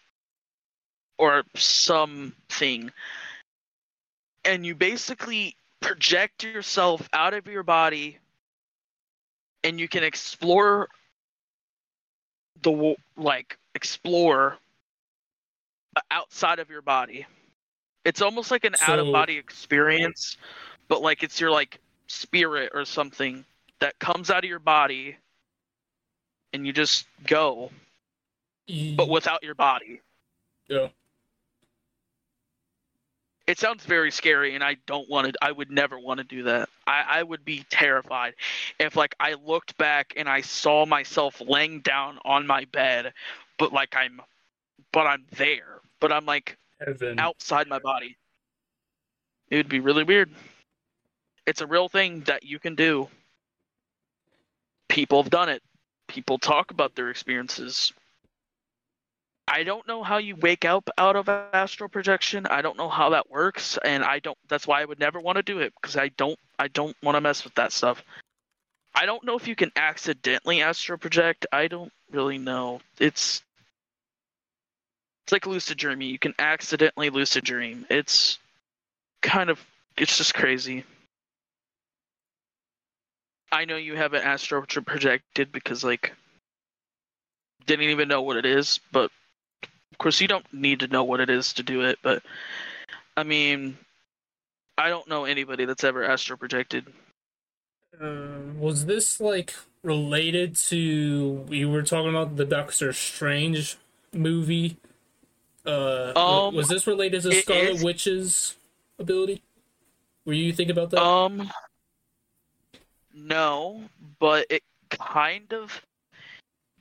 or 1.17 1.43
something. 1.55 2.91
And 4.45 4.65
you 4.65 4.75
basically 4.75 5.55
project 5.81 6.43
yourself 6.43 7.07
out 7.13 7.33
of 7.33 7.47
your 7.47 7.63
body 7.63 8.17
and 9.63 9.79
you 9.79 9.87
can 9.87 10.03
explore 10.03 10.87
the 12.61 12.95
like 13.17 13.57
explore 13.75 14.57
outside 16.09 16.59
of 16.59 16.69
your 16.69 16.81
body. 16.81 17.25
It's 18.05 18.21
almost 18.21 18.51
like 18.51 18.63
an 18.63 18.75
So- 18.75 18.93
out 18.93 18.99
of 18.99 19.11
body 19.11 19.37
experience, 19.37 20.37
but 20.87 21.01
like 21.01 21.23
it's 21.23 21.39
your 21.39 21.51
like 21.51 21.79
spirit 22.07 22.71
or 22.73 22.85
something 22.85 23.45
that 23.79 23.97
comes 23.99 24.29
out 24.29 24.43
of 24.43 24.49
your 24.49 24.59
body 24.59 25.17
and 26.53 26.65
you 26.65 26.73
just 26.73 27.05
go, 27.25 27.71
but 28.67 28.73
mm. 28.73 29.09
without 29.09 29.43
your 29.43 29.55
body. 29.55 30.01
yeah. 30.67 30.89
It 33.51 33.59
sounds 33.59 33.83
very 33.83 34.11
scary, 34.11 34.55
and 34.55 34.63
I 34.63 34.77
don't 34.87 35.09
want 35.09 35.27
to. 35.27 35.33
I 35.41 35.51
would 35.51 35.69
never 35.69 35.99
want 35.99 36.19
to 36.19 36.23
do 36.23 36.43
that. 36.43 36.69
I, 36.87 37.03
I 37.05 37.23
would 37.23 37.43
be 37.43 37.65
terrified 37.69 38.33
if, 38.79 38.95
like, 38.95 39.13
I 39.19 39.33
looked 39.45 39.77
back 39.77 40.13
and 40.15 40.29
I 40.29 40.39
saw 40.39 40.85
myself 40.85 41.41
laying 41.45 41.81
down 41.81 42.17
on 42.23 42.47
my 42.47 42.63
bed, 42.63 43.11
but 43.59 43.73
like 43.73 43.93
I'm, 43.93 44.21
but 44.93 45.05
I'm 45.05 45.25
there, 45.35 45.81
but 45.99 46.13
I'm 46.13 46.25
like 46.25 46.57
Heaven. 46.79 47.19
outside 47.19 47.67
my 47.67 47.79
body. 47.79 48.15
It 49.49 49.57
would 49.57 49.67
be 49.67 49.81
really 49.81 50.05
weird. 50.05 50.31
It's 51.45 51.59
a 51.59 51.67
real 51.67 51.89
thing 51.89 52.21
that 52.21 52.45
you 52.45 52.57
can 52.57 52.75
do. 52.75 53.09
People 54.87 55.21
have 55.23 55.29
done 55.29 55.49
it. 55.49 55.61
People 56.07 56.37
talk 56.37 56.71
about 56.71 56.95
their 56.95 57.09
experiences. 57.09 57.91
I 59.47 59.63
don't 59.63 59.87
know 59.87 60.03
how 60.03 60.17
you 60.17 60.35
wake 60.35 60.65
up 60.65 60.89
out 60.97 61.15
of 61.15 61.27
astral 61.27 61.89
projection. 61.89 62.45
I 62.45 62.61
don't 62.61 62.77
know 62.77 62.89
how 62.89 63.09
that 63.09 63.29
works, 63.29 63.77
and 63.83 64.03
I 64.03 64.19
don't. 64.19 64.37
That's 64.47 64.67
why 64.67 64.81
I 64.81 64.85
would 64.85 64.99
never 64.99 65.19
want 65.19 65.37
to 65.37 65.43
do 65.43 65.59
it 65.59 65.73
because 65.81 65.97
I 65.97 66.09
don't. 66.09 66.39
I 66.57 66.67
don't 66.67 66.95
want 67.03 67.15
to 67.15 67.21
mess 67.21 67.43
with 67.43 67.55
that 67.55 67.73
stuff. 67.73 68.03
I 68.93 69.05
don't 69.05 69.23
know 69.23 69.37
if 69.37 69.47
you 69.47 69.55
can 69.55 69.71
accidentally 69.75 70.61
astral 70.61 70.97
project. 70.97 71.45
I 71.51 71.67
don't 71.67 71.91
really 72.11 72.37
know. 72.37 72.81
It's 72.99 73.41
it's 75.23 75.31
like 75.31 75.45
lucid 75.45 75.77
dreaming. 75.77 76.09
You 76.09 76.19
can 76.19 76.35
accidentally 76.39 77.09
lucid 77.09 77.43
dream. 77.43 77.85
It's 77.89 78.37
kind 79.21 79.49
of 79.49 79.59
it's 79.97 80.17
just 80.17 80.33
crazy. 80.33 80.83
I 83.51 83.65
know 83.65 83.75
you 83.75 83.95
haven't 83.95 84.23
astral 84.23 84.61
projected 84.61 85.51
because 85.51 85.83
like 85.83 86.13
didn't 87.65 87.89
even 87.89 88.07
know 88.07 88.21
what 88.21 88.37
it 88.37 88.45
is, 88.45 88.79
but 88.91 89.11
course 90.01 90.19
you 90.21 90.27
don't 90.27 90.51
need 90.53 90.79
to 90.81 90.87
know 90.87 91.03
what 91.03 91.19
it 91.19 91.29
is 91.29 91.53
to 91.53 91.63
do 91.63 91.81
it, 91.81 91.99
but 92.01 92.23
I 93.15 93.23
mean 93.23 93.77
I 94.77 94.89
don't 94.89 95.07
know 95.07 95.25
anybody 95.25 95.65
that's 95.65 95.83
ever 95.83 96.03
astral 96.03 96.37
projected. 96.37 96.87
Um, 97.99 98.59
was 98.59 98.85
this 98.85 99.19
like 99.19 99.53
related 99.83 100.55
to 100.55 101.45
you 101.49 101.69
were 101.69 101.83
talking 101.83 102.09
about 102.09 102.35
the 102.35 102.45
Doctor 102.45 102.93
Strange 102.93 103.77
movie? 104.13 104.77
Uh, 105.65 106.13
Um, 106.15 106.55
was 106.55 106.67
this 106.67 106.87
related 106.87 107.21
to 107.23 107.33
Scarlet 107.33 107.75
is- 107.75 107.83
Witch's 107.83 108.55
ability? 108.97 109.43
Were 110.25 110.33
you 110.33 110.53
thinking 110.53 110.71
about 110.71 110.89
that? 110.91 111.01
Um 111.01 111.51
no, 113.13 113.83
but 114.19 114.47
it 114.49 114.63
kind 114.89 115.51
of 115.53 115.81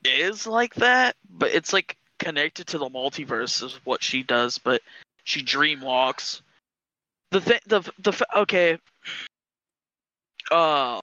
is 0.04 0.46
like 0.46 0.74
that, 0.76 1.16
but 1.28 1.50
it's 1.50 1.72
like 1.72 1.96
connected 2.20 2.68
to 2.68 2.78
the 2.78 2.88
multiverse 2.88 3.64
is 3.64 3.80
what 3.84 4.02
she 4.02 4.22
does, 4.22 4.58
but 4.58 4.80
she 5.24 5.42
dream 5.42 5.80
walks. 5.80 6.42
The 7.32 7.40
thing 7.40 7.58
the 7.66 7.92
the 7.98 8.12
fa- 8.12 8.38
okay 8.40 8.78
uh 10.50 11.00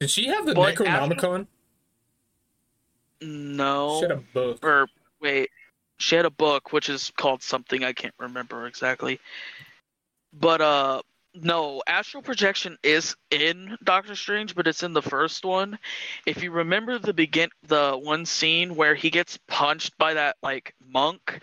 Did 0.00 0.10
she 0.10 0.26
have 0.26 0.44
the 0.46 0.54
Necronomicon? 0.54 1.46
no 3.22 3.96
She 4.00 4.02
had 4.02 4.10
a 4.10 4.16
book. 4.16 4.58
or 4.64 4.86
wait, 5.20 5.48
she 5.98 6.16
had 6.16 6.26
a 6.26 6.30
book 6.30 6.72
which 6.72 6.88
is 6.88 7.12
called 7.16 7.42
something 7.42 7.82
I 7.82 7.92
can't 7.92 8.14
remember 8.18 8.66
exactly. 8.66 9.18
But 10.32 10.60
uh 10.60 11.02
no, 11.42 11.82
astral 11.86 12.22
projection 12.22 12.78
is 12.82 13.16
in 13.30 13.76
Doctor 13.84 14.14
Strange, 14.14 14.54
but 14.54 14.66
it's 14.66 14.82
in 14.82 14.92
the 14.92 15.02
first 15.02 15.44
one. 15.44 15.78
If 16.26 16.42
you 16.42 16.50
remember 16.50 16.98
the 16.98 17.12
begin 17.12 17.50
the 17.66 17.98
one 18.02 18.26
scene 18.26 18.74
where 18.74 18.94
he 18.94 19.10
gets 19.10 19.38
punched 19.46 19.96
by 19.98 20.14
that 20.14 20.36
like 20.42 20.74
monk 20.88 21.40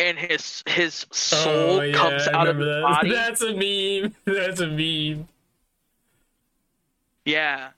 and 0.00 0.18
his 0.18 0.62
his 0.66 1.06
soul 1.12 1.78
Oh, 1.78 1.82
yeah, 1.82 1.92
comes 1.92 2.28
out 2.28 2.46
of 2.48 2.56
his 2.56 2.66
that. 2.66 2.82
body. 2.82 3.10
That's 3.14 3.42
a 3.42 3.52
meme. 3.52 4.14
That's 4.24 4.60
a 4.60 4.66
meme. 4.66 5.28
Yeah. 7.24 7.70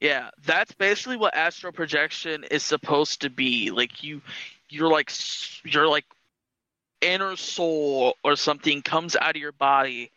Yeah, 0.00 0.30
that's 0.44 0.72
basically 0.72 1.16
what 1.16 1.32
astral 1.36 1.72
projection 1.72 2.42
is 2.50 2.64
supposed 2.64 3.20
to 3.20 3.30
be. 3.30 3.70
Like 3.70 4.02
you 4.02 4.20
you're 4.68 4.90
like 4.90 5.10
s- 5.10 5.60
your 5.64 5.86
like 5.86 6.04
inner 7.00 7.36
soul 7.36 8.16
or 8.24 8.34
something 8.34 8.82
comes 8.82 9.14
out 9.14 9.36
of 9.36 9.40
your 9.40 9.52
body 9.52 10.10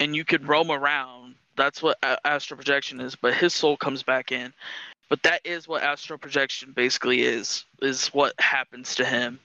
and 0.00 0.14
you 0.14 0.24
could 0.24 0.48
roam 0.48 0.70
around. 0.70 1.34
That's 1.56 1.82
what 1.82 1.98
astral 2.24 2.58
projection 2.58 3.00
is, 3.00 3.14
but 3.14 3.34
his 3.34 3.54
soul 3.54 3.76
comes 3.76 4.02
back 4.02 4.32
in. 4.32 4.52
But 5.08 5.22
that 5.22 5.42
is 5.44 5.68
what 5.68 5.82
astral 5.82 6.18
projection 6.18 6.72
basically 6.72 7.22
is 7.22 7.64
is 7.80 8.08
what 8.08 8.34
happens 8.40 8.96
to 8.96 9.04
him. 9.04 9.38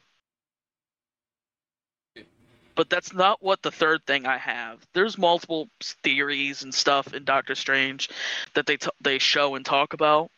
But 2.75 2.89
that's 2.89 3.13
not 3.13 3.43
what 3.43 3.61
the 3.61 3.71
third 3.71 4.05
thing 4.05 4.25
I 4.25 4.37
have. 4.37 4.79
There's 4.93 5.17
multiple 5.17 5.67
theories 6.01 6.63
and 6.63 6.73
stuff 6.73 7.13
in 7.13 7.25
Doctor 7.25 7.53
Strange 7.53 8.09
that 8.53 8.65
they 8.65 8.77
t- 8.77 8.89
they 9.01 9.19
show 9.19 9.55
and 9.55 9.65
talk 9.65 9.93
about. 9.93 10.31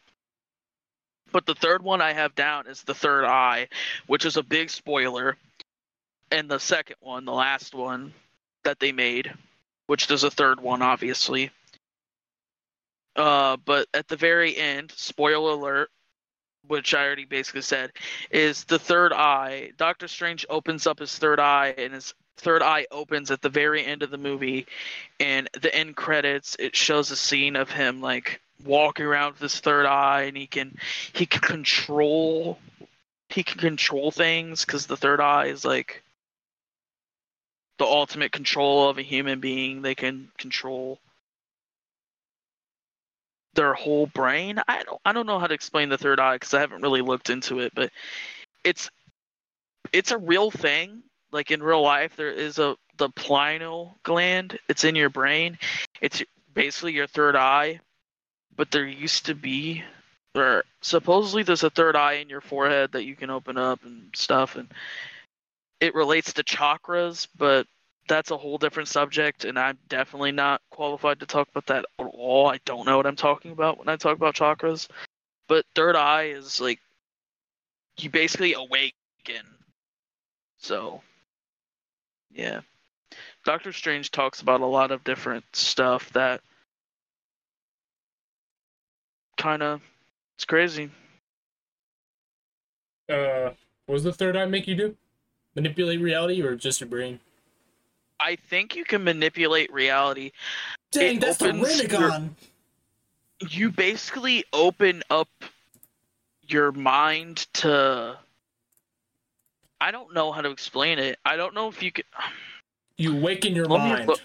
But 1.32 1.46
the 1.46 1.56
third 1.56 1.84
one 1.84 2.02
I 2.02 2.14
have 2.14 2.36
down 2.36 2.68
is 2.68 2.82
the 2.84 2.96
third 2.96 3.26
eye, 3.26 3.68
which 4.08 4.26
is 4.26 4.38
a 4.38 4.44
big 4.44 4.70
spoiler. 4.70 5.38
And 6.32 6.50
the 6.50 6.60
second 6.60 6.96
one, 7.00 7.26
the 7.26 7.32
last 7.32 7.76
one 7.76 8.14
that 8.64 8.80
they 8.80 8.92
made, 8.92 9.32
which 9.92 10.08
there's 10.08 10.24
a 10.24 10.32
third 10.32 10.62
one, 10.62 10.82
obviously. 10.82 11.52
Uh, 13.18 13.58
but 13.66 13.90
at 13.94 14.08
the 14.08 14.16
very 14.16 14.56
end, 14.56 14.90
spoiler 14.96 15.52
alert, 15.52 15.90
which 16.66 16.94
I 16.94 17.06
already 17.06 17.26
basically 17.26 17.64
said, 17.64 17.92
is 18.30 18.64
the 18.64 18.80
third 18.80 19.12
eye. 19.12 19.74
Doctor 19.76 20.08
Strange 20.08 20.46
opens 20.50 20.88
up 20.88 21.00
his 21.00 21.18
third 21.18 21.42
eye, 21.42 21.76
and 21.78 21.94
his 21.94 22.14
third 22.38 22.62
eye 22.62 22.88
opens 22.90 23.32
at 23.32 23.42
the 23.42 23.50
very 23.50 23.86
end 23.86 24.02
of 24.02 24.12
the 24.12 24.18
movie 24.18 24.66
and 25.20 25.50
the 25.62 25.76
end 25.76 25.98
credits 25.98 26.56
it 26.58 26.74
shows 26.74 27.12
a 27.12 27.16
scene 27.18 27.58
of 27.58 27.70
him 27.70 28.00
like 28.00 28.40
walking 28.64 29.06
around 29.06 29.34
with 29.34 29.42
his 29.42 29.60
third 29.60 29.86
eye 29.86 30.22
and 30.22 30.38
he 30.38 30.48
can 30.48 30.76
he 31.12 31.26
can 31.26 31.42
control 31.42 32.58
he 33.28 33.44
can 33.44 33.60
control 33.60 34.10
things 34.10 34.64
because 34.64 34.86
the 34.86 34.98
third 34.98 35.20
eye 35.20 35.48
is 35.48 35.66
like 35.66 36.02
the 37.82 37.88
ultimate 37.88 38.32
control 38.32 38.88
of 38.88 39.00
a 39.00 39.02
human 39.02 39.40
being 39.40 39.82
they 39.82 39.96
can 39.96 40.30
control 40.38 41.00
their 43.56 43.74
whole 43.74 44.06
brain? 44.06 44.62
I 44.68 44.84
don't 44.84 45.02
i 45.04 45.12
don't 45.12 45.26
know 45.26 45.40
how 45.40 45.48
to 45.48 45.56
explain 45.56 45.90
the 45.90 45.98
third 45.98 46.20
eye 46.20 46.36
because 46.36 46.54
i 46.54 46.60
haven't 46.60 46.84
really 46.84 47.02
looked 47.02 47.32
into 47.32 47.60
it 47.60 47.74
but 47.74 47.90
it's 48.64 48.92
it's 49.92 50.12
a 50.12 50.18
real 50.20 50.52
thing. 50.52 51.02
Like 51.32 51.50
in 51.50 51.64
real 51.64 51.82
life 51.82 52.16
there 52.16 52.30
is 52.30 52.60
a 52.60 52.78
the 52.98 53.10
pineal 53.10 53.98
gland. 54.04 54.60
It's 54.70 54.84
in 54.84 54.96
your 54.96 55.10
brain. 55.10 55.58
It's 56.02 56.22
basically 56.54 56.94
your 56.94 57.08
third 57.08 57.36
eye 57.36 57.80
but 58.56 58.70
there 58.70 58.86
used 58.86 59.26
to 59.26 59.34
be 59.34 59.84
or 60.36 60.66
supposedly 60.82 61.42
there's 61.42 61.64
a 61.64 61.72
third 61.72 61.96
eye 61.96 62.14
in 62.22 62.30
your 62.30 62.42
forehead 62.42 62.92
that 62.92 63.06
you 63.06 63.16
can 63.16 63.32
open 63.32 63.58
up 63.58 63.84
and 63.84 64.12
stuff 64.14 64.56
and 64.56 64.68
it 65.82 65.94
relates 65.94 66.32
to 66.34 66.44
chakras 66.44 67.28
but 67.38 67.68
that's 68.08 68.32
a 68.32 68.38
whole 68.38 68.58
different 68.58 68.88
subject 68.88 69.44
and 69.44 69.60
i'm 69.60 69.78
definitely 69.90 70.32
not 70.32 70.62
qualified 70.70 71.20
to 71.20 71.26
talk 71.26 71.50
about 71.50 71.66
that 71.66 71.86
at 72.00 72.06
all 72.14 72.48
i 72.48 72.60
don't 72.66 72.86
know 72.86 72.98
what 72.98 73.06
i'm 73.06 73.16
talking 73.16 73.52
about 73.52 73.78
when 73.78 73.90
i 73.90 73.96
talk 73.98 74.16
about 74.16 74.36
chakras 74.36 74.88
but 75.50 75.66
third 75.76 75.96
eye 75.96 76.28
is 76.30 76.62
like 76.62 76.80
you 78.00 78.10
basically 78.10 78.54
awaken 78.54 79.46
so 80.58 81.02
yeah. 82.34 82.62
Doctor 83.46 83.74
Strange 83.74 84.12
talks 84.12 84.42
about 84.42 84.62
a 84.62 84.66
lot 84.66 84.92
of 84.92 85.04
different 85.04 85.44
stuff 85.54 86.12
that 86.14 86.42
kind 89.38 89.64
of 89.64 89.82
it's 90.36 90.46
crazy. 90.46 90.90
Uh, 93.10 93.52
what 93.88 93.96
does 93.96 94.04
the 94.04 94.14
third 94.14 94.38
eye 94.38 94.46
make 94.46 94.68
you 94.68 94.76
do? 94.76 94.96
Manipulate 95.56 96.00
reality 96.00 96.42
or 96.42 96.56
just 96.56 96.80
your 96.80 96.88
brain? 96.90 97.20
I 98.20 98.36
think 98.36 98.76
you 98.76 98.86
can 98.86 99.04
manipulate 99.04 99.72
reality. 99.74 100.32
Dang, 100.92 101.18
It 101.18 101.22
that's 101.22 101.38
the 101.38 101.48
your- 101.54 101.66
Rinnegan. 101.66 102.30
You 103.50 103.72
basically 103.72 104.46
open 104.54 105.02
up 105.10 105.28
your 106.48 106.72
mind 106.72 107.48
to 107.54 108.18
I 109.80 109.90
don't 109.90 110.14
know 110.14 110.32
how 110.32 110.42
to 110.42 110.52
explain 110.52 111.00
it. 111.00 111.18
I 111.26 111.36
don't 111.38 111.56
know 111.56 111.68
if 111.68 111.82
you 111.82 111.92
could 111.92 112.06
You 112.98 113.18
awaken 113.18 113.56
your 113.56 113.66
Let 113.66 113.84
me 113.84 113.90
mind. 113.90 114.08
look- 114.08 114.22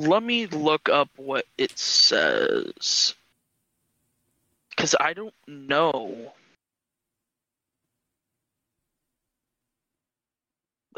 let 0.00 0.22
me 0.22 0.46
look 0.46 0.88
up 0.88 1.08
what 1.16 1.44
it 1.58 1.76
says 1.76 3.14
because 4.70 4.94
i 5.00 5.12
don't 5.12 5.34
know 5.48 6.32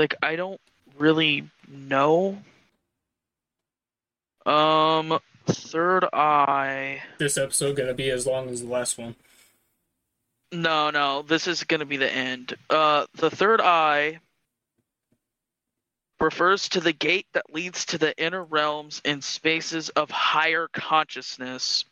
like 0.00 0.14
i 0.22 0.34
don't 0.34 0.60
really 0.98 1.48
know 1.68 2.38
um 4.46 5.20
third 5.46 6.04
eye 6.12 7.02
This 7.18 7.36
episode 7.36 7.76
gonna 7.76 7.94
be 7.94 8.10
as 8.10 8.26
long 8.26 8.48
as 8.48 8.62
the 8.62 8.68
last 8.68 8.96
one. 8.96 9.14
no 10.52 10.88
no 10.90 11.22
this 11.22 11.46
is 11.46 11.64
gonna 11.64 11.84
be 11.84 11.98
the 11.98 12.10
end 12.10 12.54
uh 12.70 13.04
the 13.14 13.30
third 13.30 13.60
eye 13.60 14.18
refers 16.18 16.68
to 16.70 16.80
the 16.80 16.92
gate 16.94 17.26
that 17.34 17.52
leads 17.52 17.84
to 17.86 17.98
the 17.98 18.16
inner 18.22 18.44
realms 18.44 19.02
and 19.04 19.22
spaces 19.22 19.88
of 19.90 20.10
higher 20.10 20.68
consciousness. 20.72 21.84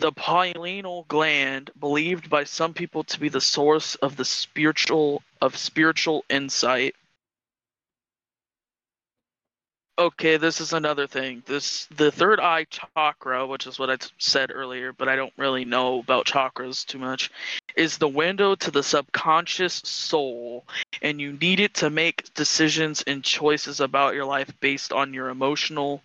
The 0.00 0.12
pineal 0.12 1.04
gland, 1.08 1.72
believed 1.78 2.30
by 2.30 2.44
some 2.44 2.72
people 2.72 3.04
to 3.04 3.20
be 3.20 3.28
the 3.28 3.42
source 3.42 3.96
of 3.96 4.16
the 4.16 4.24
spiritual 4.24 5.22
of 5.42 5.58
spiritual 5.58 6.24
insight. 6.30 6.94
Okay, 9.98 10.38
this 10.38 10.58
is 10.58 10.72
another 10.72 11.06
thing. 11.06 11.42
This 11.44 11.84
the 11.94 12.10
third 12.10 12.40
eye 12.40 12.64
chakra, 12.70 13.46
which 13.46 13.66
is 13.66 13.78
what 13.78 13.90
I 13.90 13.96
t- 13.96 14.08
said 14.16 14.50
earlier, 14.50 14.94
but 14.94 15.10
I 15.10 15.16
don't 15.16 15.34
really 15.36 15.66
know 15.66 15.98
about 15.98 16.24
chakras 16.24 16.86
too 16.86 16.98
much, 16.98 17.30
is 17.76 17.98
the 17.98 18.08
window 18.08 18.54
to 18.54 18.70
the 18.70 18.82
subconscious 18.82 19.82
soul, 19.84 20.64
and 21.02 21.20
you 21.20 21.34
need 21.34 21.60
it 21.60 21.74
to 21.74 21.90
make 21.90 22.32
decisions 22.32 23.02
and 23.06 23.22
choices 23.22 23.80
about 23.80 24.14
your 24.14 24.24
life 24.24 24.50
based 24.60 24.94
on 24.94 25.12
your 25.12 25.28
emotional 25.28 26.02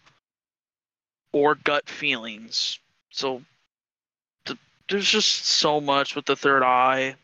or 1.31 1.55
gut 1.55 1.87
feelings. 1.87 2.77
So 3.09 3.41
there's 4.89 5.07
just 5.09 5.45
so 5.45 5.81
much 5.81 6.15
with 6.15 6.25
the 6.25 6.35
third 6.35 6.63
eye 6.63 7.15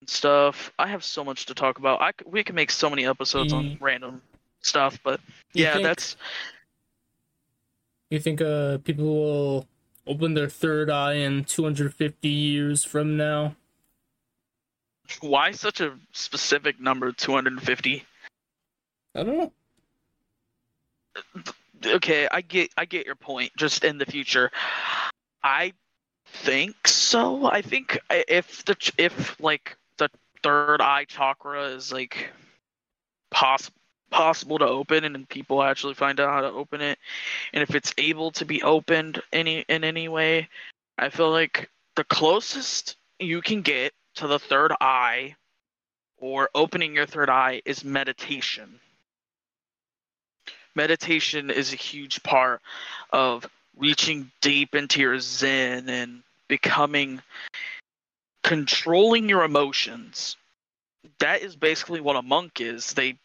and 0.00 0.08
stuff. 0.08 0.72
I 0.78 0.86
have 0.88 1.04
so 1.04 1.24
much 1.24 1.46
to 1.46 1.54
talk 1.54 1.78
about. 1.78 2.00
I 2.00 2.10
c- 2.10 2.24
we 2.26 2.42
can 2.44 2.54
make 2.54 2.70
so 2.70 2.88
many 2.88 3.06
episodes 3.06 3.52
on 3.52 3.64
Mm. 3.64 3.76
random 3.80 4.22
stuff, 4.62 4.98
but 5.02 5.20
You 5.52 5.64
yeah, 5.64 5.74
think- 5.74 5.84
that's 5.84 6.16
You 8.10 8.20
think 8.20 8.40
uh 8.40 8.78
people 8.78 9.04
will 9.06 9.68
open 10.06 10.34
their 10.34 10.48
third 10.48 10.88
eye 10.90 11.14
in 11.14 11.44
250 11.44 12.28
years 12.28 12.84
from 12.84 13.16
now? 13.16 13.56
why 15.20 15.50
such 15.50 15.80
a 15.82 15.98
specific 16.12 16.80
number 16.80 17.12
250 17.12 18.04
I 19.14 19.22
don't 19.22 19.36
know. 19.36 19.52
okay 21.86 22.26
i 22.30 22.40
get 22.40 22.70
i 22.78 22.84
get 22.86 23.04
your 23.04 23.14
point 23.14 23.52
just 23.58 23.84
in 23.84 23.98
the 23.98 24.06
future 24.06 24.50
i 25.42 25.72
think 26.34 26.88
so. 26.88 27.46
I 27.46 27.62
think 27.62 27.98
if 28.10 28.64
the 28.64 28.92
if 28.98 29.40
like 29.40 29.76
the 29.98 30.08
third 30.42 30.80
eye 30.80 31.04
chakra 31.04 31.66
is 31.68 31.92
like 31.92 32.30
possible 33.30 33.76
possible 34.10 34.58
to 34.58 34.66
open 34.66 35.04
and 35.04 35.28
people 35.28 35.60
actually 35.60 35.94
find 35.94 36.20
out 36.20 36.30
how 36.30 36.40
to 36.40 36.46
open 36.46 36.80
it 36.80 37.00
and 37.52 37.64
if 37.64 37.74
it's 37.74 37.92
able 37.98 38.30
to 38.30 38.44
be 38.44 38.62
opened 38.62 39.20
any 39.32 39.64
in 39.68 39.82
any 39.82 40.06
way 40.06 40.48
i 40.98 41.08
feel 41.08 41.32
like 41.32 41.68
the 41.96 42.04
closest 42.04 42.96
you 43.18 43.40
can 43.40 43.60
get 43.60 43.92
to 44.14 44.28
the 44.28 44.38
third 44.38 44.72
eye 44.80 45.34
or 46.18 46.48
opening 46.54 46.94
your 46.94 47.06
third 47.06 47.28
eye 47.28 47.60
is 47.64 47.84
meditation. 47.84 48.80
Meditation 50.74 51.50
is 51.50 51.72
a 51.72 51.76
huge 51.76 52.22
part 52.22 52.60
of 53.12 53.46
reaching 53.76 54.30
deep 54.40 54.74
into 54.74 55.00
your 55.00 55.18
zen 55.20 55.88
and 55.88 56.22
becoming 56.48 57.20
controlling 58.42 59.28
your 59.28 59.44
emotions 59.44 60.36
that 61.18 61.42
is 61.42 61.56
basically 61.56 62.00
what 62.00 62.16
a 62.16 62.22
monk 62.22 62.60
is 62.60 62.92
they 62.92 63.16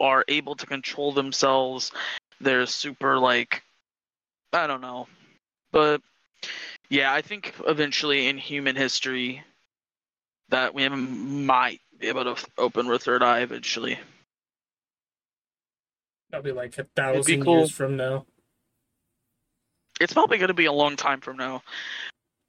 are 0.00 0.24
able 0.28 0.54
to 0.56 0.66
control 0.66 1.12
themselves 1.12 1.92
they're 2.40 2.66
super 2.66 3.18
like 3.18 3.62
i 4.52 4.66
don't 4.66 4.80
know 4.80 5.06
but 5.70 6.00
yeah 6.88 7.12
i 7.12 7.22
think 7.22 7.54
eventually 7.66 8.26
in 8.26 8.36
human 8.36 8.74
history 8.74 9.42
that 10.48 10.74
we 10.74 10.88
might 10.88 11.80
be 11.98 12.08
able 12.08 12.24
to 12.34 12.46
open 12.58 12.86
our 12.88 12.98
third 12.98 13.22
eye 13.22 13.40
eventually 13.40 13.98
That'll 16.34 16.42
be 16.42 16.50
like 16.50 16.76
a 16.78 16.84
thousand 16.96 17.44
cool. 17.44 17.58
years 17.58 17.70
from 17.70 17.96
now. 17.96 18.26
it's 20.00 20.12
probably 20.12 20.36
going 20.38 20.48
to 20.48 20.54
be 20.54 20.64
a 20.64 20.72
long 20.72 20.96
time 20.96 21.20
from 21.20 21.36
now. 21.36 21.62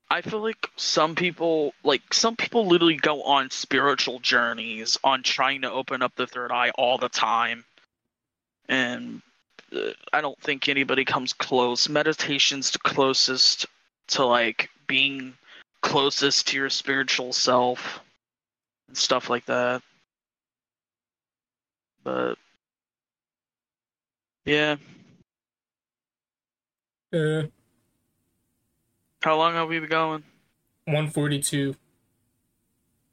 I 0.10 0.22
feel 0.22 0.41
like 0.41 0.69
some 0.76 1.15
people, 1.15 1.73
like 1.84 2.14
some 2.14 2.36
people, 2.36 2.68
literally 2.68 2.95
go 2.95 3.23
on 3.23 3.49
spiritual 3.49 4.19
journeys 4.19 4.98
on 5.03 5.23
trying 5.23 5.61
to 5.61 5.72
open 5.72 6.02
up 6.02 6.15
the 6.15 6.27
third 6.27 6.52
eye 6.52 6.72
all 6.77 6.98
the 6.98 7.10
time, 7.10 7.65
and 8.69 9.22
uh, 9.76 9.91
I 10.14 10.22
don't 10.22 10.40
think 10.41 10.69
anybody 10.69 11.06
comes 11.06 11.34
close. 11.34 11.90
Meditation's 11.90 12.72
the 12.72 12.80
closest 12.80 13.65
to 14.10 14.26
like 14.26 14.69
being 14.88 15.34
closest 15.82 16.48
to 16.49 16.57
your 16.57 16.69
spiritual 16.69 17.34
self 17.34 17.99
and 18.88 18.98
stuff 18.98 19.30
like 19.30 19.45
that. 19.45 19.82
But 22.03 22.36
yeah, 24.45 24.76
Uh, 27.15 27.44
how 29.26 29.35
long 29.35 29.56
have 29.56 29.68
we 29.68 29.80
been 29.80 29.89
going? 29.89 30.23
142. 30.85 31.76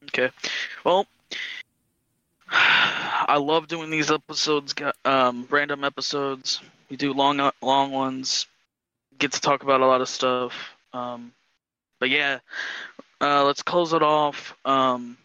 Okay. 0.04 0.28
Well, 0.84 1.06
I 2.50 3.38
love 3.40 3.66
doing 3.66 3.88
these 3.88 4.10
episodes, 4.10 4.74
um, 5.06 5.46
random 5.48 5.84
episodes. 5.84 6.60
We 6.90 6.98
do 6.98 7.14
long, 7.14 7.50
long 7.62 7.92
ones. 7.92 8.46
Get 9.16 9.32
to 9.32 9.40
talk 9.40 9.62
about 9.62 9.80
a 9.80 9.86
lot 9.86 10.02
of 10.02 10.08
stuff. 10.10 10.52
Um, 10.92 11.32
but 11.98 12.10
yeah, 12.10 12.40
uh, 13.22 13.44
let's 13.44 13.62
close 13.62 13.94
it 13.94 14.02
off. 14.02 14.54
Um, 14.66 15.16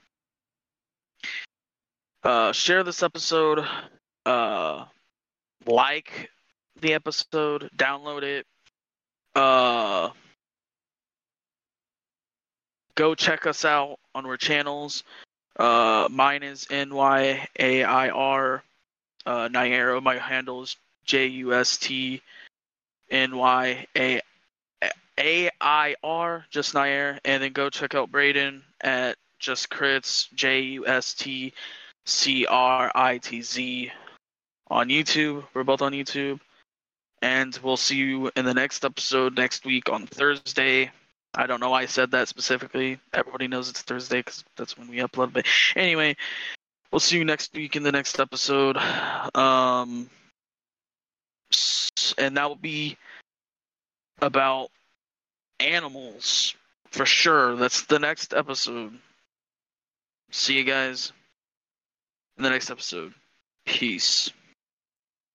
uh, 2.24 2.54
share 2.54 2.86
this 2.86 3.04
episode. 3.04 3.66
Uh, 4.26 4.86
like 5.66 6.30
the 6.80 6.94
episode. 6.94 7.70
Download 7.76 8.24
it. 8.24 8.46
Uh, 9.36 10.12
go 12.98 13.16
check 13.16 13.46
us 13.46 13.64
out 13.64 14.00
on 14.14 14.26
our 14.26 14.36
channels. 14.36 15.04
Uh, 15.56 16.10
mine 16.12 16.44
is 16.44 16.68
N 16.70 16.94
Y 16.94 17.48
A 17.60 17.84
I 17.84 18.10
R. 18.10 18.64
Uh. 19.26 19.48
My 19.50 20.18
handle 20.18 20.64
is 20.64 20.76
J 21.06 21.28
U 21.28 21.54
S 21.54 21.78
T 21.78 22.22
N 23.10 23.38
Y 23.38 23.86
A 23.98 24.22
A 25.20 25.50
I 25.62 25.96
R. 26.04 26.46
Just 26.50 26.74
Nair. 26.74 27.20
And 27.24 27.42
then 27.42 27.54
go 27.54 27.70
check 27.70 27.96
out 27.96 28.12
Braden 28.12 28.64
at 28.82 29.16
Just 29.40 29.70
Critz. 29.70 30.28
J 30.36 30.60
U 30.62 30.88
S 30.88 31.14
T 31.14 31.54
C 32.06 32.46
R 32.46 32.92
I 32.94 33.20
T 33.20 33.42
Z 33.42 33.92
on 34.70 34.90
YouTube. 34.90 35.46
We're 35.54 35.64
both 35.64 35.82
on 35.82 35.94
YouTube. 35.94 36.40
And 37.22 37.58
we'll 37.64 37.78
see 37.78 37.96
you 37.96 38.32
in 38.36 38.46
the 38.46 38.54
next 38.54 38.86
episode 38.86 39.36
next 39.36 39.66
week 39.66 39.90
on 39.90 40.06
Thursday. 40.06 40.92
I 41.38 41.46
don't 41.46 41.60
know 41.60 41.70
why 41.70 41.84
I 41.84 41.86
said 41.86 42.10
that 42.12 42.28
specifically. 42.28 43.00
Everybody 43.14 43.48
knows 43.48 43.70
it's 43.70 43.84
Thursday 43.84 44.20
because 44.20 44.44
that's 44.56 44.76
when 44.76 44.90
we 44.90 44.98
upload. 44.98 45.34
But 45.34 45.46
anyway, 45.76 46.16
we'll 46.92 47.00
see 47.00 47.20
you 47.20 47.26
next 47.26 47.54
week 47.54 47.76
in 47.76 47.84
the 47.84 47.92
next 47.92 48.20
episode. 48.20 48.76
Um, 49.36 50.10
and 52.18 52.36
that 52.36 52.50
will 52.50 52.56
be 52.56 52.98
about 54.20 54.72
animals 55.60 56.56
for 56.90 57.06
sure. 57.06 57.56
That's 57.56 57.84
the 57.84 58.00
next 58.00 58.34
episode. 58.34 58.98
See 60.32 60.58
you 60.58 60.64
guys 60.64 61.14
in 62.38 62.44
the 62.44 62.50
next 62.50 62.72
episode. 62.72 63.14
Peace. 63.64 64.32